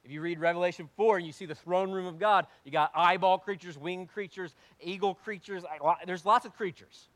If 0.05 0.11
you 0.11 0.21
read 0.21 0.41
Revelation 0.41 0.89
4 0.97 1.19
and 1.19 1.27
you 1.27 1.33
see 1.33 1.47
the 1.47 1.55
throne 1.55 1.93
room 1.93 2.07
of 2.07 2.19
God, 2.19 2.47
you 2.65 2.73
got 2.73 2.91
eyeball 2.95 3.39
creatures, 3.39 3.79
winged 3.79 4.09
creatures, 4.09 4.55
eagle 4.81 5.15
creatures. 5.15 5.63
There's 6.07 6.27
lots 6.27 6.45
of 6.45 6.55
creatures. 6.57 7.09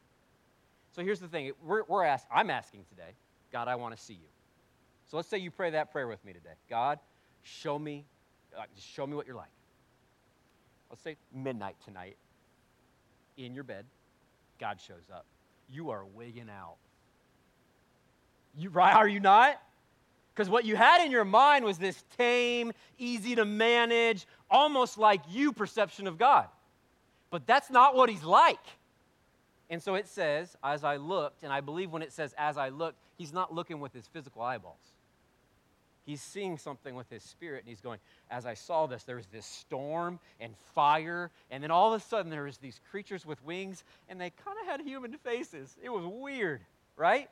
So 0.95 1.03
here's 1.03 1.21
the 1.21 1.29
thing 1.29 1.53
we're, 1.65 1.83
we're 1.89 2.05
ask, 2.05 2.27
I'm 2.33 2.49
asking 2.49 2.85
today, 2.89 3.11
God, 3.53 3.69
I 3.69 3.75
want 3.75 3.97
to 3.97 4.03
see 4.03 4.15
you. 4.15 4.29
So 5.11 5.17
let's 5.17 5.29
say 5.29 5.39
you 5.39 5.51
pray 5.51 5.71
that 5.71 5.93
prayer 5.93 6.07
with 6.07 6.25
me 6.25 6.33
today. 6.33 6.55
God, 6.71 6.99
show 7.43 7.79
me, 7.79 8.05
just 8.75 8.89
show 8.89 9.07
me 9.07 9.15
what 9.15 9.27
you're 9.27 9.37
like. 9.37 9.51
Let's 10.91 11.03
say 11.03 11.17
midnight 11.35 11.77
tonight, 11.85 12.17
in 13.37 13.55
your 13.55 13.65
bed, 13.65 13.85
God 14.61 14.81
shows 14.81 15.11
up. 15.13 15.27
You 15.69 15.91
are 15.91 16.05
wigging 16.05 16.49
out. 16.49 16.77
You 18.57 18.71
right? 18.71 18.95
Are 18.95 19.09
you 19.09 19.21
not? 19.21 19.61
Because 20.37 20.51
what 20.51 20.67
you 20.67 20.77
had 20.77 21.03
in 21.03 21.11
your 21.11 21.25
mind 21.25 21.65
was 21.65 21.79
this 21.79 22.05
tame, 22.19 22.73
easy 22.99 23.35
to 23.37 23.47
manage, 23.47 24.27
almost 24.51 24.99
like 24.99 25.23
you 25.31 25.51
perception 25.51 26.07
of 26.07 26.19
God. 26.19 26.47
But 27.31 27.47
that's 27.47 27.71
not 27.71 27.97
what 27.97 28.11
he's 28.11 28.23
like. 28.23 28.61
And 29.71 29.83
so 29.83 29.95
it 29.95 30.07
says, 30.07 30.55
as 30.63 30.85
I 30.85 30.97
looked, 30.97 31.43
and 31.43 31.51
I 31.51 31.63
believe 31.63 31.91
when 31.91 32.03
it 32.03 32.13
says 32.13 32.35
as 32.37 32.59
I 32.59 32.69
looked, 32.69 32.99
he's 33.17 33.33
not 33.33 33.55
looking 33.55 33.81
with 33.81 33.95
his 33.95 34.07
physical 34.09 34.43
eyeballs. 34.43 34.77
He's 36.05 36.21
seeing 36.21 36.59
something 36.59 36.95
with 36.95 37.09
his 37.09 37.23
spirit, 37.23 37.61
and 37.65 37.69
he's 37.69 37.81
going, 37.81 37.99
As 38.31 38.45
I 38.45 38.55
saw 38.55 38.87
this, 38.87 39.05
there 39.05 39.17
was 39.17 39.27
this 39.33 39.47
storm 39.47 40.21
and 40.39 40.55
fire, 40.75 41.31
and 41.51 41.65
then 41.65 41.71
all 41.71 41.95
of 41.95 42.01
a 42.01 42.05
sudden 42.05 42.31
there 42.31 42.45
was 42.45 42.59
these 42.59 42.79
creatures 42.91 43.25
with 43.25 43.43
wings, 43.43 43.85
and 44.09 44.21
they 44.21 44.31
kind 44.45 44.57
of 44.61 44.67
had 44.67 44.83
human 44.83 45.17
faces. 45.25 45.75
It 45.83 45.89
was 45.89 46.05
weird, 46.05 46.61
right? 46.95 47.29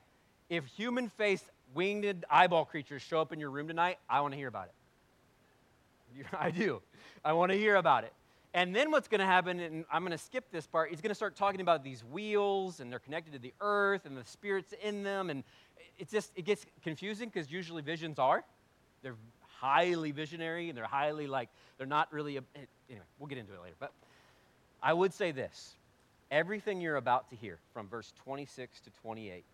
If 0.48 0.64
human 0.64 1.08
faced 1.10 1.44
winged 1.74 2.24
eyeball 2.30 2.64
creatures 2.64 3.02
show 3.02 3.20
up 3.20 3.32
in 3.32 3.40
your 3.40 3.50
room 3.50 3.68
tonight, 3.68 3.98
I 4.08 4.20
want 4.20 4.32
to 4.32 4.38
hear 4.38 4.48
about 4.48 4.66
it. 4.66 6.26
I 6.38 6.50
do. 6.50 6.80
I 7.24 7.32
want 7.32 7.52
to 7.52 7.58
hear 7.58 7.76
about 7.76 8.04
it. 8.04 8.12
And 8.52 8.74
then 8.74 8.92
what's 8.92 9.08
going 9.08 9.18
to 9.18 9.26
happen, 9.26 9.58
and 9.58 9.84
I'm 9.92 10.02
going 10.02 10.12
to 10.12 10.18
skip 10.18 10.44
this 10.52 10.66
part, 10.66 10.90
he's 10.90 11.00
going 11.00 11.10
to 11.10 11.14
start 11.14 11.34
talking 11.34 11.60
about 11.60 11.82
these 11.82 12.04
wheels, 12.04 12.78
and 12.78 12.90
they're 12.90 13.00
connected 13.00 13.32
to 13.32 13.40
the 13.40 13.52
earth, 13.60 14.06
and 14.06 14.16
the 14.16 14.24
spirits 14.24 14.72
in 14.80 15.02
them, 15.02 15.28
and 15.28 15.42
it 15.98 16.08
just 16.08 16.30
it 16.36 16.44
gets 16.44 16.64
confusing 16.82 17.28
because 17.28 17.50
usually 17.50 17.82
visions 17.82 18.18
are. 18.18 18.44
They're 19.02 19.16
highly 19.58 20.12
visionary, 20.12 20.68
and 20.68 20.78
they're 20.78 20.84
highly 20.84 21.26
like, 21.26 21.48
they're 21.78 21.86
not 21.86 22.12
really, 22.12 22.36
a, 22.36 22.40
eh, 22.54 22.60
anyway, 22.88 23.04
we'll 23.18 23.26
get 23.26 23.38
into 23.38 23.54
it 23.54 23.60
later. 23.60 23.74
But 23.80 23.92
I 24.80 24.92
would 24.92 25.12
say 25.12 25.32
this 25.32 25.74
everything 26.30 26.80
you're 26.80 26.96
about 26.96 27.28
to 27.30 27.36
hear 27.36 27.58
from 27.72 27.88
verse 27.88 28.12
26 28.24 28.80
to 28.80 28.90
28 29.02 29.44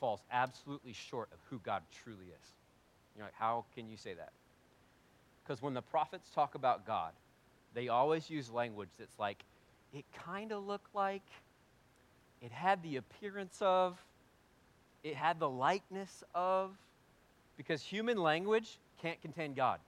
falls 0.00 0.20
absolutely 0.32 0.92
short 0.92 1.28
of 1.32 1.38
who 1.50 1.60
God 1.64 1.82
truly 2.02 2.26
is. 2.26 2.48
You're 3.16 3.26
like, 3.26 3.34
how 3.38 3.64
can 3.74 3.88
you 3.88 3.96
say 3.96 4.14
that? 4.14 4.32
Because 5.44 5.62
when 5.62 5.74
the 5.74 5.82
prophets 5.82 6.28
talk 6.34 6.54
about 6.54 6.86
God, 6.86 7.12
they 7.74 7.88
always 7.88 8.30
use 8.30 8.50
language 8.50 8.88
that's 8.98 9.18
like, 9.18 9.38
it 9.92 10.04
kind 10.24 10.52
of 10.52 10.66
looked 10.66 10.94
like, 10.94 11.22
it 12.40 12.50
had 12.50 12.82
the 12.82 12.96
appearance 12.96 13.58
of, 13.60 13.98
it 15.02 15.14
had 15.14 15.38
the 15.38 15.48
likeness 15.48 16.24
of, 16.34 16.70
because 17.56 17.82
human 17.82 18.18
language 18.18 18.78
can't 19.02 19.20
contain 19.20 19.54
God. 19.54 19.80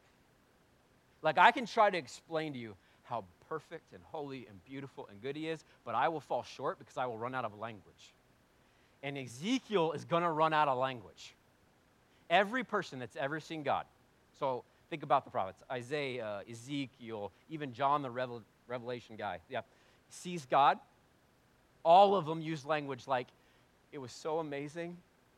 Like, 1.23 1.39
I 1.39 1.53
can 1.53 1.67
try 1.67 1.89
to 1.91 1.97
explain 1.97 2.53
to 2.53 2.59
you 2.59 2.75
how 3.05 3.25
perfect 3.49 3.93
and 3.93 4.03
holy 4.11 4.47
and 4.49 4.65
beautiful 4.65 5.09
and 5.11 5.23
good 5.23 5.37
He 5.37 5.49
is, 5.49 5.65
but 5.85 5.95
I 5.95 6.09
will 6.09 6.21
fall 6.21 6.43
short 6.43 6.79
because 6.79 6.97
I 6.97 7.07
will 7.07 7.19
run 7.19 7.35
out 7.35 7.45
of 7.45 7.59
language. 7.59 8.13
And 9.03 9.19
Ezekiel 9.19 9.93
is 9.93 10.05
going 10.05 10.23
to 10.23 10.31
run 10.31 10.53
out 10.53 10.69
of 10.69 10.79
language. 10.79 11.35
Every 12.31 12.65
person 12.65 12.99
that's 12.99 13.17
ever 13.17 13.41
seen 13.41 13.63
God, 13.63 13.85
so 14.39 14.65
think 14.91 15.03
about 15.03 15.25
the 15.25 15.31
prophets 15.31 15.63
Isaiah, 15.71 16.43
Ezekiel, 16.51 17.33
even 17.51 17.73
John 17.73 18.03
the 18.03 18.11
Revel- 18.11 18.43
Revelation 18.69 19.17
guy, 19.17 19.39
yeah, 19.49 19.63
sees 20.09 20.47
God. 20.47 20.79
All 21.85 22.15
of 22.15 22.27
them 22.27 22.41
use 22.41 22.65
language 22.65 23.09
like, 23.09 23.27
it 23.91 23.99
was 23.99 24.13
so 24.13 24.39
amazing. 24.39 24.97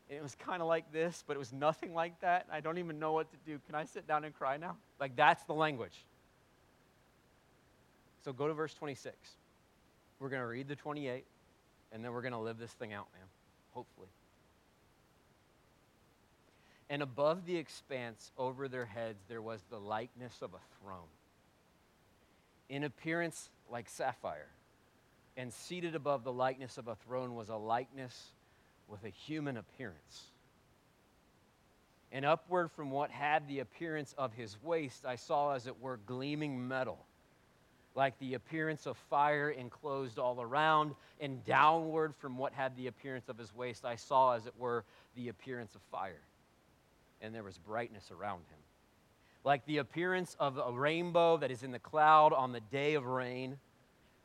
It 0.09 0.21
was 0.21 0.35
kind 0.35 0.61
of 0.61 0.67
like 0.67 0.91
this, 0.93 1.23
but 1.25 1.35
it 1.35 1.39
was 1.39 1.51
nothing 1.51 1.93
like 1.93 2.19
that. 2.21 2.45
I 2.51 2.59
don't 2.59 2.77
even 2.77 2.99
know 2.99 3.13
what 3.13 3.29
to 3.31 3.37
do. 3.45 3.59
Can 3.65 3.73
I 3.73 3.85
sit 3.85 4.07
down 4.07 4.23
and 4.23 4.35
cry 4.35 4.57
now? 4.57 4.77
Like, 4.99 5.15
that's 5.15 5.43
the 5.45 5.53
language. 5.53 6.05
So 8.23 8.31
go 8.31 8.47
to 8.47 8.53
verse 8.53 8.73
26. 8.75 9.15
We're 10.19 10.29
going 10.29 10.41
to 10.41 10.47
read 10.47 10.67
the 10.67 10.75
28, 10.75 11.25
and 11.91 12.05
then 12.05 12.11
we're 12.13 12.21
going 12.21 12.33
to 12.33 12.39
live 12.39 12.59
this 12.59 12.71
thing 12.71 12.93
out, 12.93 13.07
man 13.17 13.27
hopefully. 13.75 14.07
And 16.89 17.01
above 17.01 17.45
the 17.45 17.57
expanse 17.57 18.31
over 18.37 18.67
their 18.67 18.85
heads, 18.85 19.23
there 19.27 19.41
was 19.41 19.61
the 19.69 19.79
likeness 19.79 20.41
of 20.41 20.53
a 20.53 20.81
throne, 20.81 21.09
in 22.69 22.83
appearance 22.83 23.49
like 23.69 23.89
sapphire. 23.89 24.49
And 25.37 25.51
seated 25.51 25.95
above 25.95 26.23
the 26.23 26.31
likeness 26.31 26.77
of 26.77 26.87
a 26.87 26.95
throne 26.95 27.35
was 27.35 27.49
a 27.49 27.57
likeness 27.57 28.29
with 28.87 29.03
a 29.03 29.09
human 29.09 29.57
appearance. 29.57 30.27
And 32.11 32.23
upward 32.23 32.71
from 32.71 32.89
what 32.89 33.11
had 33.11 33.47
the 33.49 33.59
appearance 33.59 34.15
of 34.17 34.33
his 34.33 34.55
waist, 34.63 35.05
I 35.05 35.17
saw, 35.17 35.53
as 35.53 35.67
it 35.67 35.81
were, 35.81 35.97
gleaming 35.97 36.67
metal 36.67 37.05
like 37.95 38.19
the 38.19 38.33
appearance 38.33 38.85
of 38.85 38.97
fire 39.09 39.49
enclosed 39.49 40.19
all 40.19 40.41
around, 40.41 40.93
and 41.21 41.43
downward 41.45 42.13
from 42.17 42.37
what 42.37 42.51
had 42.51 42.75
the 42.75 42.87
appearance 42.87 43.29
of 43.29 43.37
his 43.37 43.55
waist, 43.55 43.85
I 43.85 43.95
saw, 43.95 44.33
as 44.33 44.45
it 44.45 44.53
were, 44.57 44.83
the 45.15 45.29
appearance 45.29 45.73
of 45.75 45.81
fire. 45.91 46.21
And 47.21 47.33
there 47.33 47.43
was 47.43 47.57
brightness 47.57 48.11
around 48.11 48.39
him. 48.39 48.59
Like 49.45 49.65
the 49.65 49.77
appearance 49.77 50.35
of 50.39 50.57
a 50.57 50.71
rainbow 50.71 51.37
that 51.37 51.51
is 51.51 51.63
in 51.63 51.71
the 51.71 51.79
cloud 51.79 52.33
on 52.33 52.51
the 52.51 52.59
day 52.59 52.95
of 52.95 53.05
rain, 53.05 53.57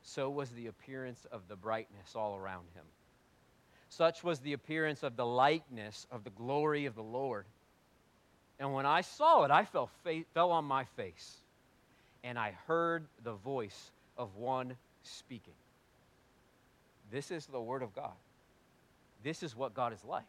so 0.03 0.29
was 0.29 0.51
the 0.51 0.67
appearance 0.67 1.27
of 1.31 1.43
the 1.47 1.57
brightness 1.57 2.17
all 2.17 2.37
around 2.37 2.65
him. 2.75 2.85
Such 3.89 4.25
was 4.25 4.41
the 4.41 4.55
appearance 4.55 5.03
of 5.03 5.17
the 5.17 5.27
likeness 5.27 6.07
of 6.11 6.25
the 6.25 6.31
glory 6.31 6.87
of 6.87 6.97
the 6.97 7.03
Lord. 7.03 7.45
And 8.59 8.73
when 8.73 8.87
I 8.87 9.03
saw 9.03 9.45
it, 9.45 9.51
I 9.51 9.65
fell, 9.65 9.91
fa- 10.03 10.25
fell 10.33 10.51
on 10.51 10.65
my 10.65 10.85
face 10.85 11.40
and 12.25 12.39
I 12.39 12.57
heard 12.67 13.07
the 13.25 13.35
voice 13.35 13.91
of 14.17 14.37
one 14.37 14.77
speaking. 15.03 15.55
This 17.11 17.31
is 17.31 17.47
the 17.47 17.61
Word 17.61 17.83
of 17.83 17.95
God. 17.95 18.13
This 19.23 19.43
is 19.43 19.57
what 19.57 19.75
God 19.75 19.93
is 19.93 20.05
like. 20.05 20.25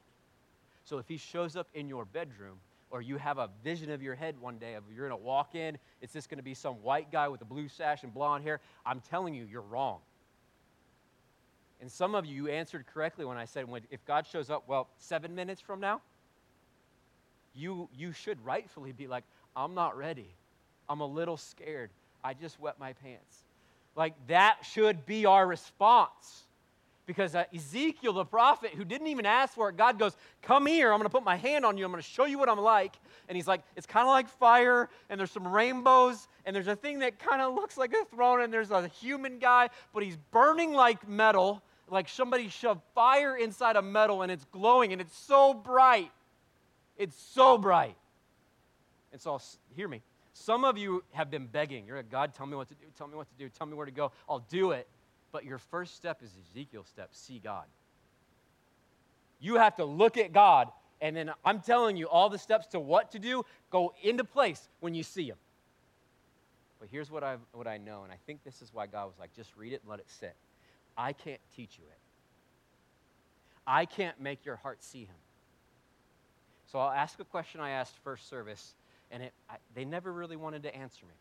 So 0.83 0.97
if 0.97 1.07
He 1.07 1.17
shows 1.17 1.55
up 1.55 1.67
in 1.73 1.87
your 1.87 2.05
bedroom, 2.05 2.57
or 2.89 3.01
you 3.01 3.17
have 3.17 3.37
a 3.37 3.49
vision 3.63 3.89
of 3.89 4.01
your 4.01 4.15
head 4.15 4.35
one 4.39 4.57
day 4.57 4.73
of 4.73 4.83
you're 4.93 5.07
going 5.07 5.17
to 5.17 5.25
walk 5.25 5.55
in, 5.55 5.77
it's 6.01 6.13
just 6.13 6.29
going 6.29 6.37
to 6.37 6.43
be 6.43 6.53
some 6.53 6.75
white 6.75 7.11
guy 7.11 7.27
with 7.27 7.41
a 7.41 7.45
blue 7.45 7.69
sash 7.69 8.03
and 8.03 8.13
blonde 8.13 8.43
hair, 8.43 8.59
I'm 8.85 8.99
telling 9.09 9.33
you, 9.33 9.47
you're 9.49 9.61
wrong. 9.61 9.99
And 11.79 11.91
some 11.91 12.13
of 12.13 12.25
you, 12.25 12.47
answered 12.47 12.85
correctly 12.93 13.25
when 13.25 13.37
I 13.37 13.45
said, 13.45 13.65
if 13.89 14.05
God 14.05 14.27
shows 14.27 14.49
up, 14.49 14.63
well, 14.67 14.87
seven 14.97 15.33
minutes 15.33 15.61
from 15.61 15.79
now, 15.79 16.01
you, 17.55 17.89
you 17.97 18.11
should 18.11 18.43
rightfully 18.45 18.91
be 18.91 19.07
like, 19.07 19.23
I'm 19.55 19.73
not 19.73 19.97
ready. 19.97 20.27
I'm 20.89 21.01
a 21.01 21.05
little 21.05 21.37
scared. 21.37 21.89
I 22.23 22.33
just 22.33 22.59
wet 22.59 22.79
my 22.79 22.93
pants. 22.93 23.43
Like, 23.95 24.13
that 24.27 24.59
should 24.63 25.05
be 25.05 25.25
our 25.25 25.45
response. 25.45 26.43
Because 27.05 27.35
uh, 27.35 27.43
Ezekiel, 27.53 28.13
the 28.13 28.25
prophet, 28.25 28.71
who 28.71 28.85
didn't 28.85 29.07
even 29.07 29.25
ask 29.25 29.53
for 29.53 29.69
it, 29.69 29.75
God 29.75 29.99
goes, 29.99 30.15
Come 30.41 30.65
here, 30.65 30.93
I'm 30.93 30.99
going 30.99 31.09
to 31.09 31.13
put 31.13 31.23
my 31.23 31.35
hand 31.35 31.65
on 31.65 31.77
you, 31.77 31.83
I'm 31.83 31.91
going 31.91 32.01
to 32.01 32.07
show 32.07 32.25
you 32.25 32.37
what 32.37 32.47
I'm 32.47 32.59
like. 32.59 32.95
And 33.27 33.35
he's 33.35 33.47
like, 33.47 33.63
It's 33.75 33.87
kind 33.87 34.07
of 34.07 34.11
like 34.11 34.29
fire, 34.29 34.87
and 35.09 35.19
there's 35.19 35.31
some 35.31 35.47
rainbows, 35.47 36.27
and 36.45 36.55
there's 36.55 36.67
a 36.67 36.75
thing 36.75 36.99
that 36.99 37.19
kind 37.19 37.41
of 37.41 37.53
looks 37.53 37.75
like 37.75 37.93
a 37.93 38.05
throne, 38.05 38.41
and 38.41 38.53
there's 38.53 38.71
a 38.71 38.87
human 38.87 39.39
guy, 39.39 39.69
but 39.93 40.03
he's 40.03 40.17
burning 40.31 40.73
like 40.73 41.07
metal, 41.07 41.61
like 41.89 42.07
somebody 42.07 42.47
shoved 42.47 42.81
fire 42.95 43.35
inside 43.35 43.75
a 43.75 43.81
metal, 43.81 44.21
and 44.21 44.31
it's 44.31 44.45
glowing, 44.45 44.93
and 44.93 45.01
it's 45.01 45.17
so 45.17 45.53
bright. 45.53 46.11
It's 46.97 47.19
so 47.19 47.57
bright. 47.57 47.97
And 49.11 49.19
so, 49.19 49.41
hear 49.75 49.87
me. 49.87 50.01
Some 50.33 50.63
of 50.63 50.77
you 50.77 51.03
have 51.11 51.29
been 51.29 51.47
begging. 51.47 51.85
You're 51.85 51.97
like, 51.97 52.09
God, 52.09 52.33
tell 52.33 52.45
me 52.45 52.55
what 52.55 52.67
to 52.69 52.75
do, 52.75 52.85
tell 52.97 53.07
me 53.07 53.15
what 53.15 53.27
to 53.29 53.35
do, 53.35 53.49
tell 53.49 53.67
me 53.67 53.73
where 53.73 53.85
to 53.85 53.91
go. 53.91 54.11
I'll 54.29 54.45
do 54.49 54.71
it. 54.71 54.87
But 55.31 55.45
your 55.45 55.57
first 55.57 55.95
step 55.95 56.21
is 56.23 56.31
Ezekiel's 56.49 56.87
step 56.87 57.09
see 57.11 57.39
God. 57.39 57.65
You 59.39 59.55
have 59.55 59.75
to 59.77 59.85
look 59.85 60.17
at 60.17 60.31
God, 60.33 60.69
and 61.01 61.15
then 61.15 61.31
I'm 61.43 61.61
telling 61.61 61.97
you 61.97 62.07
all 62.07 62.29
the 62.29 62.37
steps 62.37 62.67
to 62.67 62.79
what 62.79 63.11
to 63.11 63.19
do 63.19 63.43
go 63.71 63.93
into 64.03 64.23
place 64.23 64.69
when 64.79 64.93
you 64.93 65.03
see 65.03 65.29
Him. 65.29 65.37
But 66.79 66.89
here's 66.89 67.11
what, 67.11 67.23
i 67.23 67.37
what 67.53 67.67
I 67.67 67.77
know, 67.77 68.03
and 68.03 68.11
I 68.11 68.17
think 68.25 68.43
this 68.43 68.61
is 68.61 68.73
why 68.73 68.87
God 68.87 69.05
was 69.05 69.15
like, 69.19 69.33
just 69.35 69.55
read 69.57 69.73
it 69.73 69.81
let 69.87 69.99
it 69.99 70.09
sit. 70.09 70.35
I 70.97 71.13
can't 71.13 71.41
teach 71.55 71.77
you 71.77 71.85
it, 71.85 71.99
I 73.65 73.85
can't 73.85 74.19
make 74.19 74.45
your 74.45 74.57
heart 74.57 74.83
see 74.83 75.01
Him. 75.05 75.15
So 76.71 76.79
I'll 76.79 76.91
ask 76.91 77.19
a 77.19 77.25
question 77.25 77.59
I 77.59 77.71
asked 77.71 77.95
first 78.03 78.29
service, 78.29 78.75
and 79.11 79.23
it, 79.23 79.33
I, 79.49 79.55
they 79.75 79.85
never 79.85 80.11
really 80.11 80.35
wanted 80.35 80.63
to 80.63 80.75
answer 80.75 81.05
me. 81.05 81.13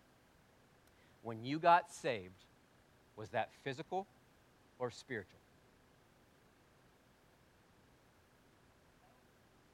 When 1.22 1.44
you 1.44 1.58
got 1.58 1.92
saved, 1.92 2.44
was 3.16 3.28
that 3.30 3.50
physical 3.62 4.06
or 4.78 4.90
spiritual? 4.90 5.38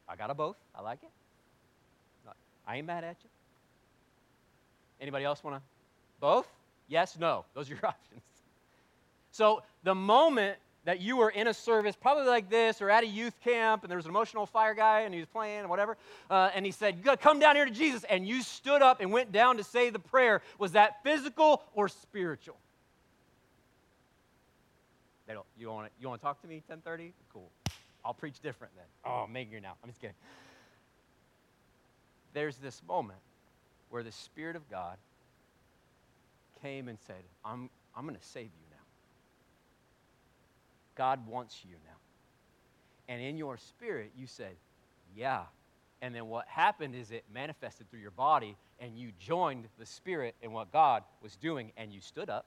I 0.09 0.17
got 0.17 0.31
a 0.31 0.35
both. 0.35 0.57
I 0.75 0.83
like 0.83 1.03
it. 1.03 1.11
I 2.67 2.77
ain't 2.77 2.87
mad 2.87 3.05
at 3.05 3.17
you. 3.23 3.31
Anybody 5.01 5.25
else 5.25 5.45
want 5.45 5.57
to? 5.57 5.63
Both? 6.21 6.49
Yes, 6.89 7.17
no. 7.19 7.45
Those 7.55 7.71
are 7.71 7.75
your 7.75 7.87
options. 7.87 8.23
So 9.31 9.63
the 9.85 9.95
moment 9.95 10.59
that 10.87 11.01
you 11.01 11.17
were 11.17 11.31
in 11.31 11.49
a 11.49 11.55
service, 11.55 11.95
probably 11.95 12.25
like 12.25 12.49
this, 12.49 12.81
or 12.81 12.89
at 12.89 13.05
a 13.05 13.07
youth 13.07 13.39
camp, 13.43 13.83
and 13.83 13.91
there 13.91 13.99
was 13.99 14.07
an 14.07 14.11
emotional 14.11 14.47
fire 14.47 14.73
guy, 14.73 15.01
and 15.01 15.13
he 15.13 15.21
was 15.21 15.29
playing, 15.29 15.61
and 15.61 15.69
whatever, 15.69 15.99
uh, 16.31 16.51
and 16.55 16.65
he 16.65 16.73
said, 16.73 17.05
"You 17.05 17.17
come 17.17 17.39
down 17.39 17.57
here 17.57 17.65
to 17.65 17.71
Jesus," 17.71 18.05
and 18.05 18.27
you 18.27 18.41
stood 18.41 18.81
up 18.81 19.01
and 19.01 19.13
went 19.13 19.33
down 19.33 19.59
to 19.59 19.65
say 19.65 19.91
the 19.91 19.99
prayer. 19.99 20.41
Was 20.59 20.73
that 20.73 21.03
physical 21.03 21.63
or 21.75 21.89
spiritual? 21.89 22.57
They 25.27 25.35
don't. 25.35 25.47
You 25.59 25.69
want 25.69 25.89
to? 25.89 25.93
You 26.01 26.17
talk 26.17 26.41
to 26.43 26.49
me? 26.49 26.63
10:30? 26.71 27.13
Cool. 27.33 27.51
I'll 28.05 28.15
preach 28.15 28.39
different 28.41 28.73
then. 28.77 28.85
Oh, 29.05 29.27
Megan, 29.27 29.51
you're 29.51 29.61
now. 29.61 29.75
I'm 29.83 29.91
just 29.91 30.01
kidding. 30.01 30.15
There's 32.33 32.57
this 32.59 32.81
moment 32.87 33.19
where 33.91 34.05
the 34.05 34.13
Spirit 34.13 34.55
of 34.55 34.71
God 34.71 34.97
came 36.63 36.87
and 36.87 36.99
said, 37.07 37.25
I'm, 37.45 37.69
I'm 37.97 38.05
going 38.05 38.17
to 38.17 38.23
save 38.23 38.45
you. 38.45 38.66
God 40.97 41.27
wants 41.27 41.65
you 41.65 41.77
now. 41.85 41.97
And 43.09 43.23
in 43.23 43.37
your 43.37 43.57
spirit, 43.57 44.13
you 44.17 44.27
said, 44.27 44.57
Yeah. 45.15 45.43
And 46.03 46.15
then 46.15 46.29
what 46.29 46.47
happened 46.47 46.95
is 46.95 47.11
it 47.11 47.25
manifested 47.33 47.91
through 47.91 48.01
your 48.01 48.11
body, 48.11 48.57
and 48.81 48.99
you 48.99 49.13
joined 49.19 49.65
the 49.79 49.87
Spirit 49.87 50.35
in 50.43 50.53
what 50.53 50.71
God 50.71 51.03
was 51.23 51.37
doing, 51.37 51.73
and 51.79 51.91
you 51.91 52.03
stood 52.03 52.29
up, 52.29 52.45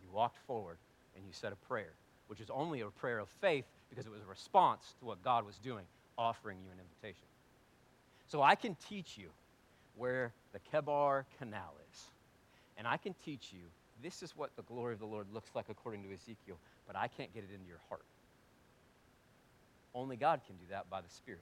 you 0.00 0.08
walked 0.12 0.38
forward, 0.46 0.78
and 1.16 1.24
you 1.26 1.32
said 1.32 1.52
a 1.52 1.56
prayer, 1.66 1.94
which 2.28 2.40
is 2.40 2.48
only 2.48 2.82
a 2.82 2.86
prayer 2.86 3.18
of 3.18 3.28
faith 3.40 3.64
because 3.90 4.06
it 4.06 4.12
was 4.12 4.22
a 4.22 4.30
response 4.30 4.94
to 5.00 5.04
what 5.04 5.22
God 5.24 5.44
was 5.44 5.58
doing, 5.58 5.84
offering 6.16 6.58
you 6.64 6.70
an 6.70 6.78
invitation. 6.78 7.26
So 8.28 8.40
I 8.40 8.54
can 8.54 8.76
teach 8.88 9.18
you 9.18 9.28
where 9.96 10.32
the 10.52 10.60
Kebar 10.72 11.24
Canal 11.38 11.74
is. 11.92 12.04
And 12.76 12.86
I 12.86 12.96
can 12.96 13.14
teach 13.24 13.52
you 13.52 13.60
this 14.02 14.22
is 14.22 14.36
what 14.36 14.50
the 14.56 14.62
glory 14.62 14.92
of 14.92 15.00
the 15.00 15.06
Lord 15.06 15.26
looks 15.32 15.50
like 15.54 15.66
according 15.70 16.02
to 16.02 16.12
Ezekiel, 16.12 16.58
but 16.86 16.96
I 16.96 17.08
can't 17.08 17.32
get 17.34 17.44
it 17.44 17.54
into 17.54 17.66
your 17.66 17.80
heart. 17.88 18.04
Only 19.94 20.16
God 20.16 20.40
can 20.46 20.56
do 20.56 20.64
that 20.70 20.90
by 20.90 21.00
the 21.00 21.08
Spirit. 21.08 21.40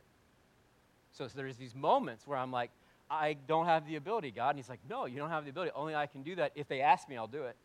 So, 1.13 1.27
so 1.27 1.33
there's 1.37 1.57
these 1.57 1.75
moments 1.75 2.27
where 2.27 2.39
I'm 2.39 2.53
like, 2.53 2.71
I 3.11 3.37
don't 3.47 3.67
have 3.67 3.87
the 3.87 3.97
ability, 3.97 4.31
God. 4.31 4.51
And 4.51 4.59
He's 4.59 4.69
like, 4.69 4.81
No, 4.89 5.07
you 5.07 5.19
don't 5.19 5.31
have 5.31 5.45
the 5.45 5.51
ability. 5.51 5.73
Only 5.75 5.95
I 5.95 6.07
can 6.07 6.23
do 6.23 6.37
that. 6.37 6.53
If 6.55 6.69
they 6.69 6.81
ask 6.81 7.09
me, 7.09 7.17
I'll 7.17 7.27
do 7.27 7.45
it. 7.45 7.57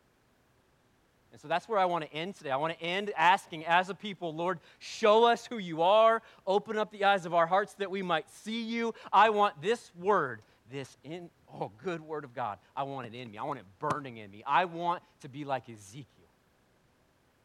And 1.32 1.40
so 1.40 1.46
that's 1.46 1.68
where 1.68 1.78
I 1.78 1.84
want 1.84 2.04
to 2.04 2.12
end 2.12 2.34
today. 2.34 2.50
I 2.50 2.56
want 2.56 2.76
to 2.76 2.84
end 2.84 3.12
asking, 3.16 3.64
as 3.66 3.88
a 3.88 3.94
people, 3.94 4.34
Lord, 4.34 4.58
show 4.80 5.24
us 5.24 5.46
who 5.46 5.58
you 5.58 5.82
are. 5.82 6.22
Open 6.46 6.76
up 6.76 6.90
the 6.90 7.04
eyes 7.04 7.24
of 7.24 7.34
our 7.34 7.46
hearts 7.46 7.74
that 7.74 7.90
we 7.90 8.02
might 8.02 8.28
see 8.28 8.62
you. 8.62 8.94
I 9.12 9.30
want 9.30 9.60
this 9.62 9.92
word, 9.96 10.42
this 10.72 10.96
in, 11.04 11.30
oh, 11.54 11.70
good 11.84 12.00
word 12.00 12.24
of 12.24 12.34
God. 12.34 12.58
I 12.76 12.82
want 12.82 13.06
it 13.06 13.14
in 13.14 13.30
me. 13.30 13.38
I 13.38 13.44
want 13.44 13.60
it 13.60 13.64
burning 13.78 14.16
in 14.16 14.28
me. 14.30 14.42
I 14.44 14.64
want 14.64 15.04
to 15.20 15.28
be 15.28 15.44
like 15.44 15.68
Ezekiel. 15.68 16.19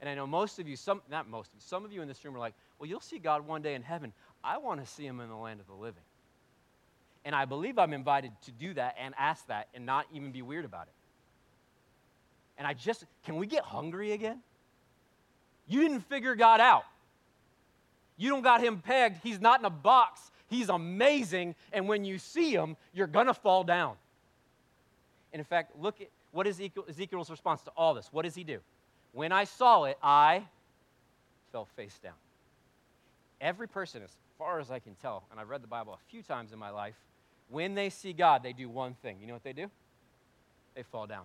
And 0.02 0.10
I 0.10 0.16
know 0.16 0.28
most 0.28 0.60
of 0.60 0.68
you, 0.68 0.76
some, 0.76 1.02
not 1.10 1.30
most 1.30 1.48
of 1.48 1.56
you, 1.56 1.62
some 1.62 1.86
of 1.86 1.92
you 1.92 2.02
in 2.02 2.08
this 2.08 2.24
room 2.26 2.36
are 2.36 2.40
like, 2.40 2.54
well, 2.80 2.90
you'll 2.90 3.00
see 3.00 3.18
God 3.18 3.48
one 3.48 3.62
day 3.62 3.76
in 3.76 3.82
heaven. 3.82 4.14
I 4.44 4.58
want 4.58 4.86
to 4.86 4.92
see 4.92 5.06
him 5.06 5.20
in 5.20 5.30
the 5.30 5.36
land 5.36 5.60
of 5.60 5.68
the 5.68 5.74
living. 5.74 6.04
And 7.24 7.34
I 7.34 7.46
believe 7.46 7.80
I'm 7.80 7.94
invited 7.94 8.32
to 8.44 8.52
do 8.52 8.74
that 8.76 8.96
and 9.02 9.16
ask 9.18 9.48
that 9.48 9.68
and 9.74 9.86
not 9.86 10.06
even 10.14 10.32
be 10.32 10.42
weird 10.42 10.66
about 10.66 10.88
it. 10.88 10.94
And 12.58 12.68
I 12.68 12.74
just, 12.74 13.06
can 13.26 13.38
we 13.38 13.48
get 13.48 13.64
hungry 13.64 14.12
again? 14.12 14.40
You 15.68 15.82
didn't 15.82 16.02
figure 16.02 16.36
God 16.36 16.60
out. 16.60 16.84
You 18.18 18.30
don't 18.30 18.44
got 18.44 18.62
him 18.62 18.80
pegged. 18.80 19.18
He's 19.24 19.42
not 19.42 19.60
in 19.60 19.66
a 19.66 19.72
box. 19.72 20.32
He's 20.48 20.70
amazing. 20.70 21.56
And 21.74 21.88
when 21.88 22.06
you 22.06 22.20
see 22.20 22.52
him, 22.52 22.78
you're 22.94 23.08
going 23.08 23.28
to 23.28 23.34
fall 23.34 23.64
down. 23.64 23.96
And 25.34 25.40
in 25.40 25.46
fact, 25.46 25.78
look 25.80 26.00
at 26.00 26.08
what 26.32 26.48
is 26.48 26.62
Ezekiel's 26.88 27.30
response 27.30 27.62
to 27.64 27.72
all 27.76 27.94
this. 27.94 28.08
What 28.12 28.24
does 28.24 28.36
he 28.36 28.44
do? 28.44 28.60
When 29.16 29.32
I 29.32 29.46
saw 29.46 29.86
it, 29.86 29.98
I 30.04 30.44
fell 31.54 31.64
face 31.78 31.98
down. 32.04 32.16
Every 33.40 33.66
person, 33.66 34.04
as 34.04 34.12
far 34.38 34.60
as 34.60 34.70
I 34.70 34.80
can 34.80 34.94
tell, 34.96 35.24
and 35.32 35.40
I've 35.40 35.48
read 35.48 35.64
the 35.64 35.68
Bible 35.68 35.94
a 35.94 36.12
few 36.12 36.22
times 36.22 36.52
in 36.52 36.60
my 36.60 36.70
life, 36.70 36.96
when 37.48 37.76
they 37.76 37.90
see 37.90 38.12
God, 38.12 38.44
they 38.44 38.52
do 38.52 38.68
one 38.68 38.94
thing. 38.96 39.16
You 39.22 39.28
know 39.28 39.34
what 39.34 39.46
they 39.46 39.54
do? 39.54 39.72
They 40.76 40.84
fall 40.84 41.08
down. 41.08 41.24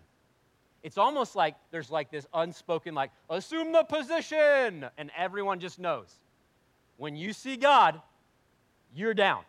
It's 0.85 0.99
almost 0.99 1.35
like 1.35 1.57
there's 1.73 1.91
like 1.91 2.13
this 2.13 2.29
unspoken, 2.33 2.95
like, 2.95 3.11
assume 3.29 3.73
the 3.73 3.83
position, 3.83 4.87
and 4.97 5.11
everyone 5.19 5.59
just 5.59 5.81
knows. 5.81 6.15
When 6.97 7.17
you 7.17 7.33
see 7.33 7.57
God, 7.57 8.01
you're 8.95 9.15
down. 9.15 9.43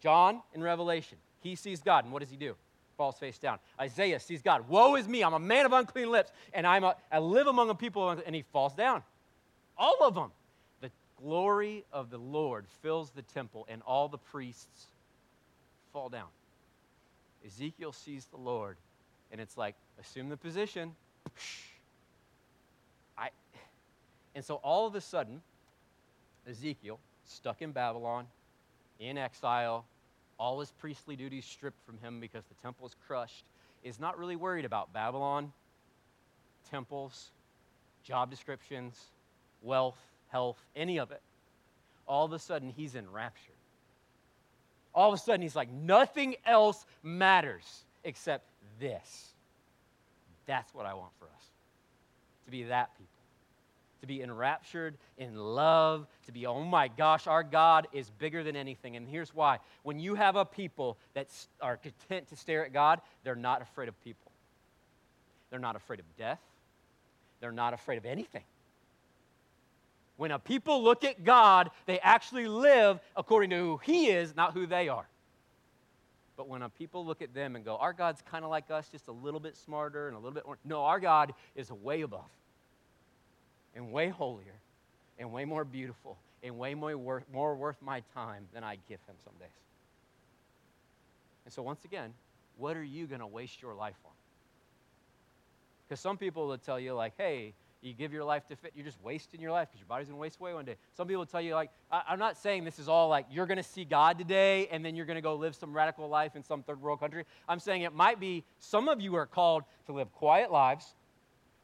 John 0.00 0.42
in 0.52 0.60
Revelation, 0.64 1.18
he 1.42 1.54
sees 1.54 1.80
God, 1.80 2.02
and 2.02 2.12
what 2.12 2.22
does 2.22 2.30
he 2.30 2.36
do? 2.36 2.56
Falls 2.96 3.18
face 3.18 3.38
down. 3.38 3.58
Isaiah 3.80 4.20
sees 4.20 4.42
God. 4.42 4.68
Woe 4.68 4.96
is 4.96 5.08
me, 5.08 5.24
I'm 5.24 5.34
a 5.34 5.38
man 5.38 5.66
of 5.66 5.72
unclean 5.72 6.10
lips, 6.10 6.30
and 6.52 6.66
I'm 6.66 6.84
a, 6.84 6.94
I 7.10 7.18
live 7.18 7.46
among 7.46 7.70
a 7.70 7.74
people, 7.74 8.10
and 8.10 8.34
he 8.34 8.42
falls 8.52 8.74
down. 8.74 9.02
All 9.78 9.96
of 10.02 10.14
them. 10.14 10.30
The 10.80 10.90
glory 11.20 11.84
of 11.92 12.10
the 12.10 12.18
Lord 12.18 12.66
fills 12.82 13.10
the 13.10 13.22
temple, 13.22 13.66
and 13.68 13.82
all 13.86 14.08
the 14.08 14.18
priests 14.18 14.86
fall 15.92 16.08
down. 16.08 16.28
Ezekiel 17.46 17.92
sees 17.92 18.26
the 18.26 18.36
Lord, 18.36 18.76
and 19.30 19.40
it's 19.40 19.56
like, 19.56 19.74
assume 20.00 20.28
the 20.28 20.36
position. 20.36 20.94
I, 23.18 23.30
and 24.34 24.44
so 24.44 24.56
all 24.56 24.86
of 24.86 24.94
a 24.94 25.00
sudden, 25.00 25.40
Ezekiel, 26.48 26.98
stuck 27.24 27.62
in 27.62 27.72
Babylon, 27.72 28.26
in 28.98 29.18
exile, 29.18 29.84
all 30.42 30.58
his 30.58 30.72
priestly 30.72 31.14
duties 31.14 31.44
stripped 31.44 31.80
from 31.86 31.96
him 31.98 32.18
because 32.18 32.42
the 32.46 32.54
temple 32.62 32.84
is 32.84 32.96
crushed, 33.06 33.44
is 33.84 34.00
not 34.00 34.18
really 34.18 34.34
worried 34.34 34.64
about 34.64 34.92
Babylon, 34.92 35.52
temples, 36.68 37.30
job 38.02 38.28
descriptions, 38.28 39.00
wealth, 39.62 40.00
health, 40.30 40.58
any 40.74 40.98
of 40.98 41.12
it. 41.12 41.22
All 42.08 42.24
of 42.24 42.32
a 42.32 42.40
sudden, 42.40 42.70
he's 42.70 42.96
enraptured. 42.96 43.54
All 44.92 45.12
of 45.12 45.14
a 45.14 45.22
sudden, 45.22 45.42
he's 45.42 45.54
like, 45.54 45.70
nothing 45.70 46.34
else 46.44 46.84
matters 47.04 47.84
except 48.02 48.50
this. 48.80 49.34
That's 50.46 50.74
what 50.74 50.86
I 50.86 50.94
want 50.94 51.12
for 51.20 51.26
us 51.26 51.44
to 52.46 52.50
be 52.50 52.64
that 52.64 52.90
people 52.98 53.11
to 54.02 54.06
be 54.06 54.20
enraptured 54.20 54.98
in 55.16 55.36
love, 55.36 56.08
to 56.26 56.32
be, 56.32 56.44
oh 56.44 56.64
my 56.64 56.88
gosh, 56.88 57.28
our 57.28 57.44
God 57.44 57.86
is 57.92 58.10
bigger 58.10 58.42
than 58.42 58.56
anything. 58.56 58.96
And 58.96 59.08
here's 59.08 59.32
why. 59.32 59.60
When 59.84 60.00
you 60.00 60.16
have 60.16 60.34
a 60.34 60.44
people 60.44 60.98
that 61.14 61.28
are 61.60 61.76
content 61.76 62.28
to 62.28 62.36
stare 62.36 62.66
at 62.66 62.72
God, 62.72 63.00
they're 63.22 63.36
not 63.36 63.62
afraid 63.62 63.88
of 63.88 63.98
people. 64.02 64.32
They're 65.50 65.60
not 65.60 65.76
afraid 65.76 66.00
of 66.00 66.16
death. 66.16 66.40
They're 67.40 67.52
not 67.52 67.74
afraid 67.74 67.96
of 67.96 68.04
anything. 68.04 68.42
When 70.16 70.32
a 70.32 70.38
people 70.40 70.82
look 70.82 71.04
at 71.04 71.22
God, 71.22 71.70
they 71.86 72.00
actually 72.00 72.48
live 72.48 72.98
according 73.14 73.50
to 73.50 73.56
who 73.56 73.80
He 73.84 74.08
is, 74.08 74.34
not 74.34 74.52
who 74.52 74.66
they 74.66 74.88
are. 74.88 75.06
But 76.36 76.48
when 76.48 76.62
a 76.62 76.68
people 76.68 77.06
look 77.06 77.22
at 77.22 77.34
them 77.34 77.54
and 77.54 77.64
go, 77.64 77.76
our 77.76 77.92
God's 77.92 78.20
kind 78.28 78.44
of 78.44 78.50
like 78.50 78.68
us, 78.68 78.88
just 78.90 79.06
a 79.06 79.12
little 79.12 79.38
bit 79.38 79.56
smarter 79.56 80.08
and 80.08 80.16
a 80.16 80.18
little 80.18 80.34
bit 80.34 80.44
more. 80.44 80.58
No, 80.64 80.82
our 80.86 80.98
God 80.98 81.34
is 81.54 81.70
way 81.70 82.00
above 82.00 82.28
and 83.74 83.92
way 83.92 84.08
holier 84.08 84.60
and 85.18 85.32
way 85.32 85.44
more 85.44 85.64
beautiful 85.64 86.18
and 86.42 86.58
way 86.58 86.74
more 86.74 86.96
worth, 86.96 87.24
more 87.32 87.54
worth 87.54 87.80
my 87.80 88.02
time 88.14 88.46
than 88.52 88.64
I 88.64 88.76
give 88.88 88.98
him 89.06 89.14
some 89.24 89.34
days. 89.38 89.48
And 91.44 91.52
so, 91.52 91.62
once 91.62 91.84
again, 91.84 92.12
what 92.56 92.76
are 92.76 92.84
you 92.84 93.06
going 93.06 93.20
to 93.20 93.26
waste 93.26 93.62
your 93.62 93.74
life 93.74 93.96
on? 94.04 94.12
Because 95.88 96.00
some 96.00 96.16
people 96.16 96.46
will 96.46 96.58
tell 96.58 96.78
you, 96.78 96.94
like, 96.94 97.14
hey, 97.16 97.54
you 97.82 97.92
give 97.92 98.12
your 98.12 98.22
life 98.22 98.46
to 98.46 98.56
fit, 98.56 98.72
you're 98.76 98.84
just 98.84 99.02
wasting 99.02 99.40
your 99.40 99.50
life 99.50 99.68
because 99.68 99.80
your 99.80 99.88
body's 99.88 100.06
going 100.06 100.16
to 100.16 100.20
waste 100.20 100.38
away 100.38 100.54
one 100.54 100.64
day. 100.64 100.76
Some 100.96 101.08
people 101.08 101.20
will 101.20 101.26
tell 101.26 101.40
you, 101.40 101.54
like, 101.54 101.70
I, 101.90 102.02
I'm 102.08 102.18
not 102.18 102.36
saying 102.36 102.64
this 102.64 102.78
is 102.78 102.88
all 102.88 103.08
like 103.08 103.26
you're 103.30 103.46
going 103.46 103.58
to 103.58 103.62
see 103.62 103.84
God 103.84 104.18
today 104.18 104.68
and 104.68 104.84
then 104.84 104.94
you're 104.94 105.04
going 105.04 105.16
to 105.16 105.22
go 105.22 105.34
live 105.34 105.56
some 105.56 105.74
radical 105.74 106.08
life 106.08 106.36
in 106.36 106.44
some 106.44 106.62
third 106.62 106.80
world 106.80 107.00
country. 107.00 107.24
I'm 107.48 107.58
saying 107.58 107.82
it 107.82 107.92
might 107.92 108.20
be 108.20 108.44
some 108.60 108.88
of 108.88 109.00
you 109.00 109.16
are 109.16 109.26
called 109.26 109.64
to 109.86 109.92
live 109.92 110.12
quiet 110.12 110.52
lives, 110.52 110.94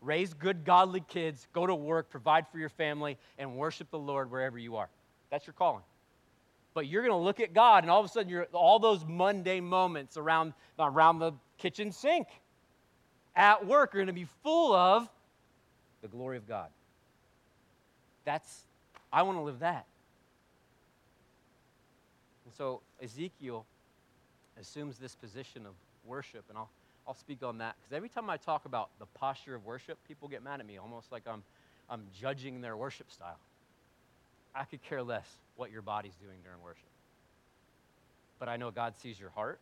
raise 0.00 0.34
good, 0.34 0.64
godly 0.64 1.00
kids, 1.00 1.46
go 1.52 1.66
to 1.66 1.74
work, 1.74 2.10
provide 2.10 2.46
for 2.48 2.58
your 2.58 2.68
family, 2.68 3.18
and 3.38 3.56
worship 3.56 3.90
the 3.90 3.98
Lord 3.98 4.30
wherever 4.30 4.58
you 4.58 4.76
are. 4.76 4.88
That's 5.30 5.46
your 5.46 5.54
calling. 5.54 5.82
But 6.74 6.86
you're 6.86 7.02
going 7.02 7.12
to 7.12 7.24
look 7.24 7.40
at 7.40 7.52
God, 7.52 7.84
and 7.84 7.90
all 7.90 8.00
of 8.00 8.06
a 8.06 8.08
sudden, 8.08 8.28
you're, 8.28 8.44
all 8.52 8.78
those 8.78 9.04
mundane 9.06 9.64
moments 9.64 10.16
around, 10.16 10.52
around 10.78 11.18
the 11.18 11.32
kitchen 11.58 11.90
sink 11.90 12.28
at 13.34 13.66
work 13.66 13.94
are 13.94 13.98
going 13.98 14.08
to 14.08 14.12
be 14.12 14.26
full 14.42 14.74
of 14.74 15.08
the 16.02 16.08
glory 16.08 16.36
of 16.36 16.46
God. 16.46 16.68
That's, 18.24 18.64
I 19.12 19.22
want 19.22 19.38
to 19.38 19.42
live 19.42 19.60
that. 19.60 19.86
And 22.44 22.54
so 22.54 22.80
Ezekiel 23.02 23.64
assumes 24.60 24.98
this 24.98 25.14
position 25.14 25.66
of 25.66 25.72
worship, 26.04 26.44
and 26.48 26.58
I'll, 26.58 26.70
I'll 27.08 27.14
speak 27.14 27.42
on 27.42 27.56
that 27.58 27.74
because 27.80 27.96
every 27.96 28.10
time 28.10 28.28
I 28.28 28.36
talk 28.36 28.66
about 28.66 28.90
the 28.98 29.06
posture 29.06 29.54
of 29.54 29.64
worship, 29.64 29.96
people 30.06 30.28
get 30.28 30.44
mad 30.44 30.60
at 30.60 30.66
me, 30.66 30.76
almost 30.76 31.10
like 31.10 31.22
I'm, 31.26 31.42
I'm 31.88 32.02
judging 32.20 32.60
their 32.60 32.76
worship 32.76 33.10
style. 33.10 33.38
I 34.54 34.64
could 34.64 34.82
care 34.82 35.02
less 35.02 35.26
what 35.56 35.70
your 35.70 35.80
body's 35.80 36.16
doing 36.16 36.36
during 36.44 36.62
worship. 36.62 36.82
But 38.38 38.50
I 38.50 38.58
know 38.58 38.70
God 38.70 38.94
sees 38.98 39.18
your 39.18 39.30
heart. 39.30 39.58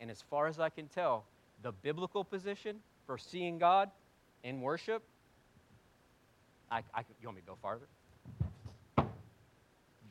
And 0.00 0.10
as 0.10 0.20
far 0.20 0.48
as 0.48 0.60
I 0.60 0.68
can 0.68 0.86
tell, 0.88 1.24
the 1.62 1.72
biblical 1.72 2.24
position 2.24 2.76
for 3.06 3.16
seeing 3.16 3.58
God 3.58 3.90
in 4.44 4.60
worship, 4.60 5.02
I, 6.70 6.82
I, 6.94 7.04
you 7.22 7.26
want 7.26 7.36
me 7.36 7.42
to 7.42 7.46
go 7.46 7.56
farther? 7.62 7.86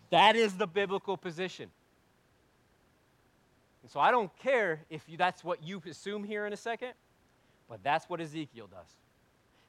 That 0.10 0.36
is 0.36 0.56
the 0.56 0.68
biblical 0.68 1.16
position. 1.16 1.70
And 3.88 3.92
so 3.94 4.02
I 4.02 4.12
don't 4.12 4.38
care 4.40 4.82
if 4.90 5.02
you, 5.08 5.16
that's 5.16 5.46
what 5.46 5.64
you 5.64 5.82
assume 5.90 6.26
here 6.26 6.46
in 6.46 6.52
a 6.52 6.58
second, 6.58 6.92
but 7.70 7.82
that's 7.84 8.10
what 8.10 8.20
Ezekiel 8.20 8.68
does. 8.68 8.98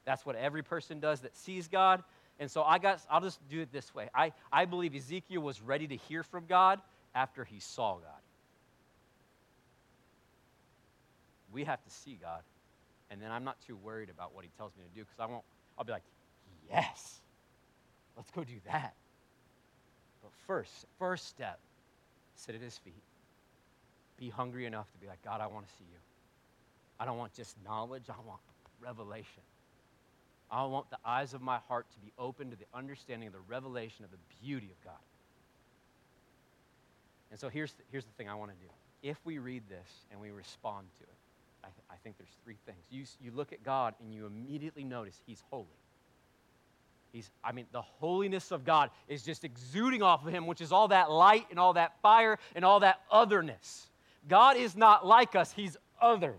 That's 0.04 0.26
what 0.26 0.34
every 0.34 0.64
person 0.64 0.98
does 0.98 1.20
that 1.20 1.36
sees 1.36 1.68
God. 1.68 2.02
And 2.40 2.50
so 2.50 2.64
I 2.64 2.78
got, 2.78 3.00
I'll 3.08 3.20
just 3.20 3.38
do 3.48 3.60
it 3.60 3.70
this 3.70 3.94
way. 3.94 4.08
I, 4.12 4.32
I 4.52 4.64
believe 4.64 4.96
Ezekiel 4.96 5.40
was 5.40 5.62
ready 5.62 5.86
to 5.86 5.94
hear 5.94 6.24
from 6.24 6.46
God 6.46 6.80
after 7.14 7.44
he 7.44 7.60
saw 7.60 7.92
God. 7.98 8.20
We 11.52 11.62
have 11.62 11.80
to 11.84 11.90
see 11.90 12.18
God. 12.20 12.40
And 13.12 13.22
then 13.22 13.30
I'm 13.30 13.44
not 13.44 13.58
too 13.68 13.76
worried 13.76 14.10
about 14.10 14.34
what 14.34 14.42
he 14.42 14.50
tells 14.56 14.72
me 14.76 14.82
to 14.82 14.98
do 14.98 15.04
because 15.04 15.20
I 15.20 15.26
won't, 15.26 15.44
I'll 15.78 15.84
be 15.84 15.92
like, 15.92 16.02
yes, 16.68 17.20
let's 18.16 18.32
go 18.32 18.42
do 18.42 18.58
that. 18.66 18.94
But 20.24 20.32
first, 20.48 20.86
first 20.98 21.28
step, 21.28 21.60
sit 22.34 22.56
at 22.56 22.60
his 22.60 22.76
feet. 22.78 23.04
Be 24.18 24.30
hungry 24.30 24.66
enough 24.66 24.90
to 24.92 24.98
be 24.98 25.06
like, 25.06 25.22
God, 25.22 25.40
I 25.40 25.46
want 25.46 25.66
to 25.66 25.72
see 25.74 25.84
you. 25.90 25.98
I 26.98 27.04
don't 27.04 27.18
want 27.18 27.32
just 27.32 27.56
knowledge, 27.64 28.04
I 28.08 28.20
want 28.26 28.40
revelation. 28.80 29.42
I 30.50 30.64
want 30.64 30.88
the 30.90 30.98
eyes 31.04 31.34
of 31.34 31.42
my 31.42 31.58
heart 31.68 31.86
to 31.92 31.98
be 32.00 32.12
open 32.18 32.50
to 32.50 32.56
the 32.56 32.64
understanding 32.74 33.26
of 33.26 33.34
the 33.34 33.40
revelation 33.48 34.04
of 34.04 34.10
the 34.10 34.18
beauty 34.42 34.70
of 34.70 34.84
God. 34.84 34.94
And 37.30 37.38
so 37.38 37.48
here's 37.48 37.72
the, 37.72 37.82
here's 37.90 38.04
the 38.04 38.12
thing 38.12 38.28
I 38.28 38.34
want 38.34 38.50
to 38.50 38.56
do. 38.56 38.70
If 39.02 39.18
we 39.24 39.38
read 39.38 39.62
this 39.68 39.88
and 40.10 40.20
we 40.20 40.30
respond 40.30 40.86
to 40.98 41.04
it, 41.04 41.16
I, 41.62 41.66
th- 41.66 41.84
I 41.90 41.94
think 42.02 42.16
there's 42.16 42.34
three 42.44 42.56
things. 42.64 42.78
You, 42.90 43.04
you 43.20 43.36
look 43.36 43.52
at 43.52 43.62
God 43.62 43.94
and 44.00 44.12
you 44.12 44.26
immediately 44.26 44.84
notice 44.84 45.20
He's 45.26 45.42
holy. 45.50 45.66
He's, 47.12 47.30
I 47.44 47.52
mean, 47.52 47.66
the 47.72 47.82
holiness 47.82 48.50
of 48.50 48.64
God 48.64 48.90
is 49.06 49.22
just 49.22 49.44
exuding 49.44 50.02
off 50.02 50.26
of 50.26 50.32
Him, 50.32 50.46
which 50.46 50.60
is 50.60 50.72
all 50.72 50.88
that 50.88 51.10
light 51.10 51.46
and 51.50 51.58
all 51.58 51.74
that 51.74 52.00
fire 52.00 52.38
and 52.54 52.64
all 52.64 52.80
that 52.80 53.00
otherness. 53.10 53.88
God 54.28 54.56
is 54.56 54.76
not 54.76 55.06
like 55.06 55.34
us, 55.34 55.52
He's 55.52 55.76
other. 56.00 56.36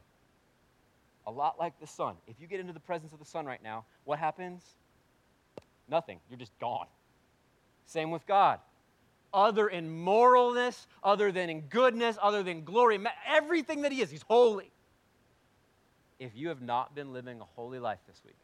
A 1.27 1.31
lot 1.31 1.59
like 1.59 1.79
the 1.79 1.87
sun. 1.87 2.15
If 2.27 2.35
you 2.39 2.47
get 2.47 2.59
into 2.59 2.73
the 2.73 2.79
presence 2.79 3.13
of 3.13 3.19
the 3.19 3.25
sun 3.25 3.45
right 3.45 3.61
now, 3.61 3.85
what 4.03 4.19
happens? 4.19 4.63
Nothing. 5.87 6.19
You're 6.29 6.39
just 6.39 6.57
gone. 6.59 6.87
Same 7.85 8.11
with 8.11 8.25
God. 8.25 8.59
Other 9.33 9.67
in 9.67 9.89
moralness, 9.89 10.87
other 11.03 11.31
than 11.31 11.49
in 11.49 11.61
goodness, 11.61 12.17
other 12.21 12.41
than 12.41 12.63
glory, 12.63 12.99
everything 13.27 13.81
that 13.83 13.91
He 13.91 14.01
is, 14.01 14.09
He's 14.09 14.23
holy. 14.23 14.71
If 16.19 16.35
you 16.35 16.49
have 16.49 16.61
not 16.61 16.95
been 16.95 17.13
living 17.13 17.41
a 17.41 17.45
holy 17.55 17.79
life 17.79 17.99
this 18.07 18.21
week, 18.25 18.35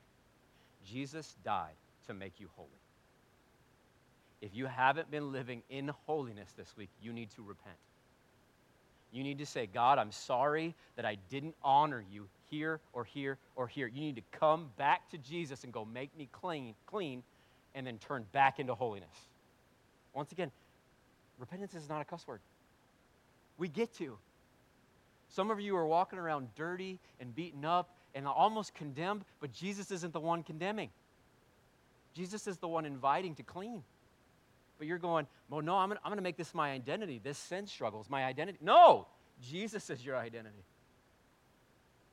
Jesus 0.85 1.35
died 1.43 1.73
to 2.07 2.13
make 2.13 2.39
you 2.39 2.49
holy. 2.55 2.69
If 4.41 4.53
you 4.53 4.67
haven't 4.67 5.09
been 5.09 5.31
living 5.31 5.63
in 5.69 5.91
holiness 6.05 6.53
this 6.55 6.73
week, 6.77 6.89
you 7.01 7.11
need 7.11 7.31
to 7.31 7.41
repent. 7.41 7.77
You 9.15 9.23
need 9.23 9.37
to 9.37 9.45
say, 9.45 9.65
God, 9.65 9.97
I'm 9.97 10.11
sorry 10.11 10.75
that 10.97 11.05
I 11.05 11.17
didn't 11.29 11.55
honor 11.63 12.03
you 12.11 12.27
here 12.49 12.81
or 12.91 13.05
here 13.05 13.37
or 13.55 13.65
here. 13.65 13.87
You 13.87 14.01
need 14.01 14.17
to 14.17 14.37
come 14.37 14.71
back 14.75 15.09
to 15.11 15.17
Jesus 15.17 15.63
and 15.63 15.71
go 15.71 15.85
make 15.85 16.15
me 16.17 16.27
clean, 16.33 16.75
clean, 16.85 17.23
and 17.73 17.87
then 17.87 17.97
turn 17.97 18.25
back 18.33 18.59
into 18.59 18.75
holiness. 18.75 19.15
Once 20.13 20.33
again, 20.33 20.51
repentance 21.39 21.73
is 21.75 21.87
not 21.87 22.01
a 22.01 22.05
cuss 22.05 22.27
word. 22.27 22.41
We 23.57 23.69
get 23.69 23.93
to. 23.99 24.17
Some 25.29 25.49
of 25.49 25.61
you 25.61 25.77
are 25.77 25.87
walking 25.87 26.19
around 26.19 26.49
dirty 26.55 26.99
and 27.21 27.33
beaten 27.33 27.63
up 27.63 27.95
and 28.15 28.27
almost 28.27 28.73
condemned, 28.75 29.23
but 29.39 29.53
Jesus 29.53 29.91
isn't 29.91 30.11
the 30.11 30.19
one 30.19 30.43
condemning. 30.43 30.89
Jesus 32.13 32.47
is 32.47 32.57
the 32.57 32.67
one 32.67 32.85
inviting 32.85 33.33
to 33.35 33.43
clean. 33.43 33.81
But 34.77 34.87
you're 34.87 34.97
going, 34.97 35.27
well, 35.49 35.61
no, 35.61 35.77
I'm 35.77 35.89
going 35.89 36.15
to 36.15 36.21
make 36.21 36.37
this 36.37 36.53
my 36.53 36.71
identity. 36.71 37.19
This 37.23 37.37
sin 37.37 37.67
struggle 37.67 38.01
is 38.01 38.09
my 38.09 38.25
identity. 38.25 38.57
No, 38.61 39.07
Jesus 39.41 39.89
is 39.89 40.05
your 40.05 40.17
identity. 40.17 40.63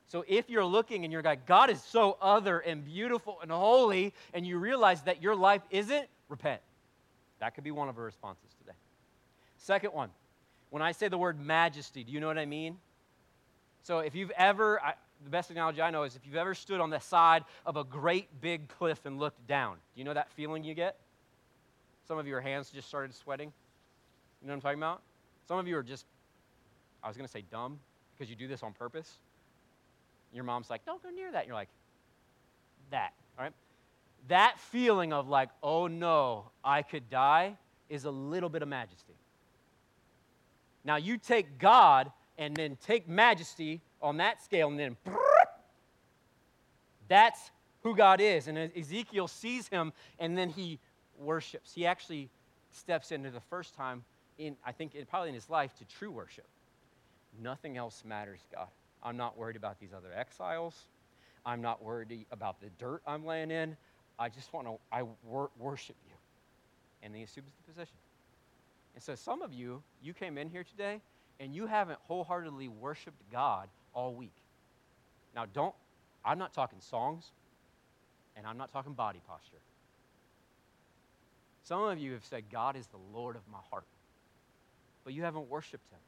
So 0.07 0.23
if 0.27 0.49
you're 0.49 0.65
looking 0.65 1.03
and 1.03 1.11
you're 1.11 1.23
like, 1.23 1.45
God 1.45 1.69
is 1.69 1.81
so 1.83 2.17
other 2.21 2.59
and 2.59 2.85
beautiful 2.85 3.39
and 3.41 3.51
holy, 3.51 4.13
and 4.33 4.45
you 4.45 4.59
realize 4.59 5.01
that 5.03 5.21
your 5.23 5.35
life 5.35 5.61
isn't, 5.71 6.07
repent. 6.29 6.61
That 7.39 7.55
could 7.55 7.63
be 7.63 7.71
one 7.71 7.89
of 7.89 7.97
our 7.97 8.03
responses 8.03 8.53
today. 8.59 8.77
Second 9.57 9.93
one, 9.93 10.09
when 10.69 10.81
I 10.81 10.91
say 10.91 11.07
the 11.07 11.17
word 11.17 11.39
majesty, 11.39 12.03
do 12.03 12.11
you 12.11 12.19
know 12.19 12.27
what 12.27 12.37
I 12.37 12.45
mean? 12.45 12.77
So 13.81 13.99
if 13.99 14.15
you've 14.15 14.31
ever, 14.31 14.79
I, 14.81 14.93
the 15.23 15.29
best 15.29 15.49
analogy 15.51 15.81
I 15.81 15.89
know 15.89 16.03
is 16.03 16.15
if 16.15 16.25
you've 16.25 16.35
ever 16.35 16.53
stood 16.53 16.79
on 16.79 16.89
the 16.89 16.99
side 16.99 17.43
of 17.65 17.75
a 17.75 17.83
great 17.83 18.41
big 18.41 18.67
cliff 18.67 19.05
and 19.05 19.19
looked 19.19 19.45
down. 19.47 19.75
Do 19.95 19.99
you 19.99 20.03
know 20.03 20.13
that 20.13 20.31
feeling 20.31 20.63
you 20.63 20.73
get? 20.73 20.97
Some 22.07 22.17
of 22.17 22.27
your 22.27 22.41
hands 22.41 22.69
just 22.69 22.87
started 22.87 23.13
sweating. 23.13 23.51
You 24.41 24.47
know 24.47 24.53
what 24.53 24.57
I'm 24.57 24.61
talking 24.61 24.79
about? 24.79 25.01
Some 25.47 25.57
of 25.57 25.67
you 25.67 25.77
are 25.77 25.83
just, 25.83 26.05
I 27.03 27.07
was 27.07 27.15
going 27.15 27.27
to 27.27 27.31
say 27.31 27.43
dumb 27.49 27.79
because 28.13 28.29
you 28.29 28.35
do 28.35 28.47
this 28.47 28.63
on 28.63 28.73
purpose. 28.73 29.19
Your 30.33 30.43
mom's 30.43 30.69
like, 30.69 30.85
don't 30.85 31.01
go 31.01 31.09
near 31.09 31.31
that. 31.31 31.39
And 31.39 31.47
you're 31.47 31.55
like, 31.55 31.69
that, 32.91 33.13
all 33.37 33.45
right? 33.45 33.53
That 34.27 34.59
feeling 34.59 35.13
of 35.13 35.27
like, 35.27 35.49
oh 35.61 35.87
no, 35.87 36.45
I 36.63 36.81
could 36.81 37.09
die 37.09 37.57
is 37.89 38.05
a 38.05 38.11
little 38.11 38.49
bit 38.49 38.61
of 38.61 38.67
majesty. 38.67 39.13
Now 40.83 40.97
you 40.97 41.17
take 41.17 41.59
God 41.59 42.11
and 42.37 42.55
then 42.55 42.77
take 42.85 43.07
majesty 43.07 43.81
on 44.01 44.17
that 44.17 44.43
scale 44.43 44.69
and 44.69 44.79
then 44.79 44.97
that's 47.07 47.51
who 47.83 47.95
God 47.95 48.21
is. 48.21 48.47
And 48.47 48.57
Ezekiel 48.57 49.27
sees 49.27 49.67
him 49.67 49.93
and 50.19 50.37
then 50.37 50.49
he 50.49 50.79
worships. 51.19 51.73
He 51.73 51.85
actually 51.85 52.29
steps 52.71 53.11
into 53.11 53.29
the 53.29 53.39
first 53.39 53.75
time 53.75 54.03
in, 54.37 54.55
I 54.65 54.71
think, 54.71 54.95
in, 54.95 55.05
probably 55.05 55.29
in 55.29 55.35
his 55.35 55.49
life 55.49 55.73
to 55.75 55.85
true 55.85 56.11
worship. 56.11 56.45
Nothing 57.41 57.77
else 57.77 58.03
matters, 58.05 58.39
God. 58.53 58.67
I'm 59.01 59.17
not 59.17 59.37
worried 59.37 59.55
about 59.55 59.79
these 59.79 59.93
other 59.95 60.13
exiles. 60.15 60.87
I'm 61.45 61.61
not 61.61 61.83
worried 61.83 62.25
about 62.31 62.61
the 62.61 62.69
dirt 62.79 63.01
I'm 63.05 63.25
laying 63.25 63.51
in. 63.51 63.75
I 64.17 64.29
just 64.29 64.53
want 64.53 64.67
to, 64.67 64.75
I 64.91 65.03
wor- 65.23 65.51
worship 65.59 65.95
you. 66.07 66.13
And 67.01 67.15
he 67.15 67.23
assumes 67.23 67.51
the 67.57 67.71
position. 67.71 67.97
And 68.95 69.03
so 69.03 69.15
some 69.15 69.41
of 69.41 69.53
you, 69.53 69.81
you 70.01 70.13
came 70.13 70.37
in 70.37 70.49
here 70.49 70.63
today 70.63 71.01
and 71.39 71.53
you 71.53 71.65
haven't 71.65 71.99
wholeheartedly 72.03 72.67
worshiped 72.67 73.21
God 73.31 73.67
all 73.93 74.13
week. 74.13 74.35
Now, 75.35 75.45
don't, 75.51 75.73
I'm 76.23 76.37
not 76.37 76.53
talking 76.53 76.79
songs 76.79 77.31
and 78.37 78.47
I'm 78.47 78.57
not 78.57 78.71
talking 78.71 78.93
body 78.93 79.19
posture. 79.27 79.57
Some 81.63 81.81
of 81.81 81.97
you 81.97 82.11
have 82.13 82.25
said, 82.25 82.43
God 82.51 82.75
is 82.75 82.87
the 82.87 82.99
Lord 83.17 83.35
of 83.35 83.41
my 83.51 83.59
heart, 83.69 83.85
but 85.03 85.13
you 85.13 85.23
haven't 85.23 85.49
worshiped 85.49 85.89
him. 85.91 85.99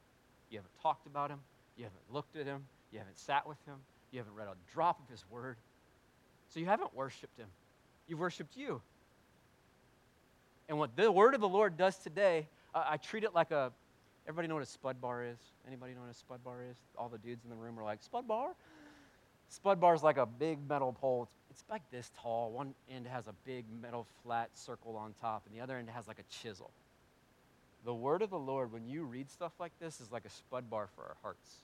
You 0.50 0.60
haven't 0.60 0.82
talked 0.82 1.08
about 1.08 1.30
him. 1.30 1.40
You 1.78 1.86
haven't 1.86 2.14
looked 2.14 2.36
at 2.36 2.46
him. 2.46 2.66
You 2.92 3.00
haven't 3.00 3.18
sat 3.18 3.48
with 3.48 3.58
him. 3.66 3.76
You 4.12 4.20
haven't 4.20 4.36
read 4.36 4.48
a 4.48 4.56
drop 4.74 5.00
of 5.02 5.10
his 5.10 5.24
word. 5.30 5.58
So 6.50 6.60
you 6.60 6.66
haven't 6.66 6.94
worshiped 6.94 7.38
him. 7.38 7.48
You've 8.08 8.20
worshiped 8.20 8.56
you. 8.56 8.82
And 10.68 10.78
what 10.78 10.96
the 10.96 11.12
word 11.12 11.34
of 11.36 11.42
the 11.42 11.48
Lord 11.48 11.78
does 11.78 11.98
today, 11.98 12.48
I, 12.74 12.94
I 12.94 12.98
treat 12.98 13.24
it 13.24 13.34
like 13.34 13.52
a, 13.52 13.72
everybody 14.28 14.48
know 14.48 14.56
what 14.56 14.64
a 14.64 14.68
spud 14.68 15.00
bar 15.02 15.24
is? 15.24 15.38
Anybody 15.68 15.94
know 15.94 16.02
what 16.02 16.12
a 16.12 16.14
spud 16.14 16.44
bar 16.44 16.58
is? 16.70 16.76
All 16.98 17.10
the 17.10 17.18
dudes 17.18 17.44
in 17.44 17.50
the 17.50 17.56
room 17.56 17.80
are 17.80 17.84
like, 17.84 18.02
spud 18.02 18.28
bar? 18.28 18.56
Spud 19.50 19.80
bar 19.80 19.94
is 19.94 20.04
like 20.04 20.18
a 20.18 20.26
big 20.26 20.60
metal 20.68 20.94
pole. 20.94 21.24
It's, 21.24 21.36
it's 21.56 21.64
like 21.70 21.90
this 21.90 22.12
tall. 22.22 22.52
One 22.52 22.74
end 22.92 23.08
has 23.08 23.28
a 23.28 23.34
big 23.46 23.64
metal 23.82 24.06
flat 24.24 24.50
circle 24.54 24.98
on 24.98 25.14
top, 25.22 25.44
and 25.46 25.58
the 25.58 25.64
other 25.64 25.78
end 25.78 25.90
has 25.90 26.06
like 26.06 26.20
a 26.20 26.24
chisel. 26.42 26.70
The 27.86 27.94
word 27.94 28.22
of 28.22 28.30
the 28.30 28.38
Lord, 28.38 28.74
when 28.74 28.86
you 28.86 29.06
read 29.06 29.30
stuff 29.32 29.54
like 29.58 29.72
this, 29.80 30.02
is 30.02 30.12
like 30.12 30.26
a 30.26 30.30
spud 30.30 30.70
bar 30.70 30.90
for 30.96 31.04
our 31.04 31.16
hearts. 31.22 31.62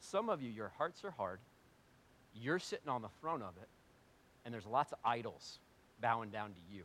Some 0.00 0.30
of 0.30 0.40
you, 0.40 0.48
your 0.50 0.72
hearts 0.78 1.04
are 1.04 1.10
hard. 1.10 1.38
You're 2.34 2.58
sitting 2.58 2.88
on 2.88 3.02
the 3.02 3.10
throne 3.20 3.42
of 3.42 3.52
it, 3.60 3.68
and 4.46 4.54
there's 4.54 4.64
lots 4.64 4.90
of 4.92 4.98
idols 5.04 5.58
bowing 6.00 6.30
down 6.30 6.48
to 6.48 6.74
you. 6.74 6.84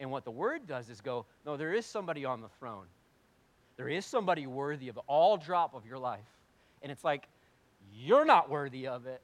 And 0.00 0.10
what 0.10 0.24
the 0.24 0.30
word 0.30 0.66
does 0.66 0.88
is 0.88 1.02
go, 1.02 1.26
no, 1.44 1.58
there 1.58 1.74
is 1.74 1.84
somebody 1.84 2.24
on 2.24 2.40
the 2.40 2.48
throne. 2.58 2.86
There 3.76 3.88
is 3.88 4.06
somebody 4.06 4.46
worthy 4.46 4.88
of 4.88 4.96
all 5.06 5.36
drop 5.36 5.74
of 5.74 5.84
your 5.84 5.98
life. 5.98 6.20
And 6.80 6.90
it's 6.90 7.04
like, 7.04 7.28
you're 7.94 8.24
not 8.24 8.48
worthy 8.48 8.86
of 8.86 9.06
it. 9.06 9.20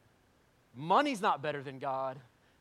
Money's 0.79 1.21
not 1.21 1.43
better 1.43 1.63
than 1.63 1.79
God. 1.79 2.19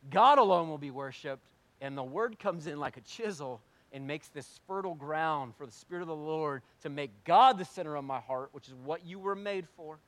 God 0.10 0.40
alone 0.40 0.70
will 0.70 0.80
be 0.80 0.92
worshiped. 0.92 1.48
And 1.82 1.96
the 1.96 2.04
word 2.04 2.40
comes 2.40 2.66
in 2.66 2.80
like 2.80 2.98
a 2.98 3.02
chisel 3.02 3.62
and 3.94 4.08
makes 4.08 4.28
this 4.30 4.60
fertile 4.68 4.96
ground 4.96 5.54
for 5.56 5.66
the 5.66 5.72
Spirit 5.72 6.02
of 6.02 6.08
the 6.08 6.16
Lord 6.16 6.64
to 6.82 6.90
make 6.90 7.12
God 7.24 7.58
the 7.58 7.66
center 7.66 7.96
of 7.96 8.04
my 8.04 8.20
heart, 8.20 8.50
which 8.52 8.68
is 8.68 8.74
what 8.84 9.06
you 9.06 9.20
were 9.20 9.36
made 9.36 9.68
for, 9.76 10.00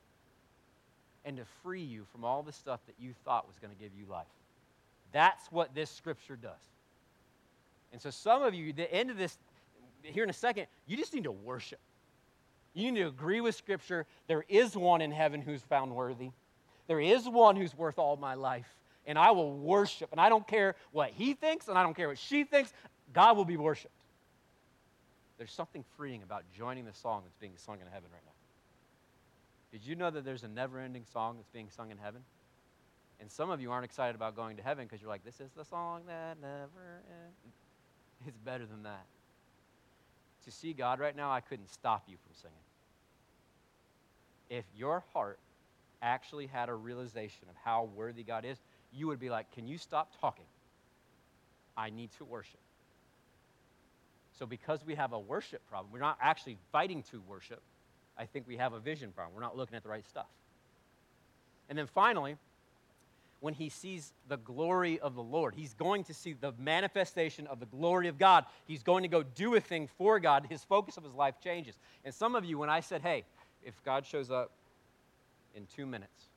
and 1.24 1.36
to 1.36 1.44
free 1.62 1.82
you 1.82 2.04
from 2.10 2.24
all 2.24 2.42
the 2.42 2.52
stuff 2.52 2.80
that 2.86 2.96
you 2.98 3.14
thought 3.24 3.46
was 3.46 3.58
going 3.58 3.72
to 3.72 3.80
give 3.80 3.94
you 3.94 4.06
life. 4.10 4.26
That's 5.12 5.46
what 5.52 5.74
this 5.74 5.88
scripture 5.88 6.36
does. 6.36 6.52
And 7.92 8.00
so, 8.00 8.10
some 8.10 8.42
of 8.42 8.54
you, 8.54 8.72
the 8.72 8.92
end 8.92 9.10
of 9.10 9.16
this, 9.16 9.38
here 10.02 10.24
in 10.24 10.30
a 10.30 10.34
second, 10.34 10.66
you 10.86 10.96
just 10.96 11.14
need 11.14 11.24
to 11.24 11.32
worship. 11.32 11.80
You 12.74 12.92
need 12.92 13.00
to 13.00 13.08
agree 13.08 13.40
with 13.40 13.54
Scripture. 13.56 14.06
There 14.28 14.44
is 14.48 14.76
one 14.76 15.00
in 15.00 15.10
heaven 15.10 15.42
who's 15.42 15.62
found 15.62 15.94
worthy. 15.94 16.30
There 16.90 16.98
is 16.98 17.28
one 17.28 17.54
who's 17.54 17.72
worth 17.72 18.00
all 18.00 18.16
my 18.16 18.34
life. 18.34 18.66
And 19.06 19.16
I 19.16 19.30
will 19.30 19.56
worship. 19.56 20.08
And 20.10 20.20
I 20.20 20.28
don't 20.28 20.44
care 20.44 20.74
what 20.90 21.10
he 21.10 21.34
thinks, 21.34 21.68
and 21.68 21.78
I 21.78 21.84
don't 21.84 21.94
care 21.94 22.08
what 22.08 22.18
she 22.18 22.42
thinks. 22.42 22.72
God 23.12 23.36
will 23.36 23.44
be 23.44 23.56
worshiped. 23.56 23.94
There's 25.38 25.52
something 25.52 25.84
freeing 25.96 26.24
about 26.24 26.42
joining 26.58 26.86
the 26.86 26.92
song 26.92 27.22
that's 27.24 27.36
being 27.36 27.52
sung 27.58 27.76
in 27.76 27.86
heaven 27.86 28.08
right 28.12 28.22
now. 28.26 28.32
Did 29.70 29.86
you 29.86 29.94
know 29.94 30.10
that 30.10 30.24
there's 30.24 30.42
a 30.42 30.48
never 30.48 30.80
ending 30.80 31.04
song 31.12 31.36
that's 31.36 31.48
being 31.50 31.68
sung 31.70 31.92
in 31.92 31.96
heaven? 31.96 32.22
And 33.20 33.30
some 33.30 33.50
of 33.50 33.60
you 33.60 33.70
aren't 33.70 33.84
excited 33.84 34.16
about 34.16 34.34
going 34.34 34.56
to 34.56 34.62
heaven 34.64 34.84
because 34.84 35.00
you're 35.00 35.10
like, 35.10 35.24
this 35.24 35.38
is 35.40 35.52
the 35.56 35.64
song 35.64 36.02
that 36.08 36.38
never 36.40 37.02
ends. 37.06 37.54
It's 38.26 38.38
better 38.38 38.66
than 38.66 38.82
that. 38.82 39.06
To 40.44 40.50
see 40.50 40.72
God 40.72 40.98
right 40.98 41.14
now, 41.14 41.30
I 41.30 41.40
couldn't 41.40 41.70
stop 41.70 42.02
you 42.08 42.16
from 42.16 42.34
singing. 42.34 42.56
If 44.50 44.64
your 44.76 45.04
heart 45.14 45.38
actually 46.02 46.46
had 46.46 46.68
a 46.68 46.74
realization 46.74 47.48
of 47.48 47.56
how 47.62 47.88
worthy 47.94 48.22
God 48.22 48.44
is, 48.44 48.58
you 48.92 49.06
would 49.06 49.20
be 49.20 49.30
like, 49.30 49.50
Can 49.52 49.66
you 49.66 49.78
stop 49.78 50.12
talking? 50.20 50.46
I 51.76 51.90
need 51.90 52.10
to 52.18 52.24
worship. 52.24 52.60
So, 54.38 54.46
because 54.46 54.84
we 54.84 54.94
have 54.94 55.12
a 55.12 55.18
worship 55.18 55.60
problem, 55.68 55.92
we're 55.92 56.00
not 56.00 56.18
actually 56.20 56.58
fighting 56.72 57.02
to 57.10 57.20
worship. 57.28 57.60
I 58.18 58.26
think 58.26 58.46
we 58.46 58.56
have 58.56 58.72
a 58.72 58.80
vision 58.80 59.12
problem. 59.12 59.34
We're 59.34 59.42
not 59.42 59.56
looking 59.56 59.76
at 59.76 59.82
the 59.82 59.88
right 59.88 60.06
stuff. 60.06 60.26
And 61.68 61.78
then 61.78 61.86
finally, 61.86 62.36
when 63.40 63.54
he 63.54 63.68
sees 63.68 64.12
the 64.28 64.36
glory 64.36 65.00
of 65.00 65.14
the 65.14 65.22
Lord, 65.22 65.54
he's 65.54 65.74
going 65.74 66.04
to 66.04 66.14
see 66.14 66.34
the 66.34 66.52
manifestation 66.58 67.46
of 67.46 67.60
the 67.60 67.66
glory 67.66 68.08
of 68.08 68.18
God. 68.18 68.44
He's 68.66 68.82
going 68.82 69.02
to 69.02 69.08
go 69.08 69.22
do 69.22 69.54
a 69.54 69.60
thing 69.60 69.88
for 69.96 70.20
God. 70.20 70.46
His 70.48 70.62
focus 70.64 70.96
of 70.96 71.04
his 71.04 71.14
life 71.14 71.36
changes. 71.42 71.78
And 72.04 72.14
some 72.14 72.34
of 72.34 72.44
you, 72.44 72.58
when 72.58 72.68
I 72.68 72.80
said, 72.80 73.00
hey, 73.00 73.24
if 73.62 73.82
God 73.84 74.04
shows 74.04 74.30
up 74.30 74.52
in 75.54 75.66
two 75.74 75.86
minutes, 75.86 76.28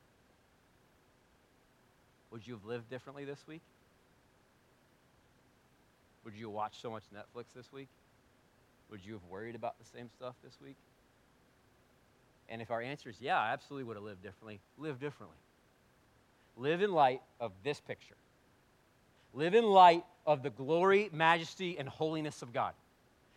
would 2.30 2.46
you 2.46 2.54
have 2.54 2.64
lived 2.64 2.90
differently 2.90 3.24
this 3.24 3.38
week? 3.46 3.62
Would 6.24 6.34
you 6.34 6.48
watch 6.50 6.80
so 6.80 6.90
much 6.90 7.02
Netflix 7.14 7.44
this 7.54 7.72
week? 7.72 7.88
Would 8.90 9.04
you 9.04 9.12
have 9.12 9.24
worried 9.30 9.54
about 9.54 9.78
the 9.78 9.84
same 9.96 10.08
stuff 10.16 10.34
this 10.42 10.58
week? 10.62 10.76
And 12.48 12.60
if 12.60 12.70
our 12.70 12.80
answer 12.80 13.08
is 13.08 13.16
yeah, 13.20 13.38
I 13.38 13.52
absolutely 13.52 13.84
would 13.84 13.96
have 13.96 14.04
lived 14.04 14.22
differently, 14.22 14.60
live 14.78 15.00
differently. 15.00 15.36
Live 16.56 16.82
in 16.82 16.92
light 16.92 17.20
of 17.40 17.52
this 17.62 17.80
picture. 17.80 18.16
Live 19.32 19.54
in 19.54 19.64
light 19.64 20.04
of 20.26 20.42
the 20.42 20.50
glory, 20.50 21.10
majesty, 21.12 21.78
and 21.78 21.88
holiness 21.88 22.42
of 22.42 22.52
God. 22.52 22.72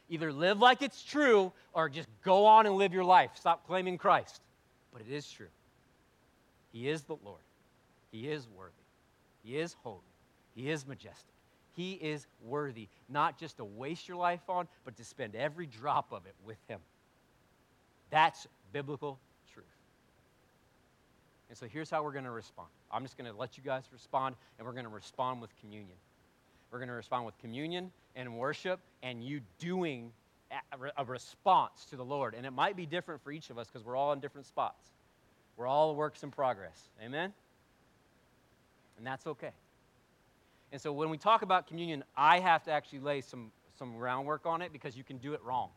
Either 0.10 0.32
live 0.32 0.60
like 0.60 0.82
it's 0.82 1.04
true 1.04 1.52
or 1.74 1.90
just 1.90 2.08
go 2.24 2.46
on 2.46 2.66
and 2.66 2.76
live 2.76 2.94
your 2.94 3.04
life. 3.04 3.32
Stop 3.36 3.66
claiming 3.68 3.98
Christ. 3.98 4.42
But 4.94 5.02
it 5.02 5.12
is 5.12 5.30
true. 5.30 5.48
He 6.78 6.90
is 6.90 7.02
the 7.02 7.16
Lord. 7.26 7.42
He 8.12 8.30
is 8.30 8.48
worthy. 8.56 8.74
He 9.44 9.58
is 9.58 9.76
holy. 9.82 9.98
He 10.54 10.70
is 10.70 10.86
majestic. 10.86 11.34
He 11.74 11.94
is 11.94 12.28
worthy, 12.44 12.88
not 13.10 13.40
just 13.40 13.58
to 13.58 13.66
waste 13.66 14.08
your 14.08 14.18
life 14.18 14.48
on, 14.48 14.68
but 14.86 14.96
to 14.98 15.04
spend 15.04 15.36
every 15.36 15.66
drop 15.66 16.12
of 16.12 16.28
it 16.28 16.36
with 16.46 16.58
Him. 16.68 16.80
That's 18.12 18.46
biblical 18.74 19.18
truth. 19.52 19.66
And 21.50 21.58
so 21.58 21.66
here's 21.66 21.90
how 21.90 22.04
we're 22.04 22.12
going 22.12 22.26
to 22.26 22.32
respond. 22.32 22.70
I'm 22.92 23.02
just 23.02 23.18
going 23.18 23.32
to 23.32 23.36
let 23.36 23.58
you 23.58 23.64
guys 23.64 23.86
respond, 23.92 24.36
and 24.60 24.68
we're 24.68 24.74
going 24.74 24.86
to 24.86 24.92
respond 24.92 25.42
with 25.42 25.50
communion. 25.60 25.98
We're 26.70 26.80
going 26.80 26.90
to 26.90 26.96
respond 26.96 27.26
with 27.26 27.40
communion 27.40 27.92
and 28.16 28.38
worship 28.38 28.80
and 29.02 29.24
you 29.24 29.42
doing 29.58 30.12
a 30.96 31.06
response 31.06 31.86
to 31.90 31.96
the 31.96 32.06
Lord. 32.06 32.36
And 32.36 32.46
it 32.46 32.52
might 32.52 32.76
be 32.76 32.86
different 32.86 33.24
for 33.24 33.32
each 33.32 33.50
of 33.50 33.58
us 33.58 33.68
because 33.68 33.84
we're 33.84 33.96
all 33.96 34.14
in 34.14 34.20
different 34.20 34.46
spots. 34.46 34.92
We're 35.58 35.68
all 35.68 35.96
works 35.96 36.24
in 36.24 36.32
progress. 36.32 36.80
Amen? 37.04 37.34
And 38.98 39.06
that's 39.06 39.28
okay. 39.28 39.52
And 40.72 40.80
so 40.80 40.94
when 40.94 41.10
we 41.10 41.18
talk 41.18 41.42
about 41.42 41.68
communion, 41.68 42.04
I 42.16 42.40
have 42.40 42.64
to 42.64 42.72
actually 42.72 43.00
lay 43.00 43.22
some, 43.22 43.52
some 43.78 43.98
groundwork 43.98 44.46
on 44.46 44.62
it 44.62 44.72
because 44.72 44.96
you 44.96 45.04
can 45.04 45.18
do 45.18 45.34
it 45.34 45.44
wrong. 45.44 45.70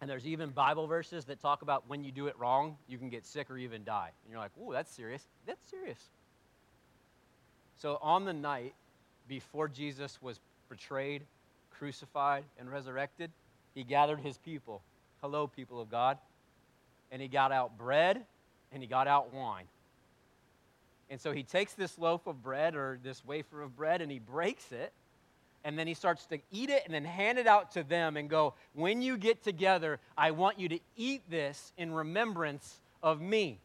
And 0.00 0.08
there's 0.08 0.26
even 0.26 0.50
Bible 0.50 0.86
verses 0.86 1.24
that 1.24 1.40
talk 1.40 1.62
about 1.62 1.84
when 1.88 2.04
you 2.04 2.12
do 2.12 2.28
it 2.28 2.38
wrong, 2.38 2.76
you 2.86 2.98
can 2.98 3.08
get 3.08 3.26
sick 3.26 3.50
or 3.50 3.58
even 3.58 3.82
die. 3.84 4.10
And 4.24 4.32
you're 4.32 4.40
like, 4.40 4.52
ooh, 4.58 4.72
that's 4.72 4.92
serious. 4.94 5.26
That's 5.44 5.68
serious. 5.68 5.98
So 7.78 7.98
on 8.00 8.24
the 8.24 8.32
night 8.32 8.74
before 9.26 9.66
Jesus 9.66 10.22
was 10.22 10.38
betrayed, 10.68 11.22
crucified, 11.70 12.44
and 12.58 12.70
resurrected, 12.70 13.30
he 13.74 13.82
gathered 13.82 14.20
his 14.20 14.38
people. 14.38 14.82
Hello, 15.20 15.48
people 15.48 15.80
of 15.80 15.90
God. 15.90 16.18
And 17.10 17.22
he 17.22 17.28
got 17.28 17.52
out 17.52 17.78
bread 17.78 18.24
and 18.72 18.82
he 18.82 18.88
got 18.88 19.08
out 19.08 19.32
wine. 19.32 19.66
And 21.10 21.20
so 21.20 21.32
he 21.32 21.42
takes 21.42 21.72
this 21.72 21.98
loaf 21.98 22.26
of 22.26 22.42
bread 22.42 22.74
or 22.74 22.98
this 23.02 23.24
wafer 23.24 23.62
of 23.62 23.76
bread 23.76 24.02
and 24.02 24.10
he 24.10 24.18
breaks 24.18 24.72
it. 24.72 24.92
And 25.64 25.78
then 25.78 25.86
he 25.86 25.94
starts 25.94 26.26
to 26.26 26.38
eat 26.52 26.70
it 26.70 26.82
and 26.84 26.94
then 26.94 27.04
hand 27.04 27.38
it 27.38 27.46
out 27.46 27.72
to 27.72 27.82
them 27.82 28.16
and 28.16 28.30
go, 28.30 28.54
When 28.74 29.02
you 29.02 29.16
get 29.16 29.42
together, 29.42 29.98
I 30.16 30.30
want 30.30 30.58
you 30.58 30.68
to 30.68 30.78
eat 30.96 31.22
this 31.28 31.72
in 31.76 31.92
remembrance 31.92 32.80
of 33.02 33.20
me. 33.20 33.58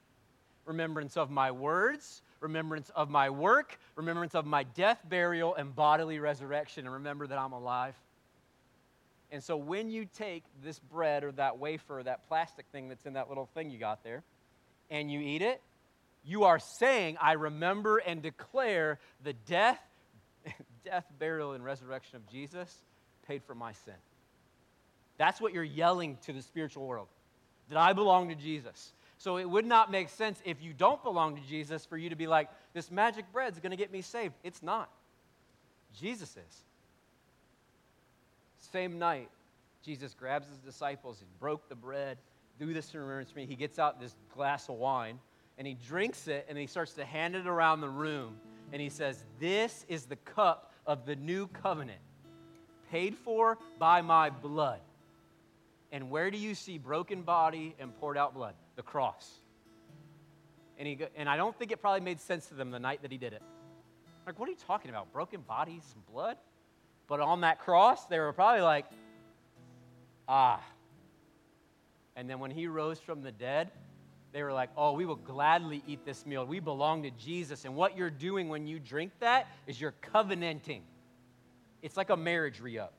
Remembrance 0.65 1.17
of 1.17 1.29
my 1.29 1.51
words, 1.51 2.21
remembrance 2.39 2.89
of 2.95 3.09
my 3.09 3.29
work, 3.29 3.77
remembrance 3.95 4.33
of 4.33 4.45
my 4.45 4.63
death, 4.63 4.99
burial, 5.07 5.55
and 5.55 5.75
bodily 5.75 6.19
resurrection. 6.19 6.85
And 6.85 6.93
remember 6.93 7.27
that 7.27 7.37
I'm 7.37 7.51
alive. 7.51 7.95
And 9.34 9.43
so 9.43 9.57
when 9.57 9.89
you 9.89 10.05
take 10.05 10.43
this 10.64 10.77
bread 10.77 11.23
or 11.23 11.31
that 11.34 11.57
wafer 11.57 12.03
that 12.03 12.27
plastic 12.27 12.68
thing 12.72 12.88
that's 12.88 13.07
in 13.07 13.14
that 13.14 13.30
little 13.30 13.47
thing 13.47 13.72
you 13.72 13.80
got 13.80 14.03
there, 14.03 14.22
and 14.91 15.11
you 15.11 15.19
eat 15.22 15.41
it, 15.41 15.60
you 16.23 16.43
are 16.43 16.60
saying, 16.60 17.18
I 17.19 17.34
remember 17.34 17.97
and 17.97 18.22
declare 18.22 18.99
the 19.23 19.34
death, 19.34 19.81
death, 20.85 21.05
burial, 21.18 21.53
and 21.53 21.65
resurrection 21.65 22.18
of 22.18 22.30
Jesus 22.30 22.72
paid 23.27 23.43
for 23.43 23.55
my 23.55 23.73
sin. 23.73 23.95
That's 25.18 25.41
what 25.41 25.51
you're 25.51 25.64
yelling 25.64 26.19
to 26.27 26.34
the 26.34 26.43
spiritual 26.43 26.85
world 26.85 27.07
that 27.69 27.77
I 27.80 27.93
belong 27.93 28.30
to 28.30 28.35
Jesus. 28.35 28.93
So 29.18 29.38
it 29.38 29.49
would 29.49 29.65
not 29.65 29.89
make 29.89 30.10
sense 30.10 30.39
if 30.45 30.61
you 30.61 30.73
don't 30.73 31.01
belong 31.03 31.38
to 31.38 31.41
Jesus 31.41 31.88
for 31.88 31.97
you 31.97 32.10
to 32.10 32.15
be 32.15 32.27
like, 32.27 32.49
this 32.73 32.91
magic 32.91 33.26
bread's 33.34 33.60
going 33.60 33.72
to 33.72 33.77
get 33.77 33.91
me 33.91 34.03
saved. 34.03 34.35
It's 34.43 34.61
not. 34.61 34.91
Jesus 35.99 36.38
is. 36.38 36.64
Same 38.72 38.98
night, 38.98 39.30
Jesus 39.84 40.14
grabs 40.14 40.48
his 40.48 40.57
disciples, 40.57 41.19
he 41.19 41.26
broke 41.40 41.68
the 41.68 41.76
bread, 41.76 42.18
do 42.60 42.73
this 42.73 42.94
in 42.94 42.99
remembrance 42.99 43.31
of 43.31 43.35
me. 43.35 43.45
He 43.45 43.56
gets 43.56 43.77
out 43.77 43.99
this 43.99 44.15
glass 44.34 44.69
of 44.69 44.76
wine 44.76 45.19
and 45.57 45.68
he 45.68 45.73
drinks 45.73 46.27
it 46.27 46.45
and 46.48 46.57
he 46.57 46.65
starts 46.68 46.94
to 46.94 47.06
hand 47.06 47.35
it 47.35 47.45
around 47.45 47.81
the 47.81 47.90
room. 47.90 48.38
and 48.72 48.81
he 48.81 48.90
says, 48.90 49.23
This 49.40 49.85
is 49.90 50.06
the 50.06 50.15
cup 50.15 50.72
of 50.88 51.06
the 51.06 51.15
new 51.15 51.48
covenant, 51.48 51.99
paid 52.90 53.15
for 53.15 53.57
by 53.80 54.02
my 54.02 54.30
blood. 54.30 54.80
And 55.91 56.10
where 56.10 56.31
do 56.31 56.38
you 56.38 56.56
see 56.56 56.77
broken 56.77 57.22
body 57.22 57.76
and 57.80 57.95
poured 57.99 58.18
out 58.18 58.34
blood? 58.34 58.56
The 58.76 58.81
cross. 58.81 59.30
And, 60.80 60.88
he, 60.88 60.98
and 61.15 61.30
I 61.30 61.38
don't 61.38 61.56
think 61.56 61.72
it 61.72 61.81
probably 61.81 62.02
made 62.02 62.19
sense 62.19 62.48
to 62.48 62.56
them 62.56 62.72
the 62.72 62.80
night 62.80 63.03
that 63.03 63.11
he 63.11 63.18
did 63.18 63.34
it. 63.34 63.44
Like, 64.26 64.40
what 64.40 64.48
are 64.48 64.52
you 64.52 64.57
talking 64.65 64.90
about? 64.90 65.11
Broken 65.14 65.41
bodies 65.41 65.84
and 65.94 66.06
blood? 66.07 66.38
But 67.07 67.19
on 67.19 67.41
that 67.41 67.59
cross, 67.59 68.05
they 68.05 68.19
were 68.19 68.34
probably 68.34 68.61
like, 68.61 68.85
ah. 70.27 70.61
And 72.15 72.30
then 72.30 72.39
when 72.39 72.51
he 72.51 72.67
rose 72.67 72.99
from 72.99 73.21
the 73.21 73.31
dead, 73.31 73.71
they 74.31 74.41
were 74.41 74.53
like, 74.53 74.69
oh, 74.75 74.93
we 74.93 75.05
will 75.05 75.15
gladly 75.15 75.84
eat 75.88 76.05
this 76.05 76.25
meal. 76.25 76.45
We 76.45 76.59
belong 76.59 77.03
to 77.03 77.11
Jesus. 77.11 77.65
And 77.65 77.75
what 77.75 77.95
you're 77.95 78.09
doing 78.09 78.49
when 78.49 78.65
you 78.65 78.80
drink 78.80 79.11
that 79.19 79.47
is 79.67 79.80
you're 79.80 79.93
covenanting. 80.01 80.81
It's 81.84 81.97
like 81.97 82.09
a 82.09 82.17
marriage 82.17 82.59
re 82.59 82.80
up, 82.80 82.93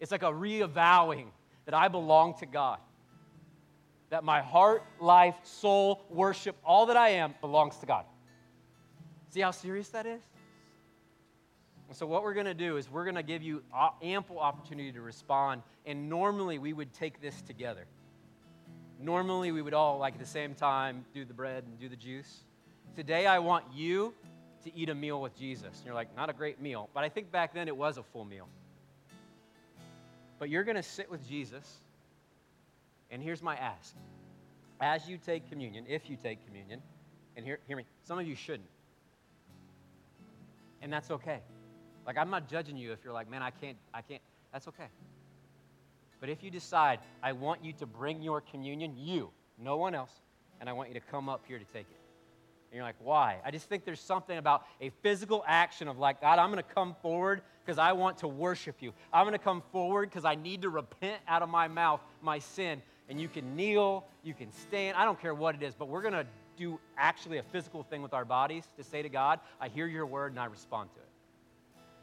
it's 0.00 0.12
like 0.12 0.22
a 0.22 0.32
reavowing 0.32 1.26
that 1.64 1.74
I 1.74 1.88
belong 1.88 2.34
to 2.40 2.46
God. 2.46 2.78
That 4.10 4.22
my 4.22 4.42
heart, 4.42 4.82
life, 5.00 5.36
soul, 5.44 6.04
worship, 6.10 6.56
all 6.64 6.86
that 6.86 6.96
I 6.96 7.10
am 7.10 7.34
belongs 7.40 7.78
to 7.78 7.86
God. 7.86 8.04
See 9.30 9.40
how 9.40 9.50
serious 9.50 9.88
that 9.88 10.06
is? 10.06 10.22
So, 11.92 12.06
what 12.06 12.22
we're 12.22 12.34
going 12.34 12.46
to 12.46 12.54
do 12.54 12.76
is 12.76 12.90
we're 12.90 13.04
going 13.04 13.16
to 13.16 13.22
give 13.22 13.42
you 13.42 13.62
ample 14.02 14.38
opportunity 14.38 14.90
to 14.92 15.00
respond. 15.00 15.62
And 15.86 16.08
normally, 16.08 16.58
we 16.58 16.72
would 16.72 16.92
take 16.92 17.20
this 17.20 17.40
together. 17.42 17.86
Normally, 19.00 19.52
we 19.52 19.62
would 19.62 19.74
all, 19.74 19.98
like 19.98 20.14
at 20.14 20.20
the 20.20 20.26
same 20.26 20.54
time, 20.54 21.04
do 21.14 21.24
the 21.24 21.34
bread 21.34 21.64
and 21.64 21.78
do 21.78 21.88
the 21.88 21.96
juice. 21.96 22.44
Today, 22.96 23.26
I 23.26 23.38
want 23.38 23.64
you 23.72 24.14
to 24.64 24.74
eat 24.74 24.88
a 24.88 24.94
meal 24.94 25.20
with 25.20 25.38
Jesus. 25.38 25.76
And 25.76 25.84
you're 25.84 25.94
like, 25.94 26.14
not 26.16 26.30
a 26.30 26.32
great 26.32 26.60
meal. 26.60 26.88
But 26.94 27.04
I 27.04 27.08
think 27.08 27.30
back 27.30 27.54
then 27.54 27.68
it 27.68 27.76
was 27.76 27.98
a 27.98 28.02
full 28.02 28.24
meal. 28.24 28.48
But 30.38 30.48
you're 30.48 30.64
going 30.64 30.76
to 30.76 30.82
sit 30.82 31.10
with 31.10 31.26
Jesus. 31.28 31.80
And 33.10 33.22
here's 33.22 33.42
my 33.42 33.56
ask 33.56 33.94
as 34.80 35.08
you 35.08 35.16
take 35.16 35.48
communion, 35.48 35.84
if 35.88 36.10
you 36.10 36.16
take 36.16 36.44
communion, 36.44 36.82
and 37.36 37.46
hear, 37.46 37.58
hear 37.66 37.76
me, 37.76 37.84
some 38.02 38.18
of 38.18 38.26
you 38.26 38.34
shouldn't. 38.34 38.68
And 40.82 40.92
that's 40.92 41.10
okay. 41.10 41.40
Like, 42.06 42.18
I'm 42.18 42.30
not 42.30 42.48
judging 42.48 42.76
you 42.76 42.92
if 42.92 42.98
you're 43.04 43.12
like, 43.12 43.30
man, 43.30 43.42
I 43.42 43.50
can't, 43.50 43.76
I 43.92 44.02
can't. 44.02 44.22
That's 44.52 44.68
okay. 44.68 44.88
But 46.20 46.28
if 46.28 46.42
you 46.42 46.50
decide, 46.50 47.00
I 47.22 47.32
want 47.32 47.64
you 47.64 47.72
to 47.74 47.86
bring 47.86 48.22
your 48.22 48.40
communion, 48.40 48.94
you, 48.96 49.30
no 49.58 49.76
one 49.76 49.94
else, 49.94 50.12
and 50.60 50.68
I 50.68 50.72
want 50.72 50.88
you 50.88 50.94
to 50.94 51.00
come 51.00 51.28
up 51.28 51.42
here 51.46 51.58
to 51.58 51.64
take 51.66 51.86
it. 51.90 52.00
And 52.70 52.76
you're 52.76 52.84
like, 52.84 52.96
why? 52.98 53.36
I 53.44 53.50
just 53.50 53.68
think 53.68 53.84
there's 53.84 54.00
something 54.00 54.36
about 54.36 54.64
a 54.80 54.90
physical 55.02 55.44
action 55.46 55.86
of 55.86 55.98
like, 55.98 56.20
God, 56.20 56.38
I'm 56.38 56.50
going 56.50 56.62
to 56.62 56.74
come 56.74 56.96
forward 57.02 57.42
because 57.64 57.78
I 57.78 57.92
want 57.92 58.18
to 58.18 58.28
worship 58.28 58.76
you. 58.80 58.92
I'm 59.12 59.24
going 59.24 59.38
to 59.38 59.38
come 59.38 59.62
forward 59.70 60.10
because 60.10 60.24
I 60.24 60.34
need 60.34 60.62
to 60.62 60.70
repent 60.70 61.20
out 61.28 61.42
of 61.42 61.48
my 61.48 61.68
mouth 61.68 62.00
my 62.20 62.38
sin. 62.38 62.82
And 63.08 63.20
you 63.20 63.28
can 63.28 63.54
kneel, 63.54 64.06
you 64.22 64.34
can 64.34 64.50
stand, 64.52 64.96
I 64.96 65.04
don't 65.04 65.20
care 65.20 65.34
what 65.34 65.54
it 65.54 65.62
is, 65.62 65.74
but 65.74 65.88
we're 65.88 66.02
going 66.02 66.14
to 66.14 66.26
do 66.56 66.80
actually 66.96 67.38
a 67.38 67.42
physical 67.42 67.82
thing 67.82 68.02
with 68.02 68.14
our 68.14 68.24
bodies 68.24 68.64
to 68.76 68.82
say 68.82 69.02
to 69.02 69.08
God, 69.08 69.40
I 69.60 69.68
hear 69.68 69.86
your 69.86 70.06
word 70.06 70.32
and 70.32 70.40
I 70.40 70.46
respond 70.46 70.90
to 70.94 71.00
it. 71.00 71.08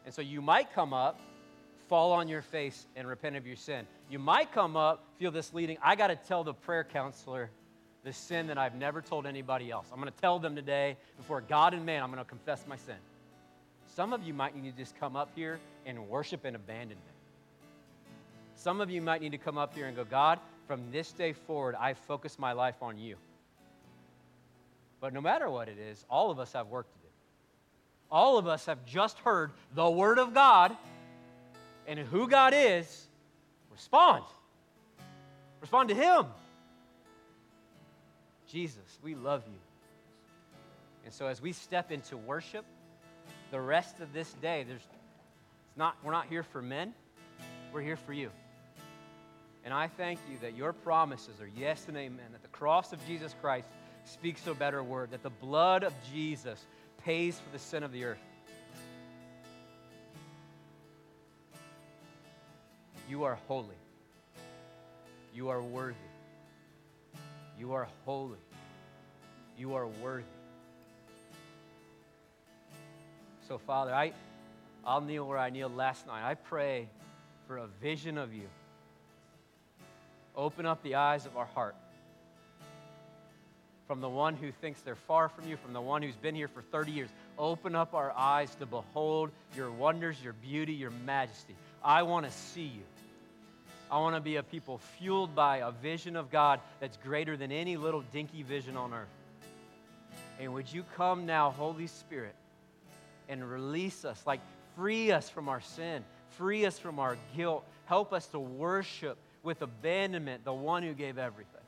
And 0.05 0.13
so 0.13 0.21
you 0.21 0.41
might 0.41 0.73
come 0.73 0.93
up, 0.93 1.19
fall 1.87 2.11
on 2.11 2.27
your 2.27 2.41
face, 2.41 2.87
and 2.95 3.07
repent 3.07 3.35
of 3.35 3.45
your 3.45 3.55
sin. 3.55 3.85
You 4.09 4.19
might 4.19 4.51
come 4.51 4.75
up, 4.75 5.03
feel 5.19 5.31
this 5.31 5.53
leading. 5.53 5.77
I 5.83 5.95
got 5.95 6.07
to 6.07 6.15
tell 6.15 6.43
the 6.43 6.53
prayer 6.53 6.83
counselor 6.83 7.49
the 8.03 8.13
sin 8.13 8.47
that 8.47 8.57
I've 8.57 8.75
never 8.75 9.01
told 9.01 9.27
anybody 9.27 9.69
else. 9.69 9.87
I'm 9.91 9.99
going 9.99 10.11
to 10.11 10.21
tell 10.21 10.39
them 10.39 10.55
today 10.55 10.97
before 11.17 11.41
God 11.41 11.73
and 11.73 11.85
man, 11.85 12.01
I'm 12.01 12.11
going 12.11 12.23
to 12.23 12.29
confess 12.29 12.65
my 12.67 12.75
sin. 12.75 12.95
Some 13.95 14.13
of 14.13 14.23
you 14.23 14.33
might 14.33 14.55
need 14.55 14.71
to 14.71 14.77
just 14.77 14.97
come 14.99 15.15
up 15.15 15.29
here 15.35 15.59
and 15.85 16.07
worship 16.07 16.45
in 16.45 16.55
abandonment. 16.55 17.05
Some 18.55 18.81
of 18.81 18.89
you 18.89 19.01
might 19.01 19.21
need 19.21 19.31
to 19.33 19.37
come 19.37 19.57
up 19.57 19.75
here 19.75 19.87
and 19.87 19.95
go, 19.95 20.03
God, 20.03 20.39
from 20.67 20.81
this 20.91 21.11
day 21.11 21.33
forward, 21.33 21.75
I 21.79 21.93
focus 21.93 22.39
my 22.39 22.53
life 22.53 22.81
on 22.81 22.97
you. 22.97 23.17
But 24.99 25.13
no 25.13 25.21
matter 25.21 25.49
what 25.49 25.67
it 25.67 25.77
is, 25.77 26.05
all 26.09 26.31
of 26.31 26.39
us 26.39 26.53
have 26.53 26.67
work 26.67 26.91
to 26.91 26.99
do. 26.99 27.10
All 28.11 28.37
of 28.37 28.47
us 28.47 28.65
have 28.65 28.85
just 28.85 29.17
heard 29.19 29.51
the 29.73 29.89
Word 29.89 30.19
of 30.19 30.33
God 30.33 30.75
and 31.87 31.97
who 31.97 32.27
God 32.27 32.53
is. 32.55 33.07
Respond. 33.71 34.23
Respond 35.61 35.89
to 35.89 35.95
Him. 35.95 36.25
Jesus, 38.47 38.99
we 39.01 39.15
love 39.15 39.43
you. 39.47 39.59
And 41.05 41.13
so 41.13 41.27
as 41.27 41.41
we 41.41 41.53
step 41.53 41.91
into 41.91 42.17
worship, 42.17 42.65
the 43.49 43.61
rest 43.61 43.99
of 44.01 44.11
this 44.13 44.31
day, 44.33 44.63
there's 44.67 44.81
it's 44.81 45.77
not 45.77 45.95
we're 46.03 46.11
not 46.11 46.27
here 46.27 46.43
for 46.43 46.61
men, 46.61 46.93
we're 47.71 47.81
here 47.81 47.95
for 47.95 48.11
you. 48.11 48.29
And 49.63 49.73
I 49.73 49.87
thank 49.87 50.19
you 50.29 50.37
that 50.41 50.55
your 50.55 50.73
promises 50.73 51.39
are 51.39 51.49
yes 51.57 51.85
and 51.87 51.95
amen, 51.95 52.25
that 52.31 52.41
the 52.41 52.49
cross 52.49 52.91
of 52.91 53.05
Jesus 53.07 53.35
Christ 53.41 53.67
speaks 54.03 54.45
a 54.47 54.53
better 54.53 54.83
word, 54.83 55.11
that 55.11 55.23
the 55.23 55.29
blood 55.29 55.83
of 55.83 55.93
Jesus 56.11 56.65
pays 57.03 57.39
for 57.39 57.49
the 57.51 57.59
sin 57.59 57.83
of 57.83 57.91
the 57.91 58.05
earth. 58.05 58.19
You 63.09 63.23
are 63.23 63.37
holy. 63.47 63.75
You 65.33 65.49
are 65.49 65.61
worthy. 65.61 65.95
You 67.59 67.73
are 67.73 67.87
holy. 68.05 68.37
You 69.57 69.75
are 69.75 69.87
worthy. 69.87 70.25
So, 73.47 73.57
Father, 73.57 73.93
I, 73.93 74.13
I'll 74.85 75.01
kneel 75.01 75.27
where 75.27 75.37
I 75.37 75.49
kneeled 75.49 75.75
last 75.75 76.07
night. 76.07 76.23
I 76.23 76.35
pray 76.35 76.87
for 77.47 77.57
a 77.57 77.67
vision 77.81 78.17
of 78.17 78.33
you. 78.33 78.47
Open 80.35 80.65
up 80.65 80.81
the 80.83 80.95
eyes 80.95 81.25
of 81.25 81.35
our 81.35 81.45
heart. 81.47 81.75
From 83.91 83.99
the 83.99 84.07
one 84.07 84.37
who 84.37 84.53
thinks 84.53 84.79
they're 84.79 84.95
far 84.95 85.27
from 85.27 85.49
you, 85.49 85.57
from 85.57 85.73
the 85.73 85.81
one 85.81 86.01
who's 86.01 86.15
been 86.15 86.33
here 86.33 86.47
for 86.47 86.61
30 86.61 86.93
years. 86.93 87.09
Open 87.37 87.75
up 87.75 87.93
our 87.93 88.13
eyes 88.15 88.55
to 88.55 88.65
behold 88.65 89.31
your 89.53 89.69
wonders, 89.69 90.15
your 90.23 90.31
beauty, 90.31 90.71
your 90.71 90.91
majesty. 91.05 91.57
I 91.83 92.03
want 92.03 92.25
to 92.25 92.31
see 92.31 92.61
you. 92.61 92.83
I 93.91 93.97
want 93.97 94.15
to 94.15 94.21
be 94.21 94.37
a 94.37 94.43
people 94.43 94.77
fueled 94.97 95.35
by 95.35 95.57
a 95.57 95.71
vision 95.71 96.15
of 96.15 96.31
God 96.31 96.61
that's 96.79 96.95
greater 97.03 97.35
than 97.35 97.51
any 97.51 97.75
little 97.75 97.99
dinky 98.13 98.43
vision 98.43 98.77
on 98.77 98.93
earth. 98.93 99.09
And 100.39 100.53
would 100.53 100.71
you 100.71 100.85
come 100.95 101.25
now, 101.25 101.51
Holy 101.51 101.87
Spirit, 101.87 102.35
and 103.27 103.43
release 103.43 104.05
us, 104.05 104.23
like 104.25 104.39
free 104.77 105.11
us 105.11 105.29
from 105.29 105.49
our 105.49 105.59
sin, 105.59 106.05
free 106.37 106.65
us 106.65 106.79
from 106.79 106.97
our 106.97 107.17
guilt, 107.35 107.65
help 107.87 108.13
us 108.13 108.25
to 108.27 108.39
worship 108.39 109.17
with 109.43 109.61
abandonment 109.61 110.45
the 110.45 110.53
one 110.53 110.81
who 110.81 110.93
gave 110.93 111.17
everything. 111.17 111.60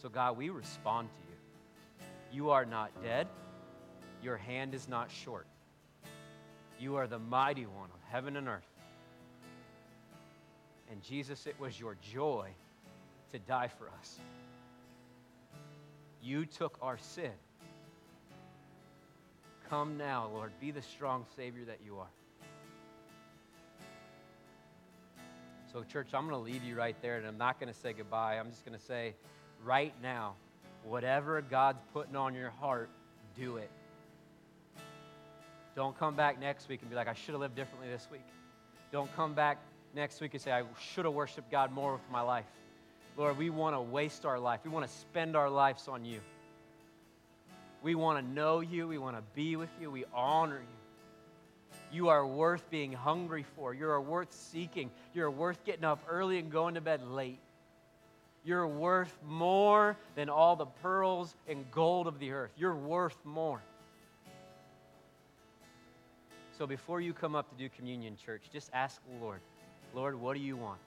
So, 0.00 0.08
God, 0.08 0.36
we 0.38 0.48
respond 0.48 1.08
to 1.10 1.20
you. 1.28 2.06
You 2.32 2.50
are 2.50 2.64
not 2.64 2.90
dead. 3.02 3.26
Your 4.22 4.36
hand 4.36 4.74
is 4.74 4.88
not 4.88 5.10
short. 5.10 5.46
You 6.78 6.96
are 6.96 7.06
the 7.06 7.18
mighty 7.18 7.66
one 7.66 7.90
of 7.92 8.00
heaven 8.10 8.36
and 8.36 8.48
earth. 8.48 8.62
And 10.90 11.02
Jesus, 11.02 11.46
it 11.46 11.58
was 11.60 11.78
your 11.78 11.96
joy 12.12 12.48
to 13.32 13.38
die 13.38 13.68
for 13.68 13.90
us. 14.00 14.18
You 16.22 16.46
took 16.46 16.78
our 16.80 16.96
sin. 16.98 17.32
Come 19.68 19.98
now, 19.98 20.30
Lord. 20.32 20.52
Be 20.60 20.70
the 20.70 20.82
strong 20.82 21.26
Savior 21.36 21.64
that 21.66 21.78
you 21.84 21.98
are. 21.98 22.10
So, 25.72 25.84
church, 25.84 26.08
I'm 26.14 26.26
going 26.26 26.42
to 26.42 26.52
leave 26.52 26.64
you 26.64 26.74
right 26.74 26.96
there, 27.02 27.18
and 27.18 27.26
I'm 27.26 27.38
not 27.38 27.60
going 27.60 27.72
to 27.72 27.78
say 27.78 27.92
goodbye. 27.92 28.38
I'm 28.38 28.50
just 28.50 28.64
going 28.64 28.76
to 28.76 28.84
say, 28.84 29.14
right 29.64 29.94
now, 30.02 30.34
whatever 30.84 31.40
God's 31.42 31.82
putting 31.92 32.16
on 32.16 32.34
your 32.34 32.50
heart, 32.50 32.88
do 33.36 33.56
it. 33.56 33.70
Don't 35.76 35.98
come 35.98 36.14
back 36.14 36.40
next 36.40 36.68
week 36.68 36.80
and 36.82 36.90
be 36.90 36.96
like, 36.96 37.08
I 37.08 37.14
should 37.14 37.32
have 37.32 37.40
lived 37.40 37.54
differently 37.54 37.88
this 37.88 38.08
week. 38.10 38.24
Don't 38.92 39.14
come 39.14 39.34
back 39.34 39.58
next 39.94 40.20
week 40.20 40.34
and 40.34 40.42
say, 40.42 40.52
I 40.52 40.62
should 40.92 41.04
have 41.04 41.14
worshiped 41.14 41.50
God 41.50 41.72
more 41.72 41.92
with 41.92 42.10
my 42.10 42.20
life. 42.20 42.46
Lord, 43.16 43.38
we 43.38 43.50
want 43.50 43.76
to 43.76 43.80
waste 43.80 44.24
our 44.24 44.38
life. 44.38 44.60
We 44.64 44.70
want 44.70 44.86
to 44.86 44.92
spend 44.92 45.36
our 45.36 45.50
lives 45.50 45.88
on 45.88 46.04
you. 46.04 46.20
We 47.82 47.94
want 47.94 48.24
to 48.24 48.32
know 48.32 48.60
you. 48.60 48.88
We 48.88 48.98
want 48.98 49.16
to 49.16 49.22
be 49.34 49.56
with 49.56 49.70
you. 49.80 49.90
We 49.90 50.04
honor 50.14 50.60
you. 50.60 51.76
You 51.92 52.08
are 52.08 52.26
worth 52.26 52.68
being 52.70 52.92
hungry 52.92 53.44
for. 53.56 53.74
You 53.74 53.88
are 53.90 54.00
worth 54.00 54.32
seeking. 54.32 54.90
You're 55.12 55.30
worth 55.30 55.64
getting 55.64 55.84
up 55.84 56.00
early 56.08 56.38
and 56.38 56.50
going 56.50 56.74
to 56.74 56.80
bed 56.80 57.02
late. 57.02 57.40
You're 58.44 58.66
worth 58.66 59.16
more 59.26 59.96
than 60.14 60.28
all 60.28 60.56
the 60.56 60.66
pearls 60.66 61.34
and 61.46 61.70
gold 61.70 62.06
of 62.06 62.18
the 62.18 62.32
earth. 62.32 62.52
You're 62.56 62.74
worth 62.74 63.16
more. 63.24 63.60
So 66.56 66.66
before 66.66 67.00
you 67.00 67.12
come 67.12 67.34
up 67.34 67.50
to 67.50 67.56
do 67.56 67.68
communion, 67.68 68.16
church, 68.16 68.42
just 68.52 68.70
ask 68.72 69.00
the 69.06 69.24
Lord, 69.24 69.40
Lord, 69.94 70.14
what 70.14 70.36
do 70.36 70.42
you 70.42 70.56
want? 70.56 70.78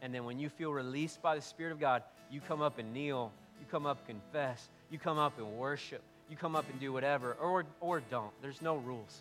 And 0.00 0.12
then 0.12 0.24
when 0.24 0.38
you 0.38 0.48
feel 0.48 0.72
released 0.72 1.22
by 1.22 1.36
the 1.36 1.42
Spirit 1.42 1.72
of 1.72 1.80
God, 1.80 2.02
you 2.30 2.40
come 2.40 2.60
up 2.60 2.78
and 2.78 2.92
kneel, 2.92 3.32
you 3.60 3.66
come 3.70 3.86
up 3.86 4.04
confess, 4.06 4.68
you 4.90 4.98
come 4.98 5.18
up 5.18 5.38
and 5.38 5.58
worship, 5.58 6.02
you 6.28 6.36
come 6.36 6.56
up 6.56 6.68
and 6.70 6.80
do 6.80 6.92
whatever, 6.92 7.34
or, 7.34 7.64
or 7.80 8.00
don't. 8.10 8.32
There's 8.42 8.62
no 8.62 8.76
rules. 8.76 9.20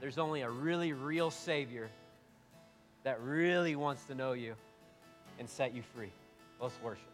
There's 0.00 0.16
only 0.16 0.40
a 0.40 0.48
really 0.48 0.94
real 0.94 1.30
Savior 1.30 1.90
that 3.04 3.20
really 3.20 3.76
wants 3.76 4.04
to 4.04 4.14
know 4.14 4.32
you 4.32 4.54
and 5.38 5.48
set 5.48 5.74
you 5.74 5.82
free. 5.94 6.12
Let's 6.60 6.74
worship. 6.82 7.10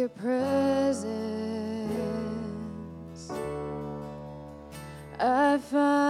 your 0.00 0.08
presence. 0.08 1.49
forever. 5.58 6.09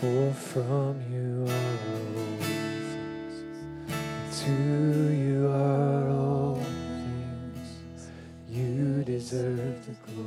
For 0.00 0.32
from 0.32 1.02
you 1.10 1.44
are 1.48 1.76
all 1.90 2.36
things, 2.38 3.34
to 4.42 4.52
you 5.12 5.48
are 5.48 6.08
all 6.08 6.54
things. 6.54 7.68
You 8.48 9.02
deserve 9.02 9.84
the 9.86 9.94
glory. 10.06 10.17